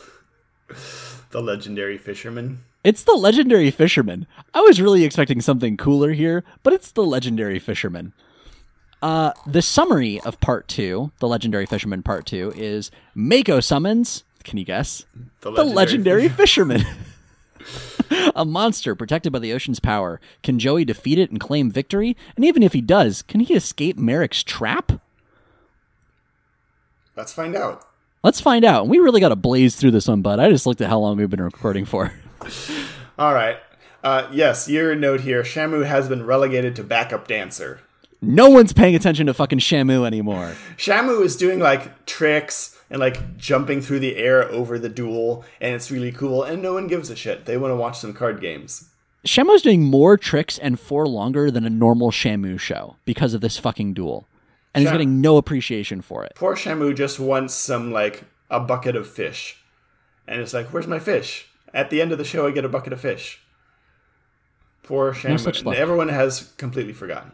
The 1.30 1.42
legendary 1.42 1.98
fisherman. 1.98 2.64
It's 2.84 3.02
the 3.02 3.14
legendary 3.14 3.70
fisherman. 3.70 4.26
I 4.54 4.60
was 4.60 4.80
really 4.80 5.04
expecting 5.04 5.40
something 5.40 5.76
cooler 5.76 6.12
here, 6.12 6.44
but 6.62 6.72
it's 6.72 6.92
the 6.92 7.04
legendary 7.04 7.58
fisherman. 7.58 8.12
Uh, 9.02 9.32
the 9.46 9.62
summary 9.62 10.20
of 10.20 10.40
part 10.40 10.68
two, 10.68 11.12
the 11.18 11.28
legendary 11.28 11.66
fisherman 11.66 12.02
part 12.02 12.26
two, 12.26 12.52
is 12.56 12.90
Mako 13.14 13.60
summons. 13.60 14.24
Can 14.44 14.58
you 14.58 14.64
guess? 14.64 15.04
The 15.40 15.50
The 15.50 15.64
legendary 15.64 16.28
fisherman. 16.28 16.84
a 18.34 18.44
monster 18.44 18.94
protected 18.94 19.32
by 19.32 19.38
the 19.40 19.52
ocean's 19.52 19.80
power. 19.80 20.20
Can 20.42 20.58
Joey 20.58 20.84
defeat 20.84 21.18
it 21.18 21.30
and 21.30 21.40
claim 21.40 21.70
victory? 21.70 22.16
And 22.36 22.44
even 22.44 22.62
if 22.62 22.72
he 22.72 22.80
does, 22.80 23.22
can 23.22 23.40
he 23.40 23.54
escape 23.54 23.96
Marik's 23.96 24.42
trap? 24.42 24.92
Let's 27.16 27.32
find 27.32 27.56
out. 27.56 27.84
Let's 28.22 28.40
find 28.40 28.64
out. 28.64 28.88
We 28.88 28.98
really 28.98 29.20
got 29.20 29.30
to 29.30 29.36
blaze 29.36 29.76
through 29.76 29.90
this 29.92 30.08
one, 30.08 30.22
bud. 30.22 30.38
I 30.38 30.50
just 30.50 30.66
looked 30.66 30.80
at 30.80 30.88
how 30.88 30.98
long 30.98 31.16
we've 31.16 31.30
been 31.30 31.42
recording 31.42 31.84
for. 31.84 32.12
All 33.18 33.34
right. 33.34 33.58
Uh, 34.02 34.28
yes, 34.32 34.68
your 34.68 34.94
note 34.94 35.20
here. 35.20 35.42
Shamu 35.42 35.84
has 35.84 36.08
been 36.08 36.24
relegated 36.24 36.76
to 36.76 36.84
backup 36.84 37.26
dancer. 37.26 37.80
No 38.20 38.48
one's 38.48 38.72
paying 38.72 38.94
attention 38.94 39.26
to 39.26 39.34
fucking 39.34 39.60
Shamu 39.60 40.06
anymore. 40.06 40.56
Shamu 40.76 41.22
is 41.22 41.36
doing 41.36 41.58
like 41.60 42.04
tricks 42.06 42.76
and 42.90 43.00
like 43.00 43.36
jumping 43.36 43.80
through 43.80 44.00
the 44.00 44.16
air 44.16 44.44
over 44.50 44.78
the 44.78 44.88
duel, 44.88 45.44
and 45.60 45.74
it's 45.74 45.90
really 45.90 46.12
cool. 46.12 46.42
And 46.42 46.62
no 46.62 46.74
one 46.74 46.86
gives 46.86 47.10
a 47.10 47.16
shit. 47.16 47.44
They 47.44 47.56
want 47.56 47.72
to 47.72 47.76
watch 47.76 47.98
some 47.98 48.14
card 48.14 48.40
games. 48.40 48.88
Shamu's 49.26 49.62
doing 49.62 49.82
more 49.82 50.16
tricks 50.16 50.58
and 50.58 50.80
for 50.80 51.06
longer 51.06 51.50
than 51.50 51.64
a 51.64 51.70
normal 51.70 52.10
Shamu 52.10 52.58
show 52.58 52.96
because 53.04 53.34
of 53.34 53.40
this 53.40 53.58
fucking 53.58 53.94
duel. 53.94 54.26
And 54.74 54.82
he's 54.82 54.92
getting 54.92 55.20
no 55.20 55.38
appreciation 55.38 56.02
for 56.02 56.24
it. 56.24 56.32
Poor 56.36 56.54
Shamu 56.54 56.94
just 56.94 57.18
wants 57.18 57.54
some 57.54 57.92
like 57.92 58.24
a 58.50 58.60
bucket 58.60 58.96
of 58.96 59.08
fish, 59.08 59.58
and 60.26 60.40
it's 60.40 60.54
like, 60.54 60.68
where's 60.72 60.86
my 60.86 60.98
fish? 60.98 61.48
At 61.74 61.90
the 61.90 62.00
end 62.00 62.12
of 62.12 62.18
the 62.18 62.24
show, 62.24 62.46
I 62.46 62.50
get 62.50 62.64
a 62.64 62.68
bucket 62.68 62.92
of 62.92 63.00
fish. 63.00 63.40
Poor 64.82 65.12
Shamu. 65.12 65.64
luck. 65.64 65.76
Everyone 65.76 66.08
has 66.08 66.52
completely 66.56 66.92
forgotten. 66.92 67.32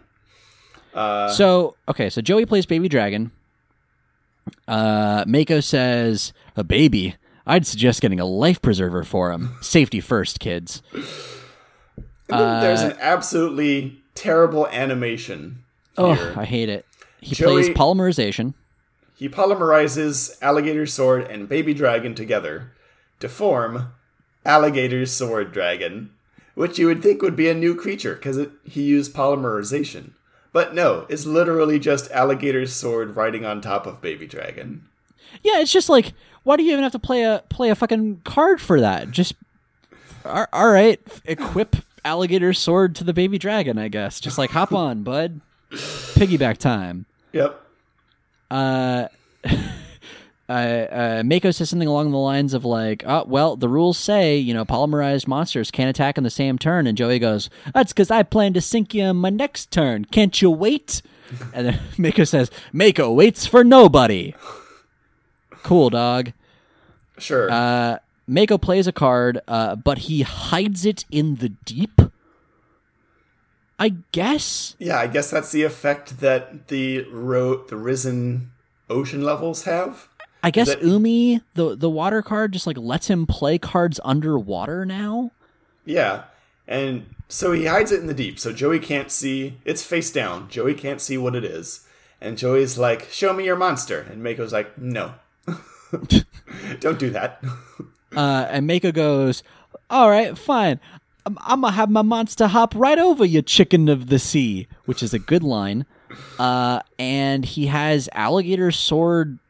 so, 0.95 1.77
okay, 1.89 2.11
so 2.11 2.21
Joey 2.21 2.47
plays 2.47 2.67
Baby 2.67 2.89
Dragon. 2.89 3.31
Uh, 4.69 5.25
Mako 5.27 5.61
says, 5.61 6.33
A 6.57 6.65
baby? 6.65 7.17
I'd 7.47 7.67
suggest 7.67 8.01
getting 8.01 8.21
a 8.21 8.25
life 8.25 8.61
preserver 8.63 9.05
for 9.05 9.31
him. 9.31 9.57
Safety 9.61 10.01
first, 10.01 10.41
kids. 10.41 10.83
Then 10.93 11.03
there's 12.29 12.81
an 12.83 12.97
absolutely 13.01 14.01
terrible 14.15 14.67
animation. 14.69 15.63
Oh, 15.99 16.15
here. 16.15 16.35
I 16.37 16.45
hate 16.45 16.69
it. 16.69 16.87
He 17.21 17.35
Joey- 17.35 17.63
plays 17.65 17.77
polymerization. 17.77 18.55
He 19.17 19.29
polymerizes 19.29 20.37
alligator 20.43 20.87
sword 20.87 21.23
and 21.31 21.49
baby 21.49 21.73
dragon 21.73 22.15
together 22.15 22.73
to 23.21 23.29
form 23.29 23.93
alligator 24.45 25.07
sword 25.07 25.53
dragon, 25.53 26.11
which 26.55 26.79
you 26.79 26.87
would 26.87 27.03
think 27.03 27.23
would 27.23 27.37
be 27.37 27.49
a 27.49 27.55
new 27.55 27.75
creature 27.75 28.15
because 28.15 28.47
he 28.65 28.83
used 28.83 29.15
polymerization. 29.15 30.13
But 30.53 30.75
no, 30.75 31.07
it's 31.09 31.27
literally 31.27 31.79
just 31.81 32.11
alligator 32.13 32.65
sword 32.67 33.17
riding 33.17 33.45
on 33.45 33.61
top 33.61 33.87
of 33.87 34.01
baby 34.01 34.27
dragon. 34.27 34.85
Yeah, 35.43 35.59
it's 35.61 35.73
just 35.73 35.89
like, 35.89 36.13
why 36.45 36.57
do 36.57 36.63
you 36.63 36.73
even 36.73 36.85
have 36.85 36.93
to 36.93 36.99
play 36.99 37.23
a 37.23 37.43
play 37.49 37.71
a 37.71 37.75
fucking 37.75 38.21
card 38.25 38.61
for 38.61 38.81
that? 38.81 39.11
Just, 39.11 39.35
all 40.25 40.47
all 40.53 40.71
right, 40.71 41.01
equip 41.25 41.77
alligator 42.05 42.53
sword 42.53 42.95
to 42.97 43.05
the 43.05 43.13
baby 43.13 43.37
dragon. 43.37 43.79
I 43.79 43.89
guess. 43.89 44.21
Just 44.21 44.39
like 44.39 44.51
hop 44.51 44.73
on, 44.73 45.03
bud. 45.03 45.41
Piggyback 45.73 46.59
time. 46.59 47.07
Yep. 47.33 47.61
uh, 48.53 49.09
uh, 50.49 50.53
uh, 50.53 51.23
Mako 51.25 51.51
says 51.51 51.71
something 51.71 51.89
along 51.89 52.11
the 52.11 52.19
lines 52.19 52.53
of 52.55 52.65
like, 52.65 53.03
"Oh, 53.07 53.25
well, 53.27 53.57
the 53.57 53.69
rules 53.69 53.97
say 53.99 54.37
you 54.37 54.53
know 54.55 54.65
polymerized 54.65 55.27
monsters 55.27 55.71
can't 55.71 55.89
attack 55.91 56.19
in 56.19 56.25
the 56.25 56.31
same 56.31 56.59
turn." 56.59 56.87
And 56.87 56.97
Joey 56.99 57.19
goes, 57.19 57.49
"That's 57.73 57.93
because 57.93 58.11
I 58.11 58.23
plan 58.23 58.53
to 58.55 58.61
sink 58.61 58.93
you 58.95 59.05
in 59.05 59.17
my 59.17 59.31
next 59.31 59.71
turn. 59.71 60.05
Can't 60.07 60.41
you 60.41 60.51
wait?" 60.51 61.01
And 61.55 61.67
then 61.67 61.81
Mako 61.99 62.25
says, 62.25 62.51
"Mako 62.73 63.13
waits 63.13 63.47
for 63.47 63.65
nobody." 63.65 64.35
Cool, 65.63 65.89
dog. 65.91 66.33
Sure. 67.17 67.51
Uh, 67.51 67.99
Mako 68.27 68.59
plays 68.59 68.87
a 68.87 68.93
card, 68.93 69.41
uh, 69.49 69.77
but 69.77 69.99
he 69.99 70.23
hides 70.23 70.85
it 70.85 71.05
in 71.11 71.37
the 71.37 71.49
deep. 71.49 72.01
I 73.79 73.97
guess. 74.13 74.77
yeah, 74.79 74.99
I 74.99 75.07
guess 75.09 75.31
that's 75.31 75.51
the 75.51 75.63
effect 75.65 76.21
that 76.21 76.69
the 76.69 77.03
ro- 77.11 77.65
the 77.65 77.77
risen 77.77 78.51
ocean 78.89 79.23
levels 79.23 79.65
have. 79.65 80.09
I 80.45 80.51
guess 80.51 80.69
that- 80.69 80.83
Umi, 80.83 81.41
the 81.55 81.75
the 81.77 81.91
water 81.91 82.23
card, 82.23 82.53
just 82.53 82.67
like 82.67 82.79
lets 82.79 83.09
him 83.09 83.27
play 83.27 83.59
cards 83.59 83.99
underwater 84.05 84.85
now. 84.85 85.31
Yeah. 85.85 86.25
And 86.67 87.07
so 87.29 87.53
he 87.53 87.67
hides 87.67 87.93
it 87.93 88.01
in 88.01 88.07
the 88.07 88.15
deep, 88.15 88.39
so 88.39 88.53
Joey 88.53 88.79
can't 88.79 89.11
see. 89.11 89.59
It's 89.65 89.83
face 89.85 90.11
down. 90.11 90.49
Joey 90.49 90.75
can't 90.75 91.01
see 91.01 91.19
what 91.19 91.35
it 91.35 91.45
is. 91.45 91.87
And 92.21 92.39
Joey's 92.39 92.79
like, 92.79 93.09
Show 93.11 93.33
me 93.33 93.45
your 93.45 93.57
monster. 93.57 94.01
And 94.11 94.23
Mako's 94.23 94.53
like, 94.53 94.79
No. 94.79 95.15
Don't 96.81 96.99
do 96.99 97.11
that. 97.11 97.43
Uh, 98.17 98.47
and 98.49 98.65
Mako 98.65 98.93
goes, 98.93 99.43
"All 99.91 100.09
right, 100.09 100.39
fine. 100.39 100.79
I'm, 101.27 101.37
I'm 101.41 101.63
gonna 101.63 101.73
have 101.73 101.91
my 101.91 102.03
monster 102.03 102.47
hop 102.47 102.73
right 102.77 102.97
over 102.97 103.25
you, 103.25 103.43
chicken 103.43 103.89
of 103.89 104.07
the 104.07 104.21
sea," 104.21 104.69
which 104.85 105.03
is 105.03 105.13
a 105.13 105.19
good 105.19 105.43
line. 105.43 105.85
Uh, 106.39 106.79
and 106.97 107.45
he 107.45 107.67
has 107.67 108.09
alligator 108.13 108.71
sword 108.71 109.41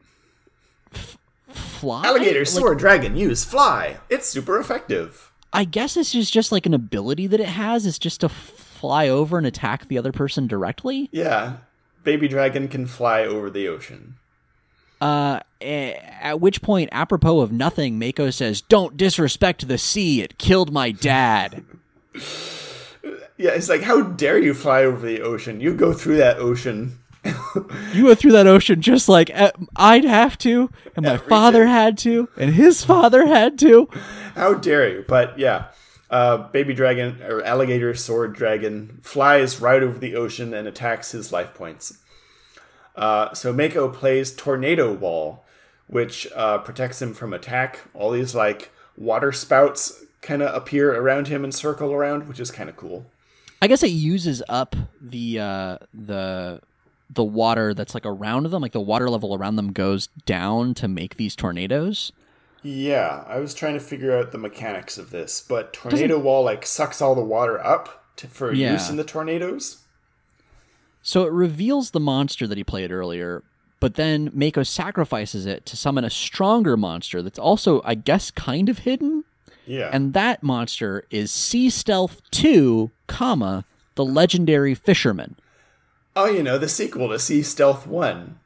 fly. 1.85 2.05
Alligator, 2.05 2.41
Like, 2.41 2.49
sword, 2.49 2.78
dragon, 2.78 3.14
use, 3.16 3.45
fly. 3.45 3.99
It's 4.09 4.26
super 4.26 4.59
effective. 4.59 5.30
I 5.53 5.64
guess 5.64 5.95
this 5.95 6.14
is 6.14 6.30
just 6.30 6.51
like 6.51 6.66
an 6.66 6.74
ability 6.74 7.26
that 7.28 7.41
it 7.41 7.49
has. 7.49 7.87
It's 7.87 7.99
just 7.99 8.20
to 8.22 8.28
fly 8.28 9.09
over 9.09 9.39
and 9.39 9.47
attack 9.47 9.87
the 9.87 9.99
other 9.99 10.12
person 10.12 10.47
directly. 10.47 11.09
Yeah. 11.12 11.59
Baby 12.03 12.26
dragon 12.26 12.68
can 12.68 12.87
fly 12.87 13.22
over 13.22 13.51
the 13.51 13.68
ocean. 13.68 14.16
Uh, 15.00 15.41
eh, 15.61 15.92
at 16.21 16.41
which 16.41 16.63
point, 16.63 16.88
apropos 16.92 17.41
of 17.41 17.53
nothing, 17.53 17.99
Mako 17.99 18.30
says, 18.30 18.61
"Don't 18.63 18.96
disrespect 18.96 19.68
the 19.68 19.79
sea. 19.79 20.22
It 20.22 20.38
killed 20.38 20.72
my 20.72 20.91
dad." 20.91 21.64
Yeah, 23.37 23.50
it's 23.50 23.68
like, 23.68 23.83
How 23.83 24.00
dare 24.03 24.38
you 24.38 24.54
fly 24.54 24.84
over 24.84 25.04
the 25.04 25.21
ocean? 25.21 25.61
You 25.61 25.75
go 25.75 25.92
through 25.92 26.18
that 26.18 26.38
ocean. 26.38 27.00
You 27.95 28.05
go 28.05 28.14
through 28.14 28.33
that 28.33 28.46
ocean 28.46 28.83
just 28.83 29.09
like 29.09 29.30
uh, 29.34 29.53
I'd 29.76 30.05
have 30.05 30.37
to, 30.38 30.71
and 30.96 31.07
my 31.07 31.14
Every 31.14 31.29
father 31.29 31.64
day. 31.64 31.71
had 31.71 31.99
to, 31.99 32.29
and 32.37 32.55
his 32.55 32.84
father 32.84 33.26
had 33.26 33.59
to. 33.61 33.88
How 34.34 34.55
dare 34.55 34.88
you? 34.91 35.05
But 35.07 35.38
yeah, 35.38 35.67
uh, 36.11 36.37
baby 36.49 36.75
dragon 36.75 37.22
or 37.22 37.42
alligator 37.42 37.95
sword 37.95 38.34
dragon 38.34 38.99
flies 39.03 39.61
right 39.61 39.83
over 39.83 39.99
the 39.99 40.17
ocean 40.17 40.53
and 40.53 40.68
attacks 40.68 41.13
his 41.13 41.33
life 41.33 41.55
points. 41.55 41.99
Uh, 42.96 43.33
so 43.34 43.53
Mako 43.53 43.88
plays 43.88 44.34
tornado 44.34 44.92
wall, 44.92 45.45
which 45.87 46.26
uh, 46.34 46.59
protects 46.59 47.01
him 47.01 47.14
from 47.14 47.33
attack. 47.33 47.80
All 47.95 48.11
these 48.11 48.34
like 48.34 48.71
water 48.96 49.33
spouts 49.33 50.05
kind 50.21 50.42
of 50.42 50.55
appear 50.55 50.95
around 50.95 51.29
him 51.29 51.45
and 51.45 51.55
circle 51.55 51.92
around, 51.92 52.29
which 52.29 52.41
is 52.41 52.51
kind 52.51 52.68
of 52.68 52.76
cool. 52.76 53.07
I 53.63 53.67
guess 53.67 53.83
it 53.83 53.88
uses 53.91 54.42
up 54.49 54.76
the 55.01 55.41
uh, 55.41 55.79
the 55.95 56.61
the 57.14 57.24
water 57.24 57.74
that's 57.74 57.95
like 57.95 58.07
around 58.07 58.50
them, 58.50 58.62
like 58.62 58.72
the 58.72 58.80
water 58.80 59.08
level 59.08 59.34
around 59.34 59.57
them 59.57 59.72
goes 59.72 60.08
down 60.26 60.74
to 60.74 60.88
make 60.88 61.16
these 61.16 61.36
tornadoes. 61.36 62.12
Yeah, 62.62 63.24
I 63.26 63.38
was 63.41 63.53
trying 63.54 63.74
to 63.74 63.80
figure 63.80 64.16
out 64.16 64.32
the 64.32 64.38
mechanics 64.38 64.96
of 64.96 65.11
this, 65.11 65.45
but 65.46 65.72
tornado 65.72 66.18
wall 66.18 66.45
like 66.45 66.64
sucks 66.64 67.03
all 67.03 67.14
the 67.14 67.20
water 67.22 67.64
up 67.64 68.04
to, 68.16 68.26
for 68.26 68.53
use 68.53 68.88
in 68.88 68.96
the 68.96 69.04
tornadoes. 69.04 69.82
So 71.03 71.24
it 71.24 71.32
reveals 71.32 71.91
the 71.91 72.00
monster 72.00 72.46
that 72.46 72.57
he 72.57 72.64
played 72.64 72.91
earlier, 72.91 73.42
but 73.80 73.96
then 73.96 74.30
Mako 74.32 74.62
sacrifices 74.62 75.45
it 75.45 75.66
to 75.66 75.76
summon 75.76 76.04
a 76.04 76.11
stronger 76.11 76.76
monster 76.78 77.20
that's 77.20 77.38
also, 77.38 77.82
I 77.84 77.95
guess, 77.95 78.30
kind 78.30 78.70
of 78.70 78.78
hidden. 78.78 79.24
Yeah, 79.66 79.91
And 79.92 80.12
that 80.14 80.42
monster 80.42 81.04
is 81.11 81.30
Sea 81.30 81.70
Stealth 81.70 82.22
2, 82.30 82.91
comma, 83.07 83.64
the 83.95 84.04
legendary 84.04 84.74
fisherman. 84.74 85.36
Oh, 86.16 86.26
you 86.26 86.42
know, 86.42 86.58
the 86.58 86.68
sequel 86.68 87.08
to 87.08 87.18
Sea 87.18 87.42
Stealth 87.42 87.86
1 87.86 88.38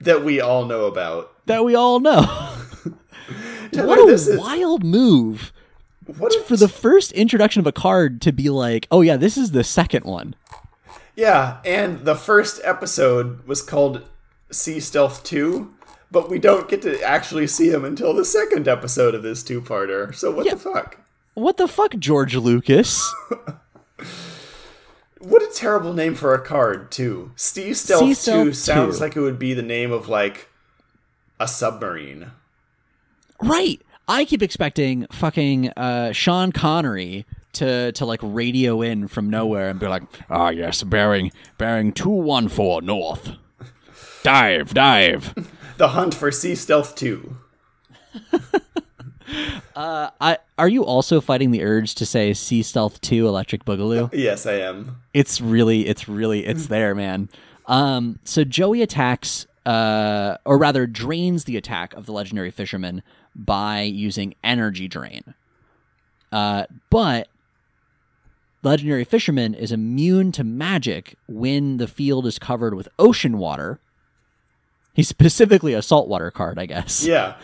that 0.00 0.24
we 0.24 0.40
all 0.40 0.64
know 0.64 0.86
about. 0.86 1.32
that 1.46 1.64
we 1.64 1.74
all 1.74 2.00
know. 2.00 2.22
Tyler, 3.72 3.86
what 3.86 3.98
a 4.08 4.12
is 4.12 4.30
wild 4.38 4.82
move 4.84 5.52
what 6.06 6.34
a- 6.34 6.40
for 6.40 6.56
the 6.56 6.68
first 6.68 7.12
introduction 7.12 7.60
of 7.60 7.66
a 7.66 7.72
card 7.72 8.22
to 8.22 8.32
be 8.32 8.48
like, 8.48 8.86
oh 8.90 9.02
yeah, 9.02 9.16
this 9.16 9.36
is 9.36 9.50
the 9.50 9.62
second 9.64 10.04
one. 10.04 10.34
Yeah, 11.14 11.58
and 11.64 12.04
the 12.06 12.14
first 12.14 12.60
episode 12.64 13.46
was 13.46 13.60
called 13.60 14.08
Sea 14.50 14.80
Stealth 14.80 15.22
2, 15.24 15.74
but 16.10 16.30
we 16.30 16.38
don't 16.38 16.68
get 16.68 16.80
to 16.82 17.02
actually 17.02 17.46
see 17.48 17.68
him 17.70 17.84
until 17.84 18.14
the 18.14 18.24
second 18.24 18.66
episode 18.68 19.14
of 19.14 19.22
this 19.22 19.42
two-parter. 19.42 20.14
So 20.14 20.30
what 20.30 20.46
Yeah. 20.46 20.54
the 20.54 20.60
fuck? 20.60 20.98
What 21.34 21.56
the 21.58 21.68
fuck, 21.68 21.96
George 21.98 22.34
Lucas? 22.36 23.12
What 25.20 25.42
a 25.42 25.50
terrible 25.54 25.92
name 25.92 26.14
for 26.14 26.34
a 26.34 26.40
card, 26.40 26.90
too. 26.90 27.32
Sea 27.36 27.74
Stealth, 27.74 28.00
Sea 28.02 28.08
2 28.10 28.14
Stealth 28.14 28.54
sounds 28.56 28.98
2. 28.98 29.04
like 29.04 29.16
it 29.16 29.20
would 29.20 29.38
be 29.38 29.52
the 29.54 29.62
name 29.62 29.90
of, 29.92 30.08
like, 30.08 30.48
a 31.40 31.48
submarine. 31.48 32.30
right. 33.42 33.80
I 34.10 34.24
keep 34.24 34.42
expecting 34.42 35.06
fucking 35.12 35.68
uh, 35.76 36.12
Sean 36.12 36.50
Connery 36.50 37.26
to 37.52 37.92
to 37.92 38.06
like 38.06 38.20
radio 38.22 38.80
in 38.80 39.06
from 39.06 39.28
nowhere 39.28 39.68
and 39.68 39.78
be 39.78 39.86
like, 39.86 40.02
"Ah, 40.30 40.48
yes, 40.48 40.82
bearing 40.82 41.30
bearing 41.58 41.92
two 41.92 42.08
one 42.08 42.48
four 42.48 42.80
north, 42.80 43.32
dive, 44.22 44.72
dive." 44.72 45.34
The 45.76 45.88
Hunt 45.88 46.14
for 46.14 46.32
Sea 46.32 46.54
Stealth 46.56 46.94
2. 49.30 49.60
I 49.76 50.38
are 50.58 50.68
you 50.68 50.84
also 50.84 51.20
fighting 51.20 51.50
the 51.50 51.62
urge 51.62 51.94
to 51.96 52.06
say 52.06 52.34
Sea 52.34 52.62
Stealth 52.62 53.00
Two 53.00 53.28
Electric 53.28 53.64
Boogaloo? 53.64 54.12
Yes, 54.18 54.46
I 54.46 54.54
am. 54.54 54.96
it's 55.14 55.40
really 55.40 55.86
it's 55.86 56.08
really 56.08 56.46
it's 56.46 56.66
there 56.74 56.94
man 56.94 57.28
um 57.66 58.18
so 58.24 58.44
joey 58.44 58.80
attacks 58.82 59.46
uh 59.66 60.36
or 60.44 60.56
rather 60.58 60.86
drains 60.86 61.44
the 61.44 61.56
attack 61.56 61.92
of 61.94 62.06
the 62.06 62.12
legendary 62.12 62.50
fisherman 62.50 63.02
by 63.34 63.82
using 63.82 64.34
energy 64.42 64.88
drain 64.88 65.34
uh 66.32 66.64
but 66.90 67.28
legendary 68.62 69.04
fisherman 69.04 69.54
is 69.54 69.70
immune 69.70 70.32
to 70.32 70.42
magic 70.42 71.16
when 71.28 71.76
the 71.76 71.86
field 71.86 72.26
is 72.26 72.38
covered 72.38 72.74
with 72.74 72.88
ocean 72.98 73.36
water 73.38 73.78
he's 74.94 75.08
specifically 75.08 75.74
a 75.74 75.82
saltwater 75.82 76.30
card 76.30 76.58
i 76.58 76.64
guess 76.66 77.04
Yeah. 77.06 77.34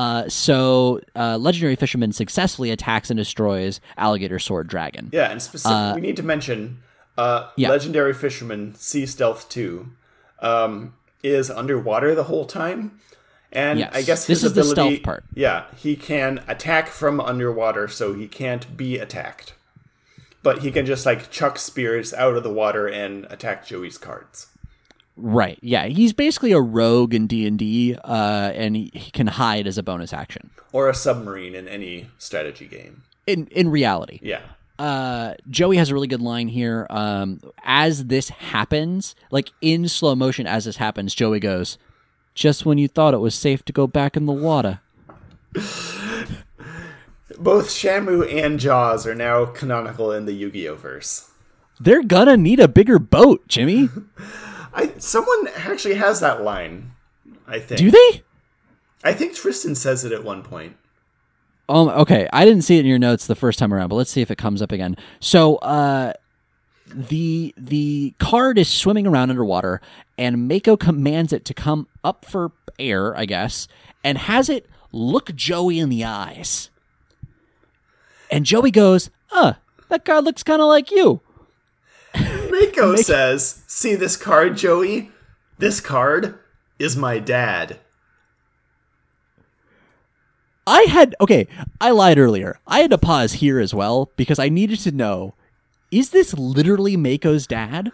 Uh, 0.00 0.28
so 0.28 0.98
uh, 1.14 1.36
legendary 1.36 1.76
fisherman 1.76 2.10
successfully 2.12 2.70
attacks 2.70 3.10
and 3.10 3.18
destroys 3.18 3.80
alligator 3.98 4.38
sword 4.38 4.66
dragon 4.66 5.10
Yeah, 5.12 5.30
and 5.30 5.42
specific, 5.42 5.94
we 5.94 6.00
need 6.00 6.16
to 6.16 6.22
mention 6.22 6.82
uh, 7.18 7.50
yeah. 7.56 7.68
Legendary 7.68 8.14
Fisherman 8.14 8.74
Sea 8.76 9.04
Stealth 9.04 9.48
2 9.50 9.90
um, 10.40 10.94
is 11.22 11.50
underwater 11.50 12.14
the 12.14 12.24
whole 12.24 12.46
time. 12.46 12.98
And 13.52 13.78
Yes. 13.80 13.90
I 13.94 14.02
guess 14.02 14.26
This 14.26 14.40
his 14.40 14.52
is 14.52 14.54
the 14.54 14.64
stealth 14.64 15.02
part. 15.02 15.24
Yeah, 15.34 15.64
he 15.76 15.96
can 15.96 16.42
attack 16.48 16.88
from 16.88 17.20
underwater, 17.20 17.88
so 17.88 18.14
he 18.14 18.26
can't 18.26 18.74
be 18.74 18.96
attacked. 18.96 19.54
But 20.42 20.60
he 20.60 20.70
can 20.70 20.86
just 20.86 21.04
like 21.04 21.30
chuck 21.30 21.58
spears 21.58 22.14
out 22.14 22.36
of 22.36 22.42
the 22.42 22.52
water 22.52 22.88
and 22.88 23.26
attack 23.28 23.66
Joey's 23.66 23.98
cards. 23.98 24.46
Right. 25.16 25.58
Yeah. 25.60 25.86
He's 25.86 26.12
basically 26.12 26.52
a 26.52 26.60
rogue 26.60 27.12
in 27.14 27.26
D 27.26 27.46
and 27.46 27.58
D, 27.58 27.94
uh, 28.04 28.52
and 28.54 28.74
he, 28.76 28.90
he 28.94 29.10
can 29.10 29.26
hide 29.26 29.66
as 29.66 29.76
a 29.78 29.82
bonus 29.82 30.12
action. 30.12 30.50
Or 30.72 30.88
a 30.88 30.94
submarine 30.94 31.54
in 31.54 31.68
any 31.68 32.08
strategy 32.18 32.66
game. 32.66 33.02
In 33.26 33.46
in 33.48 33.68
reality, 33.70 34.18
Yeah. 34.22 34.40
uh, 34.78 35.34
Joey 35.50 35.76
has 35.76 35.90
a 35.90 35.94
really 35.94 36.06
good 36.08 36.22
line 36.22 36.48
here. 36.48 36.86
Um, 36.90 37.40
as 37.64 38.06
this 38.06 38.28
happens, 38.30 39.14
like 39.30 39.50
in 39.60 39.88
slow 39.88 40.14
motion, 40.14 40.46
as 40.46 40.64
this 40.64 40.76
happens, 40.76 41.14
Joey 41.14 41.38
goes, 41.40 41.76
"Just 42.34 42.64
when 42.64 42.78
you 42.78 42.88
thought 42.88 43.12
it 43.14 43.18
was 43.18 43.34
safe 43.34 43.64
to 43.66 43.72
go 43.72 43.86
back 43.86 44.16
in 44.16 44.26
the 44.26 44.32
water." 44.32 44.80
Both 47.38 47.68
Shamu 47.68 48.30
and 48.42 48.58
Jaws 48.58 49.06
are 49.06 49.14
now 49.14 49.46
canonical 49.46 50.12
in 50.12 50.26
the 50.26 50.32
Yu-Gi-Oh 50.32 50.74
verse. 50.76 51.30
They're 51.78 52.02
gonna 52.02 52.36
need 52.36 52.60
a 52.60 52.68
bigger 52.68 52.98
boat, 52.98 53.46
Jimmy. 53.48 53.88
I 54.74 54.92
someone 54.98 55.48
actually 55.56 55.94
has 55.94 56.20
that 56.20 56.42
line. 56.42 56.92
I 57.46 57.58
think. 57.58 57.80
Do 57.80 57.90
they? 57.90 58.22
I 59.02 59.12
think 59.12 59.34
Tristan 59.34 59.74
says 59.74 60.04
it 60.04 60.12
at 60.12 60.24
one 60.24 60.42
point. 60.42 60.76
Um, 61.68 61.88
okay, 61.88 62.28
I 62.32 62.44
didn't 62.44 62.62
see 62.62 62.76
it 62.76 62.80
in 62.80 62.86
your 62.86 62.98
notes 62.98 63.26
the 63.26 63.34
first 63.36 63.58
time 63.58 63.72
around, 63.72 63.88
but 63.88 63.94
let's 63.96 64.10
see 64.10 64.20
if 64.20 64.30
it 64.30 64.38
comes 64.38 64.60
up 64.60 64.72
again. 64.72 64.96
So, 65.20 65.56
uh, 65.56 66.14
the 66.86 67.54
the 67.56 68.14
card 68.18 68.58
is 68.58 68.68
swimming 68.68 69.06
around 69.06 69.30
underwater, 69.30 69.80
and 70.18 70.48
Mako 70.48 70.76
commands 70.76 71.32
it 71.32 71.44
to 71.44 71.54
come 71.54 71.86
up 72.02 72.24
for 72.24 72.50
air, 72.78 73.16
I 73.16 73.24
guess, 73.24 73.68
and 74.02 74.18
has 74.18 74.48
it 74.48 74.66
look 74.90 75.34
Joey 75.34 75.78
in 75.78 75.88
the 75.88 76.04
eyes. 76.04 76.70
And 78.30 78.44
Joey 78.44 78.72
goes, 78.72 79.10
"Uh, 79.30 79.54
that 79.88 80.04
card 80.04 80.24
looks 80.24 80.42
kind 80.42 80.60
of 80.60 80.68
like 80.68 80.90
you." 80.90 81.20
Mako 82.76 82.96
says, 82.96 83.62
"See 83.66 83.94
this 83.94 84.16
card, 84.16 84.56
Joey? 84.56 85.10
This 85.58 85.80
card 85.80 86.38
is 86.78 86.96
my 86.96 87.18
dad." 87.18 87.78
I 90.66 90.82
had 90.82 91.16
okay, 91.20 91.48
I 91.80 91.90
lied 91.90 92.18
earlier. 92.18 92.60
I 92.66 92.80
had 92.80 92.90
to 92.90 92.98
pause 92.98 93.34
here 93.34 93.58
as 93.58 93.74
well 93.74 94.10
because 94.16 94.38
I 94.38 94.48
needed 94.48 94.78
to 94.80 94.92
know 94.92 95.34
is 95.90 96.10
this 96.10 96.32
literally 96.34 96.96
Mako's 96.96 97.46
dad? 97.46 97.90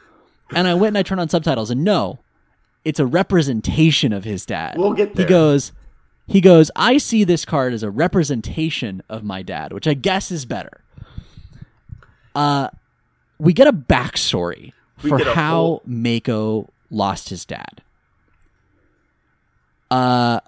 And 0.55 0.69
I 0.69 0.75
went 0.75 0.89
and 0.89 0.99
I 0.99 1.03
turned 1.03 1.21
on 1.21 1.31
subtitles 1.31 1.71
and 1.71 1.83
no, 1.83 2.19
it's 2.85 3.01
a 3.01 3.07
representation 3.07 4.13
of 4.13 4.25
his 4.25 4.45
dad. 4.45 4.77
We'll 4.77 4.93
get 4.93 5.17
He 5.17 5.25
goes 5.25 5.73
he 6.27 6.41
goes, 6.41 6.71
"I 6.77 6.99
see 6.99 7.25
this 7.25 7.45
card 7.45 7.73
as 7.73 7.83
a 7.83 7.91
representation 7.91 9.03
of 9.09 9.25
my 9.25 9.43
dad," 9.43 9.73
which 9.73 9.87
I 9.87 9.95
guess 9.95 10.31
is 10.31 10.45
better. 10.45 10.83
Uh 12.35 12.69
we 13.39 13.53
get 13.53 13.67
a 13.67 13.73
backstory 13.73 14.73
We 15.03 15.11
for 15.11 15.17
a 15.19 15.35
how 15.35 15.55
whole- 15.55 15.83
Mako 15.87 16.69
lost 16.91 17.29
his 17.29 17.45
dad. 17.45 17.83
Uh 19.91 20.41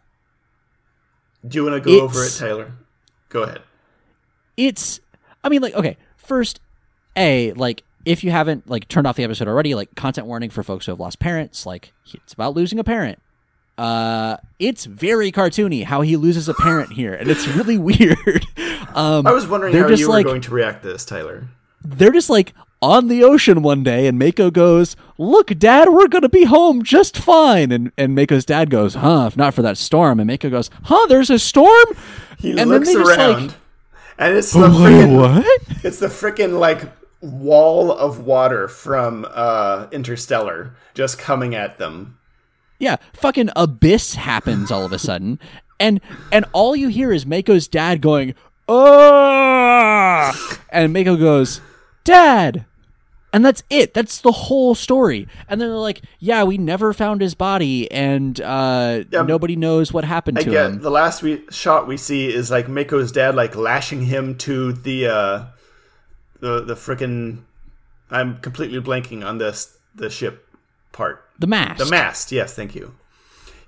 Do 1.46 1.56
you 1.58 1.64
want 1.64 1.82
to 1.82 1.90
go 1.90 2.00
over 2.04 2.24
it, 2.24 2.36
Taylor? 2.38 2.72
Go 3.28 3.42
ahead. 3.42 3.60
it's 4.56 5.00
i 5.44 5.48
mean 5.50 5.60
like 5.60 5.74
okay 5.74 5.96
first 6.16 6.60
a 7.16 7.52
like 7.52 7.84
if 8.06 8.24
you 8.24 8.30
haven't 8.30 8.68
like 8.68 8.88
turned 8.88 9.06
off 9.06 9.16
the 9.16 9.22
episode 9.22 9.46
already 9.48 9.74
like 9.74 9.94
content 9.94 10.26
warning 10.26 10.48
for 10.50 10.62
folks 10.62 10.86
who 10.86 10.92
have 10.92 10.98
lost 10.98 11.18
parents 11.18 11.66
like 11.66 11.92
it's 12.14 12.32
about 12.32 12.54
losing 12.56 12.78
a 12.78 12.84
parent 12.84 13.20
uh 13.76 14.36
it's 14.58 14.86
very 14.86 15.30
cartoony 15.30 15.84
how 15.84 16.00
he 16.00 16.16
loses 16.16 16.48
a 16.48 16.54
parent 16.54 16.90
here 16.94 17.12
and 17.14 17.28
it's 17.30 17.46
really 17.48 17.76
weird 17.90 18.46
um 18.94 19.26
I 19.26 19.32
was 19.32 19.46
wondering 19.46 19.74
how 19.76 19.88
you 19.88 20.08
were 20.08 20.14
like 20.14 20.24
going 20.26 20.40
to 20.40 20.50
react 20.50 20.82
to 20.82 20.88
this, 20.88 21.04
Tyler. 21.04 21.46
they're 21.84 22.10
just 22.12 22.30
like 22.30 22.54
on 22.80 23.08
the 23.08 23.24
ocean 23.24 23.62
one 23.62 23.82
day 23.82 24.06
and 24.06 24.18
Mako 24.18 24.50
goes, 24.50 24.96
"Look, 25.16 25.58
dad, 25.58 25.88
we're 25.90 26.08
going 26.08 26.22
to 26.22 26.28
be 26.28 26.44
home 26.44 26.82
just 26.82 27.16
fine." 27.16 27.72
And 27.72 27.92
and 27.98 28.14
Mako's 28.14 28.44
dad 28.44 28.70
goes, 28.70 28.94
"Huh, 28.94 29.26
if 29.28 29.36
not 29.36 29.54
for 29.54 29.62
that 29.62 29.78
storm." 29.78 30.20
And 30.20 30.28
Mako 30.28 30.50
goes, 30.50 30.70
"Huh, 30.84 31.06
there's 31.08 31.30
a 31.30 31.38
storm?" 31.38 31.86
He 32.38 32.50
and 32.50 32.58
then 32.58 32.68
looks 32.68 32.92
just, 32.92 33.04
like- 33.04 33.18
around, 33.18 33.54
and 34.18 34.36
it's 34.36 34.52
the 34.52 34.68
freaking 34.68 35.16
what? 35.16 35.84
it's 35.84 35.98
the 35.98 36.06
freaking 36.08 36.58
like 36.58 36.82
wall 37.20 37.90
of 37.90 38.20
water 38.24 38.68
from 38.68 39.26
uh, 39.34 39.86
Interstellar 39.90 40.74
just 40.94 41.18
coming 41.18 41.54
at 41.54 41.78
them. 41.78 42.16
Yeah, 42.78 42.96
fucking 43.12 43.50
abyss 43.56 44.14
happens 44.14 44.70
all 44.70 44.84
of 44.84 44.92
a 44.92 45.00
sudden, 45.00 45.40
and 45.80 46.00
and 46.30 46.44
all 46.52 46.76
you 46.76 46.86
hear 46.88 47.12
is 47.12 47.26
Mako's 47.26 47.66
dad 47.66 48.00
going, 48.00 48.34
"Oh!" 48.68 50.54
and 50.70 50.92
Mako 50.92 51.16
goes, 51.16 51.60
"Dad," 52.08 52.64
and 53.32 53.44
that's 53.44 53.62
it. 53.70 53.94
That's 53.94 54.20
the 54.20 54.32
whole 54.32 54.74
story. 54.74 55.28
And 55.48 55.60
then 55.60 55.68
they're 55.68 55.76
like, 55.76 56.02
"Yeah, 56.18 56.44
we 56.44 56.58
never 56.58 56.92
found 56.92 57.20
his 57.20 57.34
body, 57.34 57.90
and 57.92 58.40
uh, 58.40 59.04
Yeah, 59.10 59.22
nobody 59.22 59.56
knows 59.56 59.92
what 59.92 60.04
happened 60.04 60.38
I 60.38 60.42
to 60.42 60.50
him." 60.50 60.80
the 60.80 60.90
last 60.90 61.22
we, 61.22 61.42
shot 61.50 61.86
we 61.86 61.96
see 61.96 62.32
is 62.32 62.50
like 62.50 62.68
Mako's 62.68 63.12
dad 63.12 63.34
like 63.34 63.54
lashing 63.54 64.02
him 64.02 64.36
to 64.38 64.72
the 64.72 65.06
uh, 65.06 65.44
the 66.40 66.62
the 66.62 66.74
freaking. 66.74 67.42
I'm 68.10 68.38
completely 68.40 68.80
blanking 68.80 69.24
on 69.24 69.38
this 69.38 69.76
the 69.94 70.08
ship 70.08 70.46
part. 70.92 71.24
The 71.38 71.46
mast. 71.46 71.78
The 71.78 71.90
mast, 71.90 72.32
yes, 72.32 72.54
thank 72.54 72.74
you. 72.74 72.94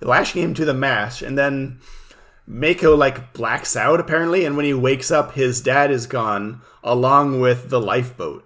Lashing 0.00 0.42
him 0.42 0.54
to 0.54 0.64
the 0.64 0.74
mast, 0.74 1.20
and 1.20 1.36
then 1.36 1.78
Mako 2.50 2.96
like 2.96 3.32
blacks 3.32 3.76
out 3.76 4.00
apparently, 4.00 4.44
and 4.44 4.56
when 4.56 4.66
he 4.66 4.74
wakes 4.74 5.10
up, 5.10 5.34
his 5.34 5.60
dad 5.60 5.90
is 5.90 6.06
gone 6.06 6.60
along 6.82 7.40
with 7.40 7.70
the 7.70 7.80
lifeboat. 7.80 8.44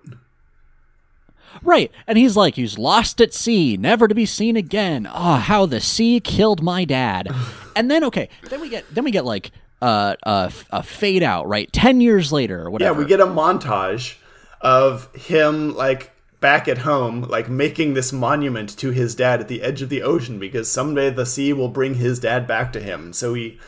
Right. 1.63 1.91
And 2.07 2.19
he's 2.19 2.37
like, 2.37 2.57
he's 2.57 2.79
lost 2.79 3.21
at 3.21 3.33
sea, 3.33 3.77
never 3.79 4.07
to 4.07 4.15
be 4.15 4.27
seen 4.27 4.57
again. 4.57 5.09
Oh, 5.11 5.37
how 5.37 5.65
the 5.65 5.81
sea 5.81 6.21
killed 6.21 6.63
my 6.63 6.85
dad. 6.85 7.29
and 7.77 7.91
then 7.91 8.05
okay, 8.05 8.29
then 8.51 8.61
we 8.61 8.69
get 8.69 8.85
then 8.95 9.05
we 9.05 9.11
get 9.11 9.25
like 9.25 9.53
uh, 9.81 10.17
uh, 10.25 10.51
a 10.71 10.83
fade 10.83 11.23
out, 11.23 11.49
right? 11.49 11.73
10 11.73 12.01
years 12.01 12.33
later 12.33 12.63
or 12.63 12.71
whatever. 12.71 12.93
Yeah, 12.95 12.99
we 12.99 13.09
get 13.09 13.21
a 13.21 13.27
montage 13.27 14.17
of 14.61 15.15
him 15.15 15.75
like 15.75 16.13
back 16.41 16.69
at 16.69 16.79
home, 16.79 17.23
like 17.23 17.49
making 17.49 17.95
this 17.95 18.13
monument 18.13 18.77
to 18.79 18.91
his 18.91 19.15
dad 19.15 19.41
at 19.41 19.49
the 19.49 19.63
edge 19.63 19.81
of 19.81 19.89
the 19.89 20.03
ocean 20.03 20.39
because 20.39 20.71
someday 20.71 21.09
the 21.09 21.25
sea 21.25 21.55
will 21.55 21.69
bring 21.69 21.95
his 21.95 22.19
dad 22.19 22.47
back 22.47 22.73
to 22.75 22.81
him. 22.81 23.15
So 23.15 23.33
he 23.33 23.59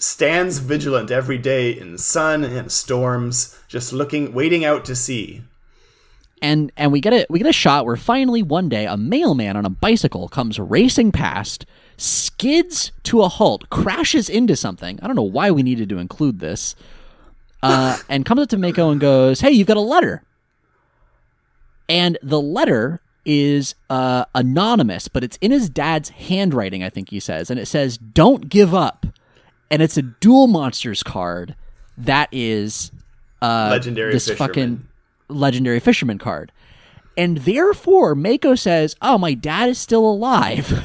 stands 0.00 0.58
vigilant 0.58 1.10
every 1.10 1.38
day 1.38 1.70
in 1.70 1.98
sun 1.98 2.42
and 2.42 2.72
storms, 2.72 3.56
just 3.68 3.92
looking, 3.92 4.32
waiting 4.32 4.64
out 4.64 4.84
to 4.86 4.96
sea. 4.96 5.42
and 6.42 6.72
and 6.76 6.90
we 6.90 7.00
get 7.02 7.12
a 7.12 7.26
we 7.28 7.38
get 7.38 7.46
a 7.48 7.52
shot 7.52 7.84
where 7.84 7.96
finally 7.96 8.42
one 8.42 8.68
day 8.68 8.86
a 8.86 8.96
mailman 8.96 9.56
on 9.56 9.66
a 9.66 9.70
bicycle 9.70 10.26
comes 10.28 10.58
racing 10.58 11.12
past, 11.12 11.66
skids 11.98 12.92
to 13.02 13.20
a 13.22 13.28
halt, 13.28 13.68
crashes 13.68 14.30
into 14.30 14.56
something. 14.56 14.98
I 15.02 15.06
don't 15.06 15.16
know 15.16 15.22
why 15.22 15.50
we 15.50 15.62
needed 15.62 15.90
to 15.90 15.98
include 15.98 16.40
this, 16.40 16.74
uh, 17.62 17.98
and 18.08 18.24
comes 18.24 18.40
up 18.40 18.48
to 18.50 18.56
Mako 18.58 18.90
and 18.90 19.00
goes, 19.00 19.40
"Hey, 19.40 19.50
you've 19.50 19.68
got 19.68 19.76
a 19.76 19.80
letter." 19.80 20.22
And 21.90 22.16
the 22.22 22.40
letter 22.40 23.00
is 23.26 23.74
uh, 23.90 24.24
anonymous, 24.34 25.08
but 25.08 25.22
it's 25.22 25.36
in 25.42 25.50
his 25.50 25.68
dad's 25.68 26.08
handwriting. 26.08 26.82
I 26.82 26.88
think 26.88 27.10
he 27.10 27.20
says, 27.20 27.50
and 27.50 27.60
it 27.60 27.66
says, 27.66 27.98
"Don't 27.98 28.48
give 28.48 28.74
up," 28.74 29.04
and 29.70 29.82
it's 29.82 29.96
a 29.96 30.02
Duel 30.02 30.46
Monsters 30.46 31.02
card 31.02 31.54
that 31.96 32.28
is 32.32 32.90
uh, 33.42 33.68
Legendary 33.70 34.12
this 34.12 34.28
fisherman. 34.28 34.48
fucking 34.48 34.88
legendary 35.28 35.80
fisherman 35.80 36.18
card. 36.18 36.52
And 37.16 37.38
therefore, 37.38 38.14
Mako 38.14 38.54
says, 38.54 38.96
Oh, 39.02 39.18
my 39.18 39.34
dad 39.34 39.68
is 39.68 39.78
still 39.78 40.08
alive. 40.08 40.84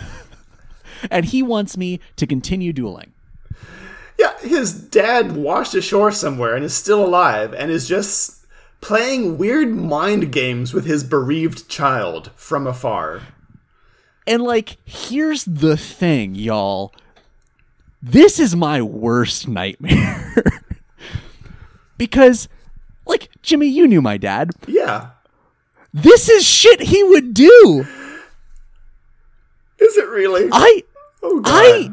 and 1.12 1.26
he 1.26 1.42
wants 1.42 1.78
me 1.78 2.00
to 2.16 2.28
continue 2.28 2.74
dueling. 2.74 3.14
Yeah, 4.18 4.38
his 4.40 4.74
dad 4.74 5.36
washed 5.36 5.76
ashore 5.76 6.12
somewhere 6.12 6.56
and 6.56 6.64
is 6.64 6.74
still 6.74 7.06
alive 7.06 7.54
and 7.54 7.70
is 7.70 7.88
just 7.88 8.46
playing 8.82 9.38
weird 9.38 9.70
mind 9.70 10.32
games 10.32 10.74
with 10.74 10.86
his 10.86 11.04
bereaved 11.04 11.68
child 11.68 12.32
from 12.36 12.66
afar. 12.66 13.22
And, 14.28 14.42
like, 14.42 14.78
here's 14.86 15.44
the 15.44 15.78
thing, 15.78 16.34
y'all. 16.34 16.94
This 18.08 18.40
is 18.40 18.56
my 18.56 18.84
worst 18.84 19.48
nightmare. 19.48 20.62
because, 21.98 22.48
like, 23.08 23.30
Jimmy, 23.42 23.66
you 23.66 23.88
knew 23.88 24.00
my 24.00 24.18
dad. 24.18 24.52
Yeah. 24.68 25.10
This 25.92 26.30
is 26.30 26.46
shit 26.46 26.82
he 26.82 27.04
would 27.04 27.34
do. 27.34 27.88
Is 29.80 29.98
it 29.98 30.08
really? 30.08 30.50
I. 30.52 30.84
oh, 31.24 31.40
God. 31.40 31.52
I 31.52 31.92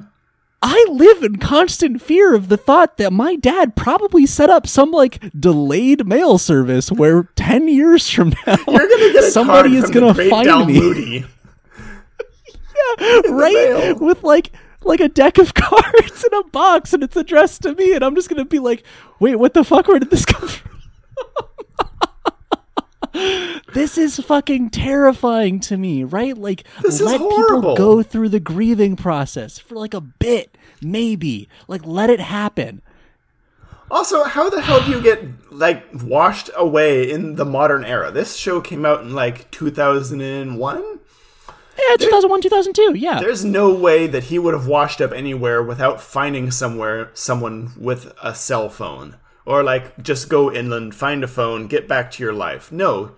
I 0.64 0.86
live 0.90 1.24
in 1.24 1.36
constant 1.36 2.00
fear 2.02 2.34
of 2.34 2.48
the 2.48 2.58
thought 2.58 2.98
that 2.98 3.12
my 3.12 3.34
dad 3.34 3.74
probably 3.74 4.26
set 4.26 4.48
up 4.50 4.66
some 4.66 4.92
like 4.92 5.18
delayed 5.38 6.06
mail 6.06 6.38
service 6.38 6.92
where 6.92 7.24
10 7.34 7.66
years 7.66 8.08
from 8.08 8.34
now 8.46 8.58
You're 8.68 8.88
gonna 8.88 9.12
get 9.12 9.32
somebody 9.32 9.76
is 9.76 9.90
gonna 9.90 10.14
find 10.14 10.66
me 10.68 10.78
Moody. 10.78 11.24
right 13.28 13.94
with 13.98 14.22
like 14.22 14.52
like 14.84 15.00
a 15.00 15.08
deck 15.08 15.38
of 15.38 15.54
cards 15.54 16.24
in 16.24 16.34
a 16.38 16.44
box 16.48 16.92
and 16.92 17.02
it's 17.02 17.16
addressed 17.16 17.62
to 17.62 17.74
me 17.74 17.94
and 17.94 18.04
I'm 18.04 18.14
just 18.14 18.28
going 18.28 18.38
to 18.38 18.44
be 18.44 18.58
like 18.58 18.82
wait 19.20 19.36
what 19.36 19.54
the 19.54 19.64
fuck 19.64 19.88
where 19.88 19.98
did 19.98 20.10
this 20.10 20.24
come 20.24 20.48
from 20.48 20.70
This 23.74 23.96
is 23.96 24.18
fucking 24.20 24.70
terrifying 24.70 25.60
to 25.60 25.76
me, 25.76 26.04
right? 26.04 26.36
Like, 26.36 26.64
This 26.82 26.96
is 26.96 27.02
let 27.06 27.20
horrible. 27.20 27.74
people 27.74 27.76
go 27.76 28.02
through 28.02 28.28
the 28.30 28.40
grieving 28.40 28.96
process 28.96 29.58
for 29.58 29.76
like 29.76 29.94
a 29.94 30.00
bit, 30.00 30.56
maybe. 30.82 31.48
Like, 31.68 31.82
let 31.86 32.10
it 32.10 32.20
happen. 32.20 32.82
Also, 33.90 34.24
how 34.24 34.48
the 34.50 34.60
hell 34.62 34.82
do 34.84 34.90
you 34.90 35.02
get 35.02 35.52
like 35.52 35.84
washed 36.02 36.50
away 36.56 37.10
in 37.10 37.36
the 37.36 37.44
modern 37.44 37.84
era? 37.84 38.10
This 38.10 38.36
show 38.36 38.60
came 38.60 38.84
out 38.86 39.02
in 39.02 39.14
like 39.14 39.50
2001. 39.50 40.98
Yeah, 41.88 41.96
2001, 41.96 42.42
2002. 42.42 42.94
Yeah. 42.98 43.20
There's 43.20 43.44
no 43.44 43.72
way 43.72 44.06
that 44.06 44.24
he 44.24 44.38
would 44.38 44.54
have 44.54 44.66
washed 44.66 45.00
up 45.00 45.12
anywhere 45.12 45.62
without 45.62 46.00
finding 46.00 46.50
somewhere 46.50 47.10
someone 47.14 47.72
with 47.76 48.12
a 48.22 48.34
cell 48.34 48.68
phone 48.68 49.16
or 49.44 49.62
like 49.62 50.00
just 50.02 50.28
go 50.28 50.52
inland, 50.52 50.94
find 50.94 51.24
a 51.24 51.28
phone, 51.28 51.66
get 51.66 51.88
back 51.88 52.10
to 52.12 52.22
your 52.22 52.32
life. 52.32 52.70
No. 52.70 53.12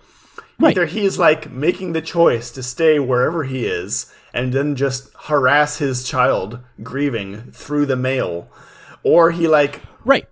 Right. 0.59 0.71
Either 0.71 0.85
he's 0.85 1.19
like 1.19 1.51
making 1.51 1.93
the 1.93 2.01
choice 2.01 2.49
to 2.51 2.63
stay 2.63 2.97
wherever 2.99 3.43
he 3.43 3.65
is 3.65 4.11
and 4.33 4.53
then 4.53 4.75
just 4.75 5.09
harass 5.23 5.77
his 5.77 6.03
child 6.03 6.59
grieving 6.81 7.51
through 7.51 7.85
the 7.85 7.95
mail 7.95 8.49
or 9.03 9.31
he 9.31 9.47
like 9.47 9.81
Right. 10.03 10.27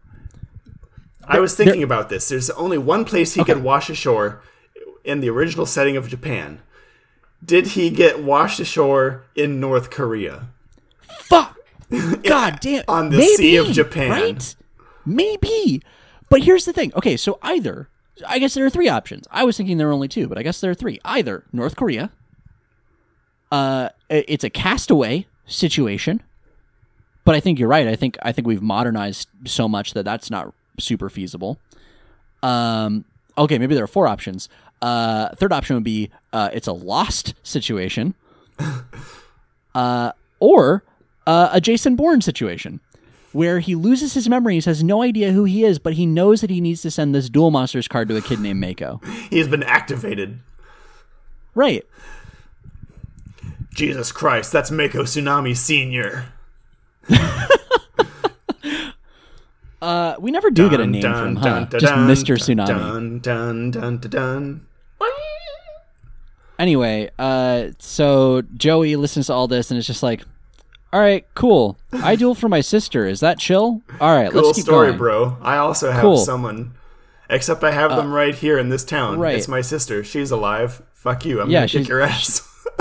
I 1.26 1.40
was 1.40 1.56
thinking 1.56 1.84
about 1.84 2.10
this. 2.10 2.28
There's 2.30 2.50
only 2.52 2.78
one 2.78 3.06
place 3.06 3.34
he 3.34 3.44
could 3.44 3.64
wash 3.64 3.90
ashore 3.90 4.42
in 5.04 5.20
the 5.22 5.30
original 5.30 5.66
setting 5.66 5.96
of 5.98 6.08
Japan. 6.10 6.62
Did 7.44 7.68
he 7.68 7.90
get 7.90 8.24
washed 8.24 8.60
ashore 8.60 9.26
in 9.36 9.60
North 9.60 9.90
Korea? 9.90 10.48
Fuck. 11.02 11.58
God 12.24 12.60
damn. 12.62 12.84
On 12.88 13.10
the 13.10 13.18
Maybe, 13.18 13.36
Sea 13.36 13.58
of 13.58 13.68
Japan. 13.68 14.10
Right? 14.10 14.56
Maybe. 15.06 15.82
But 16.30 16.44
here's 16.44 16.66
the 16.66 16.74
thing. 16.74 16.92
Okay, 16.96 17.18
so 17.18 17.38
either, 17.42 17.90
I 18.28 18.40
guess 18.40 18.54
there 18.54 18.66
are 18.66 18.70
three 18.70 18.90
options. 18.90 19.28
I 19.32 19.44
was 19.44 19.58
thinking 19.58 19.78
there 19.78 19.88
were 19.88 19.94
only 19.94 20.08
two, 20.08 20.28
but 20.28 20.38
I 20.38 20.44
guess 20.44 20.62
there 20.62 20.72
are 20.72 20.76
three. 20.76 21.00
Either 21.06 21.44
North 21.52 21.76
Korea, 21.76 22.12
uh, 23.52 23.90
it's 24.10 24.44
a 24.44 24.50
castaway 24.50 25.28
situation. 25.46 26.24
But 27.26 27.36
I 27.36 27.40
think 27.40 27.60
you're 27.60 27.70
right. 27.70 27.88
I 27.88 27.96
think 27.96 28.18
I 28.22 28.32
think 28.32 28.48
we've 28.48 28.62
modernized 28.62 29.30
so 29.46 29.68
much 29.68 29.94
that 29.94 30.04
that's 30.04 30.30
not 30.30 30.54
super 30.80 31.10
feasible. 31.10 31.60
Um, 32.42 33.06
okay, 33.38 33.58
maybe 33.58 33.76
there 33.76 33.84
are 33.84 33.88
four 33.88 34.08
options. 34.08 34.50
Uh, 34.84 35.34
third 35.36 35.54
option 35.54 35.78
would 35.78 35.84
be 35.86 36.10
uh, 36.34 36.50
it's 36.52 36.68
a 36.68 36.74
lost 36.74 37.34
situation, 37.42 38.14
uh, 39.76 40.12
or 40.42 40.84
uh, 41.26 41.50
a 41.54 41.62
Jason 41.62 41.96
Bourne 41.96 42.20
situation 42.20 42.82
where 43.32 43.62
he 43.62 43.76
loses 43.76 44.14
his 44.14 44.28
memories, 44.28 44.66
has 44.66 44.84
no 44.84 45.02
idea 45.02 45.32
who 45.32 45.46
he 45.46 45.64
is, 45.64 45.80
but 45.80 45.94
he 45.94 46.06
knows 46.06 46.42
that 46.42 46.50
he 46.50 46.60
needs 46.60 46.82
to 46.82 46.92
send 46.92 47.16
this 47.16 47.30
Duel 47.30 47.50
Monsters 47.50 47.88
card 47.88 48.10
to 48.10 48.18
a 48.18 48.22
kid 48.22 48.42
named 48.42 48.60
Mako. 48.60 49.00
He's 49.30 49.48
been 49.48 49.64
activated. 49.64 50.40
Right. 51.56 51.88
Jesus 53.74 54.12
Christ, 54.12 54.52
that's 54.52 54.70
Mako 54.70 55.04
Tsunami 55.04 55.56
Senior. 55.56 56.26
Uh, 59.82 60.16
we 60.18 60.32
never 60.32 60.50
do 60.50 60.70
get 60.70 60.80
a 60.80 60.88
name 60.88 61.02
from 61.02 61.36
him, 61.36 61.36
huh? 61.36 61.66
Just 61.78 61.94
Mr. 61.94 62.38
Tsunami. 62.38 62.68
Dun, 62.68 63.20
dun, 63.20 63.70
dun, 63.70 63.98
dun, 63.98 64.10
dun. 64.10 64.66
Anyway, 66.60 67.10
uh, 67.20 67.70
so 67.80 68.42
Joey 68.56 68.96
listens 68.96 69.28
to 69.28 69.34
all 69.34 69.48
this 69.48 69.72
and 69.72 69.78
is 69.78 69.88
just 69.88 70.04
like, 70.04 70.24
"All 70.94 71.00
right, 71.00 71.26
cool. 71.36 71.78
I 71.92 72.16
duel 72.16 72.36
for 72.36 72.48
my 72.48 72.62
sister. 72.62 73.08
Is 73.08 73.20
that 73.22 73.40
chill? 73.40 73.82
All 74.00 74.16
right, 74.16 74.32
Cool 74.32 74.44
let's 74.44 74.58
keep 74.58 74.66
story, 74.66 74.88
going." 74.88 74.98
bro. 74.98 75.38
I 75.42 75.58
also 75.58 75.92
have 75.92 76.02
Cool. 76.02 76.14
Uh, 76.20 76.26
someone. 76.26 76.74
Except 77.30 77.64
I 77.64 77.72
have 77.72 77.90
them 77.96 78.12
right 78.14 78.36
here 78.36 78.60
in 78.60 78.70
this 78.70 78.84
town. 78.84 79.18
right. 79.20 79.36
It's 79.38 79.48
my 79.48 79.62
sister. 79.62 80.04
She's 80.04 80.30
alive. 80.30 80.84
Fuck 80.94 81.26
you. 81.26 81.42
I'm 81.42 81.50
Yeah, 81.50 81.62
gonna 81.62 81.68
kick 81.70 81.88
your 81.88 82.02
ass. 82.02 82.48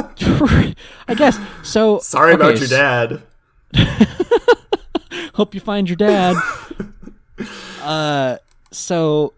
I 1.09 1.15
guess. 1.16 1.39
So 1.62 1.99
Sorry 2.03 2.35
okay, 2.35 2.43
about 2.43 2.59
your 2.59 2.69
dad. 2.69 3.23
Hope 5.35 5.55
you 5.55 5.61
find 5.61 5.89
your 5.89 5.97
dad. 5.97 6.36
uh, 7.82 8.36
so 8.70 9.32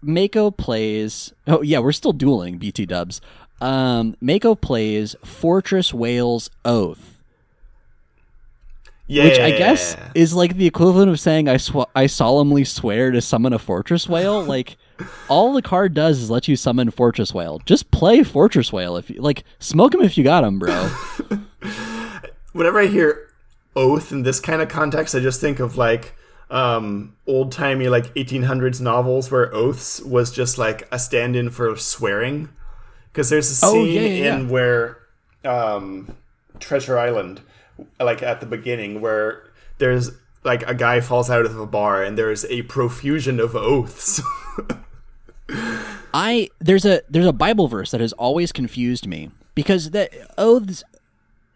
Mako 0.00 0.50
plays. 0.52 1.32
Oh 1.46 1.62
yeah, 1.62 1.80
we're 1.80 1.92
still 1.92 2.12
dueling 2.12 2.58
BT 2.58 2.86
Dubs. 2.86 3.20
Um, 3.62 4.16
Mako 4.20 4.54
plays 4.56 5.14
Fortress 5.24 5.94
Whale's 5.94 6.50
Oath, 6.64 7.22
Yeah. 9.06 9.24
which 9.24 9.38
I 9.38 9.50
guess 9.52 9.96
is 10.14 10.34
like 10.34 10.56
the 10.56 10.66
equivalent 10.66 11.10
of 11.10 11.20
saying 11.20 11.48
I 11.48 11.58
sw- 11.58 11.86
I 11.94 12.06
solemnly 12.06 12.64
swear 12.64 13.12
to 13.12 13.20
summon 13.20 13.52
a 13.52 13.58
Fortress 13.60 14.08
Whale. 14.08 14.42
like 14.56 14.76
all 15.28 15.52
the 15.52 15.62
card 15.62 15.94
does 15.94 16.18
is 16.20 16.28
let 16.30 16.48
you 16.48 16.56
summon 16.56 16.90
Fortress 16.90 17.32
Whale. 17.32 17.60
Just 17.64 17.90
play 17.92 18.24
Fortress 18.24 18.72
Whale 18.72 18.96
if 18.96 19.08
you 19.10 19.20
like. 19.22 19.44
Smoke 19.60 19.94
him 19.94 20.02
if 20.02 20.18
you 20.18 20.24
got 20.24 20.42
him, 20.42 20.58
bro. 20.58 20.90
whenever 22.52 22.80
I 22.80 22.86
hear 22.86 23.28
oath 23.76 24.10
in 24.12 24.24
this 24.24 24.40
kind 24.40 24.60
of 24.60 24.68
context, 24.68 25.14
I 25.14 25.20
just 25.20 25.40
think 25.40 25.60
of 25.60 25.76
like 25.76 26.16
um, 26.50 27.14
old 27.28 27.52
timey 27.52 27.88
like 27.88 28.12
1800s 28.14 28.80
novels 28.80 29.30
where 29.30 29.54
oaths 29.54 30.00
was 30.00 30.30
just 30.32 30.58
like 30.58 30.86
a 30.90 30.98
stand 30.98 31.36
in 31.36 31.48
for 31.50 31.76
swearing. 31.76 32.48
Because 33.12 33.28
there's 33.30 33.50
a 33.50 33.54
scene 33.54 33.70
Oh, 33.70 33.84
yeah, 33.84 34.00
yeah, 34.00 34.36
in 34.36 34.48
where 34.48 34.98
um, 35.44 36.14
Treasure 36.60 36.98
Island, 36.98 37.40
like 38.00 38.22
at 38.22 38.40
the 38.40 38.46
beginning, 38.46 39.00
where 39.00 39.44
there's 39.78 40.12
like 40.44 40.66
a 40.68 40.74
guy 40.74 41.00
falls 41.00 41.30
out 41.30 41.44
of 41.44 41.58
a 41.58 41.66
bar 41.66 42.02
and 42.02 42.16
there's 42.18 42.44
a 42.46 42.62
profusion 42.62 43.38
of 43.38 43.54
oaths. 43.54 44.20
I 46.14 46.48
there's 46.58 46.84
a 46.84 47.02
there's 47.08 47.26
a 47.26 47.32
Bible 47.32 47.68
verse 47.68 47.90
that 47.90 48.00
has 48.00 48.12
always 48.14 48.52
confused 48.52 49.06
me 49.06 49.30
because 49.54 49.90
that 49.90 50.10
oaths 50.38 50.82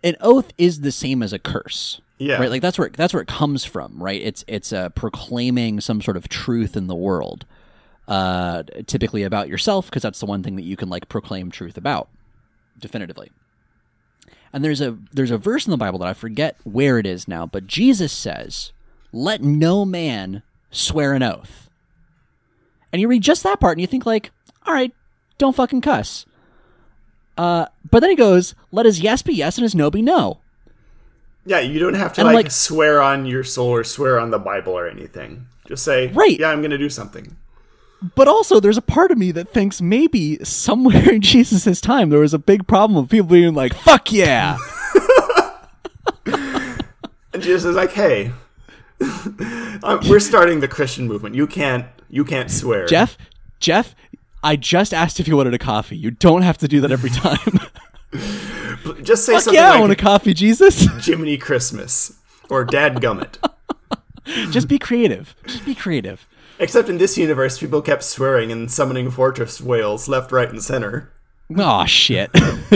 an 0.05 0.17
oath 0.21 0.53
is 0.59 0.81
the 0.81 0.93
same 0.93 1.23
as 1.23 1.33
a 1.33 1.39
curse. 1.39 2.01
Yeah. 2.19 2.39
Right? 2.39 2.51
Like 2.51 2.63
that's 2.63 2.79
where 2.79 2.89
that's 2.89 3.13
where 3.13 3.23
it 3.23 3.29
comes 3.29 3.65
from, 3.65 4.03
right? 4.03 4.21
It's 4.21 4.45
it's 4.47 4.73
uh, 4.73 4.91
proclaiming 4.91 5.81
some 5.81 6.01
sort 6.01 6.17
of 6.17 6.29
truth 6.29 6.77
in 6.77 6.87
the 6.87 6.95
world. 6.95 7.45
Uh, 8.09 8.63
typically 8.87 9.23
about 9.23 9.49
yourself 9.49 9.87
because 9.87 10.03
that's 10.03 10.21
the 10.21 10.27
one 10.27 10.43
thing 10.43 10.57
that 10.57 10.63
you 10.63 10.77
can 10.77 10.89
like 10.89 11.09
proclaim 11.09 11.51
truth 11.51 11.77
about 11.77 12.09
definitively. 12.79 13.31
And 14.53 14.65
there's 14.65 14.81
a 14.81 14.97
there's 15.13 15.31
a 15.31 15.39
verse 15.39 15.67
in 15.67 15.71
the 15.71 15.77
Bible 15.77 15.99
that 15.99 16.09
I 16.09 16.15
forget 16.15 16.57
where 16.65 16.99
it 16.99 17.07
is 17.07 17.29
now, 17.29 17.47
but 17.47 17.67
Jesus 17.67 18.13
says, 18.13 18.73
"Let 19.13 19.43
no 19.43 19.85
man 19.85 20.43
swear 20.71 21.13
an 21.13 21.23
oath." 21.23 21.69
And 22.93 23.03
you 23.03 23.09
read 23.09 23.23
just 23.23 23.43
that 23.43 23.61
part 23.61 23.73
and 23.73 23.81
you 23.81 23.87
think 23.87 24.07
like, 24.07 24.31
"All 24.65 24.73
right, 24.73 24.95
don't 25.39 25.57
fucking 25.57 25.81
cuss." 25.83 26.25
Uh, 27.37 27.67
but 27.91 28.01
then 28.01 28.11
he 28.11 28.17
goes, 28.17 28.55
"Let 28.73 28.87
his 28.87 29.01
yes 29.01 29.21
be 29.21 29.35
yes 29.35 29.59
and 29.59 29.63
his 29.65 29.75
no 29.75 29.91
be 29.91 30.01
no." 30.01 30.39
Yeah, 31.45 31.61
you 31.61 31.79
don't 31.79 31.95
have 31.95 32.13
to 32.15 32.25
like, 32.25 32.35
like- 32.35 32.51
swear 32.51 33.01
on 33.01 33.27
your 33.27 33.45
soul 33.45 33.69
or 33.69 33.85
swear 33.85 34.19
on 34.19 34.31
the 34.31 34.39
Bible 34.39 34.73
or 34.73 34.89
anything. 34.89 35.47
Just 35.69 35.85
say, 35.85 36.09
Right. 36.09 36.39
Yeah, 36.39 36.51
I'm 36.51 36.61
going 36.61 36.71
to 36.73 36.79
do 36.79 36.89
something. 36.91 37.37
But 38.15 38.29
also, 38.29 38.61
there's 38.61 38.77
a 38.77 38.83
part 38.83 39.11
of 39.11 39.19
me 39.19 39.33
that 39.33 39.53
thinks 39.53 39.81
maybe 39.81 40.43
somewhere 40.45 41.11
in 41.15 41.21
Jesus' 41.23 41.81
time 41.81 42.11
there 42.11 42.21
was 42.21 42.35
a 42.35 42.39
big 42.39 42.67
problem 42.67 42.97
of 43.03 43.11
people 43.11 43.29
being 43.29 43.55
like, 43.55 43.75
"Fuck 43.75 44.13
yeah." 44.13 44.59
And 47.33 47.43
Jesus 47.43 47.67
is 47.67 47.77
like, 47.77 47.93
"Hey, 47.93 48.33
we're 50.09 50.21
starting 50.21 50.61
the 50.61 50.69
Christian 50.69 51.07
movement. 51.07 51.35
You 51.35 51.47
can't, 51.47 51.85
you 52.09 52.25
can't 52.25 52.51
swear." 52.51 52.87
Jeff, 52.87 53.19
Jeff, 53.61 53.95
I 54.43 54.57
just 54.57 54.95
asked 54.95 55.21
if 55.21 55.29
you 55.29 55.37
wanted 55.37 55.53
a 55.53 55.59
coffee. 55.59 55.99
You 55.99 56.13
don't 56.13 56.41
have 56.41 56.57
to 56.59 56.69
do 56.69 56.81
that 56.81 56.91
every 56.91 57.11
time. 57.11 57.61
just 59.03 59.27
say 59.27 59.35
Fuck 59.35 59.43
something 59.43 59.53
yeah, 59.53 59.73
I 59.73 59.81
want 59.81 59.93
a 59.93 59.97
coffee, 59.97 60.33
Jesus. 60.33 60.87
Jiminy 61.05 61.37
Christmas 61.37 62.15
or 62.49 62.65
Dad 62.65 62.97
Gummit. 63.03 63.37
just 64.51 64.67
be 64.67 64.79
creative. 64.79 65.35
Just 65.47 65.67
be 65.67 65.75
creative. 65.75 66.27
Except 66.59 66.89
in 66.89 66.99
this 66.99 67.19
universe, 67.19 67.59
people 67.59 67.83
kept 67.83 68.03
swearing 68.03 68.51
and 68.51 68.71
summoning 68.71 69.11
fortress 69.11 69.61
whales 69.61 70.09
left, 70.09 70.33
right, 70.33 70.49
and 70.51 70.63
center. 70.63 71.13
Oh 71.57 71.85
shit. 71.87 72.31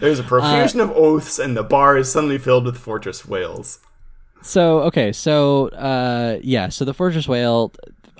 There's 0.00 0.18
a 0.18 0.24
profusion 0.24 0.80
of 0.80 0.90
oaths, 0.92 1.38
and 1.38 1.56
the 1.56 1.62
bar 1.62 1.96
is 1.96 2.10
suddenly 2.10 2.38
filled 2.38 2.64
with 2.64 2.76
fortress 2.78 3.26
whales. 3.26 3.78
so 4.42 4.80
okay, 4.80 5.12
so 5.12 5.68
uh, 5.68 6.38
yeah, 6.42 6.68
so 6.70 6.84
the 6.84 6.94
fortress 6.94 7.28
whale 7.28 7.72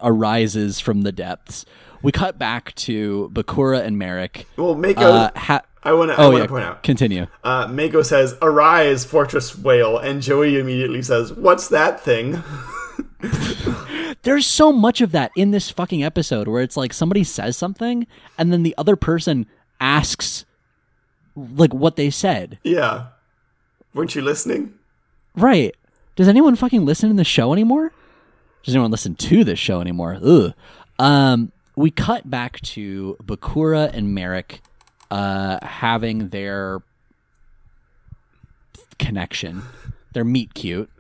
arises 0.02 0.78
from 0.81 1.02
the 1.02 1.12
depths. 1.12 1.64
We 2.02 2.12
cut 2.12 2.39
back 2.39 2.74
to 2.77 3.31
Bakura 3.35 3.82
and 3.85 3.98
Marik. 3.98 4.47
Well, 4.56 4.74
Mako, 4.74 5.01
Uh, 5.02 5.31
ha- 5.36 5.62
I 5.82 5.93
want 5.93 6.10
to, 6.10 6.20
oh 6.20 6.36
yeah, 6.36 6.47
point 6.47 6.64
out. 6.64 6.82
continue. 6.82 7.27
Uh, 7.43 7.66
Mako 7.68 8.02
says, 8.02 8.36
"Arise, 8.43 9.05
fortress 9.05 9.59
whale," 9.59 9.98
and 9.98 10.22
Joey 10.22 10.59
immediately 10.59 11.02
says, 11.02 11.32
"What's 11.32 11.68
that 11.68 12.01
thing?" 12.01 12.43
There's 14.23 14.47
so 14.47 14.71
much 14.73 15.01
of 15.01 15.13
that 15.13 15.33
in 15.35 15.51
this 15.51 15.71
fucking 15.71 16.05
episode 16.05 16.47
where 16.47 16.63
it's 16.63 16.77
like 16.77 16.93
somebody 16.93 17.25
says 17.25 17.57
something 17.57 18.07
and 18.37 18.53
then 18.53 18.63
the 18.63 18.75
other 18.77 18.97
person 18.97 19.47
asks 19.81 20.45
like 21.35 21.73
what 21.73 21.97
they 21.97 22.11
said. 22.11 22.59
Yeah, 22.63 23.07
weren't 23.95 24.15
you 24.15 24.23
listening? 24.23 24.75
Right. 25.35 25.75
Does 26.17 26.29
anyone 26.29 26.57
fucking 26.57 26.85
listen 26.85 27.09
to 27.09 27.17
the 27.17 27.25
show 27.25 27.53
anymore? 27.53 27.93
Does 28.63 28.75
anyone 28.75 28.91
listen 28.91 29.15
to 29.15 29.43
this 29.43 29.59
show 29.59 29.81
anymore? 29.81 30.19
Ugh. 30.23 30.53
Um, 30.99 31.53
we 31.77 31.91
cut 31.91 32.29
back 32.29 32.61
to 32.61 33.17
Bakura 33.23 33.91
and 33.95 34.15
Marik 34.15 34.61
uh, 35.11 35.65
having 35.65 36.29
their 36.29 36.83
connection, 38.99 39.63
their 40.13 40.25
meet 40.25 40.53
cute. 40.53 40.91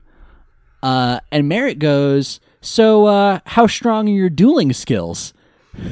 Uh, 0.82 1.20
and 1.30 1.48
Marik 1.48 1.78
goes, 1.78 2.40
So, 2.62 3.06
uh, 3.06 3.40
how 3.46 3.66
strong 3.66 4.08
are 4.08 4.12
your 4.12 4.30
dueling 4.30 4.72
skills? 4.72 5.32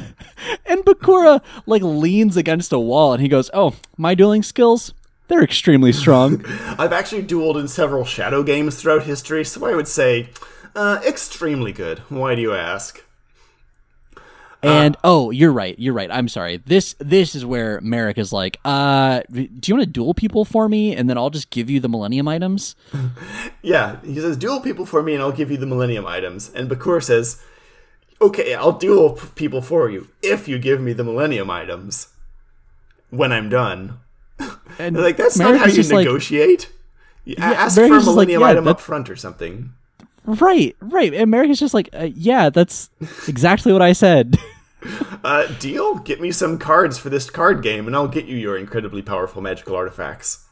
And 0.67 0.85
Bakura, 0.85 1.43
like, 1.67 1.83
leans 1.83 2.37
against 2.37 2.73
a 2.73 2.79
wall 2.79 3.13
and 3.13 3.23
he 3.23 3.29
goes, 3.29 3.51
Oh, 3.53 3.75
my 3.97 4.15
dueling 4.15 4.43
skills? 4.43 4.93
They're 5.27 5.43
extremely 5.43 5.93
strong. 5.93 6.45
I've 6.79 6.93
actually 6.93 7.23
dueled 7.23 7.59
in 7.59 7.69
several 7.69 8.05
shadow 8.05 8.43
games 8.43 8.81
throughout 8.81 9.03
history, 9.03 9.45
so 9.45 9.67
I 9.67 9.75
would 9.75 9.89
say, 9.89 10.31
uh, 10.77 11.01
extremely 11.07 11.73
good. 11.73 12.01
Why 12.09 12.35
do 12.35 12.43
you 12.43 12.55
ask? 12.55 13.03
And 14.63 14.97
oh, 15.05 15.31
you're 15.31 15.53
right. 15.53 15.79
You're 15.79 15.95
right. 15.95 16.11
I'm 16.11 16.29
sorry. 16.29 16.57
This 16.57 16.97
this 16.99 17.35
is 17.35 17.45
where 17.45 17.81
Marik 17.81 18.19
is 18.19 18.33
like, 18.33 18.59
uh, 18.65 19.23
do 19.31 19.49
you 19.67 19.75
want 19.75 19.85
to 19.85 19.91
duel 19.91 20.15
people 20.15 20.45
for 20.45 20.69
me, 20.69 20.97
and 20.97 21.09
then 21.09 21.17
I'll 21.17 21.31
just 21.31 21.51
give 21.51 21.71
you 21.71 21.79
the 21.79 21.89
Millennium 21.89 22.29
items? 22.29 22.75
Yeah, 23.63 24.01
he 24.03 24.15
says, 24.15 24.37
duel 24.37 24.61
people 24.61 24.87
for 24.87 25.03
me 25.03 25.15
and 25.15 25.23
I'll 25.23 25.33
give 25.33 25.51
you 25.51 25.57
the 25.57 25.67
Millennium 25.67 26.07
items. 26.07 26.51
And 26.55 26.71
Bakura 26.71 27.03
says, 27.03 27.43
okay, 28.21 28.55
I'll 28.55 28.73
duel 28.73 29.19
people 29.35 29.61
for 29.61 29.91
you 29.91 30.09
if 30.23 30.49
you 30.49 30.59
give 30.59 30.81
me 30.81 30.93
the 30.93 31.05
Millennium 31.05 31.51
items 31.51 32.09
when 33.11 33.33
I'm 33.33 33.49
done. 33.49 33.99
And 34.79 34.97
like, 35.03 35.17
that's 35.17 35.37
Marik 35.37 35.55
not 35.55 35.61
how 35.61 35.67
you 35.67 35.75
just 35.75 35.93
like, 35.93 36.07
negotiate. 36.07 36.73
Ask 37.37 37.77
Marik 37.77 37.91
for 37.91 37.97
a 37.97 37.99
just 37.99 38.07
like, 38.07 38.15
Millennium 38.15 38.41
yeah, 38.43 38.49
item 38.49 38.69
up 38.69 38.81
front 38.81 39.11
or 39.11 39.17
something. 39.17 39.73
Right, 40.29 40.77
right. 40.81 41.15
And 41.15 41.31
Marik 41.31 41.51
just 41.55 41.73
like, 41.73 41.89
uh, 41.95 42.11
yeah, 42.15 42.51
that's 42.51 42.91
exactly 43.27 43.73
what 43.73 43.83
I 43.83 43.93
said. 43.93 44.37
Uh, 45.25 45.49
deal? 45.59 45.97
Get 45.97 46.21
me 46.21 46.31
some 46.31 46.57
cards 46.57 46.99
for 46.99 47.11
this 47.11 47.29
card 47.29 47.65
game 47.65 47.89
and 47.89 47.97
I'll 47.97 48.07
get 48.07 48.27
you 48.27 48.37
your 48.37 48.57
incredibly 48.57 49.03
powerful 49.03 49.43
magical 49.43 49.75
artifacts. 49.75 50.47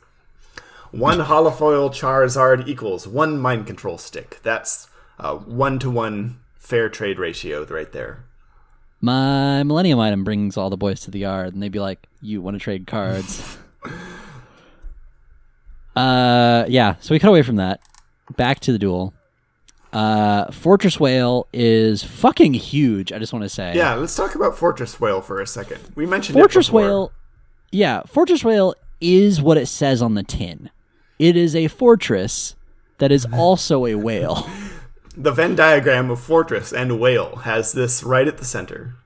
One 0.91 1.21
holofoil 1.21 1.91
Charizard 1.91 2.67
equals 2.67 3.07
one 3.07 3.39
mind 3.39 3.69
control 3.69 3.99
stick. 3.99 4.41
That's 4.43 4.89
a 5.21 5.37
one 5.37 5.79
to 5.79 5.89
one 5.89 6.41
fair 6.57 6.89
trade 6.89 7.21
ratio 7.21 7.65
right 7.67 7.93
there. 7.93 8.25
My 9.01 9.63
Millennium 9.63 10.01
item 10.01 10.25
brings 10.25 10.57
all 10.57 10.71
the 10.71 10.77
boys 10.77 11.01
to 11.03 11.11
the 11.13 11.21
yard, 11.21 11.55
and 11.55 11.63
they'd 11.63 11.71
be 11.71 11.79
like, 11.81 12.09
"You 12.21 12.43
want 12.43 12.55
to 12.57 12.59
trade 12.59 12.87
cards?" 12.87 13.59
uh, 15.97 16.65
yeah. 16.67 16.97
So 17.01 17.15
we 17.15 17.19
cut 17.19 17.29
away 17.29 17.43
from 17.43 17.57
that. 17.57 17.81
Back 18.37 18.61
to 18.61 18.73
the 18.73 18.79
duel. 18.79 19.15
Uh, 19.93 20.51
Fortress 20.51 21.01
Whale 21.01 21.47
is 21.53 22.03
fucking 22.03 22.55
huge. 22.55 23.13
I 23.13 23.19
just 23.19 23.33
want 23.33 23.45
to 23.45 23.49
say. 23.49 23.75
Yeah, 23.75 23.95
let's 23.95 24.15
talk 24.15 24.35
about 24.35 24.57
Fortress 24.59 25.01
Whale 25.01 25.21
for 25.23 25.41
a 25.41 25.47
second. 25.47 25.81
We 25.95 26.05
mentioned 26.07 26.35
Fortress. 26.39 26.71
Whale, 26.71 27.13
yeah, 27.73 28.03
Fortress 28.07 28.45
Whale 28.45 28.75
is 29.01 29.41
what 29.41 29.57
it 29.57 29.67
says 29.67 30.03
on 30.03 30.15
the 30.15 30.23
tin. 30.23 30.71
It 31.19 31.37
is 31.37 31.55
a 31.57 31.69
fortress 31.69 32.55
that 32.99 33.11
is 33.13 33.27
also 33.33 33.87
a 33.87 33.95
whale. 33.95 34.49
The 35.17 35.33
Venn 35.33 35.55
diagram 35.55 36.11
of 36.11 36.21
fortress 36.21 36.73
and 36.73 37.01
whale 37.01 37.37
has 37.37 37.73
this 37.73 38.03
right 38.03 38.29
at 38.29 38.37
the 38.39 38.45
center. 38.45 38.97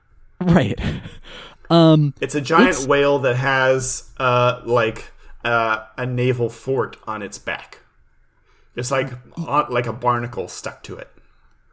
right. 0.41 0.77
Um, 1.69 2.13
It's 2.19 2.35
a 2.35 2.41
giant 2.41 2.69
It's- 2.71 2.85
whale 2.87 3.19
that 3.19 3.37
has 3.37 4.09
uh 4.17 4.59
like 4.65 5.11
uh, 5.45 5.85
a 5.97 6.05
naval 6.05 6.49
fort 6.49 6.97
on 7.07 7.21
its 7.21 7.37
back. 7.37 7.79
Just 8.75 8.91
like 8.91 9.11
on, 9.35 9.65
like 9.69 9.85
a 9.87 9.93
barnacle 9.93 10.47
stuck 10.47 10.81
to 10.83 10.95
it. 10.97 11.09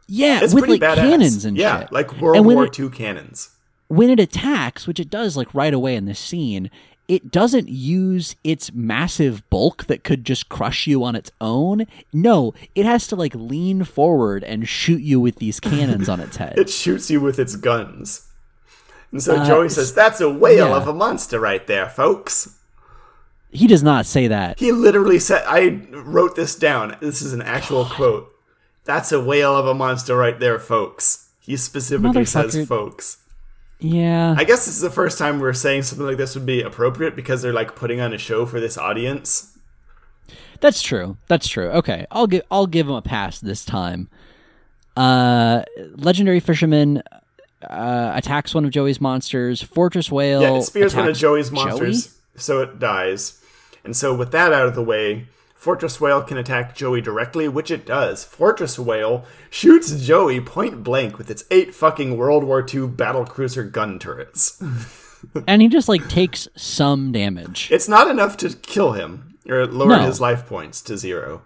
yeah, 0.07 0.41
It's 0.43 0.53
with 0.53 0.65
pretty 0.65 0.79
like 0.79 0.97
badass. 0.97 1.01
cannons 1.09 1.45
and 1.45 1.57
yeah, 1.57 1.81
shit. 1.81 1.91
like 1.91 2.19
World 2.21 2.45
War 2.45 2.65
it- 2.65 2.79
II 2.79 2.89
cannons. 2.89 3.51
when 3.87 4.09
it 4.09 4.19
attacks, 4.19 4.85
which 4.87 4.99
it 4.99 5.09
does 5.09 5.37
like 5.37 5.53
right 5.53 5.73
away 5.73 5.95
in 5.95 6.05
this 6.05 6.19
scene, 6.19 6.69
it 7.07 7.31
doesn't 7.31 7.69
use 7.69 8.35
its 8.43 8.71
massive 8.73 9.49
bulk 9.49 9.85
that 9.85 10.03
could 10.03 10.23
just 10.25 10.47
crush 10.49 10.85
you 10.85 11.03
on 11.03 11.15
its 11.15 11.31
own. 11.41 11.85
No, 12.13 12.53
it 12.75 12.85
has 12.85 13.07
to 13.07 13.15
like 13.15 13.33
lean 13.33 13.83
forward 13.83 14.43
and 14.43 14.67
shoot 14.69 15.01
you 15.01 15.19
with 15.19 15.37
these 15.37 15.59
cannons 15.59 16.07
on 16.09 16.19
its 16.19 16.37
head. 16.43 16.59
It 16.59 16.69
shoots 16.69 17.09
you 17.09 17.19
with 17.21 17.39
its 17.39 17.55
guns. 17.55 18.27
And 19.11 19.23
so 19.23 19.37
Uh, 19.37 19.47
Joey 19.47 19.69
says, 19.69 19.91
"That's 19.95 20.21
a 20.21 20.29
whale 20.29 20.67
yeah. 20.69 20.75
of 20.75 20.87
a 20.87 20.93
monster 20.93 21.39
right 21.39 21.65
there, 21.65 21.89
folks." 21.89 22.55
He 23.51 23.67
does 23.67 23.83
not 23.83 24.05
say 24.05 24.27
that. 24.27 24.59
He 24.59 24.71
literally 24.71 25.19
said, 25.19 25.43
"I 25.47 25.81
wrote 25.91 26.35
this 26.35 26.55
down. 26.55 26.97
This 27.01 27.21
is 27.21 27.33
an 27.33 27.41
actual 27.41 27.85
quote. 27.89 28.31
That's 28.85 29.11
a 29.11 29.19
whale 29.23 29.55
of 29.55 29.67
a 29.67 29.73
monster 29.73 30.15
right 30.15 30.39
there, 30.39 30.59
folks." 30.59 31.29
He 31.39 31.57
specifically 31.57 32.25
says, 32.25 32.67
"Folks." 32.67 33.17
Yeah. 33.79 34.35
I 34.37 34.43
guess 34.43 34.65
this 34.65 34.75
is 34.75 34.81
the 34.81 34.89
first 34.89 35.17
time 35.17 35.39
we're 35.39 35.53
saying 35.53 35.83
something 35.83 36.05
like 36.05 36.17
this 36.17 36.35
would 36.35 36.45
be 36.45 36.61
appropriate 36.61 37.15
because 37.15 37.41
they're 37.41 37.53
like 37.53 37.75
putting 37.75 38.01
on 38.01 38.13
a 38.13 38.17
show 38.17 38.45
for 38.45 38.59
this 38.59 38.77
audience. 38.77 39.57
That's 40.59 40.81
true. 40.81 41.17
That's 41.27 41.47
true. 41.47 41.69
Okay, 41.69 42.05
I'll 42.11 42.27
give 42.27 42.43
I'll 42.51 42.67
give 42.67 42.87
him 42.87 42.95
a 42.95 43.01
pass 43.01 43.39
this 43.39 43.63
time. 43.63 44.09
Uh, 44.97 45.63
legendary 45.95 46.41
fisherman 46.41 47.01
uh, 47.63 48.11
attacks 48.13 48.53
one 48.53 48.65
of 48.65 48.71
Joey's 48.71 48.99
monsters. 48.99 49.61
Fortress 49.61 50.11
whale. 50.11 50.41
Yeah, 50.41 50.57
it 50.57 50.63
spears 50.63 50.93
one 50.93 51.07
of 51.07 51.17
Joey's 51.17 51.49
Joey? 51.49 51.63
monsters, 51.63 52.17
so 52.35 52.61
it 52.61 52.79
dies. 52.79 53.38
And 53.89 53.97
so, 53.97 54.13
with 54.13 54.29
that 54.33 54.53
out 54.53 54.67
of 54.67 54.75
the 54.75 54.83
way, 54.83 55.25
Fortress 55.55 55.99
Whale 55.99 56.21
can 56.21 56.37
attack 56.37 56.75
Joey 56.75 57.01
directly, 57.01 57.47
which 57.47 57.71
it 57.71 57.87
does. 57.87 58.23
Fortress 58.23 58.77
Whale 58.77 59.25
shoots 59.49 59.99
Joey 59.99 60.39
point 60.41 60.83
blank 60.83 61.17
with 61.17 61.31
its 61.31 61.43
eight 61.49 61.73
fucking 61.73 62.15
World 62.15 62.43
War 62.43 62.63
II 62.71 62.85
battle 62.85 63.25
cruiser 63.25 63.63
gun 63.63 63.97
turrets. 63.97 64.61
and 65.47 65.63
he 65.63 65.67
just 65.67 65.89
like 65.89 66.07
takes 66.07 66.47
some 66.55 67.11
damage. 67.11 67.67
It's 67.71 67.89
not 67.89 68.07
enough 68.07 68.37
to 68.37 68.49
kill 68.49 68.91
him 68.91 69.39
or 69.47 69.65
lower 69.65 69.87
No. 69.87 70.05
his 70.05 70.21
life 70.21 70.45
points 70.45 70.81
to 70.83 70.95
zero. 70.95 71.41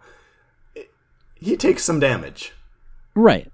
He 1.36 1.56
takes 1.56 1.86
some 1.86 2.02
damage. 2.02 2.52
Right. 3.15 3.49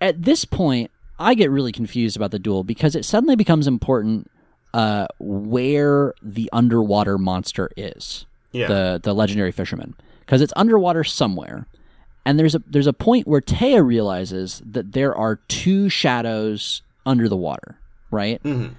At 0.00 0.22
this 0.22 0.46
point, 0.46 0.90
I 1.18 1.34
get 1.34 1.50
really 1.50 1.72
confused 1.72 2.16
about 2.16 2.30
the 2.30 2.38
duel 2.38 2.64
because 2.64 2.96
it 2.96 3.04
suddenly 3.04 3.36
becomes 3.36 3.66
important 3.66 4.30
uh, 4.74 5.06
where 5.20 6.14
the 6.20 6.50
underwater 6.52 7.16
monster 7.16 7.70
is. 7.76 8.26
Yeah. 8.52 8.66
The 8.68 9.00
the 9.02 9.14
legendary 9.14 9.52
fisherman 9.52 9.94
because 10.20 10.42
it's 10.42 10.52
underwater 10.56 11.04
somewhere. 11.04 11.66
And 12.26 12.38
there's 12.38 12.54
a 12.54 12.62
there's 12.66 12.86
a 12.86 12.92
point 12.92 13.26
where 13.26 13.40
Téa 13.40 13.86
realizes 13.86 14.62
that 14.64 14.92
there 14.92 15.14
are 15.14 15.36
two 15.48 15.88
shadows 15.88 16.82
under 17.06 17.28
the 17.28 17.36
water, 17.36 17.76
right? 18.10 18.42
Mm-hmm. 18.42 18.74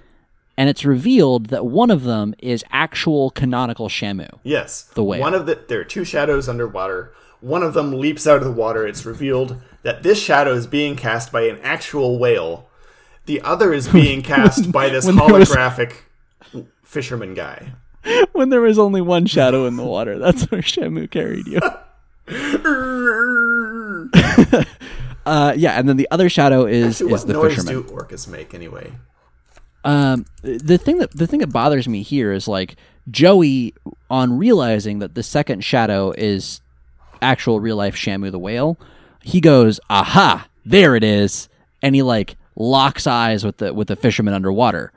And 0.58 0.70
it's 0.70 0.84
revealed 0.84 1.46
that 1.46 1.66
one 1.66 1.90
of 1.90 2.04
them 2.04 2.34
is 2.38 2.64
actual 2.72 3.30
canonical 3.30 3.88
Shamu. 3.88 4.38
Yes. 4.42 4.84
The 4.94 5.04
whale. 5.04 5.20
One 5.20 5.34
of 5.34 5.46
the 5.46 5.60
there 5.68 5.80
are 5.80 5.84
two 5.84 6.04
shadows 6.04 6.48
underwater. 6.48 7.12
One 7.40 7.62
of 7.62 7.74
them 7.74 7.98
leaps 7.98 8.26
out 8.26 8.38
of 8.38 8.44
the 8.44 8.52
water. 8.52 8.86
It's 8.86 9.06
revealed 9.06 9.60
that 9.82 10.02
this 10.02 10.20
shadow 10.20 10.52
is 10.52 10.66
being 10.66 10.96
cast 10.96 11.30
by 11.30 11.42
an 11.42 11.58
actual 11.62 12.18
whale. 12.18 12.68
The 13.26 13.40
other 13.42 13.72
is 13.72 13.88
being 13.92 14.22
cast 14.22 14.72
by 14.72 14.88
this 14.88 15.04
there 15.04 15.14
was- 15.14 15.48
holographic 15.50 15.92
fisherman 16.82 17.34
guy. 17.34 17.72
when 18.32 18.50
there 18.50 18.60
was 18.60 18.78
only 18.78 19.00
one 19.00 19.26
shadow 19.26 19.66
in 19.66 19.76
the 19.76 19.84
water, 19.84 20.18
that's 20.18 20.50
where 20.50 20.62
Shamu 20.62 21.10
carried 21.10 21.46
you. 21.46 21.60
Uh, 25.26 25.52
yeah, 25.56 25.72
and 25.72 25.88
then 25.88 25.96
the 25.96 26.06
other 26.12 26.28
shadow 26.28 26.66
is 26.66 27.00
Actually, 27.02 27.06
is 27.06 27.12
what 27.20 27.26
the 27.26 27.32
noise 27.32 27.54
fisherman. 27.56 27.82
do 27.82 27.92
orcas 27.92 28.28
make 28.28 28.54
anyway? 28.54 28.92
Um, 29.84 30.24
the 30.42 30.78
thing 30.78 30.98
that 30.98 31.10
the 31.10 31.26
thing 31.26 31.40
that 31.40 31.52
bothers 31.52 31.88
me 31.88 32.02
here 32.02 32.32
is 32.32 32.46
like 32.46 32.76
Joey, 33.10 33.74
on 34.08 34.38
realizing 34.38 35.00
that 35.00 35.16
the 35.16 35.24
second 35.24 35.64
shadow 35.64 36.12
is 36.16 36.60
actual 37.20 37.58
real 37.58 37.74
life 37.74 37.96
Shamu 37.96 38.30
the 38.30 38.38
whale, 38.38 38.78
he 39.20 39.40
goes, 39.40 39.80
"Aha, 39.90 40.46
there 40.64 40.94
it 40.94 41.02
is," 41.02 41.48
and 41.82 41.96
he 41.96 42.02
like 42.04 42.36
locks 42.56 43.06
eyes 43.06 43.44
with 43.44 43.58
the 43.58 43.72
with 43.72 43.88
the 43.88 43.96
fisherman 43.96 44.34
underwater. 44.34 44.92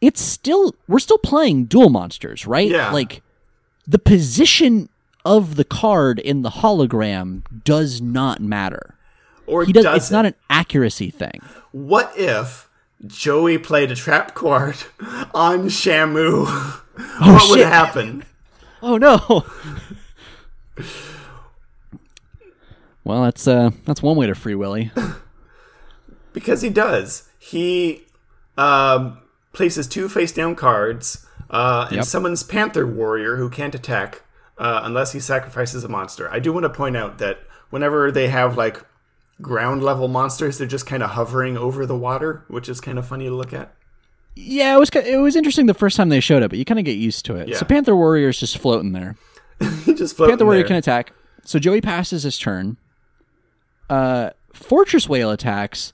It's 0.00 0.20
still 0.20 0.74
we're 0.88 0.98
still 0.98 1.18
playing 1.18 1.66
duel 1.66 1.90
monsters, 1.90 2.46
right? 2.46 2.68
Yeah. 2.68 2.90
Like 2.90 3.22
the 3.86 3.98
position 3.98 4.88
of 5.24 5.54
the 5.56 5.64
card 5.64 6.18
in 6.18 6.42
the 6.42 6.50
hologram 6.50 7.42
does 7.64 8.00
not 8.00 8.40
matter. 8.40 8.96
Or 9.46 9.64
He 9.64 9.72
does. 9.72 9.84
does 9.84 9.96
It's 9.96 10.10
not 10.10 10.26
an 10.26 10.34
accuracy 10.50 11.10
thing. 11.10 11.40
What 11.72 12.12
if 12.16 12.68
Joey 13.06 13.58
played 13.58 13.90
a 13.92 13.96
trap 13.96 14.34
card 14.34 14.76
on 15.34 15.68
Shamu? 15.68 16.78
Oh, 17.24 17.32
what 17.34 17.50
would 17.50 17.66
happen? 17.66 18.24
Oh 18.82 18.98
no. 18.98 19.46
well, 23.04 23.22
that's 23.22 23.46
uh 23.48 23.70
that's 23.84 24.02
one 24.02 24.16
way 24.16 24.26
to 24.26 24.34
free 24.34 24.54
Willy. 24.54 24.90
Because 26.32 26.62
he 26.62 26.70
does. 26.70 27.28
He 27.38 28.02
um, 28.56 29.18
places 29.52 29.86
two 29.86 30.08
face 30.08 30.32
down 30.32 30.54
cards 30.54 31.26
uh, 31.50 31.86
and 31.88 31.96
Yep. 31.96 32.04
summons 32.04 32.42
Panther 32.42 32.86
Warrior, 32.86 33.36
who 33.36 33.50
can't 33.50 33.74
attack 33.74 34.22
uh, 34.58 34.80
unless 34.84 35.12
he 35.12 35.20
sacrifices 35.20 35.84
a 35.84 35.88
monster. 35.88 36.30
I 36.30 36.38
do 36.38 36.52
want 36.52 36.64
to 36.64 36.70
point 36.70 36.96
out 36.96 37.18
that 37.18 37.40
whenever 37.70 38.10
they 38.10 38.28
have 38.28 38.56
like 38.56 38.82
ground 39.40 39.82
level 39.82 40.08
monsters, 40.08 40.58
they're 40.58 40.66
just 40.66 40.86
kind 40.86 41.02
of 41.02 41.10
hovering 41.10 41.56
over 41.56 41.84
the 41.86 41.96
water, 41.96 42.44
which 42.48 42.68
is 42.68 42.80
kind 42.80 42.98
of 42.98 43.06
funny 43.06 43.26
to 43.26 43.34
look 43.34 43.52
at. 43.52 43.74
Yeah, 44.34 44.74
it 44.76 44.78
was 44.78 44.88
it 44.90 45.18
was 45.20 45.36
interesting 45.36 45.66
the 45.66 45.74
first 45.74 45.96
time 45.96 46.08
they 46.08 46.20
showed 46.20 46.42
it, 46.42 46.48
but 46.48 46.58
you 46.58 46.64
kind 46.64 46.78
of 46.78 46.86
get 46.86 46.96
used 46.96 47.26
to 47.26 47.36
it. 47.36 47.48
Yeah. 47.48 47.56
So 47.58 47.66
Panther 47.66 47.94
Warrior 47.94 48.28
is 48.28 48.40
just 48.40 48.56
floating 48.56 48.92
there. 48.92 49.16
he 49.84 49.92
just 49.94 50.16
floating 50.16 50.32
Panther 50.32 50.44
Warrior 50.46 50.60
there. 50.62 50.68
can 50.68 50.76
attack. 50.76 51.12
So 51.44 51.58
Joey 51.58 51.80
passes 51.82 52.22
his 52.22 52.38
turn. 52.38 52.78
Uh, 53.90 54.30
Fortress 54.54 55.08
Whale 55.08 55.30
attacks. 55.30 55.92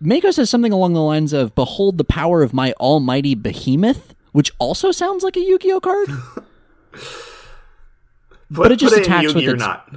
Mako 0.00 0.30
says 0.30 0.48
something 0.50 0.72
along 0.72 0.94
the 0.94 1.02
lines 1.02 1.32
of 1.32 1.54
"Behold 1.54 1.98
the 1.98 2.04
power 2.04 2.42
of 2.42 2.52
my 2.54 2.72
almighty 2.80 3.34
behemoth," 3.34 4.14
which 4.32 4.50
also 4.58 4.90
sounds 4.92 5.22
like 5.22 5.36
a 5.36 5.40
Yu-Gi-Oh 5.40 5.80
card. 5.80 6.08
but 8.50 8.72
it 8.72 8.76
just 8.76 8.96
attacks 8.96 9.34
with 9.34 9.46
or 9.46 9.50
its- 9.54 9.58
not. 9.60 9.88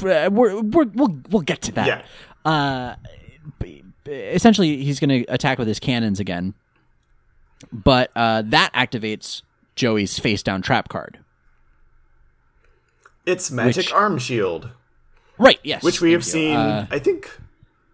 We're, 0.00 0.30
we're, 0.30 0.84
we'll 0.84 1.18
we'll 1.30 1.42
get 1.42 1.62
to 1.62 1.72
that. 1.72 1.86
Yeah. 1.86 2.02
Uh, 2.50 2.94
essentially, 4.06 4.82
he's 4.84 5.00
going 5.00 5.24
to 5.24 5.32
attack 5.32 5.58
with 5.58 5.66
his 5.66 5.80
cannons 5.80 6.20
again, 6.20 6.54
but 7.72 8.10
uh, 8.14 8.42
that 8.46 8.72
activates 8.72 9.42
Joey's 9.74 10.18
face 10.18 10.42
down 10.44 10.62
trap 10.62 10.88
card. 10.88 11.18
It's 13.26 13.50
Magic 13.50 13.86
Which- 13.86 13.92
Arm 13.92 14.18
Shield, 14.18 14.70
Right. 15.38 15.58
Yes. 15.64 15.82
which 15.82 16.00
we 16.00 16.12
have 16.12 16.20
you. 16.20 16.30
seen, 16.30 16.56
Uh, 16.56 16.86
I 16.90 16.98
think, 17.00 17.28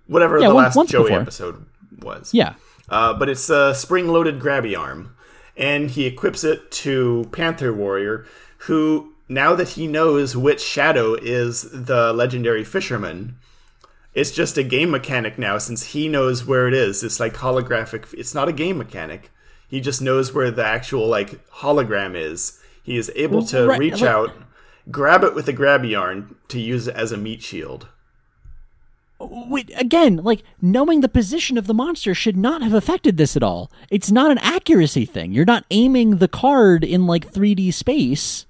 whatever 0.07 0.39
yeah, 0.39 0.49
the 0.49 0.55
one- 0.55 0.65
last 0.65 0.77
once 0.77 0.91
Joey 0.91 1.05
before. 1.05 1.21
episode 1.21 1.67
was. 2.01 2.33
yeah. 2.33 2.55
Uh, 2.89 3.13
but 3.15 3.29
it's 3.29 3.51
a 3.51 3.75
spring 3.75 4.09
loaded 4.09 4.39
grabby 4.41 4.79
arm. 4.79 5.13
And 5.57 5.91
he 5.91 6.05
equips 6.07 6.45
it 6.45 6.71
to 6.83 7.29
Panther 7.33 7.73
Warrior, 7.73 8.27
who, 8.59 9.15
now 9.29 9.55
that 9.55 9.71
he 9.71 9.87
knows 9.87 10.37
which 10.37 10.61
shadow 10.61 11.15
is 11.15 11.63
the 11.73 12.13
legendary 12.13 12.63
fisherman, 12.63 13.37
it's 14.13 14.31
just 14.31 14.59
a 14.59 14.63
game 14.63 14.91
mechanic 14.91 15.39
now 15.39 15.57
since 15.59 15.93
he 15.93 16.09
knows 16.09 16.45
where 16.45 16.69
it 16.69 16.75
is. 16.75 17.03
It's 17.03 17.19
like 17.19 17.35
holographic. 17.35 18.13
It's 18.15 18.35
not 18.35 18.49
a 18.49 18.53
game 18.53 18.77
mechanic. 18.79 19.31
He 19.69 19.81
just 19.81 20.01
knows 20.03 20.33
where 20.35 20.51
the 20.51 20.65
actual 20.65 21.09
like 21.09 21.45
hologram 21.49 22.15
is. 22.15 22.61
He 22.83 22.97
is 22.99 23.11
able 23.17 23.43
to 23.47 23.67
Right, 23.67 23.81
reach 23.81 24.01
like- 24.03 24.11
out, 24.11 24.31
grab 24.91 25.25
it 25.25 25.35
with 25.35 25.49
a 25.49 25.53
grabby 25.55 25.91
yarn 25.91 26.37
to 26.49 26.61
use 26.61 26.87
it 26.87 26.95
as 26.95 27.13
a 27.13 27.17
meat 27.17 27.43
shield. 27.43 27.89
Wait, 29.19 29.71
again, 29.77 30.17
like 30.17 30.43
knowing 30.61 31.01
the 31.01 31.09
position 31.09 31.57
of 31.57 31.67
the 31.67 31.75
monster 31.75 32.15
should 32.15 32.37
not 32.37 32.63
have 32.63 32.75
affected 32.75 33.17
this 33.17 33.37
at 33.37 33.43
all. 33.43 33.71
It's 33.91 34.11
not 34.11 34.31
an 34.31 34.39
accuracy 34.39 35.07
thing. 35.07 35.33
You're 35.33 35.47
not 35.47 35.65
aiming 35.71 36.19
the 36.19 36.29
card 36.29 36.85
in 36.85 37.07
like 37.07 37.33
3D 37.33 37.73
space. 37.73 38.45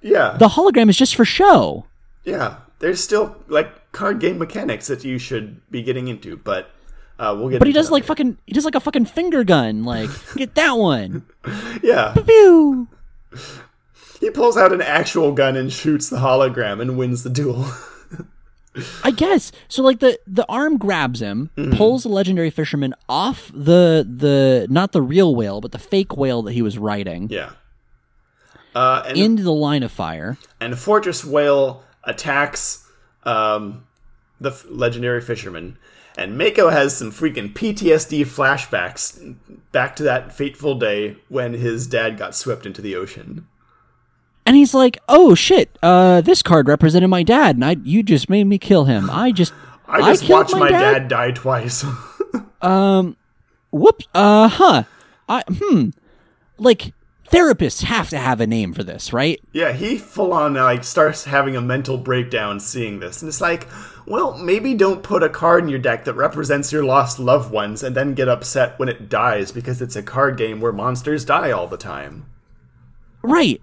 Yeah. 0.00 0.36
The 0.38 0.48
hologram 0.48 0.88
is 0.88 0.96
just 0.96 1.16
for 1.16 1.24
show. 1.24 1.86
Yeah, 2.24 2.56
there's 2.78 3.02
still 3.02 3.36
like 3.48 3.92
card 3.92 4.20
game 4.20 4.38
mechanics 4.38 4.86
that 4.86 5.04
you 5.04 5.18
should 5.18 5.60
be 5.70 5.82
getting 5.82 6.08
into, 6.08 6.36
but 6.36 6.70
uh, 7.18 7.34
we'll 7.36 7.48
get. 7.48 7.58
But 7.58 7.68
he 7.68 7.74
does 7.74 7.90
like 7.90 8.02
later. 8.02 8.08
fucking 8.08 8.38
he 8.46 8.52
does 8.52 8.64
like 8.64 8.74
a 8.74 8.80
fucking 8.80 9.06
finger 9.06 9.44
gun. 9.44 9.84
Like 9.84 10.10
get 10.36 10.54
that 10.54 10.72
one. 10.72 11.26
yeah. 11.82 12.14
Pew. 12.26 12.88
He 14.22 14.30
pulls 14.30 14.56
out 14.56 14.72
an 14.72 14.80
actual 14.80 15.32
gun 15.32 15.56
and 15.56 15.72
shoots 15.72 16.08
the 16.08 16.18
hologram 16.18 16.80
and 16.80 16.96
wins 16.96 17.24
the 17.24 17.28
duel. 17.30 17.66
I 19.04 19.10
guess 19.10 19.50
so. 19.68 19.82
Like 19.82 19.98
the 19.98 20.18
the 20.26 20.46
arm 20.48 20.78
grabs 20.78 21.20
him, 21.20 21.50
Mm-hmm. 21.58 21.76
pulls 21.76 22.04
the 22.04 22.08
legendary 22.08 22.48
fisherman 22.50 22.94
off 23.08 23.50
the 23.52 24.06
the 24.08 24.66
not 24.70 24.92
the 24.92 25.02
real 25.02 25.34
whale, 25.34 25.60
but 25.60 25.72
the 25.72 25.78
fake 25.78 26.16
whale 26.16 26.40
that 26.42 26.52
he 26.52 26.62
was 26.62 26.78
riding 26.78 27.28
yeah. 27.30 27.50
Uh, 28.74 29.02
and 29.08 29.18
into 29.18 29.42
the 29.42 29.52
line 29.52 29.82
of 29.82 29.92
fire. 29.92 30.38
and 30.60 30.78
Fortress 30.78 31.22
Whale 31.24 31.82
attacks 32.04 32.88
um, 33.24 33.84
the 34.40 34.50
f- 34.50 34.64
legendary 34.70 35.20
fisherman, 35.20 35.76
and 36.16 36.38
Mako 36.38 36.70
has 36.70 36.96
some 36.96 37.12
freaking 37.12 37.52
PTSD 37.52 38.22
flashbacks 38.22 39.34
back 39.72 39.94
to 39.96 40.02
that 40.04 40.32
fateful 40.32 40.76
day 40.76 41.16
when 41.28 41.52
his 41.52 41.86
dad 41.86 42.16
got 42.16 42.34
swept 42.34 42.64
into 42.64 42.80
the 42.80 42.96
ocean. 42.96 43.46
And 44.44 44.56
he's 44.56 44.74
like, 44.74 44.98
"Oh 45.08 45.34
shit! 45.34 45.78
Uh, 45.82 46.20
this 46.20 46.42
card 46.42 46.68
represented 46.68 47.10
my 47.10 47.22
dad, 47.22 47.56
and 47.56 47.64
I 47.64 47.76
you 47.82 48.02
just 48.02 48.28
made 48.28 48.44
me 48.44 48.58
kill 48.58 48.84
him. 48.84 49.08
I 49.10 49.30
just 49.32 49.52
I 49.88 50.00
just 50.00 50.24
killed 50.24 50.50
watched 50.50 50.56
my 50.56 50.70
dad 50.70 51.08
die 51.08 51.30
twice. 51.30 51.84
um, 52.62 53.16
Whoops. 53.72 54.06
Uh 54.14 54.48
huh. 54.48 54.82
I 55.28 55.42
hmm. 55.48 55.90
Like 56.58 56.92
therapists 57.30 57.82
have 57.84 58.10
to 58.10 58.18
have 58.18 58.40
a 58.40 58.46
name 58.46 58.74
for 58.74 58.84
this, 58.84 59.12
right? 59.12 59.40
Yeah, 59.52 59.72
he 59.72 59.96
full 59.96 60.32
on 60.32 60.54
like 60.54 60.84
starts 60.84 61.24
having 61.24 61.56
a 61.56 61.62
mental 61.62 61.96
breakdown 61.96 62.60
seeing 62.60 63.00
this, 63.00 63.22
and 63.22 63.28
it's 63.28 63.40
like, 63.40 63.66
well, 64.06 64.36
maybe 64.36 64.74
don't 64.74 65.02
put 65.02 65.22
a 65.22 65.30
card 65.30 65.64
in 65.64 65.70
your 65.70 65.78
deck 65.78 66.04
that 66.04 66.14
represents 66.14 66.70
your 66.70 66.84
lost 66.84 67.18
loved 67.18 67.50
ones, 67.50 67.82
and 67.82 67.96
then 67.96 68.14
get 68.14 68.28
upset 68.28 68.78
when 68.78 68.90
it 68.90 69.08
dies 69.08 69.50
because 69.50 69.80
it's 69.80 69.96
a 69.96 70.02
card 70.02 70.36
game 70.36 70.60
where 70.60 70.72
monsters 70.72 71.24
die 71.24 71.50
all 71.50 71.66
the 71.66 71.78
time. 71.78 72.26
Right. 73.22 73.61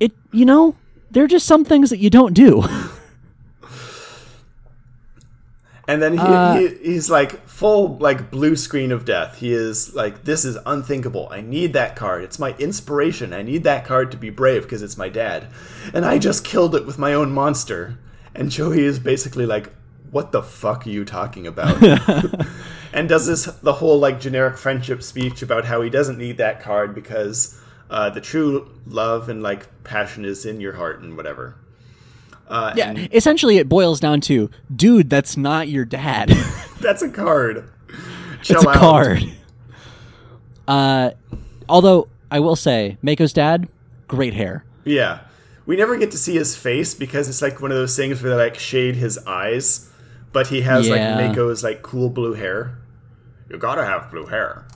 It. 0.00 0.12
You 0.32 0.44
know, 0.44 0.76
there 1.10 1.24
are 1.24 1.28
just 1.28 1.46
some 1.46 1.64
things 1.64 1.90
that 1.90 1.98
you 1.98 2.10
don't 2.10 2.34
do. 2.34 2.64
And 5.88 6.02
then 6.02 6.12
he, 6.12 6.18
Uh, 6.20 6.54
he 6.56 6.68
he's 6.82 7.08
like 7.08 7.48
full 7.48 7.96
like 7.96 8.30
blue 8.30 8.54
screen 8.56 8.92
of 8.92 9.06
death. 9.06 9.38
He 9.38 9.54
is 9.54 9.94
like, 9.94 10.24
this 10.24 10.44
is 10.44 10.58
unthinkable. 10.66 11.28
I 11.30 11.40
need 11.40 11.72
that 11.72 11.96
card. 11.96 12.22
It's 12.22 12.38
my 12.38 12.54
inspiration. 12.58 13.32
I 13.32 13.40
need 13.42 13.64
that 13.64 13.86
card 13.86 14.10
to 14.10 14.18
be 14.18 14.28
brave 14.28 14.62
because 14.62 14.82
it's 14.82 14.98
my 14.98 15.08
dad, 15.08 15.46
and 15.94 16.04
I 16.04 16.18
just 16.18 16.44
killed 16.44 16.74
it 16.74 16.84
with 16.86 16.98
my 16.98 17.14
own 17.14 17.32
monster. 17.32 17.98
And 18.34 18.50
Joey 18.50 18.84
is 18.84 18.98
basically 18.98 19.46
like, 19.46 19.72
what 20.10 20.30
the 20.30 20.42
fuck 20.42 20.86
are 20.86 20.90
you 20.90 21.06
talking 21.06 21.46
about? 21.46 21.82
and 22.92 23.08
does 23.08 23.26
this 23.26 23.46
the 23.46 23.72
whole 23.72 23.98
like 23.98 24.20
generic 24.20 24.58
friendship 24.58 25.02
speech 25.02 25.40
about 25.40 25.64
how 25.64 25.80
he 25.80 25.88
doesn't 25.88 26.18
need 26.18 26.36
that 26.36 26.60
card 26.60 26.94
because 26.94 27.58
uh, 27.90 28.10
the 28.10 28.20
true 28.20 28.68
love 28.86 29.28
and 29.28 29.42
like 29.42 29.66
passion 29.84 30.24
is 30.24 30.44
in 30.46 30.60
your 30.60 30.72
heart 30.74 31.00
and 31.00 31.16
whatever. 31.16 31.56
Uh, 32.48 32.72
Yeah, 32.76 32.90
and 32.90 33.12
essentially 33.14 33.58
it 33.58 33.68
boils 33.68 34.00
down 34.00 34.20
to, 34.22 34.50
dude, 34.74 35.10
that's 35.10 35.36
not 35.36 35.68
your 35.68 35.84
dad. 35.84 36.28
that's 36.80 37.02
a 37.02 37.08
card. 37.10 37.68
it's 38.40 38.50
a 38.50 38.68
out. 38.68 38.74
card. 38.74 39.24
Uh, 40.66 41.10
although 41.68 42.08
I 42.30 42.40
will 42.40 42.56
say, 42.56 42.96
Mako's 43.02 43.32
dad, 43.32 43.68
great 44.06 44.34
hair. 44.34 44.64
Yeah. 44.84 45.20
We 45.66 45.76
never 45.76 45.96
get 45.98 46.10
to 46.12 46.18
see 46.18 46.34
his 46.34 46.56
face 46.56 46.94
because 46.94 47.28
it's 47.28 47.42
like 47.42 47.60
one 47.60 47.70
of 47.70 47.76
those 47.76 47.94
things 47.96 48.22
where 48.22 48.30
they 48.34 48.42
like 48.44 48.58
shade 48.58 48.96
his 48.96 49.18
eyes, 49.26 49.90
but 50.32 50.46
he 50.46 50.62
has 50.62 50.88
Yeah. 50.88 51.16
like 51.16 51.30
Mako's 51.30 51.62
like 51.62 51.82
cool 51.82 52.08
blue 52.08 52.32
hair. 52.34 52.78
You 53.50 53.58
gotta 53.58 53.84
have 53.84 54.10
blue 54.10 54.26
hair. 54.26 54.66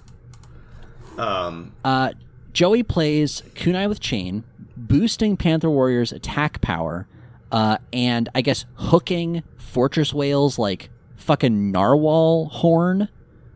Um, 1.19 1.73
Uh, 1.85 2.13
Joey 2.53 2.83
plays 2.83 3.43
Kunai 3.55 3.89
with 3.89 4.01
Chain, 4.01 4.45
boosting 4.77 5.37
Panther 5.37 5.70
Warrior's 5.70 6.12
attack 6.12 6.61
power, 6.61 7.07
uh, 7.51 7.79
and 7.93 8.29
I 8.35 8.43
guess 8.43 8.65
hooking 8.74 9.43
Fortress 9.57 10.12
Whale's 10.12 10.59
like 10.59 10.91
fucking 11.16 11.70
narwhal 11.70 12.47
horn 12.47 13.09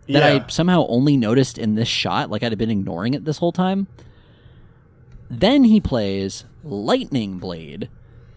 that 0.08 0.34
yeah. 0.34 0.44
I 0.44 0.46
somehow 0.48 0.86
only 0.88 1.16
noticed 1.16 1.58
in 1.58 1.74
this 1.74 1.88
shot, 1.88 2.30
like 2.30 2.42
I'd 2.42 2.52
have 2.52 2.58
been 2.58 2.70
ignoring 2.70 3.14
it 3.14 3.24
this 3.24 3.38
whole 3.38 3.52
time. 3.52 3.86
Then 5.28 5.64
he 5.64 5.80
plays 5.80 6.44
Lightning 6.62 7.38
Blade, 7.38 7.88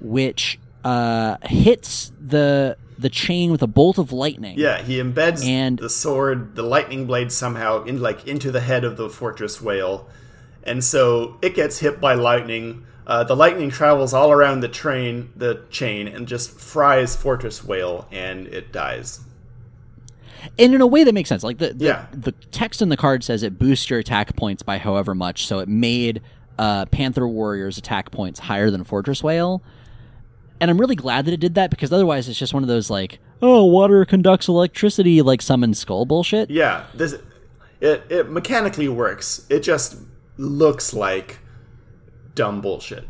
which 0.02 0.60
uh, 0.84 1.38
hits 1.44 2.12
the 2.20 2.78
the 2.98 3.10
chain 3.10 3.50
with 3.50 3.62
a 3.62 3.68
bolt 3.68 3.98
of 3.98 4.12
lightning. 4.12 4.58
Yeah, 4.60 4.82
he 4.82 4.98
embeds 5.02 5.46
And- 5.46 5.80
the 5.80 5.90
sword, 5.90 6.56
the 6.56 6.64
lightning 6.64 7.06
blade 7.06 7.32
somehow 7.32 7.84
in 7.86 8.02
like 8.02 8.28
into 8.28 8.52
the 8.52 8.60
head 8.60 8.84
of 8.84 8.98
the 8.98 9.10
fortress 9.10 9.62
whale, 9.62 10.10
and 10.70 10.82
so 10.84 11.38
it 11.42 11.54
gets 11.56 11.80
hit 11.80 12.00
by 12.00 12.14
lightning. 12.14 12.86
Uh, 13.08 13.24
the 13.24 13.36
lightning 13.36 13.70
travels 13.72 14.14
all 14.14 14.32
around 14.32 14.60
the 14.62 14.68
train, 14.68 15.32
the 15.36 15.66
chain, 15.72 16.08
and 16.08 16.28
just 16.28 16.52
fries 16.60 17.16
fortress 17.16 17.64
whale, 17.64 18.08
and 18.12 18.48
it 18.48 18.72
dies. 18.72 19.20
and 20.58 20.74
in 20.74 20.80
a 20.82 20.88
way 20.88 21.04
that 21.04 21.14
makes 21.14 21.28
sense. 21.28 21.44
Like 21.44 21.58
the 21.58 21.74
the, 21.74 21.86
Yeah. 21.86 22.06
the 22.14 22.32
text 22.52 22.82
in 22.82 22.90
the 22.90 22.98
card 22.98 23.24
says 23.24 23.44
it 23.44 23.58
boosts 23.60 23.90
your 23.90 24.00
attack 24.00 24.36
points 24.36 24.62
by 24.64 24.78
however 24.78 25.14
much, 25.16 25.48
so 25.48 25.60
it 25.60 25.68
made 25.68 26.22
uh, 26.58 26.86
Panther 26.86 27.28
Warrior's 27.28 27.78
attack 27.78 28.12
points 28.12 28.40
higher 28.40 28.70
than 28.70 28.84
Fortress 28.84 29.24
Whale. 29.24 29.62
And 30.62 30.70
I'm 30.70 30.78
really 30.78 30.96
glad 30.96 31.26
that 31.26 31.34
it 31.34 31.40
did 31.40 31.56
that 31.56 31.70
because 31.72 31.92
otherwise 31.94 32.28
it's 32.30 32.38
just 32.38 32.54
one 32.54 32.64
of 32.64 32.68
those 32.70 32.90
like, 32.90 33.20
oh, 33.42 33.64
water 33.66 34.04
conducts 34.06 34.48
electricity, 34.50 35.22
like 35.22 35.42
summon 35.42 35.74
skull 35.74 36.06
bullshit. 36.06 36.50
Yeah, 36.52 36.84
this 36.94 37.16
it 37.82 38.04
it 38.10 38.30
mechanically 38.30 38.88
works. 38.90 39.46
It 39.50 39.62
just 39.62 39.96
looks 40.40 40.94
like 40.94 41.40
dumb 42.34 42.62
bullshit 42.62 43.06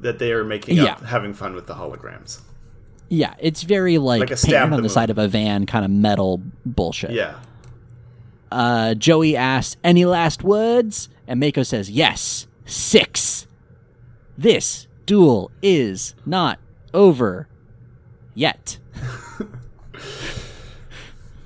that 0.00 0.18
they 0.18 0.32
are 0.32 0.44
making 0.44 0.78
up, 0.80 1.02
having 1.02 1.32
fun 1.34 1.54
with 1.54 1.66
the 1.66 1.74
holograms. 1.74 2.40
Yeah, 3.08 3.34
it's 3.38 3.62
very 3.62 3.96
like, 3.98 4.20
Like 4.20 4.30
a 4.32 4.36
stab 4.36 4.50
painted 4.52 4.70
the 4.72 4.76
on 4.76 4.82
the 4.82 4.88
side 4.90 5.10
of 5.10 5.16
a 5.18 5.26
van 5.28 5.64
kind 5.66 5.84
of 5.84 5.90
metal 5.90 6.42
bullshit. 6.66 7.10
Yeah, 7.12 7.34
Uh, 8.52 8.94
Joey 8.94 9.34
asks, 9.36 9.76
"Any 9.82 10.04
last 10.04 10.44
words?" 10.44 11.08
And 11.26 11.40
Mako 11.40 11.62
says, 11.62 11.90
"Yes, 11.90 12.46
six. 12.66 13.46
This 14.36 14.86
duel 15.06 15.50
is 15.62 16.14
not 16.26 16.58
over 16.94 17.48
yet." 18.34 18.78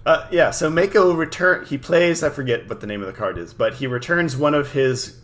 Uh, 0.04 0.26
yeah, 0.32 0.50
so 0.50 0.68
Mako 0.68 1.12
return. 1.14 1.64
He 1.64 1.78
plays. 1.78 2.22
I 2.22 2.30
forget 2.30 2.68
what 2.68 2.80
the 2.80 2.86
name 2.86 3.00
of 3.00 3.06
the 3.06 3.12
card 3.12 3.38
is, 3.38 3.54
but 3.54 3.74
he 3.74 3.86
returns 3.86 4.36
one 4.36 4.54
of 4.54 4.72
his 4.72 5.18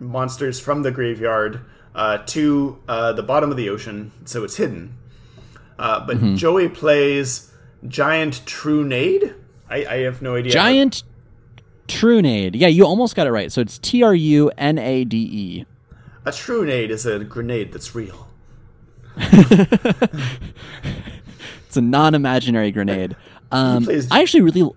monsters 0.00 0.58
from 0.58 0.82
the 0.82 0.90
graveyard 0.90 1.60
uh, 1.94 2.18
to 2.26 2.78
uh, 2.88 3.12
the 3.12 3.22
bottom 3.22 3.50
of 3.50 3.56
the 3.56 3.68
ocean, 3.68 4.10
so 4.24 4.42
it's 4.44 4.56
hidden. 4.56 4.94
Uh, 5.78 6.04
but 6.06 6.16
Mm-hmm. 6.16 6.34
Joey 6.36 6.68
plays 6.68 7.52
Giant 7.86 8.44
Trunade. 8.46 9.34
I, 9.70 9.84
I 9.86 9.96
have 9.98 10.22
no 10.22 10.34
idea. 10.36 10.50
Giant 10.52 11.02
Trunade. 11.86 12.56
Yeah, 12.56 12.68
you 12.68 12.84
almost 12.84 13.14
got 13.14 13.26
it 13.26 13.30
right. 13.32 13.52
So 13.52 13.60
it's 13.60 13.78
T 13.78 14.02
R 14.02 14.14
U 14.14 14.50
N 14.58 14.78
A 14.78 15.04
D 15.04 15.16
E. 15.16 15.66
A 16.24 16.32
Trunade 16.32 16.90
is 16.90 17.06
a 17.06 17.20
grenade 17.20 17.72
that's 17.72 17.94
real. 17.94 18.26
It's 21.66 21.76
a 21.76 21.80
non-imaginary 21.82 22.70
grenade. 22.72 23.16
Um, 23.52 23.88
I 24.10 24.22
actually 24.22 24.40
really, 24.42 24.70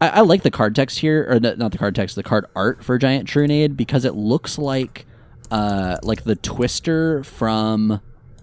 I, 0.00 0.08
I 0.08 0.20
like 0.20 0.42
the 0.42 0.50
card 0.50 0.74
text 0.74 0.98
here, 0.98 1.26
or 1.28 1.38
the, 1.38 1.56
not 1.56 1.72
the 1.72 1.78
card 1.78 1.94
text, 1.94 2.16
the 2.16 2.22
card 2.22 2.46
art 2.54 2.84
for 2.84 2.98
Giant 2.98 3.28
Trunade 3.28 3.76
because 3.76 4.04
it 4.04 4.14
looks 4.14 4.58
like, 4.58 5.06
uh, 5.50 5.96
like 6.02 6.24
the 6.24 6.36
Twister 6.36 7.24
from 7.24 8.00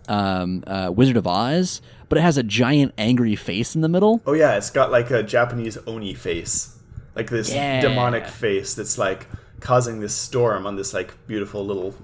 um, 0.07 0.63
uh, 0.67 0.91
Wizard 0.93 1.17
of 1.17 1.27
Oz, 1.27 1.81
but 2.09 2.17
it 2.17 2.21
has 2.21 2.37
a 2.37 2.43
giant 2.43 2.93
angry 2.97 3.35
face 3.35 3.75
in 3.75 3.81
the 3.81 3.89
middle. 3.89 4.21
Oh 4.25 4.33
yeah, 4.33 4.55
it's 4.57 4.69
got 4.69 4.91
like 4.91 5.11
a 5.11 5.21
Japanese 5.23 5.77
oni 5.87 6.13
face, 6.13 6.77
like 7.15 7.29
this 7.29 7.53
Yeah. 7.53 7.81
demonic 7.81 8.27
face 8.27 8.73
that's 8.73 8.97
like 8.97 9.27
causing 9.59 9.99
this 9.99 10.15
storm 10.15 10.65
on 10.65 10.75
this 10.75 10.93
like 10.93 11.13
beautiful 11.27 11.65
little 11.65 11.95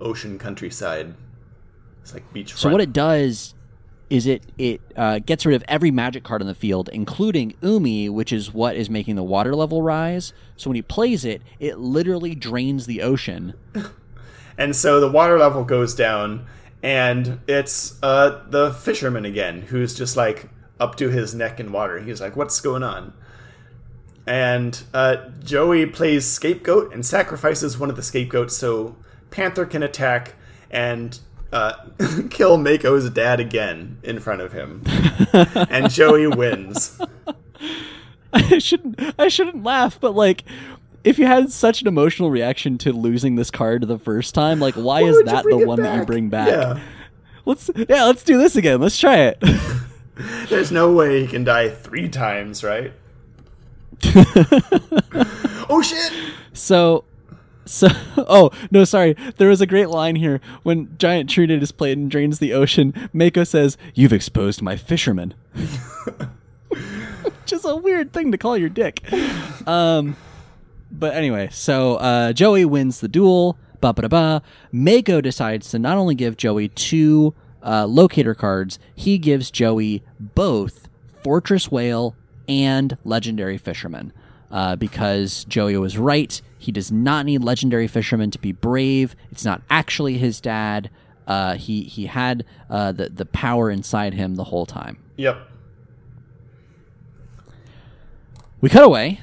ocean 0.00 0.38
countryside. 0.38 1.14
It's 2.02 2.14
like 2.14 2.24
beachfront. 2.32 2.56
So 2.58 2.70
what 2.70 2.80
it 2.80 2.92
does 2.92 3.54
is 4.10 4.26
it 4.26 4.42
it 4.58 4.80
uh, 4.96 5.20
gets 5.20 5.46
rid 5.46 5.54
of 5.54 5.64
every 5.68 5.90
magic 5.90 6.24
card 6.24 6.42
on 6.42 6.48
the 6.48 6.54
field, 6.54 6.90
including 6.92 7.54
Umi, 7.62 8.08
which 8.08 8.32
is 8.32 8.52
what 8.52 8.76
is 8.76 8.90
making 8.90 9.14
the 9.14 9.22
water 9.22 9.54
level 9.54 9.80
rise. 9.80 10.32
So 10.56 10.68
when 10.68 10.74
he 10.74 10.82
plays 10.82 11.24
it, 11.24 11.40
it 11.58 11.78
literally 11.78 12.34
drains 12.34 12.86
the 12.86 13.02
ocean. 13.02 13.54
And 14.60 14.76
so 14.76 15.00
the 15.00 15.10
water 15.10 15.38
level 15.38 15.64
goes 15.64 15.94
down, 15.94 16.46
and 16.82 17.40
it's 17.48 17.98
uh, 18.02 18.42
the 18.50 18.74
fisherman 18.74 19.24
again, 19.24 19.62
who's 19.62 19.94
just 19.94 20.18
like 20.18 20.50
up 20.78 20.96
to 20.96 21.08
his 21.08 21.34
neck 21.34 21.60
in 21.60 21.72
water. 21.72 21.98
He's 21.98 22.20
like, 22.20 22.36
"What's 22.36 22.60
going 22.60 22.82
on?" 22.82 23.14
And 24.26 24.82
uh, 24.92 25.30
Joey 25.42 25.86
plays 25.86 26.26
scapegoat 26.26 26.92
and 26.92 27.06
sacrifices 27.06 27.78
one 27.78 27.88
of 27.88 27.96
the 27.96 28.02
scapegoats 28.02 28.54
so 28.54 28.96
Panther 29.30 29.64
can 29.64 29.82
attack 29.82 30.34
and 30.70 31.18
uh, 31.52 31.74
kill 32.30 32.56
Mako's 32.56 33.08
dad 33.10 33.40
again 33.40 33.98
in 34.02 34.20
front 34.20 34.40
of 34.40 34.52
him. 34.52 34.82
and 35.32 35.90
Joey 35.90 36.26
wins. 36.26 37.00
I 38.32 38.58
shouldn't 38.58 39.00
I 39.18 39.28
shouldn't 39.28 39.64
laugh, 39.64 39.98
but 40.00 40.14
like 40.14 40.44
if 41.02 41.18
you 41.18 41.26
had 41.26 41.50
such 41.50 41.80
an 41.82 41.88
emotional 41.88 42.30
reaction 42.30 42.78
to 42.78 42.92
losing 42.92 43.34
this 43.34 43.50
card 43.50 43.88
the 43.88 43.98
first 43.98 44.34
time, 44.34 44.60
like 44.60 44.74
why, 44.74 45.02
is 45.02 45.20
that 45.24 45.44
the 45.44 45.66
one 45.66 45.82
that 45.82 45.98
you 45.98 46.04
bring 46.04 46.28
back? 46.28 46.48
Yeah. 46.48 46.80
Let's 47.44 47.70
yeah, 47.74 48.04
let's 48.04 48.22
do 48.22 48.38
this 48.38 48.54
again. 48.54 48.80
Let's 48.80 48.98
try 48.98 49.18
it. 49.18 49.42
There's 50.48 50.70
no 50.70 50.92
way 50.92 51.22
he 51.22 51.26
can 51.26 51.42
die 51.42 51.70
three 51.70 52.08
times, 52.08 52.62
right? 52.62 52.92
oh 55.68 55.82
shit! 55.82 56.12
So, 56.52 57.04
so 57.70 57.88
oh 58.16 58.50
no, 58.70 58.84
sorry. 58.84 59.14
There 59.36 59.48
was 59.48 59.60
a 59.60 59.66
great 59.66 59.88
line 59.88 60.16
here 60.16 60.40
when 60.62 60.96
Giant 60.98 61.30
Trunade 61.30 61.62
is 61.62 61.72
played 61.72 61.96
and 61.98 62.10
drains 62.10 62.38
the 62.38 62.52
ocean. 62.52 62.92
Mako 63.12 63.44
says, 63.44 63.78
"You've 63.94 64.12
exposed 64.12 64.60
my 64.60 64.76
fisherman," 64.76 65.34
which 66.68 67.52
is 67.52 67.64
a 67.64 67.76
weird 67.76 68.12
thing 68.12 68.32
to 68.32 68.38
call 68.38 68.56
your 68.56 68.68
dick. 68.68 69.10
Um, 69.66 70.16
but 70.90 71.14
anyway, 71.14 71.48
so 71.52 71.96
uh, 71.96 72.32
Joey 72.32 72.64
wins 72.64 73.00
the 73.00 73.08
duel. 73.08 73.56
Ba 73.80 73.94
ba 73.94 74.08
ba. 74.08 74.42
Mako 74.72 75.20
decides 75.20 75.70
to 75.70 75.78
not 75.78 75.96
only 75.96 76.14
give 76.14 76.36
Joey 76.36 76.68
two 76.68 77.34
uh, 77.62 77.86
locator 77.86 78.34
cards, 78.34 78.78
he 78.94 79.16
gives 79.16 79.50
Joey 79.50 80.02
both 80.18 80.88
Fortress 81.22 81.70
Whale 81.70 82.16
and 82.48 82.98
Legendary 83.04 83.58
Fisherman. 83.58 84.12
Uh, 84.50 84.74
because 84.74 85.44
Joey 85.44 85.76
was 85.76 85.96
right. 85.96 86.40
He 86.58 86.72
does 86.72 86.90
not 86.90 87.24
need 87.24 87.42
Legendary 87.44 87.86
Fisherman 87.86 88.30
to 88.32 88.38
be 88.38 88.52
brave. 88.52 89.14
It's 89.30 89.44
not 89.44 89.62
actually 89.70 90.18
his 90.18 90.40
dad. 90.40 90.90
Uh, 91.26 91.54
he 91.54 91.84
he 91.84 92.06
had 92.06 92.44
uh, 92.68 92.90
the 92.90 93.08
the 93.08 93.24
power 93.26 93.70
inside 93.70 94.14
him 94.14 94.34
the 94.34 94.44
whole 94.44 94.66
time. 94.66 94.98
Yep. 95.16 95.38
We 98.60 98.68
cut 98.68 98.82
away 98.82 99.20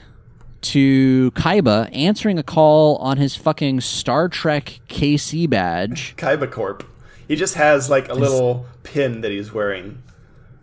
to 0.61 1.31
Kaiba 1.31 1.89
answering 1.95 2.39
a 2.39 2.43
call 2.43 2.95
on 2.97 3.17
his 3.17 3.35
fucking 3.35 3.81
Star 3.81 4.29
Trek 4.29 4.79
KC 4.89 5.49
badge. 5.49 6.15
Kaiba 6.17 6.49
Corp. 6.49 6.83
He 7.27 7.35
just 7.35 7.55
has 7.55 7.89
like 7.89 8.09
a 8.09 8.13
little 8.13 8.65
pin 8.83 9.21
that 9.21 9.31
he's 9.31 9.53
wearing 9.53 10.01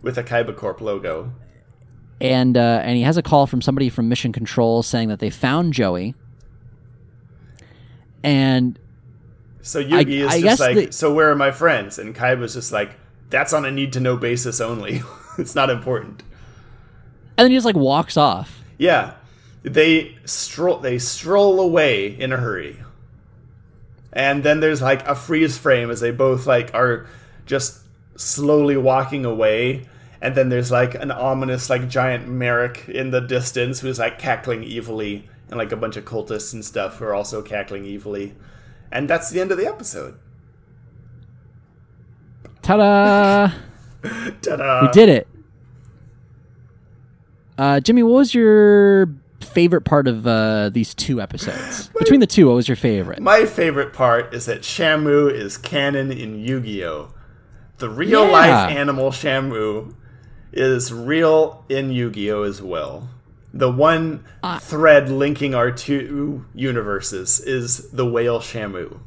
with 0.01 0.17
a 0.17 0.23
Kaiba 0.23 0.55
Corp 0.55 0.81
logo. 0.81 1.31
And 2.21 2.55
uh, 2.57 2.81
and 2.83 2.95
he 2.97 3.03
has 3.03 3.17
a 3.17 3.21
call 3.23 3.47
from 3.47 3.61
somebody 3.61 3.89
from 3.89 4.07
Mission 4.09 4.31
Control 4.31 4.81
saying 4.83 5.09
that 5.09 5.19
they 5.19 5.29
found 5.29 5.73
Joey. 5.73 6.15
And 8.23 8.79
So 9.61 9.83
Yugi 9.83 10.27
I 10.27 10.35
is 10.37 10.43
guess 10.43 10.57
just 10.57 10.59
like, 10.61 10.75
the- 10.75 10.91
so 10.91 11.13
where 11.13 11.29
are 11.29 11.35
my 11.35 11.51
friends? 11.51 11.99
And 11.99 12.15
Kaiba's 12.15 12.53
just 12.53 12.71
like, 12.71 12.91
that's 13.29 13.53
on 13.53 13.65
a 13.65 13.71
need 13.71 13.93
to 13.93 13.99
know 13.99 14.17
basis 14.17 14.59
only. 14.61 15.01
it's 15.37 15.55
not 15.55 15.69
important. 15.69 16.23
and 17.37 17.45
then 17.45 17.51
he 17.51 17.57
just 17.57 17.65
like 17.65 17.75
walks 17.75 18.17
off. 18.17 18.61
Yeah. 18.77 19.13
They 19.63 20.15
stroll 20.25 20.77
they 20.77 20.99
stroll 20.99 21.59
away 21.59 22.07
in 22.07 22.31
a 22.31 22.37
hurry. 22.37 22.77
And 24.13 24.43
then 24.43 24.59
there's 24.59 24.81
like 24.81 25.05
a 25.07 25.15
freeze 25.15 25.57
frame 25.57 25.89
as 25.91 25.99
they 25.99 26.11
both 26.11 26.45
like 26.47 26.73
are 26.73 27.07
just 27.45 27.81
slowly 28.15 28.77
walking 28.77 29.25
away, 29.25 29.85
and 30.25 30.35
then 30.35 30.49
there's 30.49 30.71
like 30.71 30.95
an 30.95 31.11
ominous 31.11 31.69
like 31.69 31.87
giant 31.87 32.27
Marik 32.27 32.89
in 32.89 33.11
the 33.11 33.21
distance 33.21 33.79
who's 33.81 33.99
like 33.99 34.17
cackling 34.19 34.63
evilly, 34.65 35.27
and 35.49 35.57
like 35.57 35.71
a 35.71 35.77
bunch 35.77 35.95
of 35.97 36.05
cultists 36.05 36.53
and 36.53 36.65
stuff 36.65 36.97
who 36.97 37.05
are 37.05 37.13
also 37.13 37.41
cackling 37.41 37.85
evilly, 37.85 38.33
and 38.91 39.09
that's 39.09 39.29
the 39.29 39.39
end 39.39 39.51
of 39.51 39.57
the 39.57 39.67
episode. 39.67 40.17
Ta-da! 42.61 43.51
Ta-da! 44.41 44.81
we 44.81 44.87
did 44.91 45.09
it. 45.09 45.27
Uh, 47.57 47.79
Jimmy, 47.79 48.03
what 48.03 48.13
was 48.15 48.33
your 48.33 49.07
favorite 49.39 49.81
part 49.81 50.07
of 50.07 50.25
uh, 50.27 50.69
these 50.69 50.93
two 50.93 51.21
episodes? 51.21 51.87
Between 51.99 52.19
the 52.19 52.27
two, 52.27 52.47
what 52.47 52.55
was 52.55 52.67
your 52.67 52.75
favorite? 52.75 53.21
My 53.21 53.45
favorite 53.45 53.93
part 53.93 54.33
is 54.33 54.45
that 54.47 54.61
Shamu 54.61 55.31
is 55.31 55.57
canon 55.57 56.11
in 56.11 56.39
Yu-Gi-Oh. 56.39 57.13
The 57.77 57.89
real 57.89 58.25
Yeah. 58.25 58.31
life 58.31 58.71
animal 58.71 59.11
Shamu 59.11 59.93
is 60.55 60.91
real 60.93 61.63
in 61.69 61.91
Yu-Gi-Oh 61.91 62.43
as 62.43 62.61
well. 62.61 63.09
The 63.53 63.71
one 63.71 64.23
Uh, 64.43 64.59
thread 64.59 65.09
linking 65.09 65.55
our 65.55 65.71
two 65.71 66.45
universes 66.53 67.39
is 67.39 67.89
the 67.91 68.05
whale 68.05 68.39
Shamu. 68.39 68.99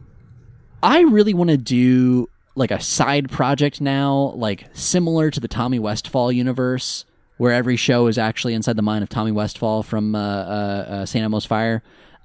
I 0.82 1.00
really 1.00 1.34
want 1.34 1.50
to 1.50 1.56
do 1.56 2.28
like 2.54 2.70
a 2.70 2.80
side 2.80 3.30
project 3.30 3.80
now, 3.80 4.32
like 4.36 4.66
similar 4.72 5.30
to 5.30 5.38
the 5.40 5.48
Tommy 5.48 5.78
Westphall 5.78 6.32
universe, 6.32 7.04
where 7.36 7.52
every 7.52 7.76
show 7.76 8.06
is 8.06 8.16
actually 8.18 8.54
inside 8.54 8.76
the 8.76 8.82
mind 8.82 9.02
of 9.02 9.08
Tommy 9.08 9.32
Westphall 9.32 9.82
from 9.82 10.14
uh, 10.14 10.18
uh, 10.18 11.04
uh. 11.14 11.18
Elmo's 11.18 11.44
Fire. 11.44 11.82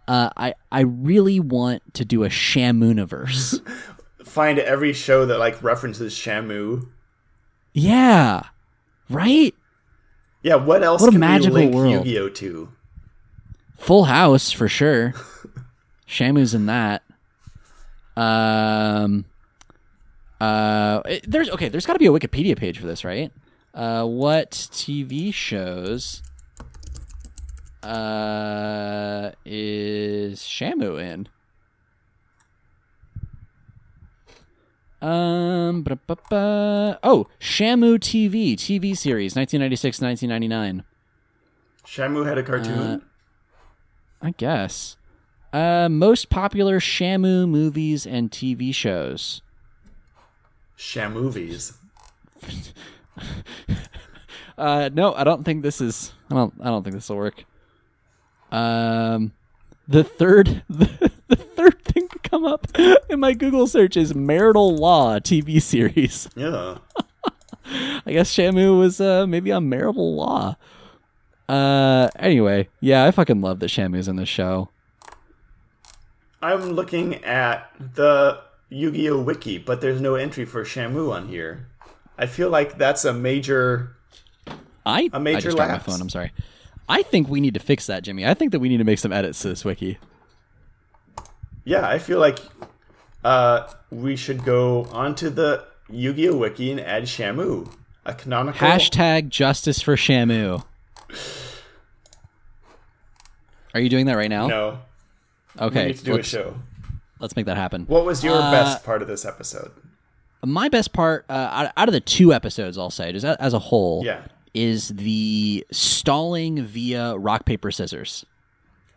Uh, 0.07 0.29
I 0.37 0.53
I 0.71 0.81
really 0.81 1.39
want 1.39 1.81
to 1.95 2.05
do 2.05 2.23
a 2.23 2.29
Shamooniverse. 2.29 3.61
Find 4.25 4.57
every 4.59 4.93
show 4.93 5.25
that 5.25 5.37
like 5.39 5.61
references 5.61 6.13
Shamu. 6.15 6.87
yeah, 7.73 8.43
right. 9.13 9.53
Yeah, 10.41 10.55
what 10.55 10.83
else 10.83 11.01
What 11.01 11.07
a 11.09 11.11
can 11.11 11.19
magical 11.21 11.55
we 11.55 11.61
link 11.61 11.75
world. 11.75 12.05
Yu-Gi-Oh 12.05 12.29
to? 12.29 12.69
Full 13.77 14.03
House 14.05 14.51
for 14.51 14.67
sure. 14.67 15.13
Shamu's 16.07 16.53
in 16.53 16.65
that. 16.67 17.03
Um. 18.17 19.25
Uh. 20.41 21.01
it- 21.05 21.25
there's 21.29 21.49
okay. 21.49 21.69
There's 21.69 21.85
got 21.85 21.93
to 21.93 21.99
be 21.99 22.05
a 22.05 22.11
Wikipedia 22.11 22.57
page 22.57 22.77
for 22.79 22.85
this, 22.85 23.03
right? 23.03 23.31
Uh. 23.73 24.05
What 24.05 24.51
TV 24.51 25.33
shows? 25.33 26.21
Uh. 27.81 29.31
Is 29.45 30.39
Shamu 30.41 31.01
in? 31.01 31.27
Um. 35.03 35.83
ba-da-ba-ba. 35.83 36.99
Oh, 37.03 37.27
Shamu 37.39 37.99
TV 37.99 38.55
TV 38.55 38.95
series, 38.95 39.35
1996, 39.35 40.01
1999. 40.01 40.83
Shamu 41.85 42.25
had 42.25 42.37
a 42.37 42.43
cartoon. 42.43 43.01
I 44.21 44.31
guess. 44.31 44.95
Uh, 45.51 45.89
most 45.89 46.29
popular 46.29 46.79
Shamu 46.79 47.47
movies 47.47 48.05
and 48.07 48.31
TV 48.31 48.73
shows. 48.73 49.41
Shamovies. 50.77 51.73
Uh, 54.57 54.89
no, 54.93 55.13
I 55.15 55.23
don't 55.23 55.43
think 55.43 55.63
this 55.63 55.81
is. 55.81 56.13
I 56.29 56.35
don't. 56.35 56.53
I 56.61 56.65
don't 56.65 56.83
think 56.83 56.95
this 56.95 57.09
will 57.09 57.17
work. 57.17 57.43
Um, 58.51 59.33
the 59.87 60.03
third, 60.03 60.63
the, 60.69 61.11
the 61.27 61.35
third 61.35 61.83
thing 61.83 62.02
come 62.33 62.45
up 62.45 62.67
in 63.09 63.19
my 63.19 63.33
Google 63.33 63.67
search 63.67 63.95
is 63.95 64.15
marital 64.15 64.75
law 64.75 65.19
TV 65.19 65.61
series. 65.61 66.27
Yeah. 66.43 66.79
I 68.05 68.11
guess 68.11 68.33
Shamu 68.33 68.77
was 68.77 68.99
uh 68.99 69.25
maybe 69.25 69.51
on 69.51 69.69
marital 69.69 70.15
law. 70.15 70.57
Uh, 71.47 72.09
anyway, 72.17 72.67
yeah, 72.81 73.05
I 73.05 73.11
fucking 73.11 73.39
love 73.39 73.59
that 73.59 73.69
Shamu's 73.69 74.07
in 74.07 74.17
this 74.17 74.27
show. 74.27 74.69
I'm 76.41 76.71
looking 76.71 77.23
at 77.23 77.71
the 77.95 78.41
Yu-Gi-Oh 78.69 79.21
wiki, 79.21 79.59
but 79.59 79.79
there's 79.79 80.01
no 80.01 80.15
entry 80.15 80.43
for 80.45 80.63
Shamu 80.65 81.13
on 81.13 81.29
here. 81.29 81.67
I 82.17 82.25
feel 82.25 82.49
like 82.49 82.77
that's 82.77 83.05
a 83.05 83.13
major. 83.13 83.95
I 84.85 85.09
A 85.13 85.19
major 85.19 85.51
I 85.51 85.55
dropped 85.55 85.71
my 85.71 85.79
phone. 85.79 86.01
I'm 86.01 86.09
sorry. 86.09 86.31
I 86.89 87.01
think 87.03 87.29
we 87.29 87.39
need 87.39 87.53
to 87.53 87.61
fix 87.61 87.85
that, 87.87 88.03
Jimmy. 88.03 88.25
I 88.25 88.33
think 88.33 88.51
that 88.51 88.59
we 88.59 88.67
need 88.67 88.77
to 88.79 88.83
make 88.83 88.99
some 88.99 89.13
edits 89.13 89.41
to 89.43 89.49
this 89.49 89.63
wiki. 89.63 89.97
Yeah, 91.65 91.87
I 91.87 91.99
feel 91.99 92.19
like 92.19 92.39
uh, 93.23 93.67
we 93.89 94.15
should 94.15 94.43
go 94.43 94.83
onto 94.91 95.29
the 95.29 95.65
Yu-Gi-Oh 95.89 96.37
wiki 96.37 96.71
and 96.71 96.79
add 96.81 97.03
Shamu, 97.03 97.71
a 98.05 98.13
canonical. 98.13 98.67
Hashtag 98.67 99.29
justice 99.29 99.81
for 99.81 99.95
Shamu. 99.95 100.63
Are 103.73 103.79
you 103.79 103.89
doing 103.89 104.05
that 104.05 104.15
right 104.17 104.29
now? 104.29 104.47
No, 104.47 104.79
we 105.59 105.65
Okay, 105.67 105.87
need 105.87 105.97
to 105.97 106.03
do 106.05 106.17
a 106.17 106.23
show. 106.23 106.55
let's 107.19 107.35
make 107.35 107.45
that 107.47 107.57
happen. 107.57 107.85
What 107.85 108.05
was 108.05 108.23
your 108.23 108.35
Uh, 108.41 108.51
best 108.51 108.83
part 108.83 109.01
of 109.01 109.07
this 109.07 109.25
episode? 109.25 109.71
My 110.45 110.67
best 110.69 110.93
part, 110.93 111.25
uh, 111.29 111.33
out, 111.33 111.71
out 111.77 111.87
of 111.87 111.93
the 111.93 112.01
two 112.01 112.33
episodes, 112.33 112.77
I'll 112.77 112.89
say, 112.89 113.11
just 113.13 113.25
as 113.25 113.53
a 113.53 113.59
whole, 113.59 114.03
Yeah, 114.05 114.21
is 114.53 114.89
the 114.89 115.65
stalling 115.71 116.63
via 116.65 117.17
rock 117.17 117.45
paper 117.45 117.71
scissors. 117.71 118.25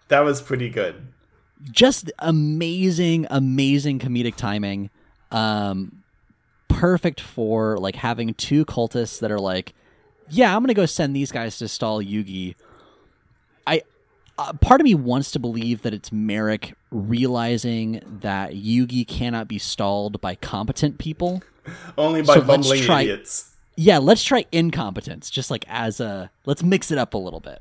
that 0.08 0.20
was 0.20 0.40
pretty 0.42 0.68
good. 0.68 1.06
Just 1.70 2.10
amazing, 2.18 3.26
amazing 3.30 3.98
comedic 3.98 4.36
timing. 4.36 4.90
Um, 5.30 6.02
perfect 6.68 7.20
for 7.20 7.78
like 7.78 7.96
having 7.96 8.34
two 8.34 8.64
cultists 8.64 9.20
that 9.20 9.30
are 9.30 9.40
like, 9.40 9.74
yeah, 10.28 10.54
I'm 10.54 10.62
gonna 10.62 10.74
go 10.74 10.86
send 10.86 11.14
these 11.16 11.32
guys 11.32 11.58
to 11.58 11.68
stall 11.68 12.02
Yugi. 12.02 12.54
I 13.66 13.82
uh, 14.38 14.52
part 14.54 14.80
of 14.80 14.84
me 14.84 14.94
wants 14.94 15.30
to 15.32 15.38
believe 15.38 15.82
that 15.82 15.94
it's 15.94 16.12
Marik 16.12 16.74
realizing 16.90 18.02
that 18.20 18.52
Yugi 18.52 19.06
cannot 19.06 19.48
be 19.48 19.58
stalled 19.58 20.20
by 20.20 20.34
competent 20.34 20.98
people. 20.98 21.42
Only 21.96 22.22
by 22.22 22.34
So 22.34 22.40
bumbling 22.42 22.82
try- 22.82 23.02
idiots. 23.02 23.52
Yeah, 23.78 23.98
let's 23.98 24.22
try 24.24 24.46
incompetence, 24.52 25.28
just 25.30 25.50
like 25.50 25.64
as 25.68 26.00
a 26.00 26.30
let's 26.44 26.62
mix 26.62 26.90
it 26.90 26.98
up 26.98 27.14
a 27.14 27.18
little 27.18 27.40
bit. 27.40 27.60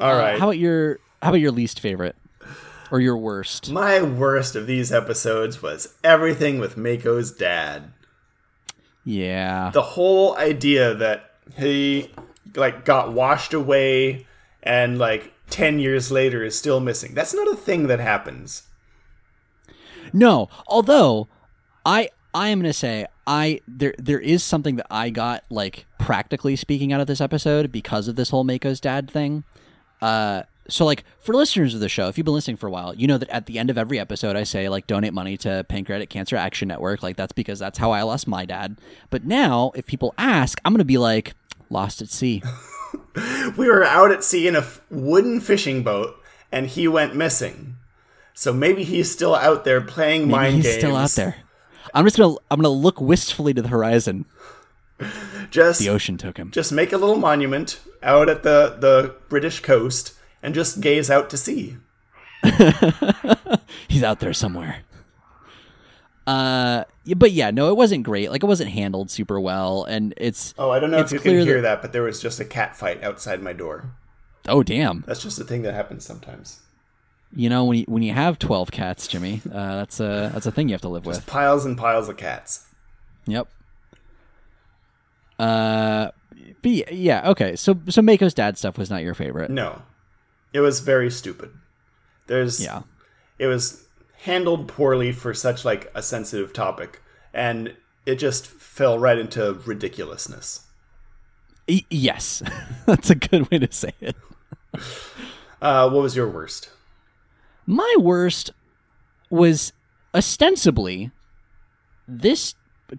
Uh, 0.00 0.04
All 0.04 0.16
right. 0.16 0.38
How 0.38 0.46
about 0.46 0.58
your 0.58 0.98
how 1.22 1.28
about 1.28 1.40
your 1.40 1.52
least 1.52 1.80
favorite 1.80 2.16
or 2.90 3.00
your 3.00 3.16
worst? 3.16 3.70
My 3.70 4.02
worst 4.02 4.56
of 4.56 4.66
these 4.66 4.92
episodes 4.92 5.62
was 5.62 5.94
everything 6.02 6.58
with 6.58 6.76
Mako's 6.76 7.30
dad. 7.30 7.92
Yeah. 9.04 9.70
The 9.72 9.82
whole 9.82 10.36
idea 10.36 10.94
that 10.94 11.32
he 11.56 12.10
like 12.54 12.84
got 12.84 13.12
washed 13.12 13.52
away 13.52 14.26
and 14.62 14.98
like 14.98 15.32
10 15.50 15.78
years 15.78 16.10
later 16.10 16.42
is 16.44 16.56
still 16.56 16.80
missing. 16.80 17.14
That's 17.14 17.34
not 17.34 17.48
a 17.48 17.56
thing 17.56 17.86
that 17.88 18.00
happens. 18.00 18.64
No, 20.12 20.48
although 20.66 21.28
I 21.84 22.10
I 22.34 22.48
am 22.48 22.60
going 22.60 22.70
to 22.70 22.72
say 22.72 23.06
I 23.26 23.60
there 23.66 23.94
there 23.98 24.20
is 24.20 24.42
something 24.42 24.76
that 24.76 24.86
I 24.90 25.10
got 25.10 25.44
like 25.50 25.86
practically 25.98 26.56
speaking 26.56 26.92
out 26.92 27.00
of 27.00 27.06
this 27.06 27.20
episode 27.20 27.70
because 27.70 28.08
of 28.08 28.16
this 28.16 28.30
whole 28.30 28.44
Mako's 28.44 28.80
dad 28.80 29.10
thing. 29.10 29.44
Uh 30.02 30.42
so 30.68 30.84
like 30.84 31.04
for 31.20 31.34
listeners 31.34 31.74
of 31.74 31.80
the 31.80 31.88
show, 31.88 32.08
if 32.08 32.16
you've 32.16 32.24
been 32.24 32.34
listening 32.34 32.56
for 32.56 32.68
a 32.68 32.70
while, 32.70 32.94
you 32.94 33.06
know 33.08 33.18
that 33.18 33.28
at 33.30 33.46
the 33.46 33.58
end 33.58 33.70
of 33.70 33.78
every 33.78 33.98
episode 33.98 34.36
I 34.36 34.44
say 34.44 34.68
like 34.68 34.86
donate 34.86 35.12
money 35.12 35.36
to 35.38 35.64
Pancreatic 35.68 36.10
Cancer 36.10 36.36
Action 36.36 36.68
Network. 36.68 37.02
Like 37.02 37.16
that's 37.16 37.32
because 37.32 37.58
that's 37.58 37.78
how 37.78 37.90
I 37.90 38.02
lost 38.02 38.28
my 38.28 38.44
dad. 38.44 38.76
But 39.10 39.24
now 39.24 39.72
if 39.74 39.86
people 39.86 40.14
ask, 40.16 40.60
I'm 40.64 40.72
going 40.72 40.78
to 40.78 40.84
be 40.84 40.98
like 40.98 41.34
lost 41.70 42.00
at 42.02 42.08
sea. 42.10 42.42
We 43.56 43.68
were 43.68 43.84
out 43.84 44.10
at 44.12 44.24
sea 44.24 44.46
in 44.48 44.54
a 44.56 44.60
f- 44.60 44.80
wooden 44.90 45.40
fishing 45.40 45.82
boat 45.82 46.16
and 46.50 46.66
he 46.66 46.88
went 46.88 47.14
missing. 47.14 47.76
So 48.34 48.52
maybe 48.52 48.82
he's 48.84 49.10
still 49.10 49.34
out 49.34 49.64
there 49.64 49.80
playing 49.80 50.28
mind 50.28 50.56
He's 50.56 50.64
games. 50.64 50.76
still 50.78 50.96
out 50.96 51.10
there. 51.10 51.36
I'm 51.94 52.04
just 52.04 52.16
to 52.16 52.38
I'm 52.50 52.60
going 52.60 52.62
to 52.62 52.68
look 52.68 53.00
wistfully 53.00 53.52
to 53.54 53.62
the 53.62 53.68
horizon. 53.68 54.24
Just 55.50 55.80
The 55.80 55.88
ocean 55.88 56.16
took 56.16 56.36
him. 56.36 56.50
just 56.52 56.70
make 56.72 56.92
a 56.92 56.96
little 56.96 57.16
monument 57.16 57.80
out 58.02 58.28
at 58.28 58.42
the 58.42 58.76
the 58.78 59.16
British 59.28 59.60
coast 59.60 60.14
and 60.42 60.54
just 60.54 60.80
gaze 60.80 61.10
out 61.10 61.28
to 61.30 61.36
sea. 61.36 61.76
He's 63.88 64.02
out 64.02 64.20
there 64.20 64.32
somewhere. 64.32 64.78
Uh, 66.26 66.84
but 67.16 67.32
yeah, 67.32 67.50
no, 67.50 67.70
it 67.70 67.76
wasn't 67.76 68.04
great. 68.04 68.30
Like 68.30 68.42
it 68.42 68.46
wasn't 68.46 68.70
handled 68.70 69.10
super 69.10 69.40
well, 69.40 69.84
and 69.84 70.14
it's 70.16 70.54
Oh, 70.58 70.70
I 70.70 70.78
don't 70.78 70.90
know 70.90 70.98
if 70.98 71.10
you 71.12 71.18
can 71.18 71.32
hear 71.40 71.56
that- 71.56 71.62
that, 71.62 71.82
but 71.82 71.92
there 71.92 72.02
was 72.02 72.20
just 72.20 72.38
a 72.40 72.44
cat 72.44 72.76
fight 72.76 73.02
outside 73.02 73.42
my 73.42 73.52
door. 73.52 73.90
oh 74.48 74.62
damn. 74.62 75.02
That's 75.06 75.22
just 75.22 75.38
a 75.40 75.44
thing 75.44 75.62
that 75.62 75.74
happens 75.74 76.04
sometimes. 76.04 76.60
You 77.34 77.48
know 77.48 77.64
when 77.64 77.78
you 77.78 77.84
when 77.88 78.02
you 78.02 78.12
have 78.12 78.38
twelve 78.38 78.70
cats, 78.70 79.06
Jimmy, 79.08 79.40
uh, 79.52 79.76
that's 79.76 79.98
a 80.00 80.30
that's 80.32 80.46
a 80.46 80.52
thing 80.52 80.68
you 80.68 80.74
have 80.74 80.80
to 80.82 80.88
live 80.88 81.06
with. 81.06 81.26
Piles 81.26 81.64
and 81.64 81.76
piles 81.76 82.08
of 82.08 82.16
cats. 82.16 82.66
Yep. 83.26 83.48
Uh, 85.40 86.10
but 86.62 86.92
yeah, 86.92 87.28
okay. 87.30 87.56
So 87.56 87.78
so 87.88 88.02
Mako's 88.02 88.34
dad 88.34 88.58
stuff 88.58 88.76
was 88.78 88.90
not 88.90 89.02
your 89.02 89.14
favorite. 89.14 89.50
No. 89.50 89.82
It 90.52 90.60
was 90.60 90.80
very 90.80 91.10
stupid. 91.10 91.50
There's 92.26 92.60
Yeah. 92.60 92.82
it 93.38 93.46
was 93.46 93.84
handled 94.22 94.68
poorly 94.68 95.12
for 95.12 95.32
such 95.32 95.64
like 95.64 95.90
a 95.94 96.02
sensitive 96.02 96.52
topic, 96.52 97.00
and 97.32 97.74
it 98.06 98.16
just 98.16 98.46
fell 98.46 98.98
right 98.98 99.18
into 99.18 99.54
ridiculousness. 99.64 100.66
Y- 101.68 101.84
yes, 101.90 102.42
that's 102.86 103.10
a 103.10 103.14
good 103.14 103.50
way 103.50 103.58
to 103.60 103.72
say 103.72 103.92
it. 104.00 104.16
Uh, 105.62 105.88
what 105.90 106.02
was 106.02 106.16
your 106.16 106.28
worst? 106.28 106.70
My 107.66 107.94
worst 107.98 108.50
was 109.30 109.72
ostensibly 110.14 111.10
this 112.08 112.54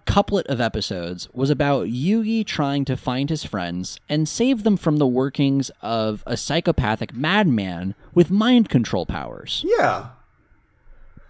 couplet 0.06 0.46
of 0.46 0.60
episodes 0.60 1.28
was 1.32 1.50
about 1.50 1.86
Yugi 1.86 2.44
trying 2.46 2.84
to 2.86 2.96
find 2.96 3.28
his 3.30 3.44
friends 3.44 3.98
and 4.08 4.28
save 4.28 4.62
them 4.62 4.76
from 4.76 4.96
the 4.96 5.06
workings 5.06 5.70
of 5.80 6.22
a 6.26 6.36
psychopathic 6.36 7.14
madman 7.14 7.94
with 8.14 8.30
mind 8.30 8.68
control 8.68 9.06
powers. 9.06 9.64
Yeah, 9.66 10.08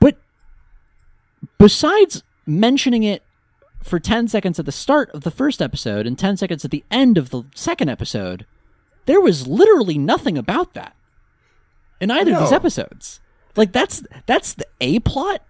But 0.00 0.16
besides 1.58 2.22
mentioning 2.46 3.02
it 3.02 3.22
for 3.82 3.98
10 3.98 4.28
seconds 4.28 4.58
at 4.58 4.66
the 4.66 4.72
start 4.72 5.10
of 5.10 5.22
the 5.22 5.30
first 5.30 5.60
episode 5.60 6.06
and 6.06 6.18
10 6.18 6.36
seconds 6.36 6.64
at 6.64 6.70
the 6.70 6.84
end 6.90 7.18
of 7.18 7.30
the 7.30 7.42
second 7.54 7.88
episode, 7.88 8.46
there 9.06 9.20
was 9.20 9.46
literally 9.48 9.98
nothing 9.98 10.38
about 10.38 10.74
that 10.74 10.94
in 12.00 12.10
either 12.10 12.32
of 12.34 12.40
these 12.40 12.52
episodes. 12.52 13.20
Like 13.56 13.72
that's 13.72 14.02
that's 14.26 14.54
the 14.54 14.66
A 14.80 15.00
plot 15.00 15.42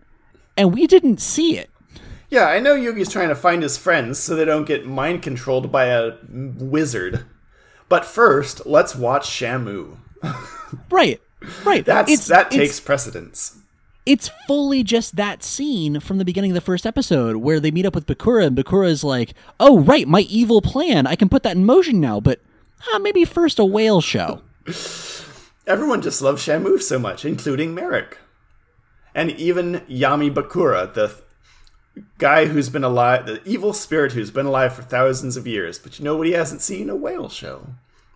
and 0.57 0.73
we 0.75 0.87
didn't 0.87 1.21
see 1.21 1.57
it. 1.59 1.71
Yeah. 2.33 2.47
I 2.47 2.61
know 2.61 2.75
Yugi's 2.75 3.13
trying 3.13 3.29
to 3.29 3.35
find 3.35 3.63
his 3.63 3.77
friends 3.77 4.19
so 4.19 4.35
they 4.35 4.45
don't 4.45 4.65
get 4.65 4.87
mind 4.87 5.23
controlled 5.23 5.71
by 5.71 5.85
a 5.87 6.15
wizard. 6.31 7.25
But 7.89 8.05
first, 8.05 8.65
let's 8.67 8.95
watch 8.97 9.29
Shamu. 9.29 9.99
Right. 10.91 11.21
Right. 11.65 11.85
That's 11.85 12.11
It's- 12.11 12.29
that 12.29 12.47
it's- 12.53 12.59
takes 12.59 12.81
precedence. 12.81 13.59
it's 14.07 14.31
fully 14.47 14.83
just 14.83 15.17
that 15.17 15.43
scene 15.43 16.01
from 16.01 16.17
the 16.19 16.25
beginning 16.25 16.51
of 16.53 16.55
the 16.55 16.61
first 16.63 16.87
episode 16.87 17.37
where 17.37 17.61
they 17.61 17.71
meet 17.71 17.85
up 17.85 17.95
with 17.95 18.07
Bakura 18.07 18.47
and 18.47 18.57
Bakura 18.57 18.89
is 18.89 19.05
like, 19.05 19.35
"Oh, 19.61 19.81
right, 19.81 20.09
my 20.09 20.21
evil 20.23 20.63
plan. 20.63 21.07
I 21.07 21.15
can 21.15 21.29
put 21.29 21.43
that 21.43 21.55
in 21.57 21.65
motion 21.67 22.01
now, 22.01 22.21
but 22.21 22.41
uh, 22.95 22.99
maybe 23.01 23.25
first 23.27 23.59
a 23.59 23.65
whale 23.67 24.01
show." 24.01 24.41
Everyone 25.67 26.01
just 26.03 26.23
loves 26.23 26.43
Shamu 26.45 26.81
so 26.83 26.99
much, 26.99 27.25
including 27.25 27.75
Marik. 27.75 28.19
And 29.15 29.31
even 29.33 29.81
Yami 29.91 30.33
Bakura, 30.33 30.93
the 30.95 31.09
th- 31.09 31.21
guy 32.19 32.47
who's 32.47 32.69
been 32.71 32.85
alive, 32.85 33.27
the 33.27 33.41
evil 33.45 33.73
spirit 33.73 34.13
who's 34.13 34.31
been 34.31 34.47
alive 34.47 34.75
for 34.75 34.83
thousands 34.83 35.37
of 35.37 35.47
years. 35.47 35.79
But 35.79 35.99
you 35.99 36.05
know 36.05 36.17
what 36.17 36.27
he 36.27 36.33
hasn't 36.33 36.61
seen? 36.63 36.89
A 36.91 36.97
whale 36.97 37.29
show. 37.29 37.67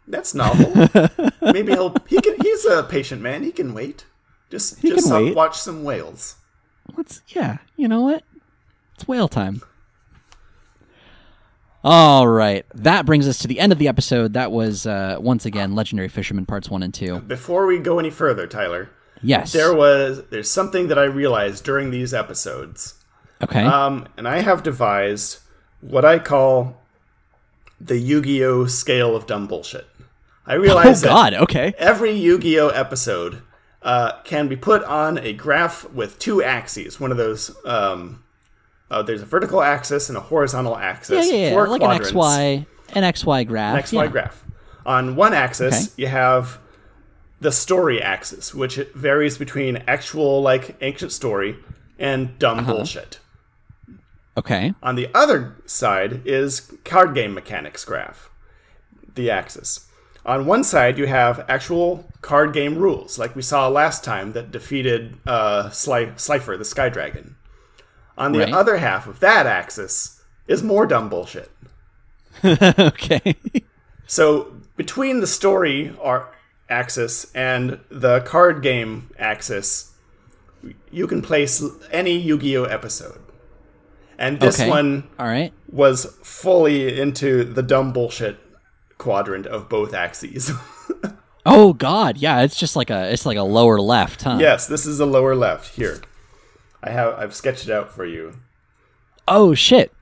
That's 0.09 0.35
novel. 0.35 0.73
Maybe 1.43 1.73
he'll, 1.73 1.95
he 2.09 2.21
can, 2.21 2.37
he's 2.41 2.65
a 2.65 2.85
patient 2.85 3.21
man. 3.23 3.43
He 3.43 3.53
can 3.53 3.75
wait. 3.75 4.07
Just, 4.51 4.79
He 4.81 4.91
just 4.91 5.07
some- 5.09 5.25
wait. 5.25 5.35
watch 5.37 5.59
some 5.59 5.83
whales. 5.85 6.37
Let's 6.97 7.21
yeah, 7.29 7.59
you 7.77 7.89
know 7.89 8.03
what? 8.03 8.23
It's 8.95 9.09
whale 9.09 9.27
time. 9.29 9.61
All 11.85 12.27
right, 12.27 12.67
that 12.75 13.07
brings 13.07 13.29
us 13.29 13.39
to 13.41 13.49
the 13.49 13.61
end 13.61 13.71
of 13.73 13.79
the 13.79 13.87
episode. 13.89 14.33
That 14.33 14.51
was 14.51 14.87
uh, 14.87 15.17
once 15.21 15.47
again 15.47 15.75
Legendary 15.75 16.09
Fisherman 16.09 16.45
parts 16.47 16.69
one 16.69 16.83
and 16.83 16.93
two. 16.93 17.21
Before 17.21 17.67
we 17.67 17.79
go 17.79 17.99
any 18.01 18.11
further, 18.11 18.47
Tyler, 18.49 18.91
Yes. 19.23 19.53
there 19.53 19.73
was 19.75 20.25
there's 20.31 20.51
something 20.51 20.89
that 20.89 20.99
I 20.99 21.05
realized 21.05 21.65
during 21.65 21.91
these 21.91 22.13
episodes. 22.13 22.95
Okay. 23.43 23.63
Um, 23.65 24.07
and 24.17 24.27
I 24.29 24.41
have 24.41 24.63
devised 24.63 25.39
what 25.81 26.05
I 26.05 26.19
call 26.19 26.81
the 27.81 27.99
Yu-Gi-Oh 27.99 28.67
scale 28.67 29.15
of 29.15 29.27
dumb 29.27 29.47
bullshit. 29.47 29.87
I 30.47 30.55
oh 30.55 30.59
realize 30.61 31.01
that 31.03 31.09
God. 31.09 31.35
Okay. 31.35 31.75
every 31.79 32.13
Yu-Gi-Oh 32.13 32.69
episode 32.69 33.43
uh, 33.83 34.21
can 34.23 34.49
be 34.49 34.57
put 34.57 34.83
on 34.85 35.19
a 35.19 35.33
graph 35.33 35.89
with 35.91 36.19
two 36.19 36.43
axes. 36.43 36.99
One 37.01 37.11
of 37.11 37.17
those, 37.17 37.55
um, 37.67 38.23
uh, 38.91 39.03
there's 39.03 39.23
a 39.23 39.27
vertical 39.27 39.61
axis 39.63 40.09
and 40.09 40.17
a 40.17 40.21
horizontal 40.21 40.77
axis. 40.77 41.27
Yeah, 41.27 41.33
yeah, 41.37 41.51
yeah. 41.51 41.63
Like 41.63 41.81
quadrants. 41.81 42.11
an 42.11 42.17
XY, 42.17 42.67
an 42.95 43.03
XY 43.03 43.47
graph. 43.47 43.85
XY 43.85 43.93
yeah. 44.05 44.07
graph. 44.07 44.45
On 44.87 45.17
one 45.17 45.35
axis, 45.35 45.89
Okay. 45.93 46.03
you 46.03 46.07
have 46.07 46.59
the 47.41 47.51
story 47.53 48.01
axis, 48.01 48.55
which 48.55 48.77
varies 48.95 49.37
between 49.37 49.77
actual 49.89 50.41
like 50.43 50.77
ancient 50.81 51.13
story 51.13 51.57
and 51.99 52.39
dumb 52.39 52.61
Uh-huh. 52.61 52.73
bullshit. 52.75 53.19
Okay. 54.37 54.75
On 54.83 54.97
the 54.97 55.09
other 55.15 55.57
side 55.67 56.23
is 56.27 56.73
card 56.85 57.15
game 57.15 57.33
mechanics 57.35 57.85
graph, 57.85 58.31
the 59.15 59.31
axis. 59.31 59.89
On 60.27 60.45
one 60.45 60.65
side, 60.65 60.99
you 60.99 61.07
have 61.07 61.45
actual 61.49 62.05
card 62.21 62.53
game 62.53 62.77
rules, 62.77 63.17
like 63.19 63.37
we 63.37 63.43
saw 63.43 63.69
last 63.69 64.03
time 64.05 64.33
that 64.33 64.51
defeated 64.51 65.17
uh, 65.27 65.69
Sli- 65.71 66.19
Slifer, 66.19 66.57
the 66.57 66.65
Sky 66.65 66.89
Dragon. 66.89 67.37
On 68.19 68.33
the 68.33 68.41
Right. 68.41 68.53
other 68.53 68.79
half 68.79 69.07
of 69.07 69.21
that 69.21 69.47
axis 69.47 70.21
is 70.49 70.63
more 70.63 70.87
dumb 70.87 71.09
bullshit. 71.09 71.51
okay. 72.45 73.37
So 74.07 74.55
between 74.77 75.21
the 75.21 75.27
story 75.27 75.95
ar- 76.03 76.33
axis 76.69 77.31
and 77.35 77.79
the 77.89 78.21
card 78.21 78.63
game 78.63 79.11
axis, 79.19 79.93
you 80.91 81.07
can 81.07 81.23
place 81.23 81.63
any 81.93 82.17
Yu-Gi-Oh 82.19 82.65
episode. 82.65 83.21
And 84.19 84.41
this 84.41 84.59
okay. 84.61 84.71
one 84.71 85.09
All 85.19 85.27
right. 85.27 85.53
was 85.71 86.07
fully 86.23 86.99
into 86.99 87.45
the 87.45 87.63
dumb 87.63 87.93
bullshit 87.93 88.39
quadrant 88.99 89.47
of 89.47 89.69
both 89.69 89.95
axes. 89.95 90.51
Oh 91.49 91.75
God. 91.75 92.19
Yeah. 92.19 92.41
It's 92.43 92.59
just 92.59 92.75
like 92.75 92.91
a. 92.91 93.09
It's 93.13 93.25
like 93.25 93.39
a 93.39 93.43
lower 93.45 93.81
left, 93.81 94.23
huh? 94.25 94.39
yes, 94.41 94.67
this 94.67 94.85
is 94.85 94.99
a 94.99 95.07
lower 95.07 95.37
left 95.37 95.77
here. 95.77 96.01
I 96.83 96.91
have 96.91 97.15
I've 97.15 97.35
sketched 97.37 97.69
it 97.69 97.71
out 97.73 97.93
for 97.93 98.05
you. 98.05 98.33
Oh 99.29 99.55
shit. 99.55 99.93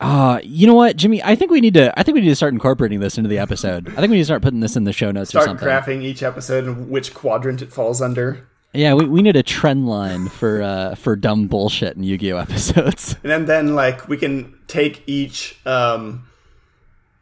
Uh, 0.00 0.40
you 0.42 0.66
know 0.66 0.74
what, 0.74 0.96
Jimmy? 0.96 1.22
I 1.22 1.34
think 1.34 1.50
we 1.50 1.60
need 1.60 1.74
to. 1.74 1.98
I 1.98 2.02
think 2.02 2.14
we 2.14 2.20
need 2.22 2.28
to 2.28 2.36
start 2.36 2.52
incorporating 2.54 3.00
this 3.00 3.16
into 3.18 3.28
the 3.28 3.38
episode. 3.38 3.88
I 3.90 3.96
think 3.96 4.10
we 4.10 4.16
need 4.16 4.22
to 4.22 4.26
start 4.26 4.42
putting 4.42 4.60
this 4.60 4.76
in 4.76 4.84
the 4.84 4.92
show 4.94 5.10
notes 5.10 5.30
or 5.34 5.42
Start 5.42 5.58
something. 5.60 5.68
graphing 5.68 6.02
each 6.02 6.22
episode 6.22 6.64
and 6.64 6.90
which 6.90 7.12
quadrant 7.14 7.60
it 7.60 7.70
falls 7.72 8.00
under. 8.00 8.46
Yeah, 8.76 8.94
we, 8.94 9.06
we 9.06 9.22
need 9.22 9.36
a 9.36 9.42
trend 9.42 9.88
line 9.88 10.28
for 10.28 10.62
uh 10.62 10.94
for 10.94 11.16
dumb 11.16 11.46
bullshit 11.48 11.96
in 11.96 12.02
Yu-Gi-Oh 12.02 12.36
episodes. 12.38 13.16
And 13.22 13.30
then, 13.30 13.46
then 13.46 13.74
like 13.74 14.08
we 14.08 14.16
can 14.16 14.58
take 14.66 15.02
each 15.06 15.56
um 15.66 16.28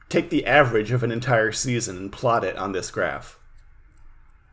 take 0.09 0.31
the 0.31 0.47
average 0.47 0.91
of 0.93 1.03
an 1.03 1.11
entire 1.11 1.53
season 1.53 1.97
and 1.97 2.13
plot 2.13 2.45
it 2.45 2.57
on 2.57 2.73
this 2.73 2.91
graph. 2.91 3.39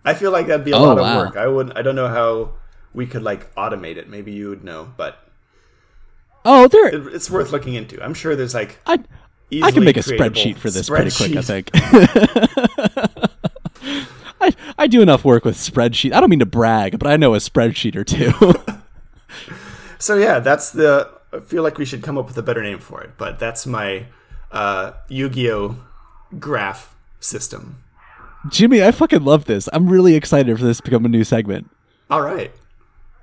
I 0.05 0.13
feel 0.13 0.31
like 0.31 0.47
that'd 0.47 0.65
be 0.65 0.71
a 0.71 0.75
Oh, 0.77 0.83
lot 0.83 0.97
of 0.99 1.17
work. 1.17 1.37
I 1.37 1.47
would 1.47 1.77
I 1.77 1.81
don't 1.81 1.95
know 1.95 2.07
how 2.07 2.53
we 2.93 3.05
could 3.05 3.23
like 3.23 3.53
automate 3.55 3.97
it. 3.97 4.09
Maybe 4.09 4.31
you 4.31 4.49
would 4.49 4.63
know, 4.63 4.93
but 4.97 5.17
Oh, 6.43 6.67
there. 6.67 6.87
it, 6.87 7.13
it's 7.13 7.29
worth 7.29 7.51
looking 7.51 7.75
into. 7.75 8.03
I'm 8.03 8.13
sure 8.15 8.35
there's 8.35 8.53
like 8.55 8.79
I 8.85 8.99
I 9.61 9.71
can 9.71 9.83
make 9.83 9.97
a 9.97 10.01
spreadsheet 10.01 10.57
for 10.57 10.69
this 10.69 10.89
pretty 10.89 11.11
quick. 11.11 11.35
I 11.35 11.41
think. 11.41 11.69
I 14.41 14.53
I 14.77 14.87
do 14.87 15.01
enough 15.01 15.23
work 15.23 15.45
with 15.45 15.55
spreadsheet. 15.55 16.13
I 16.13 16.19
don't 16.19 16.29
mean 16.29 16.39
to 16.39 16.45
brag, 16.45 16.99
but 16.99 17.07
I 17.07 17.17
know 17.17 17.33
a 17.35 17.37
spreadsheet 17.37 17.95
or 17.95 18.03
two. 18.03 18.31
So 20.01 20.15
yeah, 20.15 20.39
that's 20.39 20.71
the. 20.71 21.09
I 21.31 21.39
feel 21.41 21.61
like 21.61 21.77
we 21.77 21.85
should 21.85 22.01
come 22.01 22.17
up 22.17 22.25
with 22.25 22.37
a 22.37 22.41
better 22.41 22.63
name 22.63 22.79
for 22.79 23.01
it, 23.01 23.11
but 23.17 23.37
that's 23.37 23.67
my 23.67 24.07
uh, 24.51 24.93
Yu-Gi-Oh 25.07 25.77
graph 26.39 26.93
system. 27.19 27.77
Jimmy, 28.49 28.83
I 28.83 28.91
fucking 28.91 29.23
love 29.23 29.45
this. 29.45 29.69
I'm 29.71 29.87
really 29.87 30.15
excited 30.15 30.57
for 30.57 30.65
this 30.65 30.77
to 30.77 30.83
become 30.83 31.05
a 31.05 31.07
new 31.07 31.23
segment. 31.23 31.69
All 32.09 32.21
right. 32.21 32.51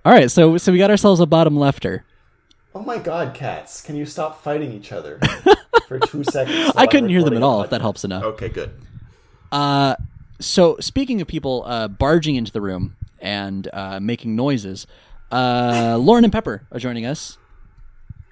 All 0.05 0.13
right, 0.13 0.31
so 0.31 0.57
so 0.57 0.71
we 0.71 0.79
got 0.79 0.91
ourselves 0.91 1.21
a 1.21 1.27
bottom 1.27 1.55
lefter. 1.55 2.03
Oh 2.75 2.81
my 2.83 2.99
God, 2.99 3.35
cats! 3.35 3.83
Can 3.83 3.97
you 3.97 4.07
stop 4.07 4.41
fighting 4.41 4.73
each 4.73 4.93
other 4.93 5.19
for 5.89 5.99
two 5.99 6.23
seconds? 6.23 6.73
I 6.77 6.87
couldn't 6.87 7.09
hear 7.09 7.25
them 7.25 7.37
at 7.37 7.43
all. 7.43 7.63
If 7.63 7.71
that 7.71 7.81
helps 7.81 8.05
enough. 8.05 8.23
Okay, 8.23 8.49
good. 8.49 8.71
So 10.41 10.77
speaking 10.81 11.21
of 11.21 11.27
people 11.27 11.65
uh, 11.67 11.89
barging 11.89 12.37
into 12.37 12.53
the 12.53 12.61
room 12.61 12.97
and 13.21 13.69
uh, 13.73 14.01
making 14.01 14.37
noises, 14.37 14.87
uh, 15.33 15.99
Lauren 16.01 16.25
and 16.25 16.33
Pepper 16.33 16.67
are 16.71 16.79
joining 16.79 17.05
us, 17.05 17.39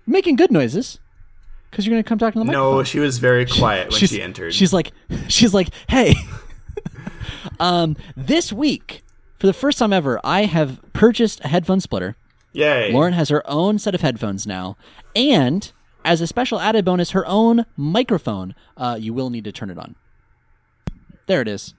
making 0.07 0.37
good 0.37 0.51
noises. 0.51 0.99
Because 1.71 1.85
you're 1.85 1.93
gonna 1.93 2.05
come 2.05 2.17
talk 2.17 2.33
to 2.33 2.39
the 2.39 2.45
microphone. 2.45 2.77
No, 2.77 2.83
she 2.85 3.01
was 3.01 3.19
very 3.19 3.45
quiet 3.45 3.91
when 3.91 3.99
she's, 3.99 4.11
she 4.11 4.23
entered. 4.23 4.55
She's 4.55 4.73
like, 4.73 4.93
she's 5.29 5.53
like, 5.53 5.69
hey. 5.91 6.15
um, 7.61 7.97
this 8.17 8.53
week, 8.53 9.03
for 9.39 9.47
the 9.47 9.53
first 9.53 9.79
time 9.79 9.93
ever, 9.93 10.21
I 10.25 10.45
have 10.45 10.81
purchased 10.93 11.45
a 11.45 11.49
headphone 11.49 11.81
splitter. 11.81 12.17
Yay! 12.53 12.93
Lauren 12.93 13.13
has 13.13 13.29
her 13.29 13.43
own 13.51 13.79
set 13.79 13.95
of 13.95 14.01
headphones 14.01 14.47
now, 14.47 14.77
and 15.15 15.71
as 16.07 16.21
a 16.21 16.27
special 16.27 16.61
added 16.61 16.85
bonus, 16.85 17.11
her 17.11 17.27
own 17.27 17.67
microphone. 17.77 18.55
Uh, 18.77 18.97
you 18.99 19.13
will 19.13 19.29
need 19.29 19.45
to 19.45 19.53
turn 19.53 19.69
it 19.69 19.77
on. 19.77 19.97
There 21.27 21.43
it 21.43 21.49
is. 21.49 21.75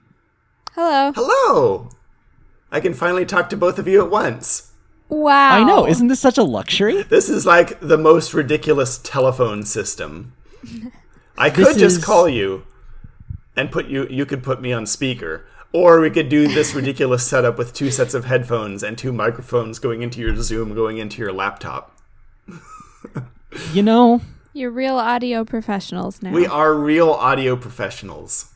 Hello. 0.74 1.12
Hello. 1.14 1.90
I 2.70 2.80
can 2.80 2.94
finally 2.94 3.24
talk 3.24 3.48
to 3.50 3.56
both 3.56 3.78
of 3.78 3.88
you 3.88 4.02
at 4.02 4.10
once. 4.10 4.72
Wow. 5.08 5.50
I 5.52 5.64
know, 5.64 5.86
isn't 5.86 6.08
this 6.08 6.20
such 6.20 6.36
a 6.38 6.42
luxury? 6.42 7.02
This 7.02 7.28
is 7.30 7.46
like 7.46 7.80
the 7.80 7.96
most 7.96 8.34
ridiculous 8.34 8.98
telephone 8.98 9.62
system. 9.62 10.34
I 11.38 11.50
could 11.50 11.66
This 11.66 11.76
just 11.78 11.98
is- 11.98 12.04
call 12.04 12.28
you 12.28 12.64
and 13.56 13.70
put 13.72 13.86
you 13.86 14.06
you 14.08 14.26
could 14.26 14.42
put 14.42 14.60
me 14.60 14.72
on 14.72 14.86
speaker, 14.86 15.46
Or 15.72 16.00
we 16.00 16.10
could 16.10 16.28
do 16.28 16.46
this 16.48 16.74
ridiculous 16.74 17.26
setup 17.26 17.58
with 17.58 17.72
two 17.72 17.90
sets 17.90 18.14
of 18.14 18.24
headphones 18.26 18.82
and 18.82 18.96
two 18.98 19.12
microphones 19.12 19.78
going 19.78 20.02
into 20.02 20.20
your 20.20 20.34
Zoom, 20.36 20.74
going 20.74 20.98
into 20.98 21.18
your 21.22 21.32
laptop. 21.32 21.96
You 23.72 23.82
know, 23.82 24.20
You're 24.52 24.70
real 24.70 24.96
audio 24.96 25.44
professionals 25.44 26.20
now. 26.22 26.32
We 26.32 26.46
are 26.46 26.74
real 26.74 27.10
audio 27.10 27.56
professionals. 27.56 28.52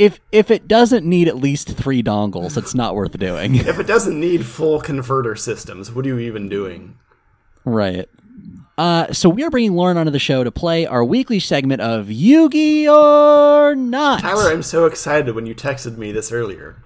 If 0.00 0.18
if 0.32 0.50
it 0.50 0.66
doesn't 0.66 1.04
need 1.04 1.28
at 1.28 1.36
least 1.36 1.76
three 1.76 2.02
dongles, 2.02 2.56
it's 2.56 2.74
not 2.74 2.94
worth 2.94 3.18
doing. 3.18 3.56
If 3.56 3.78
it 3.78 3.86
doesn't 3.86 4.18
need 4.18 4.46
full 4.46 4.80
converter 4.80 5.36
systems, 5.36 5.92
what 5.92 6.06
are 6.06 6.08
you 6.08 6.18
even 6.18 6.48
doing? 6.48 6.98
right. 7.64 8.08
Uh, 8.78 9.12
so 9.12 9.28
we 9.28 9.44
are 9.44 9.50
bringing 9.50 9.74
Lauren 9.74 9.98
onto 9.98 10.10
the 10.10 10.18
show 10.18 10.42
to 10.42 10.50
play 10.50 10.86
our 10.86 11.04
weekly 11.04 11.38
segment 11.38 11.82
of 11.82 12.06
Yugi 12.06 12.86
or 12.86 13.74
Not. 13.74 14.20
Tyler, 14.20 14.50
I'm 14.50 14.62
so 14.62 14.86
excited 14.86 15.34
when 15.34 15.44
you 15.44 15.54
texted 15.54 15.98
me 15.98 16.12
this 16.12 16.32
earlier. 16.32 16.82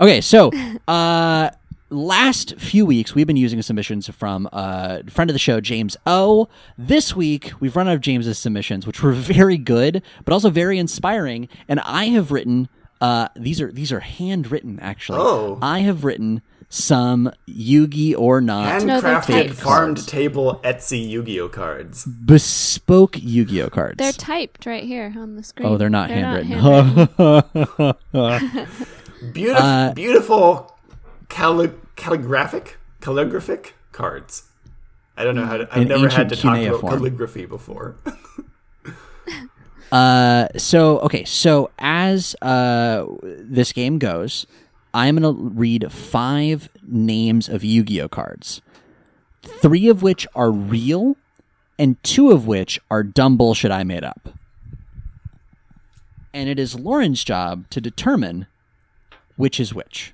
Okay, 0.00 0.20
so 0.20 0.50
uh, 0.88 1.50
last 1.90 2.58
few 2.58 2.84
weeks 2.84 3.14
we've 3.14 3.26
been 3.26 3.36
using 3.36 3.62
submissions 3.62 4.08
from 4.08 4.48
uh, 4.52 5.00
friend 5.08 5.30
of 5.30 5.34
the 5.34 5.38
show 5.38 5.60
James 5.60 5.96
O. 6.06 6.48
This 6.76 7.14
week 7.14 7.52
we've 7.60 7.76
run 7.76 7.88
out 7.88 7.94
of 7.94 8.00
James's 8.00 8.38
submissions, 8.38 8.86
which 8.86 9.02
were 9.02 9.12
very 9.14 9.56
good, 9.58 10.02
but 10.24 10.32
also 10.32 10.50
very 10.50 10.78
inspiring. 10.78 11.48
And 11.68 11.80
I 11.80 12.06
have 12.06 12.30
written 12.32 12.68
uh, 13.00 13.28
these 13.36 13.60
are 13.60 13.70
these 13.70 13.92
are 13.92 14.00
handwritten 14.00 14.80
actually. 14.80 15.18
Oh. 15.20 15.58
I 15.62 15.80
have 15.80 16.02
written 16.04 16.42
some 16.68 17.30
Yugi 17.48 18.12
or 18.18 18.40
not 18.40 18.82
No, 18.82 19.00
they're 19.00 19.20
Handcrafted 19.20 19.26
typed. 19.48 19.54
farm 19.54 19.94
table 19.94 20.60
Etsy 20.64 21.08
Yu-Gi-Oh 21.08 21.48
cards. 21.50 22.04
bespoke 22.06 23.16
Yu-Gi-Oh 23.22 23.70
cards. 23.70 23.98
They're 23.98 24.10
typed 24.12 24.66
right 24.66 24.82
here 24.82 25.14
on 25.16 25.36
the 25.36 25.44
screen. 25.44 25.68
oh, 25.68 25.76
they're 25.76 25.88
not 25.88 26.08
They're 26.08 26.42
handwritten. 26.42 27.94
Beautiful, 29.32 29.62
Uh, 29.64 29.92
beautiful 29.94 30.75
calli- 31.28 31.74
calligraphic, 31.96 32.76
calligraphic 33.00 33.74
cards. 33.92 34.44
I 35.16 35.24
don't 35.24 35.34
know 35.34 35.46
how 35.46 35.56
to. 35.56 35.68
I've 35.70 35.88
never 35.88 36.08
had 36.08 36.28
to 36.28 36.36
talk 36.36 36.58
about 36.58 36.80
calligraphy 36.80 37.46
before. 37.46 37.96
Uh, 39.92 40.48
so 40.56 40.98
okay, 41.00 41.24
so 41.24 41.70
as 41.78 42.34
uh 42.42 43.06
this 43.22 43.72
game 43.72 43.98
goes, 43.98 44.44
I'm 44.92 45.16
gonna 45.16 45.32
read 45.32 45.92
five 45.92 46.68
names 46.82 47.48
of 47.48 47.62
Yu-Gi-Oh 47.62 48.08
cards, 48.08 48.60
three 49.42 49.88
of 49.88 50.02
which 50.02 50.26
are 50.34 50.50
real, 50.50 51.16
and 51.78 52.02
two 52.02 52.32
of 52.32 52.46
which 52.48 52.80
are 52.90 53.04
dumb 53.04 53.36
bullshit 53.36 53.70
I 53.70 53.84
made 53.84 54.02
up. 54.02 54.30
And 56.34 56.48
it 56.48 56.58
is 56.58 56.74
Lauren's 56.74 57.22
job 57.22 57.70
to 57.70 57.80
determine 57.80 58.48
which 59.36 59.60
is 59.60 59.72
which. 59.72 60.12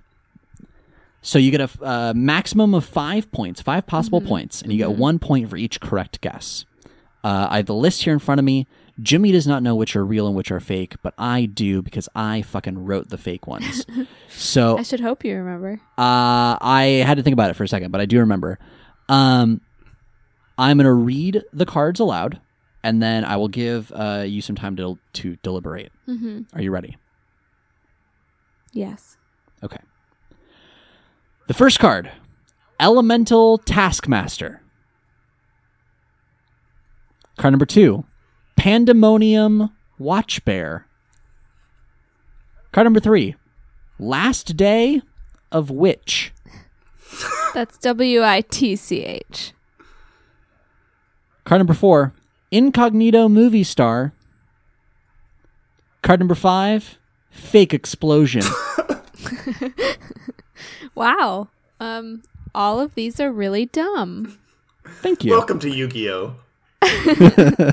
So 1.23 1.39
you 1.39 1.53
get 1.53 1.61
a 1.61 1.71
uh, 1.85 2.13
maximum 2.15 2.75
of 2.75 2.85
five 2.85 3.31
points, 3.31 3.63
five 3.63 3.87
possible 3.87 4.21
points, 4.21 4.61
and 4.61 4.73
you 4.73 4.79
get 4.79 4.93
one 4.93 5.21
point 5.21 5.49
for 5.49 5.57
each 5.57 5.81
correct 5.81 6.21
guess. 6.21 6.65
Uh, 7.23 7.47
I 7.49 7.59
have 7.59 7.67
the 7.67 7.75
list 7.75 8.03
here 8.03 8.13
in 8.13 8.19
front 8.19 8.41
of 8.41 8.45
me. 8.45 8.67
Jimmy 9.01 9.33
does 9.33 9.47
not 9.47 9.63
know 9.63 9.75
which 9.75 9.95
are 9.97 10.05
real 10.05 10.27
and 10.27 10.37
which 10.37 10.51
are 10.51 10.61
fake, 10.61 10.97
but 11.01 11.15
I 11.17 11.47
do 11.47 11.81
because 11.81 12.09
I 12.15 12.43
fucking 12.43 12.85
wrote 12.85 13.09
the 13.09 13.17
fake 13.17 13.47
ones. 13.47 13.87
so 14.29 14.77
I 14.77 14.83
should 14.83 15.01
hope 15.01 15.25
you 15.25 15.37
remember. 15.37 15.81
uh, 15.97 16.59
I 16.61 17.03
had 17.07 17.17
to 17.17 17.23
think 17.23 17.33
about 17.35 17.51
it 17.51 17.55
for 17.55 17.65
a 17.65 17.69
second, 17.69 17.93
but 17.93 18.01
I 18.01 18.07
do 18.07 18.19
remember. 18.19 18.59
Um, 19.09 19.61
I'm 20.59 20.77
going 20.77 20.85
to 20.85 20.93
read 20.93 21.43
the 21.53 21.65
cards 21.65 22.01
aloud, 22.01 22.41
and 22.83 23.03
then 23.03 23.25
I 23.25 23.37
will 23.37 23.49
give 23.49 23.93
uh, 23.95 24.25
you 24.27 24.43
some 24.43 24.57
time 24.57 24.77
to, 24.77 24.99
to 25.15 25.37
deliberate. 25.37 25.93
Mm-hmm. 26.09 26.57
Are 26.57 26.61
you 26.63 26.71
ready? 26.71 26.97
Yes. 28.73 29.17
Okay. 29.63 29.79
The 31.49 31.55
first 31.55 31.81
card 31.81 32.11
Elemental 32.79 33.59
Taskmaster. 33.59 34.63
Card 37.37 37.53
number 37.53 37.67
two 37.67 38.05
Pandemonium 38.57 39.71
Watch 39.99 40.45
Bear. 40.45 40.87
Card 42.71 42.85
number 42.85 43.01
three 43.01 43.35
Last 43.99 44.57
Day 44.57 45.03
of 45.51 45.71
Witch. 45.71 46.33
That's 47.55 47.77
W 47.79 48.23
I 48.23 48.43
T 48.43 48.77
C 48.77 49.03
H. 49.03 49.53
Card 51.45 51.59
number 51.59 51.75
four 51.75 52.13
Incognito 52.51 53.29
Movie 53.29 53.65
Star. 53.65 54.13
Card 56.03 56.21
number 56.21 56.37
five 56.37 56.99
Fake 57.31 57.75
Explosion. 57.75 58.45
Wow. 60.95 61.49
Um, 61.81 62.23
all 62.55 62.81
of 62.81 62.95
these 62.95 63.19
are 63.21 63.33
really 63.33 63.67
dumb. 63.67 64.39
Thank 64.87 65.25
you. 65.25 65.33
Welcome 65.33 65.59
to 65.61 65.71
Yu-Gi-Oh. 65.71 66.35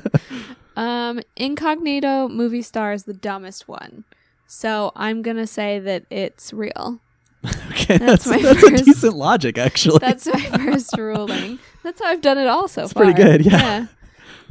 Um, 0.77 1.19
Incognito 1.35 2.29
movie 2.29 2.61
star 2.61 2.93
is 2.93 3.03
the 3.03 3.13
dumbest 3.13 3.67
one. 3.67 4.05
So 4.47 4.93
I'm 4.95 5.21
gonna 5.21 5.45
say 5.47 5.77
that 5.79 6.05
it's 6.09 6.53
real. 6.53 7.01
Okay, 7.71 7.97
That's 7.97 8.25
that's, 8.25 8.27
my 8.27 8.41
that's 8.41 8.63
a 8.63 8.83
decent 8.85 9.15
logic, 9.15 9.57
actually. 9.57 9.99
That's 9.99 10.25
my 10.25 10.39
first 10.57 10.97
ruling. 10.97 11.59
That's 11.83 12.01
how 12.01 12.07
I've 12.07 12.21
done 12.21 12.37
it 12.37 12.47
all 12.47 12.67
so 12.67 12.83
It's 12.83 12.93
far. 12.93 13.03
pretty 13.03 13.21
good, 13.21 13.45
yeah. 13.45 13.87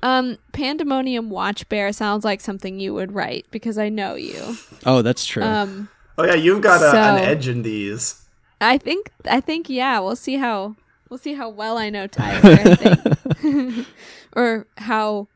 Um, 0.02 0.38
Pandemonium 0.52 1.28
Watch 1.30 1.68
Bear 1.68 1.92
sounds 1.92 2.24
like 2.24 2.40
something 2.40 2.78
you 2.80 2.94
would 2.94 3.12
write 3.12 3.46
because 3.50 3.76
I 3.78 3.88
know 3.90 4.14
you. 4.14 4.56
oh, 4.86 5.02
that's 5.02 5.24
true. 5.26 5.42
Um, 5.42 5.88
Oh 6.16 6.24
yeah, 6.24 6.34
you've 6.34 6.60
got 6.62 6.82
a, 6.82 6.96
an 6.98 7.18
edge 7.24 7.48
in 7.48 7.62
these. 7.62 8.22
I 8.60 8.78
think 8.78 9.10
I 9.24 9.40
think 9.40 9.68
yeah, 9.70 9.98
we'll 10.00 10.16
see 10.16 10.36
how 10.36 10.76
we'll 11.08 11.18
see 11.18 11.34
how 11.34 11.48
well 11.48 11.78
I 11.78 11.90
know 11.90 12.06
Tyler, 12.06 12.40
I 12.44 13.86
or 14.36 14.66
how 14.76 15.28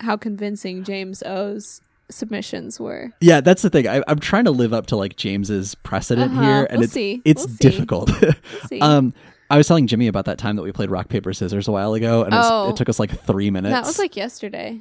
how 0.00 0.16
convincing 0.16 0.84
James 0.84 1.22
O's 1.22 1.80
submissions 2.10 2.78
were. 2.80 3.12
Yeah, 3.20 3.40
that's 3.40 3.62
the 3.62 3.70
thing. 3.70 3.88
I, 3.88 4.02
I'm 4.08 4.18
trying 4.18 4.44
to 4.44 4.50
live 4.50 4.72
up 4.72 4.86
to 4.88 4.96
like 4.96 5.16
James's 5.16 5.74
precedent 5.76 6.32
Uh-huh. 6.32 6.42
here, 6.42 6.64
and 6.70 6.78
We'll 6.78 6.84
it's 6.84 6.92
see. 6.92 7.22
it's 7.24 7.46
We'll 7.46 7.56
difficult. 7.56 8.10
um, 8.80 9.14
I 9.50 9.56
was 9.56 9.68
telling 9.68 9.86
Jimmy 9.86 10.06
about 10.06 10.24
that 10.26 10.38
time 10.38 10.56
that 10.56 10.62
we 10.62 10.72
played 10.72 10.90
rock 10.90 11.08
paper 11.08 11.32
scissors 11.32 11.68
a 11.68 11.72
while 11.72 11.94
ago, 11.94 12.22
and 12.24 12.32
it, 12.34 12.36
was- 12.36 12.50
Oh. 12.50 12.70
it 12.70 12.76
took 12.76 12.88
us 12.88 12.98
like 12.98 13.10
three 13.10 13.50
minutes. 13.50 13.72
That 13.72 13.84
was 13.84 13.98
like 13.98 14.16
yesterday. 14.16 14.80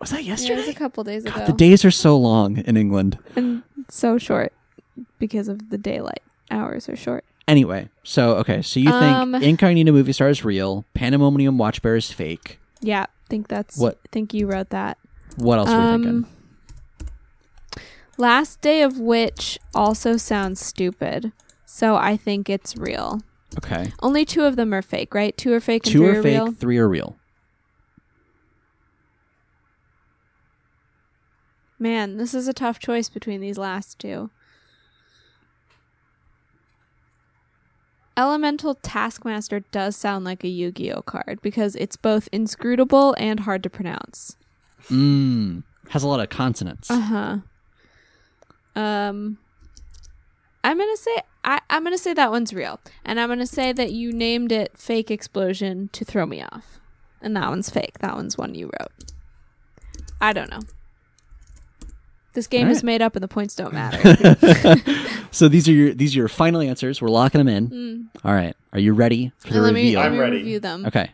was 0.00 0.10
that 0.10 0.24
Yeah, 0.24 0.34
it 0.34 0.40
yesterday? 0.40 0.56
was 0.56 0.68
a 0.68 0.74
couple 0.74 1.04
days 1.04 1.24
ago. 1.24 1.44
The 1.46 1.52
days 1.52 1.84
are 1.84 1.90
so 1.90 2.16
long 2.18 2.58
in 2.58 2.76
England. 2.76 3.18
and 3.36 3.62
so 3.88 4.18
short 4.18 4.52
because 5.18 5.48
of 5.48 5.70
the 5.70 5.78
daylight 5.78 6.22
hours 6.52 6.88
are 6.88 6.96
short. 6.96 7.24
Anyway, 7.48 7.88
so 8.04 8.36
okay, 8.36 8.62
so 8.62 8.78
you 8.78 8.90
Um, 8.90 9.32
think 9.32 9.42
Incognito 9.60 9.90
movie 9.92 10.12
star 10.12 10.28
is 10.28 10.44
real, 10.44 10.84
Pandemonium 10.94 11.58
Watch 11.58 11.82
Bear 11.82 11.96
is 11.96 12.12
fake. 12.12 12.58
Yeah, 12.80 13.06
think 13.28 13.48
that's 13.48 13.76
What- 13.78 13.98
think 14.12 14.32
you 14.34 14.46
wrote 14.46 14.70
that. 14.70 14.98
What 15.36 15.58
else 15.58 15.70
are 15.70 15.78
we 15.78 15.84
Um, 15.94 16.02
thinking? 16.02 16.26
Last 18.18 18.60
Day 18.60 18.82
of 18.82 18.98
Witch 19.00 19.58
also 19.74 20.16
sounds 20.16 20.60
stupid. 20.64 21.32
So 21.64 21.96
I 21.96 22.16
think 22.18 22.50
it's 22.50 22.76
real. 22.76 23.22
Okay, 23.58 23.92
Only 24.00 24.24
two 24.24 24.44
of 24.44 24.56
them 24.56 24.72
are 24.74 24.82
fake, 24.82 25.14
right? 25.14 25.36
Two 25.36 25.52
are 25.54 25.60
fake 25.60 25.86
and 25.86 25.92
two 25.92 25.98
three 26.00 26.08
are 26.08 26.18
are 26.18 26.22
fake, 26.22 26.32
real. 26.34 26.52
three 26.52 26.78
are 26.78 26.88
real. 26.88 27.16
Man, 31.78 32.16
this 32.16 32.34
is 32.34 32.46
a 32.46 32.52
tough 32.52 32.78
choice 32.78 33.08
between 33.08 33.40
these 33.40 33.58
last 33.58 33.98
two. 33.98 34.30
Elemental 38.16 38.74
Taskmaster 38.74 39.60
does 39.70 39.96
sound 39.96 40.24
like 40.24 40.44
a 40.44 40.48
Yu-Gi-Oh 40.48 41.02
card 41.02 41.40
because 41.42 41.74
it's 41.76 41.96
both 41.96 42.28
inscrutable 42.30 43.14
and 43.18 43.40
hard 43.40 43.62
to 43.62 43.70
pronounce. 43.70 44.36
Mmm, 44.84 45.62
has 45.90 46.02
a 46.02 46.08
lot 46.08 46.20
of 46.20 46.28
consonants. 46.28 46.90
Uh-huh. 46.90 47.38
Um 48.74 49.38
I'm 50.64 50.78
gonna 50.78 50.96
say 50.96 51.16
I, 51.44 51.60
I'm 51.70 51.82
gonna 51.84 51.98
say 51.98 52.14
that 52.14 52.30
one's 52.30 52.52
real. 52.52 52.80
And 53.04 53.18
I'm 53.18 53.28
gonna 53.28 53.46
say 53.46 53.72
that 53.72 53.92
you 53.92 54.12
named 54.12 54.52
it 54.52 54.76
fake 54.76 55.10
explosion 55.10 55.88
to 55.92 56.04
throw 56.04 56.26
me 56.26 56.42
off. 56.42 56.80
And 57.20 57.36
that 57.36 57.48
one's 57.48 57.70
fake. 57.70 57.98
That 58.00 58.14
one's 58.14 58.36
one 58.36 58.54
you 58.54 58.66
wrote. 58.66 59.12
I 60.20 60.32
don't 60.32 60.50
know. 60.50 60.60
This 62.34 62.46
game 62.46 62.68
is 62.68 62.82
made 62.82 63.02
up 63.02 63.14
and 63.14 63.22
the 63.22 63.28
points 63.28 63.54
don't 63.54 63.74
matter. 63.74 63.98
So 65.32 65.48
these 65.48 65.66
are 65.68 65.72
your 65.72 65.94
these 65.94 66.14
are 66.14 66.18
your 66.20 66.28
final 66.28 66.60
answers. 66.60 67.00
We're 67.02 67.08
locking 67.08 67.38
them 67.38 67.48
in. 67.48 67.68
Mm. 67.70 68.20
All 68.24 68.32
right, 68.34 68.54
are 68.72 68.78
you 68.78 68.92
ready 68.92 69.32
for 69.38 69.48
the 69.48 69.54
And 69.56 69.64
let 69.64 69.74
me, 69.74 69.80
reveal? 69.86 69.98
let 70.00 70.06
I'm 70.06 70.12
me 70.12 70.18
ready. 70.18 70.36
review 70.36 70.60
them. 70.60 70.86
Okay. 70.86 71.10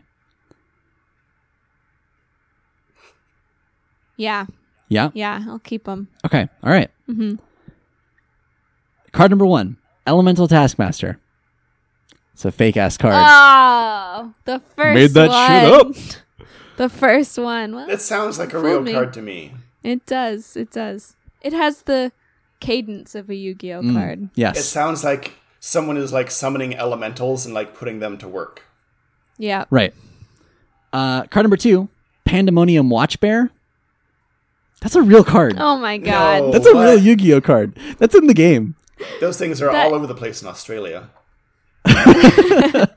Yeah, 4.17 4.45
Yeah. 4.89 5.11
yeah, 5.13 5.43
I'll 5.47 5.59
keep 5.59 5.85
them. 5.85 6.09
Okay. 6.25 6.49
All 6.63 6.71
right. 6.71 6.91
hmm 7.07 7.35
Card 9.13 9.31
number 9.31 9.45
one, 9.45 9.77
Elemental 10.05 10.47
Taskmaster. 10.47 11.19
It's 12.33 12.45
a 12.45 12.51
fake 12.51 12.77
ass 12.77 12.97
card. 12.97 13.15
Oh, 13.17 14.33
the 14.45 14.59
first 14.75 14.93
Made 14.95 15.11
that 15.11 15.29
one. 15.29 15.93
shit 15.93 16.07
up. 16.07 16.15
The 16.77 16.87
first 16.87 17.37
one. 17.37 17.75
Well, 17.75 17.87
That 17.87 17.99
sounds 18.01 18.39
like 18.39 18.53
a 18.53 18.59
real 18.59 18.81
me. 18.81 18.93
card 18.93 19.11
to 19.13 19.21
me. 19.21 19.53
It 19.83 20.05
does. 20.05 20.55
It 20.55 20.71
does. 20.71 21.17
It 21.41 21.51
has 21.51 21.81
the 21.81 22.13
cadence 22.59 23.15
of 23.15 23.29
a 23.29 23.35
Yu-Gi-Oh 23.35 23.81
Mm. 23.81 23.93
card. 23.93 24.29
Yes. 24.35 24.59
It 24.59 24.63
sounds 24.63 25.03
like 25.03 25.33
someone 25.59 25.97
is 25.97 26.11
like 26.13 26.31
summoning 26.31 26.75
elementals 26.75 27.45
and 27.45 27.53
like 27.53 27.75
putting 27.75 27.99
them 27.99 28.17
to 28.17 28.27
work. 28.27 28.63
Yeah. 29.37 29.65
Right. 29.69 29.93
Uh, 30.91 31.23
card 31.27 31.43
number 31.45 31.57
two, 31.57 31.89
Pandemonium 32.25 32.89
Watch 32.89 33.19
Bear. 33.19 33.51
That's 34.81 34.95
a 34.95 35.01
real 35.01 35.23
card. 35.23 35.55
Oh 35.59 35.77
my 35.77 35.97
god. 35.97 36.41
No. 36.43 36.51
That's 36.51 36.65
a 36.67 36.73
what? 36.73 36.83
real 36.83 36.97
Yu-Gi-Oh 36.99 37.41
card. 37.41 37.77
That's 37.97 38.15
in 38.15 38.27
the 38.27 38.33
game. 38.33 38.75
Those 39.21 39.37
things 39.37 39.61
are 39.61 39.71
That- 39.71 39.87
all 39.87 39.93
over 39.95 40.07
the 40.07 40.15
place 40.15 40.41
in 40.41 40.47
Australia. 40.47 41.09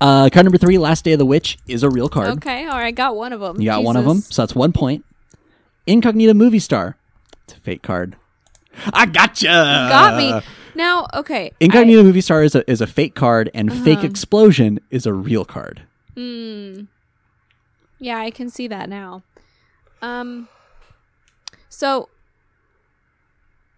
Uh, 0.00 0.28
card 0.30 0.44
number 0.44 0.58
three, 0.58 0.76
Last 0.76 1.04
Day 1.04 1.12
of 1.12 1.18
the 1.18 1.24
Witch, 1.26 1.56
is 1.66 1.82
a 1.82 1.88
real 1.88 2.08
card. 2.08 2.28
Okay, 2.38 2.66
all 2.66 2.78
right, 2.78 2.94
got 2.94 3.16
one 3.16 3.32
of 3.32 3.40
them. 3.40 3.60
You 3.60 3.66
got 3.66 3.84
one 3.84 3.96
of 3.96 4.04
them, 4.04 4.18
so 4.20 4.42
that's 4.42 4.54
one 4.54 4.72
point. 4.72 5.04
Incognito 5.86 6.34
Movie 6.34 6.58
Star. 6.58 6.96
It's 7.44 7.54
a 7.56 7.60
fake 7.60 7.82
card. 7.82 8.16
I 8.92 9.06
gotcha. 9.06 9.46
Got 9.46 10.16
me. 10.16 10.40
Now, 10.74 11.06
okay. 11.14 11.52
Incognito 11.60 12.02
Movie 12.02 12.20
Star 12.20 12.42
is 12.42 12.54
a 12.54 12.68
is 12.70 12.80
a 12.80 12.86
fake 12.86 13.14
card, 13.14 13.48
and 13.54 13.72
Fake 13.84 14.02
Explosion 14.02 14.80
is 14.90 15.06
a 15.06 15.12
real 15.12 15.44
card. 15.44 15.82
I- 16.16 16.86
yeah, 18.00 18.18
I 18.18 18.30
can 18.30 18.48
see 18.50 18.66
that 18.68 18.88
now. 18.88 19.22
Um 20.02 20.48
so 21.68 22.08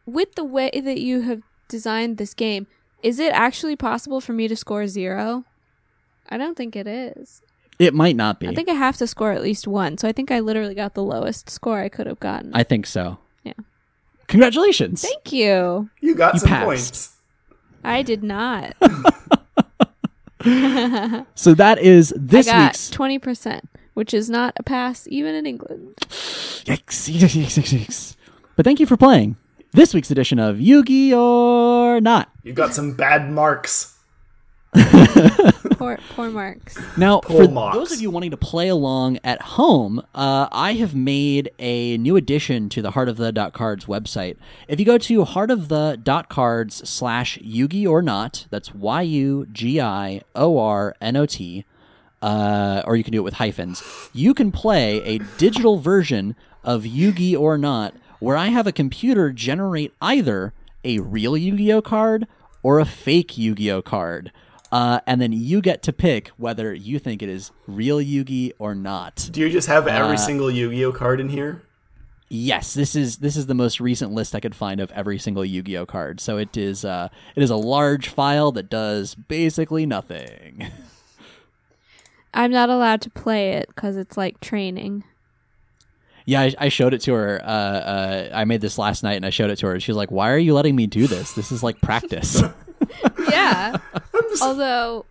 with 0.07 0.35
the 0.35 0.45
way 0.45 0.71
that 0.73 1.01
you 1.01 1.23
have 1.23 1.43
designed 1.69 2.17
this 2.17 2.33
game, 2.35 2.67
is 3.03 3.19
it 3.19 3.33
actually 3.33 3.77
possible 3.77 4.21
for 4.21 4.33
me 4.33 4.49
to 4.49 4.57
score 4.57 4.87
0? 4.87 5.45
I 6.29 6.37
don't 6.39 6.57
think 6.57 6.75
it 6.77 6.87
is. 6.87 7.43
It 7.79 7.93
might 7.93 8.17
not 8.17 8.41
be. 8.41 8.49
I 8.49 8.55
think 8.55 8.69
I 8.69 8.75
have 8.75 8.97
to 8.99 9.07
score 9.07 9.33
at 9.33 9.43
least 9.43 9.67
1. 9.69 9.99
So 9.99 10.09
I 10.09 10.13
think 10.13 10.31
I 10.31 10.41
literally 10.41 10.75
got 10.75 10.95
the 10.95 11.03
lowest 11.03 11.51
score 11.51 11.79
I 11.81 11.89
could 11.89 12.07
have 12.07 12.21
gotten. 12.21 12.53
I 12.55 12.63
think 12.63 12.87
so. 12.87 13.19
Yeah. 14.27 14.33
Congratulations. 14.33 15.03
Thank 15.03 15.33
you. 15.33 15.89
You 16.01 16.15
got 16.15 16.35
You 16.35 16.41
some 16.41 16.49
passed. 16.49 16.65
points. 16.67 17.17
I 17.85 18.03
did 18.03 18.23
not. 18.23 18.75
so 21.35 21.55
that 21.55 21.79
is 21.81 22.13
this 22.17 22.47
I 22.49 22.53
got 22.53 22.73
week's. 22.73 22.91
20%, 22.91 23.61
which 23.95 24.15
is 24.15 24.31
not 24.31 24.55
a 24.59 24.63
pass 24.63 25.07
even 25.11 25.35
in 25.35 25.47
England. 25.47 25.95
Yikes, 26.67 27.11
yikes, 27.11 27.35
yikes, 27.43 27.59
yikes, 27.63 27.79
yikes. 27.79 28.17
But 28.57 28.65
thank 28.65 28.81
you 28.81 28.87
for 28.87 28.97
playing 28.97 29.37
this 29.73 29.93
week's 29.95 30.11
edition 30.11 30.39
of 30.39 30.61
Yu-Gi 30.61 31.15
or 31.15 32.01
Not. 32.01 32.29
You 32.43 32.53
got 32.53 32.75
some 32.75 32.93
bad 32.95 33.31
marks. 33.31 33.93
Poor, 35.87 35.99
poor 36.11 36.31
marks. 36.31 36.77
Now, 36.97 37.21
Pull 37.21 37.47
for 37.47 37.49
mocks. 37.49 37.77
those 37.77 37.93
of 37.93 38.01
you 38.01 38.11
wanting 38.11 38.33
to 38.33 38.37
play 38.37 38.67
along 38.67 39.21
at 39.23 39.41
home, 39.41 40.03
uh, 40.17 40.49
I 40.51 40.73
have 40.73 40.97
made 40.97 41.53
a 41.61 41.97
new 41.99 42.17
addition 42.17 42.69
to 42.71 42.83
the 42.83 42.91
Heart 42.91 43.09
of 43.09 43.19
the 43.19 43.31
Dot 43.31 43.53
Cards 43.53 43.85
website. 43.87 44.37
If 44.67 44.81
you 44.81 44.87
go 44.87 44.99
to 44.99 45.25
Heart 45.25 45.53
of 45.53 45.69
the 45.69 45.97
Dot 46.03 46.29
Cards 46.29 46.89
slash 46.89 47.39
Yugi 47.39 47.89
or 47.89 48.03
Not, 48.03 48.49
that's 48.51 48.75
Y 48.75 49.03
U 49.03 49.47
G 49.53 49.81
I 49.81 50.23
O 50.35 50.59
R 50.59 50.97
N 51.01 51.17
O 51.17 51.25
T, 51.25 51.65
uh, 52.21 52.83
or 52.85 52.97
you 52.97 53.05
can 53.05 53.13
do 53.13 53.19
it 53.19 53.25
with 53.25 53.35
hyphens. 53.35 53.81
You 54.13 54.35
can 54.35 54.51
play 54.51 55.01
a 55.05 55.19
digital 55.39 55.79
version 55.79 56.35
of 56.65 56.83
Yugi 56.83 57.39
or 57.39 57.57
Not, 57.57 57.95
where 58.19 58.37
I 58.37 58.49
have 58.49 58.67
a 58.67 58.73
computer 58.73 59.31
generate 59.31 59.95
either 60.03 60.53
a 60.83 60.99
real 60.99 61.37
Yu-Gi-Oh 61.37 61.83
card 61.83 62.27
or 62.65 62.81
a 62.81 62.85
fake 62.85 63.39
Yu-Gi-Oh 63.39 63.83
card. 63.83 64.33
Uh, 64.73 65.01
and 65.07 65.21
then 65.21 65.33
you 65.33 65.61
get 65.61 65.83
to 65.85 65.93
pick 65.93 66.29
whether 66.37 66.75
you 66.75 66.99
think 66.99 67.23
it 67.23 67.29
is 67.29 67.53
real 67.67 67.99
Yugi 67.99 68.53
or 68.59 68.75
not. 68.75 69.29
Do 69.31 69.41
you 69.41 69.49
just 69.49 69.69
have 69.69 69.87
every 69.87 70.15
Uh, 70.15 70.19
single 70.19 70.51
Yu-Gi-Oh 70.51 70.93
card 70.93 71.21
in 71.21 71.29
here? 71.29 71.63
Yes, 72.29 72.75
this 72.75 72.97
is 72.97 73.19
this 73.19 73.37
is 73.37 73.47
the 73.47 73.55
most 73.55 73.79
recent 73.81 74.11
list 74.13 74.35
I 74.35 74.41
could 74.41 74.57
find 74.57 74.81
of 74.81 74.91
every 74.91 75.17
single 75.19 75.45
Yu-Gi-Oh 75.45 75.87
card. 75.87 76.19
So 76.21 76.39
it 76.39 76.57
is 76.57 76.85
uh, 76.85 77.09
it 77.37 77.43
is 77.43 77.51
a 77.51 77.57
large 77.57 78.09
file 78.09 78.51
that 78.53 78.69
does 78.69 79.15
basically 79.15 79.87
nothing. 79.87 80.67
I'm 82.35 82.51
not 82.51 82.69
allowed 82.69 83.01
to 83.03 83.11
play 83.11 83.53
it 83.53 83.69
because 83.69 83.97
it's 83.97 84.17
like 84.17 84.41
training. 84.41 85.05
Yeah, 86.27 86.41
I, 86.41 86.55
I 86.59 86.69
showed 86.69 86.93
it 86.93 87.01
to 87.03 87.13
her. 87.15 87.41
Uh, 87.45 87.47
uh, 87.49 88.31
I 88.35 88.45
made 88.45 88.61
this 88.61 88.79
last 88.79 89.05
night, 89.05 89.15
and 89.15 89.25
I 89.25 89.31
showed 89.31 89.49
it 89.51 89.57
to 89.61 89.69
her. 89.69 89.79
She 89.79 89.93
was 89.93 89.97
like, 89.97 90.11
"Why 90.11 90.33
are 90.33 90.39
you 90.39 90.53
letting 90.55 90.75
me 90.75 90.89
do 90.89 91.07
this? 91.07 91.33
This 91.35 91.53
is 91.53 91.63
like 91.63 91.81
practice." 91.81 92.43
Yeah. 93.31 93.77
Although, 94.43 95.05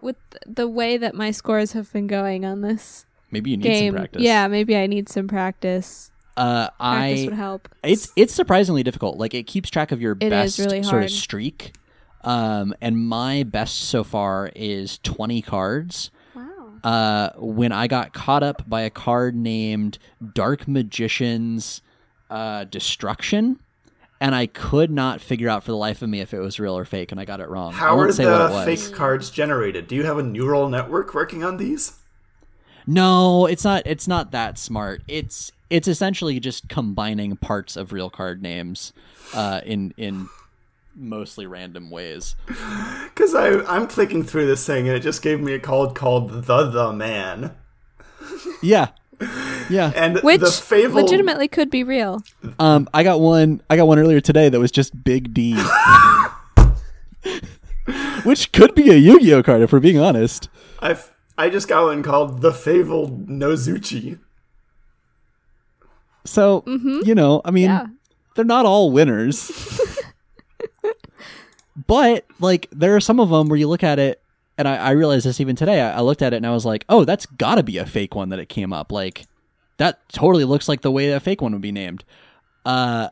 with 0.00 0.16
the 0.46 0.68
way 0.68 0.96
that 0.96 1.14
my 1.14 1.30
scores 1.30 1.72
have 1.72 1.92
been 1.92 2.06
going 2.06 2.44
on 2.44 2.60
this 2.60 3.06
Maybe 3.30 3.50
you 3.50 3.56
need 3.56 3.62
game, 3.64 3.92
some 3.92 4.00
practice. 4.00 4.22
yeah, 4.22 4.46
maybe 4.48 4.76
I 4.76 4.86
need 4.86 5.08
some 5.08 5.26
practice. 5.28 6.10
uh, 6.36 6.68
Practice 6.78 7.20
I 7.20 7.24
would 7.24 7.32
help. 7.34 7.68
it's 7.82 8.12
it's 8.16 8.34
surprisingly 8.34 8.82
difficult. 8.82 9.16
Like 9.18 9.34
it 9.34 9.44
keeps 9.46 9.70
track 9.70 9.92
of 9.92 10.00
your 10.00 10.12
It 10.20 10.30
best 10.30 10.58
really 10.58 10.82
sort 10.82 10.92
hard. 10.94 11.04
of 11.04 11.10
streak. 11.10 11.72
Um, 12.22 12.74
and 12.80 12.98
my 13.06 13.42
best 13.42 13.76
so 13.82 14.02
far 14.04 14.50
is 14.56 14.98
twenty 14.98 15.42
cards. 15.42 16.10
Wow. 16.34 16.70
uh, 16.82 17.30
when 17.36 17.70
I 17.72 17.86
got 17.86 18.12
caught 18.12 18.42
up 18.42 18.68
by 18.68 18.82
a 18.82 18.90
card 18.90 19.34
named 19.36 19.98
Dark 20.34 20.66
Magician's 20.68 21.82
uh, 22.30 22.64
Destruction, 22.64 23.58
and 24.20 24.34
I 24.34 24.46
could 24.46 24.90
not 24.90 25.20
figure 25.20 25.48
out 25.48 25.64
for 25.64 25.70
the 25.70 25.76
life 25.76 26.02
of 26.02 26.08
me 26.08 26.20
if 26.20 26.32
it 26.32 26.40
was 26.40 26.58
real 26.60 26.76
or 26.76 26.84
fake, 26.84 27.12
and 27.12 27.20
I 27.20 27.24
got 27.24 27.40
it 27.40 27.48
wrong. 27.48 27.72
How 27.72 27.98
are 27.98 28.10
say 28.12 28.24
what 28.24 28.50
it 28.50 28.66
the 28.66 28.76
fake 28.76 28.94
cards 28.94 29.30
generated? 29.30 29.86
Do 29.86 29.94
you 29.94 30.04
have 30.04 30.18
a 30.18 30.22
neural 30.22 30.68
network 30.68 31.14
working 31.14 31.44
on 31.44 31.56
these? 31.56 31.98
No, 32.86 33.46
it's 33.46 33.64
not. 33.64 33.82
It's 33.86 34.06
not 34.06 34.30
that 34.32 34.58
smart. 34.58 35.02
It's 35.08 35.52
it's 35.70 35.88
essentially 35.88 36.38
just 36.38 36.68
combining 36.68 37.36
parts 37.36 37.76
of 37.76 37.92
real 37.92 38.10
card 38.10 38.42
names 38.42 38.92
uh, 39.32 39.60
in 39.64 39.94
in 39.96 40.28
mostly 40.94 41.46
random 41.46 41.90
ways. 41.90 42.36
Because 43.14 43.34
I 43.34 43.62
I'm 43.72 43.86
clicking 43.86 44.24
through 44.24 44.46
this 44.46 44.66
thing 44.66 44.88
and 44.88 44.96
it 44.96 45.00
just 45.00 45.22
gave 45.22 45.40
me 45.40 45.52
a 45.52 45.60
card 45.60 45.94
called 45.94 46.46
the 46.46 46.64
the 46.64 46.92
man, 46.92 47.54
Yeah, 48.60 48.88
yeah. 49.70 49.92
and 49.96 50.18
Which 50.20 50.40
the 50.40 50.50
Fable. 50.50 51.02
legitimately 51.02 51.48
could 51.48 51.70
be 51.70 51.84
real. 51.84 52.22
Um, 52.58 52.88
I 52.94 53.02
got 53.02 53.20
one. 53.20 53.60
I 53.70 53.76
got 53.76 53.86
one 53.88 53.98
earlier 53.98 54.20
today 54.20 54.48
that 54.48 54.58
was 54.60 54.70
just 54.70 55.04
Big 55.04 55.32
D, 55.34 55.54
which 58.24 58.52
could 58.52 58.74
be 58.74 58.90
a 58.90 58.94
Yu-Gi-Oh 58.94 59.42
card 59.42 59.62
if 59.62 59.72
we're 59.72 59.80
being 59.80 59.98
honest. 59.98 60.48
I've 60.80 61.12
I 61.36 61.48
just 61.50 61.66
got 61.68 61.84
one 61.84 62.02
called 62.02 62.40
the 62.42 62.52
Fabled 62.52 63.28
Nozoochee. 63.28 64.18
So 66.24 66.62
you 66.66 67.14
know, 67.14 67.42
I 67.44 67.50
mean, 67.50 67.64
Yeah. 67.64 67.86
they're 68.34 68.44
not 68.44 68.64
all 68.66 68.90
winners, 68.90 69.50
but 71.86 72.24
like 72.40 72.68
there 72.72 72.94
are 72.96 73.00
some 73.00 73.20
of 73.20 73.28
them 73.30 73.48
where 73.48 73.58
you 73.58 73.68
look 73.68 73.82
at 73.82 73.98
it, 73.98 74.22
and 74.56 74.66
I, 74.68 74.76
I 74.76 74.90
realized 74.92 75.26
this 75.26 75.40
even 75.40 75.56
today. 75.56 75.80
I, 75.80 75.98
I 75.98 76.00
looked 76.00 76.22
at 76.22 76.32
it 76.32 76.36
and 76.36 76.46
I 76.46 76.50
was 76.52 76.64
like, 76.64 76.84
oh, 76.88 77.04
that's 77.04 77.26
got 77.26 77.56
to 77.56 77.62
be 77.62 77.76
a 77.78 77.84
fake 77.86 78.14
one 78.14 78.28
that 78.30 78.38
it 78.38 78.48
came 78.48 78.72
up. 78.72 78.90
Like 78.92 79.26
that 79.78 80.08
totally 80.08 80.44
looks 80.44 80.68
like 80.68 80.80
the 80.82 80.90
way 80.90 81.10
a 81.10 81.20
fake 81.20 81.42
one 81.42 81.52
would 81.52 81.62
be 81.62 81.72
named. 81.72 82.04
Uh, 82.64 83.08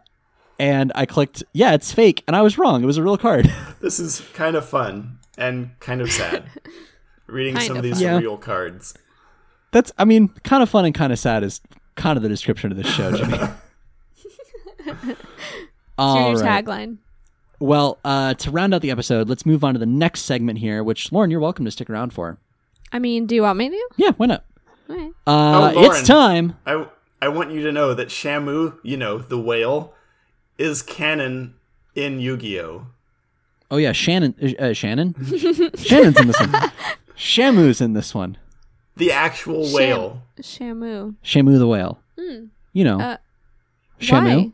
and 0.59 0.93
I 0.95 1.07
clicked, 1.07 1.43
yeah, 1.53 1.73
it's 1.73 1.93
fake, 1.93 2.23
and 2.27 2.37
I 2.37 2.43
was 2.43 2.59
wrong. 2.59 2.83
It 2.83 2.87
was 2.87 2.97
a 2.97 3.03
real 3.03 3.19
card. 3.19 3.53
This 3.81 3.99
is 3.99 4.21
kind 4.33 4.55
of 4.55 4.65
fun 4.69 5.19
and 5.37 5.71
kind 5.81 6.01
of 6.01 6.13
sad. 6.13 6.45
Reading 7.27 7.55
Kind 7.55 7.67
some 7.67 7.77
of 7.79 7.85
of 7.85 7.91
these. 7.91 8.01
Yeah. 8.01 8.19
real 8.19 8.37
cards. 8.37 8.95
That's, 9.73 9.91
I 9.99 10.05
mean, 10.05 10.29
kind 10.45 10.63
of 10.63 10.69
fun 10.69 10.85
and 10.85 10.95
kind 10.95 11.13
of 11.13 11.19
sad 11.19 11.43
is 11.43 11.61
kind 11.97 12.17
of 12.17 12.23
the 12.23 12.29
description 12.29 12.71
of 12.71 12.77
this 12.77 12.87
show, 12.87 13.11
Jimmy. 13.17 13.39
It's 14.79 15.17
your 15.99 16.37
right. 16.37 16.65
tagline. 16.65 16.99
Well, 17.59 17.99
uh, 18.05 18.35
to 18.35 18.51
round 18.51 18.75
out 18.75 18.83
the 18.83 18.91
episode, 18.91 19.29
let's 19.29 19.47
move 19.47 19.65
on 19.65 19.75
to 19.75 19.81
the 19.81 19.87
next 19.87 20.23
segment 20.23 20.59
here, 20.59 20.83
which 20.83 21.11
Lauren, 21.13 21.31
you're 21.31 21.41
welcome 21.41 21.65
to 21.65 21.71
stick 21.71 21.89
around 21.91 22.13
for. 22.13 22.39
I 22.93 22.99
mean, 22.99 23.27
do 23.27 23.35
you 23.35 23.43
want 23.43 23.59
me 23.59 23.69
to? 23.71 23.89
Yeah, 23.97 24.13
why 24.17 24.27
not? 24.27 24.45
All 24.93 24.99
right. 24.99 25.13
Uh, 25.27 25.71
Oh, 25.75 25.81
Lauren. 25.81 25.91
it's 25.91 26.07
time. 26.07 26.57
I 26.67 26.87
I 27.21 27.29
want 27.29 27.51
you 27.53 27.63
to 27.63 27.73
know 27.73 27.95
that 27.95 28.09
Shamu, 28.09 28.79
you 28.83 28.97
know, 28.97 29.19
the 29.19 29.39
whale, 29.39 29.95
is 30.59 30.83
canon 30.83 31.55
in 31.95 32.19
Yu-Gi-Oh. 32.21 32.87
Oh 33.71 33.77
yeah, 33.77 33.93
Shannon. 33.93 34.35
Uh, 34.59 34.73
Shannon. 34.73 35.15
Shannon's 35.77 36.21
in 36.21 36.27
this 36.27 36.41
one. 36.41 36.73
Shamu's 37.17 37.81
in 37.81 37.93
this 37.95 38.15
one. 38.15 38.37
The 38.97 39.13
actual 39.13 39.65
Sham- 39.67 39.75
whale. 39.75 40.23
Shamu. 40.41 41.15
Shamu 41.25 41.59
the 41.59 41.67
whale. 41.67 41.99
You 42.75 42.85
know, 42.85 43.01
Uh, 43.01 43.17
Shamu. 44.01 44.47
Why? 44.47 44.53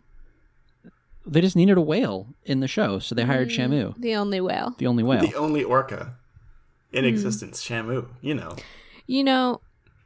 They 1.27 1.40
just 1.40 1.56
needed 1.56 1.77
a 1.77 1.81
whale 1.82 2.28
in 2.44 2.60
the 2.60 2.69
show, 2.69 2.98
so 3.01 3.15
they 3.15 3.24
hired 3.24 3.48
Shamu, 3.51 3.94
The 3.98 4.15
only 4.16 4.40
whale. 4.40 4.74
the 4.78 4.86
only 4.86 5.02
whale. 5.02 5.20
The 5.20 5.35
only 5.35 5.62
orca 5.65 6.15
in 6.93 7.05
Hmm. 7.05 7.09
existence. 7.09 7.62
Shamu, 7.62 8.06
you 8.23 8.35
know. 8.35 8.56
You 9.06 9.24
know, 9.24 9.60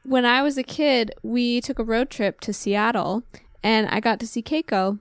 when 0.04 0.24
I 0.24 0.42
was 0.42 0.58
a 0.58 0.62
kid, 0.62 1.12
we 1.22 1.60
took 1.60 1.78
a 1.78 1.84
road 1.84 2.10
trip 2.10 2.40
to 2.40 2.52
Seattle, 2.52 3.22
and 3.62 3.88
I 3.88 4.00
got 4.00 4.20
to 4.20 4.26
see 4.26 4.42
Keiko 4.42 4.98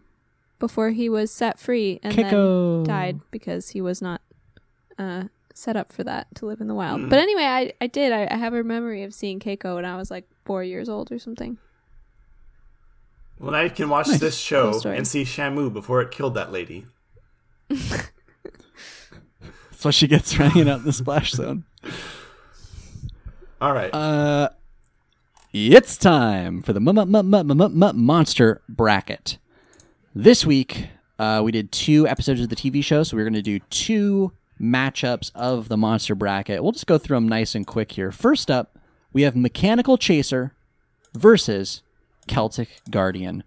before 0.60 0.92
he 0.92 1.10
was 1.10 1.32
set 1.32 1.60
free 1.60 2.00
and 2.04 2.14
Keiko. 2.14 2.78
then 2.78 2.84
died 2.84 3.20
because 3.32 3.70
he 3.70 3.82
was 3.82 4.02
not 4.02 4.22
uh, 5.00 5.24
set 5.54 5.76
up 5.76 5.92
for 5.92 6.04
that 6.04 6.28
to 6.36 6.46
live 6.46 6.62
in 6.62 6.68
the 6.68 6.76
wild. 6.76 7.02
Hmm. 7.02 7.10
But 7.10 7.20
anyway, 7.20 7.44
I, 7.44 7.74
I 7.82 7.88
did. 7.88 8.12
I, 8.12 8.28
I 8.30 8.38
have 8.38 8.54
a 8.54 8.64
memory 8.64 9.04
of 9.04 9.14
seeing 9.14 9.40
Keiko 9.40 9.76
when 9.76 9.86
I 9.86 9.98
was 9.98 10.12
like 10.12 10.26
four 10.46 10.64
years 10.64 10.88
old 10.88 11.12
or 11.12 11.20
something. 11.20 11.58
Well, 13.40 13.52
now 13.52 13.62
you 13.62 13.72
can 13.72 13.90
watch 13.90 14.08
this 14.08 14.38
show 14.38 14.80
Cool 14.80 14.92
and 14.92 15.08
see 15.08 15.24
Shamu 15.24 15.74
before 15.74 16.02
it 16.02 16.12
killed 16.12 16.36
that 16.36 16.52
lady. 16.52 16.86
That's 17.70 18.12
what 19.82 19.96
she 19.96 20.08
gets 20.08 20.34
for 20.34 20.44
hanging 20.44 20.70
out 20.70 20.80
in 20.80 20.86
the 20.86 20.94
splash 20.94 21.32
zone. 21.32 21.64
All 23.60 23.74
right. 23.74 23.92
Uh, 23.92 24.50
it's 25.54 25.98
time 25.98 26.62
for 26.62 26.74
the 26.74 26.80
monster 26.80 28.62
bracket. 28.70 29.38
This 30.16 30.46
week, 30.46 30.88
uh, 31.20 31.42
we 31.44 31.52
did 31.52 31.72
two 31.72 32.08
episodes 32.08 32.42
of 32.42 32.50
the 32.50 32.56
TV 32.56 32.84
show, 32.84 33.04
so 33.04 33.16
we're 33.18 33.24
going 33.24 33.34
to 33.34 33.42
do 33.42 33.60
two 33.70 34.32
matchups 34.60 35.32
of 35.36 35.68
the 35.68 35.78
monster 35.78 36.16
bracket. 36.16 36.64
We'll 36.64 36.72
just 36.72 36.88
go 36.88 36.98
through 36.98 37.18
them 37.18 37.28
nice 37.28 37.56
and 37.56 37.66
quick 37.66 37.94
here. 37.94 38.12
First 38.12 38.50
up, 38.52 38.78
we 39.14 39.24
have 39.24 39.36
Mechanical 39.36 39.98
Chaser 39.98 40.54
versus 41.14 41.82
Celtic 42.28 42.82
Guardian. 42.90 43.44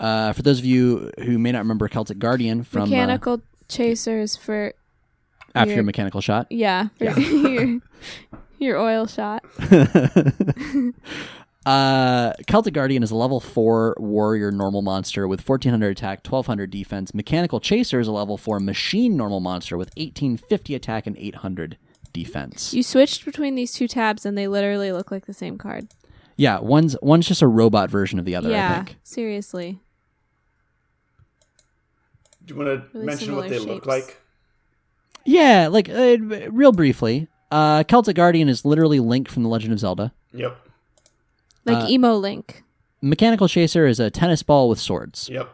Uh, 0.00 0.32
for 0.32 0.42
those 0.42 0.58
of 0.60 0.64
you 0.64 1.10
who 1.18 1.38
may 1.38 1.52
not 1.52 1.58
remember 1.60 1.88
Celtic 1.88 2.18
Guardian 2.18 2.62
from 2.62 2.82
uh, 2.82 2.86
Mechanical 2.86 3.42
chasers 3.68 4.36
for 4.36 4.72
after 5.54 5.70
your 5.70 5.76
your- 5.78 5.84
mechanical 5.84 6.20
shot, 6.20 6.46
yeah, 6.50 6.88
for 6.96 7.04
your 7.20 7.80
your 8.58 8.78
oil 8.78 9.06
shot. 9.06 9.44
Uh, 11.66 12.32
Celtic 12.46 12.72
Guardian 12.72 13.02
is 13.02 13.10
a 13.10 13.14
level 13.14 13.40
4 13.40 13.96
warrior 13.98 14.50
normal 14.50 14.80
monster 14.80 15.28
with 15.28 15.46
1400 15.46 15.90
attack, 15.90 16.26
1200 16.26 16.70
defense. 16.70 17.12
Mechanical 17.12 17.60
Chaser 17.60 18.00
is 18.00 18.08
a 18.08 18.12
level 18.12 18.38
4 18.38 18.58
machine 18.58 19.18
normal 19.18 19.40
monster 19.40 19.76
with 19.76 19.88
1850 19.98 20.74
attack 20.74 21.06
and 21.06 21.14
800 21.18 21.76
defense. 22.14 22.72
You 22.72 22.82
switched 22.82 23.26
between 23.26 23.54
these 23.54 23.72
two 23.74 23.86
tabs 23.86 24.24
and 24.24 24.38
they 24.38 24.48
literally 24.48 24.92
look 24.92 25.10
like 25.10 25.26
the 25.26 25.34
same 25.34 25.58
card. 25.58 25.88
yeah, 26.38 26.58
one's 26.58 26.96
one's 27.02 27.28
just 27.28 27.42
a 27.42 27.46
robot 27.46 27.90
version 27.90 28.18
of 28.18 28.24
the 28.24 28.34
other, 28.34 28.48
I 28.48 28.52
yeah, 28.52 28.84
think. 28.84 28.96
seriously. 29.02 29.80
Do 32.46 32.54
you 32.54 32.60
want 32.60 32.68
to 32.68 32.88
really 32.94 33.04
mention 33.06 33.36
what 33.36 33.50
they 33.50 33.58
similar 33.58 33.74
look 33.74 33.84
like? 33.84 34.16
Yeah, 35.26 35.68
like 35.68 35.90
uh, 35.90 36.16
real 36.50 36.72
briefly, 36.72 37.28
uh, 37.50 37.82
Celtic 37.84 38.16
Guardian 38.16 38.48
is 38.48 38.64
literally 38.64 39.00
Link 39.00 39.28
from 39.28 39.42
The 39.42 39.48
Legend 39.48 39.72
of 39.72 39.78
Zelda. 39.78 40.12
Yep. 40.32 40.56
Like 41.64 41.84
Uh, 41.84 41.88
emo 41.88 42.14
link. 42.14 42.62
Mechanical 43.00 43.46
Chaser 43.48 43.86
is 43.86 44.00
a 44.00 44.10
tennis 44.10 44.42
ball 44.42 44.68
with 44.68 44.78
swords. 44.80 45.28
Yep. 45.30 45.48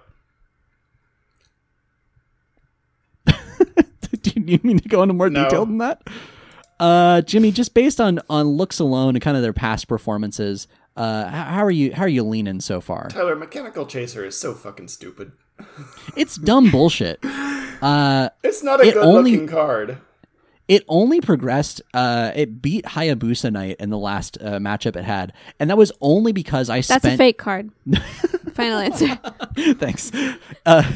Do 3.27 4.31
you 4.35 4.43
need 4.43 4.65
me 4.65 4.75
to 4.79 4.89
go 4.89 5.03
into 5.03 5.15
more 5.15 5.29
No. 5.31 5.45
detail 5.45 5.67
than 5.67 5.79
that? 5.79 6.03
Uh, 6.81 7.21
Jimmy, 7.23 7.51
just 7.53 7.75
based 7.75 8.01
on 8.01 8.21
on 8.29 8.47
looks 8.49 8.79
alone 8.79 9.15
and 9.15 9.23
kind 9.23 9.37
of 9.37 9.43
their 9.43 9.53
past 9.53 9.87
performances, 9.89 10.67
uh, 10.97 11.29
how, 11.29 11.45
how 11.45 11.65
are 11.65 11.71
you 11.71 11.93
how 11.95 12.03
are 12.05 12.09
you 12.09 12.23
leaning 12.25 12.61
so 12.61 12.81
far? 12.81 13.09
Tyler, 13.09 13.37
Mechanical 13.37 13.87
Chaser 13.87 14.25
is 14.25 14.39
so 14.39 14.55
fucking 14.55 14.89
stupid. 14.89 15.33
It's 16.17 16.37
dumb 16.37 16.71
bullshit. 16.73 17.21
Uh, 17.25 18.31
It's 18.43 18.63
not 18.63 18.81
a 18.81 18.89
It 18.89 18.95
good 18.95 19.05
only- 19.05 19.33
looking 19.33 19.47
card. 19.49 19.99
It 20.69 20.85
only 20.89 21.21
progressed. 21.21 21.83
Uh, 21.93 22.33
it 22.35 22.63
beat 22.63 22.85
Hayabusa 22.85 23.53
Knight 23.53 23.77
in 23.79 23.91
the 23.91 23.99
last 23.99 24.39
uh, 24.41 24.59
matchup 24.59 24.97
it 24.97 25.05
had, 25.05 25.33
and 25.61 25.69
that 25.71 25.77
was 25.77 25.93
only 26.01 26.33
because 26.33 26.71
I 26.71 26.77
That's 26.77 27.03
spent. 27.03 27.15
a 27.15 27.17
fake 27.17 27.39
card. 27.39 27.71
Final 28.55 28.79
answer. 28.79 29.19
Thanks. 29.75 30.13
Uh, 30.65 30.91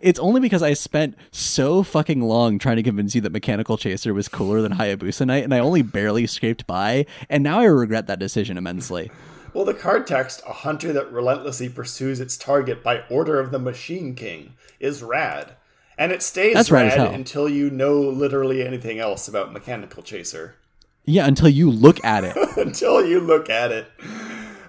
it's 0.00 0.20
only 0.20 0.40
because 0.40 0.62
I 0.62 0.74
spent 0.74 1.16
so 1.32 1.82
fucking 1.82 2.20
long 2.22 2.58
trying 2.58 2.76
to 2.76 2.82
convince 2.82 3.14
you 3.14 3.20
that 3.22 3.32
Mechanical 3.32 3.76
Chaser 3.76 4.14
was 4.14 4.28
cooler 4.28 4.62
than 4.62 4.72
Hayabusa 4.74 5.26
Knight, 5.26 5.44
and 5.44 5.52
I 5.52 5.58
only 5.58 5.82
barely 5.82 6.26
scraped 6.26 6.66
by, 6.66 7.06
and 7.28 7.42
now 7.42 7.60
I 7.60 7.64
regret 7.64 8.06
that 8.06 8.18
decision 8.18 8.56
immensely. 8.56 9.10
Well, 9.52 9.64
the 9.64 9.74
card 9.74 10.06
text, 10.06 10.42
a 10.48 10.52
hunter 10.52 10.92
that 10.92 11.12
relentlessly 11.12 11.68
pursues 11.68 12.20
its 12.20 12.36
target 12.36 12.82
by 12.82 13.04
order 13.10 13.38
of 13.38 13.50
the 13.52 13.58
Machine 13.58 14.14
King, 14.14 14.54
is 14.80 15.02
rad. 15.02 15.54
And 15.96 16.10
it 16.12 16.22
stays 16.22 16.54
That's 16.54 16.70
rad 16.70 16.82
rad 16.82 16.92
as 16.92 16.94
hell. 16.94 17.12
until 17.12 17.48
you 17.48 17.70
know 17.70 18.00
literally 18.00 18.66
anything 18.66 18.98
else 18.98 19.28
about 19.28 19.52
Mechanical 19.52 20.02
Chaser. 20.02 20.56
Yeah, 21.04 21.26
until 21.26 21.48
you 21.48 21.70
look 21.70 22.02
at 22.04 22.24
it. 22.24 22.36
until 22.56 23.06
you 23.06 23.20
look 23.20 23.48
at 23.50 23.70
it. 23.70 23.86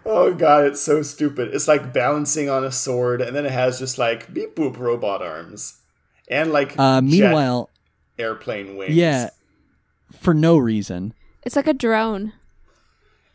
Oh 0.06 0.34
god, 0.34 0.66
it's 0.66 0.82
so 0.82 1.02
stupid. 1.02 1.54
It's 1.54 1.68
like 1.68 1.92
balancing 1.94 2.50
on 2.50 2.64
a 2.64 2.72
sword, 2.72 3.22
and 3.22 3.36
then 3.36 3.46
it 3.46 3.52
has 3.52 3.80
just 3.80 3.98
like 3.98 4.34
beep 4.34 4.56
boop 4.56 4.78
robot 4.78 5.22
arms. 5.24 5.80
And 6.28 6.52
like 6.52 6.76
Uh, 6.78 7.02
jet 7.02 7.10
meanwhile, 7.10 7.70
airplane 8.20 8.76
wings. 8.78 8.94
yeah, 8.96 9.30
for 10.20 10.34
no 10.34 10.58
reason. 10.58 11.14
It's 11.44 11.56
like 11.56 11.68
a 11.68 11.74
drone. 11.74 12.34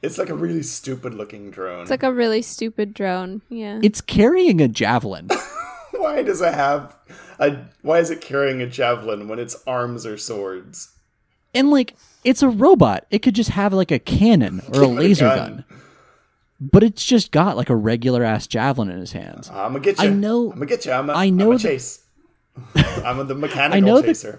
It's 0.02 0.16
like 0.18 0.28
a 0.30 0.34
really 0.34 0.62
stupid 0.62 1.14
looking 1.14 1.50
drone. 1.50 1.82
It's 1.82 1.90
like 1.90 2.02
a 2.02 2.12
really 2.12 2.42
stupid 2.42 2.94
drone. 2.94 3.42
Yeah. 3.48 3.80
It's 3.82 4.00
carrying 4.00 4.60
a 4.60 4.66
javelin. 4.68 5.28
why 5.92 6.22
does 6.22 6.40
it 6.40 6.54
have 6.54 6.96
a 7.40 7.56
why 7.82 7.98
is 7.98 8.10
it 8.10 8.20
carrying 8.20 8.62
a 8.62 8.66
javelin 8.66 9.26
when 9.26 9.38
its 9.40 9.56
arms 9.66 10.06
are 10.06 10.16
swords? 10.18 10.90
and 11.52 11.70
like 11.70 11.96
it's 12.22 12.42
a 12.42 12.48
robot. 12.48 13.06
It 13.10 13.20
could 13.22 13.34
just 13.34 13.50
have 13.50 13.72
like 13.72 13.90
a 13.90 13.98
cannon 13.98 14.62
or 14.72 14.82
a 14.82 14.86
laser 14.86 15.24
gun. 15.24 15.36
gun. 15.38 15.64
But 16.60 16.82
it's 16.84 17.04
just 17.04 17.32
got 17.32 17.56
like 17.56 17.70
a 17.70 17.74
regular 17.74 18.22
ass 18.22 18.46
javelin 18.46 18.90
in 18.90 19.00
his 19.00 19.12
hands. 19.12 19.48
I'm 19.50 19.72
gonna 19.72 19.80
get 19.80 19.98
you. 19.98 20.04
I 20.08 20.10
know- 20.12 20.44
I'm 20.52 20.58
gonna 20.58 20.66
get 20.66 20.84
you. 20.86 20.92
I'm 20.92 21.08
a, 21.10 21.12
I 21.14 21.30
know 21.30 21.46
I'm 21.48 21.54
a 21.54 21.58
the- 21.58 21.62
chase. 21.62 22.04
I'm 22.76 23.26
the 23.26 23.34
mechanical 23.34 23.80
know 23.80 24.00
the- 24.02 24.38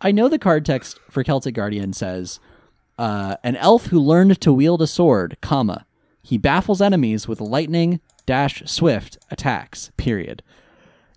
I 0.00 0.10
know 0.12 0.28
the 0.28 0.38
card 0.38 0.64
text 0.64 0.98
for 1.10 1.22
Celtic 1.24 1.54
Guardian 1.54 1.92
says, 1.92 2.38
uh, 2.98 3.36
"An 3.42 3.56
elf 3.56 3.86
who 3.86 3.98
learned 3.98 4.40
to 4.40 4.52
wield 4.52 4.80
a 4.82 4.86
sword, 4.86 5.36
comma, 5.40 5.86
he 6.22 6.38
baffles 6.38 6.80
enemies 6.80 7.26
with 7.28 7.40
lightning 7.40 8.00
dash 8.26 8.62
swift 8.66 9.18
attacks." 9.30 9.90
Period. 9.96 10.42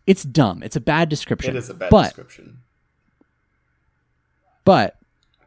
It's 0.07 0.23
dumb. 0.23 0.61
It's 0.63 0.75
a 0.75 0.81
bad 0.81 1.09
description. 1.09 1.55
It 1.55 1.59
is 1.59 1.69
a 1.69 1.73
bad 1.73 1.89
but 1.89 2.03
description. 2.03 2.59
but 4.63 4.97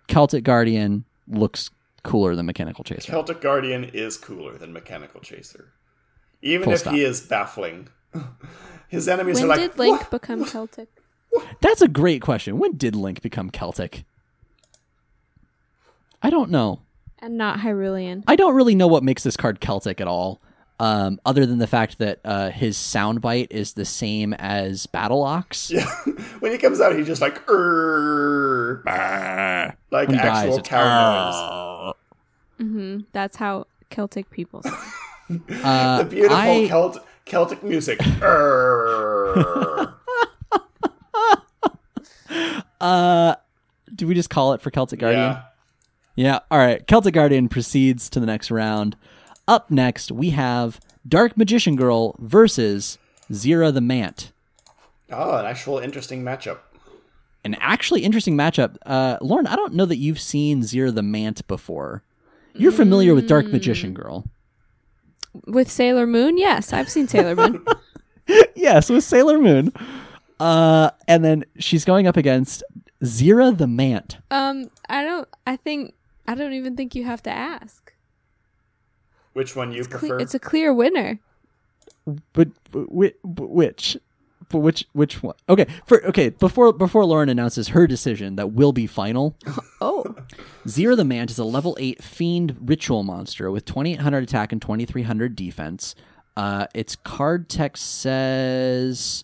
Celtic 0.09 0.45
Guardian 0.45 1.05
looks 1.29 1.71
cooler 2.03 2.35
than 2.35 2.47
Mechanical 2.47 2.85
Chaser. 2.85 3.13
Celtic 3.13 3.41
Guardian 3.41 3.85
is 3.85 4.17
cooler 4.17 4.57
than 4.57 4.73
Mechanical 4.73 5.21
Chaser. 5.21 5.73
Even 6.43 6.65
Full 6.65 6.73
if 6.75 6.81
stop. 6.81 6.95
he 6.95 7.03
is 7.05 7.21
baffling. 7.21 7.89
His 8.89 9.07
enemies 9.09 9.37
when 9.37 9.45
are 9.45 9.49
like, 9.49 9.59
When 9.61 9.69
did 9.69 9.79
Link 9.79 10.01
"What?" 10.01 10.11
become 10.11 10.45
Celtic? 10.45 10.89
That's 11.61 11.83
a 11.83 11.89
great 11.89 12.23
question. 12.23 12.59
When 12.59 12.77
did 12.77 12.97
Link 12.97 13.21
become 13.21 13.51
Celtic? 13.51 14.05
I 16.23 16.31
don't 16.31 16.51
know. 16.51 16.81
And 17.19 17.37
not 17.37 17.59
Hyrulean. 17.61 18.25
I 18.27 18.37
don't 18.37 18.55
really 18.55 18.75
know 18.75 18.87
what 18.87 19.03
makes 19.03 19.23
this 19.25 19.37
card 19.37 19.61
Celtic 19.61 20.01
at 20.01 20.09
all, 20.09 20.41
um, 20.81 21.21
other 21.27 21.45
than 21.47 21.59
the 21.59 21.67
fact 21.67 21.99
that 21.99 22.21
uh, 22.25 22.51
his 22.51 22.77
soundbite 22.77 23.49
is 23.51 23.73
the 23.75 23.85
same 23.85 24.33
as 24.35 24.87
Battle 24.87 25.23
Ox. 25.23 25.71
Yeah. 25.71 25.87
when 26.41 26.53
he 26.53 26.59
comes 26.59 26.81
out, 26.81 26.95
he's 26.97 27.07
just 27.07 27.21
like, 27.21 27.43
"Err," 27.51 28.83
like 29.91 30.09
When 30.09 30.17
he 30.19 30.23
dies, 30.23 30.45
actual 30.45 30.59
it's, 30.59 30.69
cow 30.69 31.95
noise. 32.59 32.69
hmm 32.69 32.99
That's 33.13 33.37
how 33.37 33.67
Celtic 33.91 34.31
people 34.31 34.63
sound. 34.63 34.77
Uh, 35.63 35.99
The 35.99 36.05
beautiful 36.09 36.37
I- 36.37 36.69
Celt- 36.69 37.05
Celtic 37.27 37.63
music. 37.63 38.01
Uh, 42.81 43.35
do 43.95 44.07
we 44.07 44.15
just 44.15 44.31
call 44.31 44.53
it 44.53 44.61
for 44.61 44.71
Celtic 44.71 45.01
Guardian? 45.01 45.23
yeah. 45.23 45.43
Yeah. 46.15 46.39
All 46.51 46.59
right. 46.59 46.87
Celtic 46.87 47.15
Guardian 47.15 47.49
proceeds 47.49 48.09
to 48.11 48.21
the 48.21 48.27
next 48.27 48.51
round. 48.51 48.97
Up 49.49 49.71
next, 49.71 50.13
we 50.13 50.31
have 50.31 50.79
Dark 51.09 51.37
Magician 51.37 51.75
Girl 51.75 52.15
versus 52.19 52.99
Zera 53.33 53.73
the 53.73 53.81
Mant. 53.81 54.31
Oh, 55.11 55.39
an 55.39 55.47
actual 55.47 55.79
interesting 55.79 56.23
matchup. 56.23 56.59
An 57.45 57.57
actually 57.61 58.05
interesting 58.05 58.37
matchup. 58.37 58.77
Uh, 58.85 59.17
Lauren, 59.23 59.47
I 59.47 59.57
don't 59.57 59.73
know 59.73 59.87
that 59.87 59.97
you've 59.97 60.21
seen 60.21 60.61
Zera 60.61 60.95
the 60.95 61.03
Mant 61.03 61.47
before. 61.49 62.03
You're 62.53 62.73
familiar 62.73 63.15
with 63.15 63.27
Dark 63.27 63.47
Magician 63.47 63.95
Girl. 63.95 64.27
With 65.47 65.71
Sailor 65.71 66.07
Moon, 66.07 66.37
yes, 66.37 66.73
I've 66.73 66.91
seen 66.91 67.09
Sailor 67.09 67.35
Moon. 67.35 67.65
yes, 68.55 68.91
with 68.91 69.05
Sailor 69.05 69.39
Moon. 69.39 69.73
Uh, 70.39 70.91
and 71.07 71.25
then 71.25 71.45
she's 71.59 71.85
going 71.87 72.07
up 72.07 72.17
against 72.19 72.63
Zera 73.03 73.57
the 73.57 73.67
Mant. 73.67 74.19
um, 74.31 74.71
I 74.91 75.03
don't. 75.05 75.29
I 75.47 75.57
think 75.57 75.95
I 76.27 76.35
don't 76.35 76.53
even 76.53 76.77
think 76.77 76.95
you 76.95 77.05
have 77.05 77.23
to 77.23 77.31
ask. 77.31 77.93
Which 79.39 79.55
one 79.55 79.71
you 79.73 79.85
Cle- 79.85 80.01
prefer? 80.01 80.19
it's 80.19 80.35
a 80.35 80.41
clear 80.41 80.75
winner. 80.75 81.21
But, 82.33 82.49
but 82.73 83.15
but 83.23 83.51
which? 83.51 83.97
But 84.49 84.59
which 84.59 84.85
which 84.95 85.23
one? 85.23 85.37
Okay, 85.49 85.67
for 85.87 86.05
okay 86.07 86.31
before 86.31 86.73
before 86.73 87.05
Lauren 87.05 87.29
announces 87.29 87.69
her 87.69 87.87
decision 87.87 88.35
that 88.35 88.51
will 88.53 88.73
be 88.73 88.87
final. 88.89 89.37
Oh, 89.81 90.03
Zera 90.67 90.97
the 90.97 91.05
Mant 91.05 91.31
is 91.31 91.39
a 91.39 91.45
level 91.45 91.77
8 91.79 92.03
fiend 92.03 92.57
ritual 92.61 93.05
monster 93.05 93.49
with 93.49 93.65
2800 93.65 94.25
attack 94.25 94.51
and 94.51 94.61
2300 94.61 95.37
defense. 95.37 95.95
Uh, 96.37 96.67
its 96.75 96.97
card 96.97 97.49
text 97.49 98.01
says. 98.01 99.23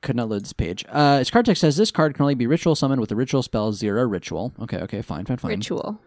Could 0.00 0.16
not 0.16 0.30
load 0.30 0.42
this 0.44 0.54
page. 0.54 0.86
Uh, 0.88 1.18
its 1.20 1.30
card 1.30 1.44
text 1.44 1.60
says 1.60 1.76
this 1.76 1.90
card 1.90 2.14
can 2.14 2.22
only 2.22 2.34
be 2.34 2.46
ritual 2.46 2.74
summoned 2.74 2.98
with 3.00 3.10
the 3.10 3.14
ritual 3.16 3.42
spell 3.42 3.72
Zera 3.72 4.10
Ritual. 4.10 4.52
Okay, 4.62 4.78
okay, 4.78 5.02
fine, 5.02 5.26
fine, 5.26 5.36
fine. 5.36 5.50
ritual. 5.50 6.00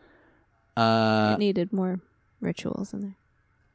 Uh, 0.77 1.33
it 1.35 1.39
needed 1.39 1.71
more 1.73 1.99
rituals 2.41 2.93
in 2.93 3.01
there. 3.01 3.15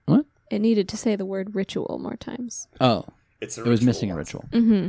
What? 0.07 0.27
It 0.51 0.61
needed 0.61 0.89
to 0.89 0.97
say 0.97 1.17
the 1.17 1.25
word 1.25 1.55
ritual 1.55 1.99
more 2.01 2.17
times. 2.17 2.69
Oh, 2.81 3.05
It's 3.41 3.57
a 3.59 3.65
it 3.65 3.69
was 3.69 3.83
missing 3.83 4.11
a 4.11 4.17
ritual. 4.17 4.45
Mm-hmm. 4.51 4.89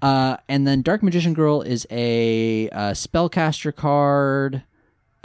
Uh, 0.00 0.36
and 0.48 0.66
then 0.66 0.82
Dark 0.82 1.02
Magician 1.02 1.34
Girl 1.34 1.60
is 1.62 1.86
a, 1.90 2.68
uh 2.70 2.92
spellcaster 2.92 3.74
card 3.74 4.62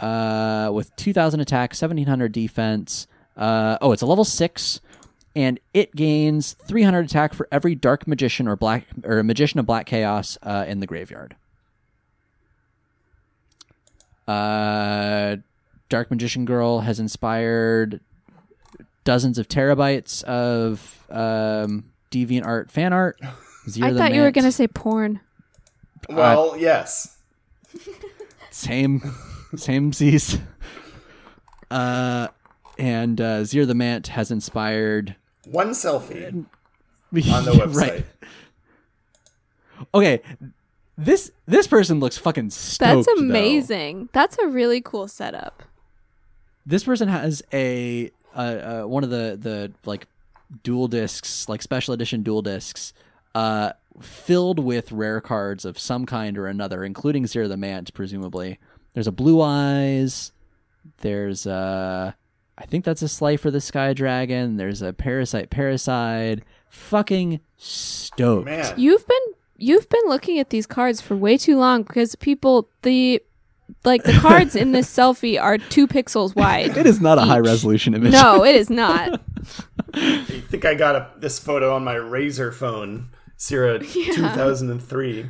uh, 0.00 0.70
with 0.72 0.94
2,000 0.96 1.40
attack, 1.40 1.70
1,700 1.70 2.32
defense. 2.32 3.06
Uh, 3.36 3.78
oh, 3.80 3.92
it's 3.92 4.02
a 4.02 4.06
level 4.06 4.24
six, 4.24 4.80
and 5.36 5.58
it 5.72 5.94
gains 5.94 6.52
300 6.52 7.04
attack 7.06 7.34
for 7.34 7.48
every 7.50 7.74
Dark 7.74 8.06
Magician 8.06 8.46
or 8.48 8.56
Black 8.56 8.86
or 9.04 9.22
Magician 9.22 9.60
of 9.60 9.66
Black 9.66 9.86
Chaos 9.86 10.36
uh, 10.42 10.64
in 10.66 10.80
the 10.80 10.86
graveyard. 10.86 11.36
Uh, 15.94 15.98
Dark 15.98 16.10
Magician 16.10 16.44
Girl 16.44 16.80
has 16.80 16.98
inspired 16.98 18.00
dozens 19.04 19.38
of 19.38 19.48
terabytes 19.48 20.22
of 20.24 21.06
um, 21.10 21.84
deviant 22.10 22.44
art 22.44 22.70
fan 22.70 22.92
art. 22.92 23.18
Zero 23.68 23.88
I 23.88 23.92
the 23.92 23.98
thought 23.98 24.14
you 24.14 24.20
were 24.22 24.30
going 24.30 24.44
to 24.44 24.52
say 24.52 24.66
porn. 24.66 25.20
Well, 26.10 26.56
yes. 26.58 27.16
same 28.50 29.14
same 29.56 29.92
Z's. 29.92 30.38
Uh 31.70 32.28
and 32.78 33.20
uh 33.20 33.44
Zir 33.44 33.64
the 33.64 33.74
Mant 33.74 34.08
has 34.08 34.30
inspired 34.30 35.16
One 35.46 35.70
selfie 35.70 36.26
on 36.26 36.46
on 37.14 37.44
the 37.44 37.52
website. 37.52 37.74
right. 37.74 38.06
Okay. 39.94 40.20
This 40.98 41.32
this 41.46 41.66
person 41.66 42.00
looks 42.00 42.18
fucking 42.18 42.50
stoked. 42.50 43.06
That's 43.06 43.06
though. 43.06 43.22
amazing. 43.24 44.10
That's 44.12 44.36
a 44.38 44.46
really 44.46 44.80
cool 44.82 45.08
setup. 45.08 45.62
This 46.66 46.84
person 46.84 47.08
has 47.08 47.42
a 47.52 48.10
uh, 48.34 48.38
uh 48.38 48.82
one 48.84 49.04
of 49.04 49.10
the 49.10 49.38
the 49.40 49.72
like 49.84 50.06
duel 50.62 50.88
discs, 50.88 51.48
like 51.48 51.62
special 51.62 51.94
edition 51.94 52.22
duel 52.22 52.42
discs, 52.42 52.92
uh 53.34 53.72
filled 54.00 54.58
with 54.58 54.92
rare 54.92 55.20
cards 55.20 55.64
of 55.64 55.78
some 55.78 56.06
kind 56.06 56.36
or 56.36 56.46
another, 56.46 56.84
including 56.84 57.24
Zera 57.24 57.48
the 57.48 57.56
Mant, 57.56 57.92
presumably. 57.94 58.58
There's 58.94 59.06
a 59.06 59.12
Blue 59.12 59.40
Eyes. 59.40 60.32
There's 60.98 61.46
a, 61.46 62.14
I 62.58 62.66
think 62.66 62.84
that's 62.84 63.02
a 63.02 63.08
Slifer 63.08 63.50
the 63.50 63.60
Sky 63.60 63.92
Dragon. 63.92 64.56
There's 64.56 64.82
a 64.82 64.92
Parasite 64.92 65.50
Paracide. 65.50 66.42
Fucking 66.68 67.40
stoked. 67.56 68.46
Man, 68.46 68.74
You've 68.76 69.06
been 69.06 69.18
you've 69.56 69.88
been 69.88 70.04
looking 70.06 70.38
at 70.38 70.50
these 70.50 70.66
cards 70.66 71.00
for 71.00 71.16
way 71.16 71.38
too 71.38 71.56
long 71.58 71.82
because 71.82 72.16
people 72.16 72.68
the 72.82 73.22
like 73.84 74.02
the 74.04 74.12
cards 74.14 74.54
in 74.56 74.72
this 74.72 74.88
selfie 74.94 75.40
are 75.40 75.58
two 75.58 75.86
pixels 75.86 76.34
wide. 76.34 76.76
It 76.76 76.86
is 76.86 77.00
not 77.00 77.18
a 77.18 77.22
high 77.22 77.38
resolution 77.38 77.94
image. 77.94 78.12
No, 78.12 78.44
it 78.44 78.54
is 78.56 78.70
not. 78.70 79.20
I 79.94 80.24
think 80.48 80.64
I 80.64 80.74
got 80.74 80.96
a, 80.96 81.10
this 81.18 81.38
photo 81.38 81.74
on 81.74 81.84
my 81.84 81.94
Razr 81.94 82.52
phone, 82.52 83.10
Sierra 83.36 83.78
2003. 83.84 85.26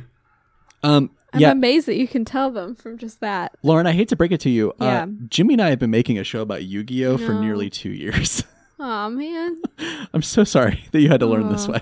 Um. 0.83 1.11
I'm 1.33 1.41
Yeah, 1.41 1.51
amazed 1.51 1.87
that 1.87 1.97
you 1.97 2.07
can 2.07 2.23
tell 2.23 2.49
them 2.49 2.75
from 2.75 2.97
just 2.97 3.19
that. 3.19 3.51
Lauren, 3.61 3.87
I 3.87 3.91
hate 3.91 4.07
to 4.09 4.15
break 4.15 4.31
it 4.31 4.39
to 4.41 4.49
you. 4.49 4.71
Yeah. 4.79 5.03
Uh, 5.03 5.07
Jimmy 5.27 5.55
and 5.55 5.61
I 5.61 5.69
have 5.69 5.79
been 5.79 5.91
making 5.91 6.17
a 6.17 6.23
show 6.23 6.39
about 6.41 6.63
Yu-Gi-Oh 6.63 7.17
for 7.17 7.33
nearly 7.33 7.69
two 7.69 7.89
years. 7.89 8.43
Oh 8.79 9.09
man. 9.09 9.61
I'm 10.13 10.21
so 10.21 10.43
sorry 10.43 10.85
that 10.91 10.99
you 10.99 11.07
had 11.09 11.21
to 11.21 11.25
learn 11.25 11.49
this 11.49 11.67
way. 11.67 11.79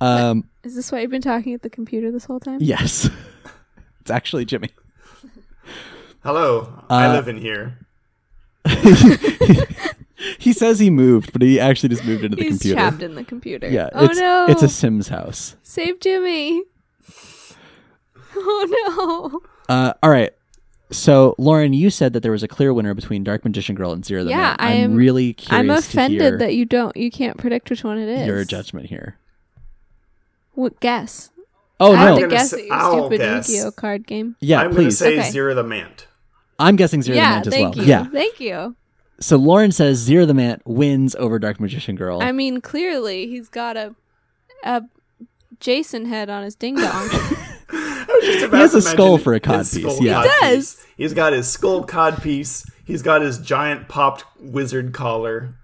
Um. 0.00 0.48
Is 0.64 0.74
this 0.74 0.90
why 0.90 1.00
you've 1.00 1.10
been 1.10 1.22
talking 1.22 1.54
at 1.54 1.62
the 1.62 1.70
computer 1.70 2.10
this 2.10 2.24
whole 2.24 2.40
time? 2.40 2.58
Yes. 2.60 3.08
It's 4.04 4.10
actually 4.10 4.44
Jimmy. 4.44 4.68
Hello, 6.22 6.84
I 6.90 7.06
Uh, 7.06 7.12
live 7.14 7.26
in 7.28 7.38
here. 7.38 7.78
He 10.38 10.52
says 10.54 10.78
he 10.78 10.88
moved, 10.88 11.32
but 11.32 11.42
he 11.42 11.60
actually 11.60 11.90
just 11.90 12.04
moved 12.04 12.24
into 12.24 12.36
the 12.36 12.42
computer. 12.48 12.52
He's 12.52 12.60
computer. 12.72 12.80
trapped 12.90 13.02
in 13.02 13.14
the 13.14 13.24
computer. 13.24 13.68
Yeah, 13.68 13.88
Oh 13.92 14.04
it's 14.06 14.18
no. 14.18 14.46
it's 14.48 14.62
a 14.62 14.68
Sims 14.68 15.08
house. 15.08 15.56
Save 15.62 16.00
Jimmy. 16.00 16.62
Oh 18.36 19.40
no! 19.68 19.74
Uh, 19.74 19.92
all 20.02 20.10
right. 20.10 20.32
So, 20.90 21.34
Lauren, 21.38 21.72
you 21.72 21.88
said 21.88 22.12
that 22.14 22.20
there 22.24 22.32
was 22.32 22.42
a 22.42 22.48
clear 22.48 22.74
winner 22.74 22.92
between 22.92 23.22
Dark 23.22 23.44
Magician 23.44 23.74
Girl 23.76 23.92
and 23.92 24.02
Zera 24.02 24.24
the 24.24 24.30
Yeah, 24.30 24.36
Man. 24.36 24.56
I 24.58 24.72
I'm 24.82 24.94
really 24.96 25.34
curious 25.34 25.60
I'm 25.60 25.66
to 25.68 25.74
offended 25.78 26.20
hear 26.20 26.38
that 26.38 26.54
you 26.54 26.64
don't 26.64 26.96
you 26.96 27.10
can't 27.12 27.36
predict 27.38 27.70
which 27.70 27.84
one 27.84 27.96
it 27.98 28.08
is. 28.08 28.26
your 28.26 28.44
judgment 28.44 28.86
here. 28.86 29.18
What 30.54 30.80
guess? 30.80 31.30
Oh 31.80 31.92
I 31.92 31.96
have 31.96 32.08
no! 32.10 32.14
to 32.16 32.20
gonna 32.22 32.30
guess 32.30 32.50
say- 32.50 32.60
at 32.60 32.64
your 32.66 32.74
I'll 32.74 33.00
stupid 33.08 33.18
guess. 33.20 33.48
Yu-Gi-Oh 33.50 33.70
card 33.72 34.06
game. 34.06 34.36
Yeah, 34.40 34.60
I'm 34.60 34.66
going 34.66 34.76
to 34.76 34.82
please. 34.84 34.98
say 34.98 35.18
Okay. 35.18 35.28
Zera 35.30 35.54
the 35.54 35.64
Mant. 35.64 36.06
I'm 36.58 36.76
guessing 36.76 37.00
Zera 37.00 37.06
the 37.06 37.14
Mant 37.14 37.30
Man 37.34 37.40
as 37.48 37.52
thank 37.54 37.74
well. 37.76 37.84
you. 37.84 37.90
Yeah. 37.90 38.04
Thank 38.06 38.40
you. 38.40 38.76
So 39.20 39.36
Lauren 39.36 39.72
says 39.72 40.08
Zera 40.08 40.26
the 40.26 40.34
Mant 40.34 40.62
wins 40.64 41.14
over 41.16 41.38
Dark 41.38 41.58
Magician 41.60 41.96
Girl. 41.96 42.20
I 42.22 42.32
mean, 42.32 42.60
clearly 42.60 43.26
he's 43.28 43.48
got 43.48 43.76
a 43.76 43.94
a 44.64 44.82
Jason 45.60 46.06
head 46.06 46.30
on 46.30 46.42
his 46.44 46.54
ding 46.54 46.76
dong. 46.76 46.84
I 47.70 48.06
was 48.08 48.24
just 48.24 48.44
about 48.44 48.60
has 48.60 48.74
a 48.74 48.82
skull 48.82 49.18
for 49.18 49.34
a 49.34 49.40
cod 49.40 49.58
his 49.60 49.74
piece, 49.74 50.00
yeah. 50.00 50.14
cod 50.14 50.24
He 50.24 50.30
does. 50.40 50.74
piece. 50.74 50.86
He's 50.96 51.14
got 51.14 51.32
his 51.32 51.48
skull 51.48 51.84
cod 51.84 52.22
piece. 52.22 52.64
He's 52.84 53.02
got 53.02 53.20
his 53.22 53.38
giant 53.38 53.88
popped 53.88 54.24
wizard 54.38 54.92
collar. 54.92 55.56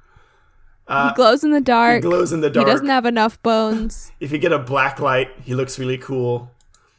He 0.91 0.97
uh, 0.97 1.13
glows 1.15 1.45
in 1.45 1.53
the 1.53 1.61
dark. 1.61 1.97
He 1.97 2.01
dark. 2.01 2.13
glows 2.13 2.33
in 2.33 2.41
the 2.41 2.51
dark. 2.51 2.67
He 2.67 2.73
doesn't 2.73 2.89
have 2.89 3.07
enough 3.07 3.41
bones. 3.45 4.11
if 4.21 4.33
you 4.33 4.39
get 4.39 4.51
a 4.51 4.59
black 4.59 4.99
light, 4.99 5.29
he 5.45 5.55
looks 5.55 5.79
really 5.79 5.99
cool. 5.99 6.51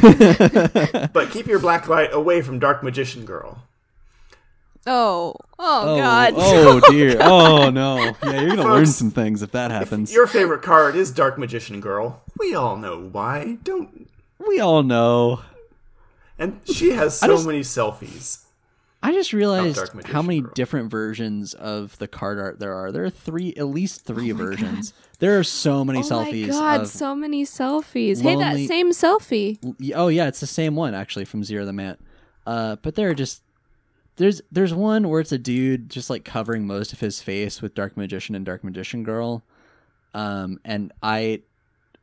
but 0.00 1.28
keep 1.30 1.46
your 1.46 1.58
black 1.58 1.88
light 1.88 2.10
away 2.12 2.40
from 2.40 2.60
Dark 2.60 2.84
Magician 2.84 3.24
Girl. 3.24 3.64
Oh, 4.86 5.34
oh, 5.58 5.94
oh, 5.94 5.96
God. 5.96 6.34
oh 6.36 6.80
dear. 6.90 7.16
Oh 7.20 7.68
no. 7.70 8.14
Yeah, 8.22 8.40
you're 8.40 8.56
gonna 8.56 8.62
learn 8.62 8.86
some 8.86 9.10
things 9.10 9.42
if 9.42 9.50
that 9.50 9.72
happens. 9.72 10.12
Your 10.12 10.28
favorite 10.28 10.62
card 10.62 10.94
is 10.94 11.10
Dark 11.10 11.36
Magician 11.36 11.80
Girl. 11.80 12.22
We 12.38 12.54
all 12.54 12.76
know 12.76 13.00
why. 13.00 13.58
Don't. 13.64 14.08
we 14.46 14.60
all 14.60 14.84
know. 14.84 15.40
And 16.38 16.60
she 16.64 16.90
has 16.90 17.18
so 17.18 17.26
just- 17.26 17.46
many 17.46 17.60
selfies. 17.60 18.41
I 19.02 19.12
just 19.12 19.32
realized 19.32 19.76
Dark 19.76 19.94
Magician 19.94 20.14
how 20.14 20.22
many 20.22 20.40
Girl. 20.40 20.52
different 20.54 20.90
versions 20.90 21.54
of 21.54 21.98
the 21.98 22.06
card 22.06 22.38
art 22.38 22.58
there 22.60 22.74
are. 22.74 22.92
There 22.92 23.04
are 23.04 23.10
three, 23.10 23.52
at 23.56 23.66
least 23.66 24.04
three 24.04 24.30
versions. 24.32 24.92
There 25.18 25.38
are 25.38 25.44
so 25.44 25.84
many 25.84 26.00
Oh 26.00 26.02
selfies. 26.02 26.50
Oh 26.52 26.60
my 26.60 26.76
god, 26.78 26.88
so 26.88 27.14
many 27.14 27.44
selfies. 27.44 28.20
Hey, 28.22 28.36
that 28.36 28.56
same 28.68 28.90
selfie. 28.92 29.58
oh 29.94 30.08
yeah, 30.08 30.28
it's 30.28 30.40
the 30.40 30.46
same 30.46 30.76
one 30.76 30.94
actually 30.94 31.24
from 31.24 31.42
Zera 31.42 31.64
the 31.64 31.72
Mant. 31.72 31.98
Uh, 32.46 32.76
but 32.82 32.94
there 32.94 33.08
are 33.10 33.14
just 33.14 33.42
there's 34.16 34.40
there's 34.52 34.74
one 34.74 35.08
where 35.08 35.20
it's 35.20 35.32
a 35.32 35.38
dude 35.38 35.88
just 35.90 36.10
like 36.10 36.24
covering 36.24 36.66
most 36.66 36.92
of 36.92 37.00
his 37.00 37.20
face 37.22 37.62
with 37.62 37.74
Dark 37.74 37.96
Magician 37.96 38.34
and 38.34 38.44
Dark 38.46 38.62
Magician 38.64 39.02
Girl. 39.04 39.42
Um, 40.14 40.60
and 40.64 40.92
I 41.02 41.42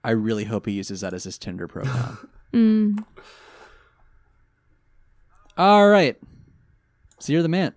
I 0.04 0.12
really 0.12 0.46
hope 0.46 0.66
he 0.66 0.72
uses 0.74 1.02
that 1.02 1.14
as 1.14 1.24
his 1.24 1.38
Tinder 1.38 1.68
profile. 1.68 2.18
Mm. 2.52 3.04
All 5.58 5.88
right, 5.88 6.18
Zera 7.20 7.42
the 7.42 7.50
man. 7.50 7.74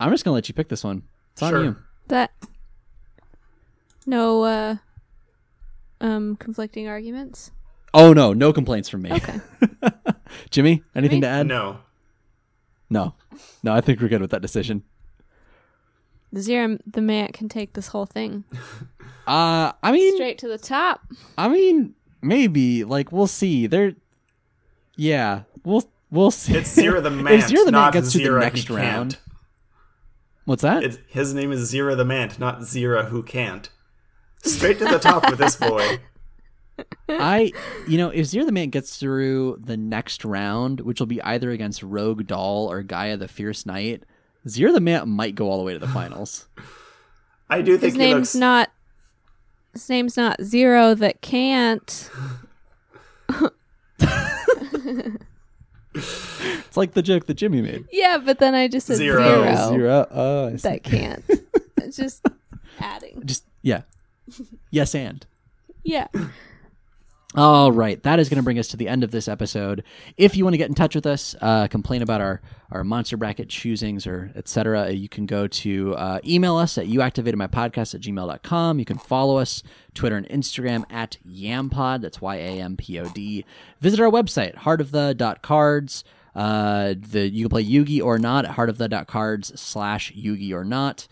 I'm 0.00 0.10
just 0.10 0.24
gonna 0.24 0.34
let 0.34 0.48
you 0.48 0.54
pick 0.54 0.68
this 0.68 0.84
one. 0.84 1.02
It's 1.32 1.42
on 1.42 1.50
Sure. 1.52 1.64
you. 1.64 1.76
That 2.08 2.30
no 4.06 4.42
uh 4.42 4.76
um 6.00 6.36
conflicting 6.36 6.88
arguments. 6.88 7.50
Oh 7.94 8.12
no, 8.12 8.32
no 8.32 8.52
complaints 8.52 8.88
from 8.88 9.02
me. 9.02 9.12
Okay. 9.12 9.40
Jimmy, 10.50 10.82
anything 10.94 11.20
to 11.22 11.26
add? 11.26 11.46
No. 11.46 11.78
no, 12.90 13.14
no. 13.62 13.72
I 13.72 13.80
think 13.80 14.00
we're 14.00 14.08
good 14.08 14.20
with 14.20 14.30
that 14.32 14.42
decision. 14.42 14.82
The 16.32 16.40
Zera 16.40 16.78
the 16.86 17.00
man 17.00 17.28
can 17.32 17.48
take 17.48 17.72
this 17.72 17.88
whole 17.88 18.06
thing 18.06 18.44
Uh, 19.26 19.72
I 19.82 19.90
mean, 19.90 20.14
straight 20.14 20.38
to 20.38 20.46
the 20.48 20.56
top. 20.58 21.00
I 21.36 21.48
mean, 21.48 21.96
maybe. 22.22 22.84
Like, 22.84 23.10
we'll 23.10 23.26
see. 23.26 23.66
There, 23.66 23.94
yeah, 24.94 25.42
we'll 25.64 25.82
we'll 26.16 26.30
see. 26.30 26.56
It's 26.56 26.74
Zera 26.76 27.02
the 27.02 27.10
If 27.16 27.22
Mant, 27.22 27.42
Zera 27.44 27.64
the 27.64 27.72
not 27.72 27.94
Mant 27.94 28.04
gets 28.04 28.12
to 28.12 28.18
the 28.18 28.38
next 28.38 28.70
round, 28.70 29.12
can't. 29.14 29.18
what's 30.44 30.62
that? 30.62 30.82
It's, 30.82 30.98
his 31.08 31.34
name 31.34 31.52
is 31.52 31.72
Zera 31.72 31.96
the 31.96 32.04
Mant, 32.04 32.38
not 32.38 32.60
Zera 32.60 33.08
who 33.08 33.22
can't. 33.22 33.68
Straight 34.42 34.78
to 34.78 34.84
the 34.84 34.98
top 34.98 35.28
with 35.30 35.38
this 35.38 35.56
boy. 35.56 35.98
I, 37.08 37.52
you 37.88 37.96
know, 37.98 38.10
if 38.10 38.26
Zera 38.26 38.44
the 38.44 38.52
Man 38.52 38.68
gets 38.70 38.96
through 38.96 39.58
the 39.64 39.76
next 39.76 40.24
round, 40.24 40.80
which 40.80 41.00
will 41.00 41.06
be 41.06 41.22
either 41.22 41.50
against 41.50 41.82
Rogue 41.82 42.26
Doll 42.26 42.70
or 42.70 42.82
Gaia 42.82 43.16
the 43.16 43.28
Fierce 43.28 43.64
Knight, 43.64 44.02
Zera 44.46 44.72
the 44.72 44.80
Man 44.80 45.08
might 45.08 45.34
go 45.34 45.50
all 45.50 45.58
the 45.58 45.64
way 45.64 45.72
to 45.72 45.78
the 45.78 45.88
finals. 45.88 46.46
I 47.48 47.62
do 47.62 47.72
think 47.78 47.82
His 47.84 47.94
he 47.94 47.98
name's 47.98 48.18
looks. 48.18 48.34
not 48.34 48.70
his 49.72 49.88
name's 49.88 50.16
not 50.16 50.38
Zera 50.40 50.96
that 50.98 51.20
can't. 51.22 52.10
It's 56.68 56.76
like 56.76 56.92
the 56.92 57.02
joke 57.02 57.26
that 57.26 57.34
Jimmy 57.34 57.62
made. 57.62 57.86
Yeah, 57.90 58.18
but 58.18 58.38
then 58.38 58.54
I 58.54 58.68
just 58.68 58.86
said 58.86 58.96
Zero. 58.96 59.22
zero, 59.22 59.54
oh, 59.56 59.70
Zero. 59.70 60.06
Oh, 60.10 60.46
I 60.48 60.56
see. 60.56 60.68
that 60.68 60.82
can't. 60.82 61.24
it's 61.78 61.96
just 61.96 62.26
adding. 62.78 63.22
just 63.24 63.44
yeah. 63.62 63.82
Yes, 64.70 64.94
and 64.94 65.24
Yeah. 65.84 66.08
All 67.36 67.70
right, 67.70 68.02
that 68.02 68.18
is 68.18 68.30
going 68.30 68.38
to 68.38 68.42
bring 68.42 68.58
us 68.58 68.68
to 68.68 68.78
the 68.78 68.88
end 68.88 69.04
of 69.04 69.10
this 69.10 69.28
episode. 69.28 69.84
If 70.16 70.38
you 70.38 70.44
want 70.44 70.54
to 70.54 70.58
get 70.58 70.70
in 70.70 70.74
touch 70.74 70.94
with 70.94 71.04
us, 71.04 71.36
uh, 71.42 71.68
complain 71.68 72.00
about 72.00 72.22
our, 72.22 72.40
our 72.70 72.82
monster 72.82 73.18
bracket 73.18 73.48
choosings 73.48 74.06
or 74.06 74.32
etc., 74.34 74.90
you 74.92 75.10
can 75.10 75.26
go 75.26 75.46
to 75.46 75.94
uh, 75.96 76.20
email 76.24 76.56
us 76.56 76.78
at 76.78 76.86
youactivatedmypodcast 76.86 77.94
at 77.94 78.00
gmail.com. 78.00 78.78
You 78.78 78.86
can 78.86 78.96
follow 78.96 79.36
us 79.36 79.62
Twitter 79.92 80.16
and 80.16 80.26
Instagram 80.30 80.84
at 80.88 81.18
yampod. 81.28 82.00
That's 82.00 82.22
Y 82.22 82.36
A 82.36 82.60
M 82.62 82.74
P 82.74 82.98
O 83.00 83.04
D. 83.10 83.44
Visit 83.80 84.00
our 84.00 84.10
website 84.10 84.54
heartofthe.cards. 84.54 86.04
Uh, 86.34 86.94
the 86.98 87.28
you 87.28 87.44
can 87.44 87.50
play 87.50 87.64
Yugi 87.66 88.02
or 88.02 88.18
not 88.18 88.46
at 88.46 88.56
heartofthe.cards 88.56 89.60
slash 89.60 90.10
Yugi 90.14 90.54
or 90.54 90.64
not. 90.64 91.06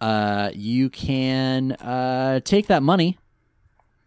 Uh, 0.00 0.50
you 0.54 0.88
can 0.88 1.72
uh, 1.72 2.38
take 2.44 2.68
that 2.68 2.84
money 2.84 3.18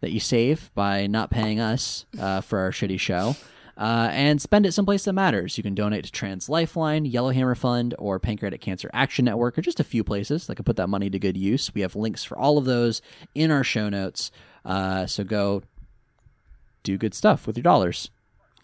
that 0.00 0.12
you 0.12 0.20
save 0.20 0.70
by 0.74 1.06
not 1.06 1.30
paying 1.30 1.60
us 1.60 2.06
uh, 2.20 2.40
for 2.40 2.58
our 2.60 2.70
shitty 2.70 3.00
show. 3.00 3.36
Uh, 3.76 4.08
and 4.10 4.42
spend 4.42 4.66
it 4.66 4.72
someplace 4.72 5.04
that 5.04 5.12
matters. 5.12 5.56
You 5.56 5.62
can 5.62 5.72
donate 5.76 6.04
to 6.04 6.10
Trans 6.10 6.48
Lifeline, 6.48 7.04
Yellowhammer 7.04 7.54
Fund, 7.54 7.94
or 7.96 8.18
Pancreatic 8.18 8.60
Cancer 8.60 8.90
Action 8.92 9.24
Network, 9.24 9.56
or 9.56 9.62
just 9.62 9.78
a 9.78 9.84
few 9.84 10.02
places 10.02 10.48
that 10.48 10.56
can 10.56 10.64
put 10.64 10.74
that 10.76 10.88
money 10.88 11.08
to 11.08 11.18
good 11.18 11.36
use. 11.36 11.72
We 11.72 11.82
have 11.82 11.94
links 11.94 12.24
for 12.24 12.36
all 12.36 12.58
of 12.58 12.64
those 12.64 13.00
in 13.36 13.52
our 13.52 13.62
show 13.62 13.88
notes. 13.88 14.32
Uh, 14.64 15.06
so 15.06 15.22
go 15.22 15.62
do 16.82 16.98
good 16.98 17.14
stuff 17.14 17.46
with 17.46 17.56
your 17.56 17.62
dollars. 17.62 18.10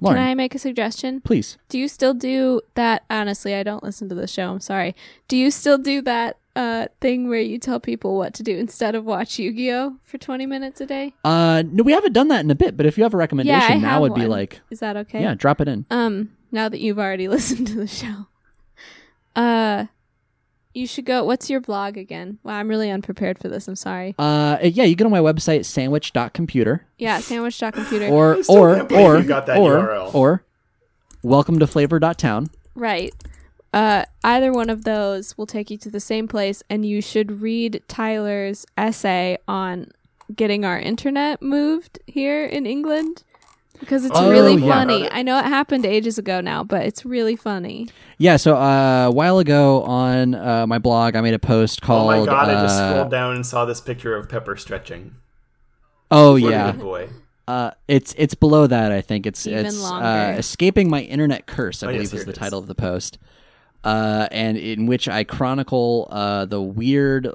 Lauren, 0.01 0.19
Can 0.19 0.27
I 0.27 0.35
make 0.35 0.57
a 0.57 0.59
suggestion? 0.59 1.21
please. 1.21 1.59
Do 1.69 1.79
you 1.79 1.87
still 1.87 2.15
do 2.15 2.61
that? 2.75 3.05
Honestly, 3.09 3.55
I 3.55 3.63
don't 3.63 3.85
listen 3.85 4.09
to 4.09 4.17
the 4.17 4.27
show. 4.27 4.51
I'm 4.51 4.59
sorry. 4.61 4.97
Do 5.29 5.37
you 5.37 5.53
still 5.53 5.79
do 5.79 6.03
that 6.03 6.39
uh, 6.57 6.87
thing 7.01 7.29
where 7.29 7.41
you 7.41 7.59
tell 7.59 7.81
people 7.81 8.17
what 8.17 8.35
to 8.35 8.43
do 8.43 8.57
instead 8.57 8.95
of 8.95 9.05
watch 9.05 9.39
Yu 9.39 9.53
Gi 9.53 9.73
Oh 9.73 9.97
for 10.05 10.19
20 10.19 10.47
minutes 10.47 10.81
a 10.81 10.87
day? 10.87 11.15
Uh, 11.25 11.63
no, 11.67 11.83
we 11.83 11.93
haven't 11.93 12.13
done 12.13 12.29
that 12.29 12.45
in 12.45 12.51
a 12.51 12.55
bit, 12.55 12.77
but 12.77 12.87
if 12.87 12.97
you 12.97 13.03
have 13.05 13.15
a 13.15 13.17
recommendation, 13.17 13.61
yeah, 13.61 13.77
I 13.77 13.79
now 13.79 13.89
have 13.91 14.01
would 14.03 14.15
be 14.15 14.27
like, 14.27 14.61
Is 14.71 14.81
that 14.81 14.97
okay? 14.97 15.21
yeah, 15.23 15.35
drop 15.35 15.61
it 15.61 15.69
in. 15.69 15.85
Um, 15.91 16.31
now 16.53 16.69
that 16.69 16.81
you've 16.81 16.99
already 16.99 17.27
listened 17.37 17.67
to 17.69 17.75
the 17.75 17.87
show, 17.87 18.27
uh, 19.37 19.87
you 20.73 20.87
should 20.89 21.05
go. 21.05 21.23
What's 21.25 21.49
your 21.49 21.61
blog 21.61 21.97
again? 21.97 22.39
Wow, 22.43 22.55
I'm 22.57 22.69
really 22.69 22.91
unprepared 22.91 23.39
for 23.39 23.49
this. 23.49 23.69
I'm 23.69 23.77
sorry. 23.77 24.15
Uh, 24.19 24.59
yeah, 24.63 24.83
you 24.85 24.97
get 24.97 25.05
on 25.05 25.11
my 25.13 25.21
website, 25.21 25.65
sandwich.computer. 25.65 26.85
Yeah, 26.99 27.19
sandwich.computer. 27.21 28.09
or 28.09 28.35
I 28.39 28.41
still 28.43 28.57
or 28.57 28.77
can't 28.77 28.93
or 28.93 29.19
you 29.19 29.25
got 29.25 29.47
that 29.47 29.59
or 29.59 29.79
URL. 29.79 30.15
or 30.15 30.45
welcome 31.23 31.59
to 31.61 31.67
flavor.town 31.67 32.51
Right. 32.75 33.15
Uh, 33.75 34.05
either 34.23 34.53
one 34.53 34.71
of 34.71 34.85
those 34.85 35.37
will 35.37 35.47
take 35.47 35.69
you 35.71 35.77
to 35.79 35.91
the 35.91 35.99
same 36.01 36.29
place, 36.29 36.63
and 36.71 36.87
you 36.87 37.03
should 37.03 37.41
read 37.43 37.83
Tyler's 37.89 38.65
essay 38.79 39.37
on 39.49 39.91
getting 40.35 40.65
our 40.65 40.79
internet 40.79 41.43
moved 41.43 41.99
here 42.07 42.45
in 42.47 42.67
England 42.67 43.25
because 43.81 44.05
it's 44.05 44.17
Oh, 44.17 44.31
really 44.31 44.55
yeah. 44.55 44.73
funny. 44.73 45.11
I 45.11 45.23
know 45.23 45.39
it 45.39 45.45
happened 45.47 45.85
ages 45.85 46.19
ago 46.19 46.41
now, 46.41 46.63
but 46.63 46.83
it's 46.87 47.05
really 47.05 47.35
funny. 47.37 47.89
yeah 48.17 48.37
so 48.37 48.55
uh, 48.57 49.07
a 49.09 49.11
while 49.11 49.39
ago 49.41 49.83
on 49.83 50.37
uh, 50.37 50.65
my 50.69 50.79
blog 50.79 51.17
i 51.17 51.21
made 51.21 51.35
a 51.35 51.39
post 51.41 51.83
called. 51.83 52.05
Oh 52.15 52.21
my 52.21 52.25
god! 52.25 52.49
I 52.49 52.63
just 52.63 52.79
uh, 52.81 52.91
scrolled 52.93 53.11
down 53.11 53.35
and 53.35 53.45
saw 53.45 53.65
this 53.65 53.81
picture 53.81 54.15
of 54.17 54.29
Pepper 54.29 54.57
stretching. 54.57 55.17
oh 56.13 56.35
What 56.35 56.39
a 56.39 56.51
yeah 56.51 56.71
good 56.73 56.81
boy. 56.81 57.09
uh, 57.49 57.73
it's 57.89 58.15
it's 58.17 58.35
below 58.35 58.67
that 58.69 58.93
i 58.93 59.01
think 59.01 59.27
it's 59.27 59.47
Even 59.47 59.67
it's 59.67 59.85
uh, 59.85 60.37
escaping 60.39 60.89
my 60.89 61.03
internet 61.03 61.47
curse 61.47 61.83
i 61.83 61.89
Oh, 61.89 61.93
believe 61.93 62.13
here 62.13 62.19
is 62.21 62.23
it 62.23 62.27
the 62.27 62.33
is. 62.33 62.39
title 62.39 62.61
of 62.61 62.69
the 62.69 62.75
post 62.77 63.19
uh, 63.85 64.27
and 64.31 64.57
in 64.57 64.87
which 64.87 65.09
i 65.09 65.23
chronicle 65.23 66.09
uh, 66.11 66.45
the 66.45 66.61
weird 66.61 67.29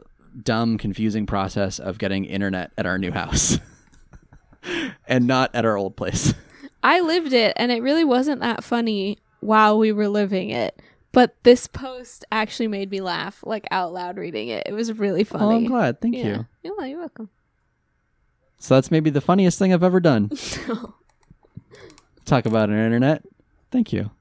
dumb 0.44 0.78
confusing 0.78 1.26
process 1.26 1.80
of 1.80 1.98
getting 1.98 2.26
internet 2.26 2.72
at 2.78 2.86
our 2.86 2.98
new 2.98 3.12
house 3.12 3.60
and 5.08 5.26
not 5.26 5.54
at 5.54 5.66
our 5.66 5.78
old 5.78 5.96
place 5.96 6.34
I 6.84 7.02
lived 7.02 7.34
it, 7.34 7.54
and 7.58 7.72
it 7.72 7.82
really 7.82 8.04
wasn't 8.04 8.42
that 8.42 8.64
funny 8.64 9.18
while 9.42 9.78
we 9.78 9.92
were 9.92 10.08
living 10.08 10.50
it. 10.50 10.82
But 11.12 11.36
this 11.44 11.68
post 11.68 12.24
actually 12.32 12.68
made 12.68 12.92
me 12.92 13.02
laugh, 13.02 13.44
like 13.46 13.66
out 13.72 13.92
loud 13.94 14.18
reading 14.18 14.50
it. 14.50 14.64
It 14.68 14.74
was 14.74 14.94
really 14.94 15.24
funny. 15.24 15.44
oh 15.44 15.52
i'm 15.52 15.66
glad 15.66 16.00
thank 16.02 16.16
yeah. 16.16 16.24
you 16.24 16.48
Yeah, 16.64 16.86
you're 16.86 17.00
welcome. 17.00 17.30
So 18.60 18.76
that's 18.76 18.92
maybe 18.92 19.10
the 19.10 19.22
funniest 19.22 19.58
thing 19.58 19.74
I've 19.74 19.84
ever 19.84 20.00
done. 20.00 20.30
Talk 22.26 22.46
about 22.46 22.70
an 22.70 22.78
internet. 22.78 23.24
Thank 23.72 23.92
you. 23.94 24.12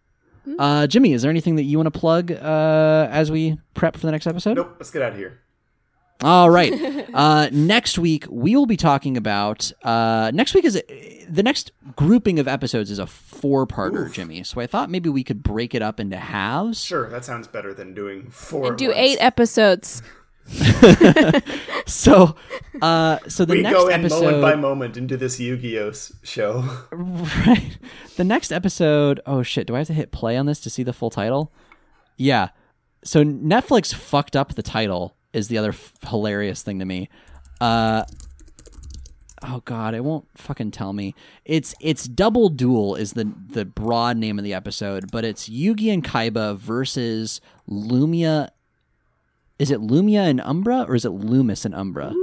Hmm? 0.48 0.60
Uh, 0.60 0.86
Jimmy, 0.86 1.12
is 1.12 1.22
there 1.22 1.30
anything 1.30 1.56
that 1.56 1.64
you 1.64 1.78
want 1.78 1.92
to 1.92 1.98
plug 1.98 2.32
uh, 2.32 3.08
as 3.10 3.30
we 3.30 3.58
prep 3.74 3.96
for 3.96 4.06
the 4.06 4.12
next 4.12 4.26
episode? 4.26 4.54
Nope. 4.56 4.76
Let's 4.78 4.90
get 4.90 5.02
out 5.02 5.12
of 5.12 5.18
here. 5.18 5.40
All 6.22 6.50
right. 6.50 6.72
uh, 7.14 7.48
next 7.52 7.98
week 7.98 8.26
we 8.30 8.56
will 8.56 8.66
be 8.66 8.76
talking 8.76 9.16
about. 9.16 9.70
Uh, 9.82 10.30
next 10.34 10.54
week 10.54 10.64
is 10.64 10.76
a, 10.76 11.26
the 11.28 11.42
next 11.42 11.70
grouping 11.96 12.38
of 12.38 12.48
episodes 12.48 12.90
is 12.90 12.98
a 12.98 13.06
four-parter, 13.06 14.12
Jimmy. 14.12 14.42
So 14.42 14.60
I 14.60 14.66
thought 14.66 14.90
maybe 14.90 15.08
we 15.08 15.22
could 15.22 15.42
break 15.42 15.74
it 15.74 15.82
up 15.82 16.00
into 16.00 16.16
halves. 16.16 16.82
Sure, 16.82 17.08
that 17.10 17.24
sounds 17.24 17.46
better 17.46 17.72
than 17.72 17.94
doing 17.94 18.30
four. 18.30 18.68
And 18.68 18.78
do 18.78 18.86
months. 18.86 19.00
eight 19.00 19.18
episodes. 19.20 20.02
So, 21.86 22.36
uh, 22.82 23.18
so 23.28 23.46
the 23.46 23.54
We 23.54 23.62
next 23.62 23.74
go 23.74 23.88
in 23.88 24.00
episode. 24.00 24.20
moment 24.24 24.42
by 24.42 24.54
moment 24.56 24.96
into 24.98 25.16
this 25.16 25.40
Yu-Gi-Oh 25.40 25.92
show. 26.22 26.64
Right. 26.92 27.78
The 28.16 28.24
next 28.24 28.52
episode. 28.52 29.20
Oh 29.24 29.42
shit! 29.42 29.66
Do 29.66 29.74
I 29.74 29.78
have 29.78 29.86
to 29.86 29.94
hit 29.94 30.10
play 30.12 30.36
on 30.36 30.44
this 30.46 30.60
to 30.60 30.70
see 30.70 30.82
the 30.82 30.92
full 30.92 31.08
title? 31.10 31.50
Yeah. 32.18 32.48
So 33.04 33.24
Netflix 33.24 33.94
fucked 33.94 34.36
up 34.36 34.54
the 34.54 34.62
title. 34.62 35.16
Is 35.32 35.48
the 35.48 35.56
other 35.58 35.70
f- 35.70 35.94
hilarious 36.08 36.62
thing 36.62 36.78
to 36.80 36.84
me. 36.84 37.08
Uh. 37.60 38.04
Oh 39.42 39.62
god, 39.64 39.94
it 39.94 40.04
won't 40.04 40.26
fucking 40.36 40.72
tell 40.72 40.92
me. 40.92 41.14
It's 41.44 41.74
it's 41.80 42.04
Double 42.06 42.48
Duel 42.48 42.96
is 42.96 43.12
the 43.12 43.32
the 43.48 43.64
broad 43.64 44.16
name 44.18 44.36
of 44.38 44.44
the 44.44 44.52
episode, 44.52 45.10
but 45.12 45.24
it's 45.24 45.48
Yugi 45.48 45.92
and 45.92 46.04
Kaiba 46.04 46.56
versus 46.58 47.40
Lumia. 47.70 48.48
Is 49.58 49.70
it 49.70 49.80
Lumia 49.80 50.28
and 50.28 50.40
Umbra 50.40 50.84
or 50.88 50.94
is 50.94 51.04
it 51.04 51.12
Lumis 51.12 51.64
and 51.64 51.74
Umbra? 51.74 52.14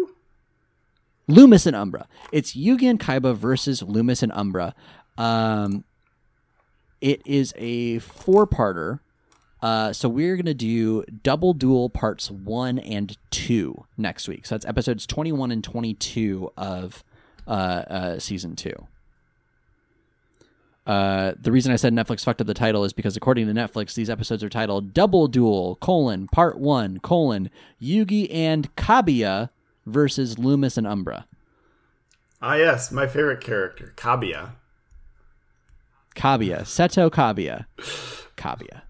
Lumis 1.27 1.65
and 1.65 1.75
Umbra. 1.75 2.07
It's 2.31 2.55
Yugi 2.55 2.89
and 2.89 2.99
Kaiba 2.99 3.35
versus 3.35 3.81
Lumis 3.81 4.23
and 4.23 4.31
Umbra. 4.31 4.73
Um, 5.17 5.83
it 7.01 7.21
is 7.25 7.53
a 7.57 7.99
four-parter. 7.99 8.99
Uh, 9.61 9.91
so 9.91 10.07
we're 10.07 10.35
gonna 10.35 10.53
do 10.53 11.03
double 11.23 11.53
duel 11.53 11.89
parts 11.89 12.29
one 12.29 12.77
and 12.77 13.17
two 13.31 13.85
next 13.97 14.27
week. 14.27 14.45
So 14.45 14.55
that's 14.55 14.65
episodes 14.65 15.07
twenty-one 15.07 15.49
and 15.51 15.63
twenty-two 15.63 16.51
of 16.55 17.03
uh, 17.47 17.49
uh, 17.51 18.19
season 18.19 18.55
two. 18.55 18.87
Uh, 20.85 21.33
the 21.39 21.51
reason 21.51 21.71
I 21.71 21.77
said 21.77 21.93
Netflix 21.93 22.23
fucked 22.23 22.41
up 22.41 22.47
the 22.47 22.53
title 22.53 22.83
is 22.83 22.93
because 22.93 23.17
according 23.17 23.47
to 23.47 23.53
Netflix, 23.53 23.95
these 23.95 24.09
episodes 24.09 24.43
are 24.43 24.49
titled 24.49 24.93
"Double 24.93 25.27
Duel: 25.27 25.77
colon 25.81 26.27
Part 26.27 26.59
One: 26.59 26.99
colon 26.99 27.49
Yugi 27.81 28.27
and 28.31 28.73
Kabiya 28.75 29.49
versus 29.85 30.35
Lumis 30.35 30.77
and 30.77 30.85
Umbra." 30.85 31.25
ah, 32.41 32.53
yes, 32.55 32.91
my 32.91 33.07
favorite 33.07 33.41
character, 33.41 33.93
Kabiya. 33.97 34.51
Kabiya, 36.15 36.61
Seto 36.61 37.09
Kabiya, 37.09 37.65
Kabiya. 38.37 38.81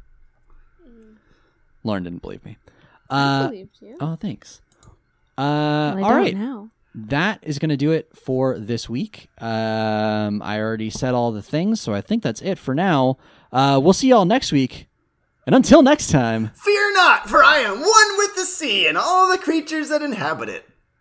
Lauren 1.84 2.04
didn't 2.04 2.22
believe 2.22 2.44
me. 2.44 2.58
Uh, 3.10 3.48
believed 3.48 3.78
you. 3.82 3.96
oh, 4.02 4.16
thanks. 4.16 4.62
Uh, 5.38 5.94
Well, 5.96 5.98
I 5.98 6.02
all 6.02 6.10
don't 6.10 6.18
right, 6.18 6.36
now. 6.36 6.70
That 6.96 7.40
is 7.44 7.60
going 7.60 7.70
to 7.70 7.78
do 7.78 7.92
it 7.92 8.10
for 8.16 8.58
this 8.58 8.88
week. 8.90 9.30
Um, 9.40 10.42
I 10.42 10.60
already 10.60 10.90
said 10.90 11.14
all 11.14 11.32
the 11.32 11.42
things, 11.42 11.82
so 11.82 11.94
I 11.94 12.00
think 12.00 12.24
that's 12.24 12.42
it 12.42 12.58
for 12.58 12.74
now. 12.74 13.18
Uh, 13.52 13.80
we'll 13.84 13.94
see 13.94 14.08
y'all 14.08 14.26
next 14.26 14.52
week, 14.54 14.88
and 15.46 15.54
until 15.54 15.82
next 15.82 16.10
time. 16.10 16.52
Fear 16.56 16.94
not, 16.94 17.30
for 17.30 17.44
I 17.44 17.58
am 17.58 17.80
one 17.80 18.18
with 18.18 18.36
the 18.36 18.46
sea 18.46 18.88
and 18.88 18.98
all 18.98 19.30
the 19.30 19.38
creatures 19.38 19.90
that 19.90 20.02
inhabit 20.02 20.48
it. 20.50 20.70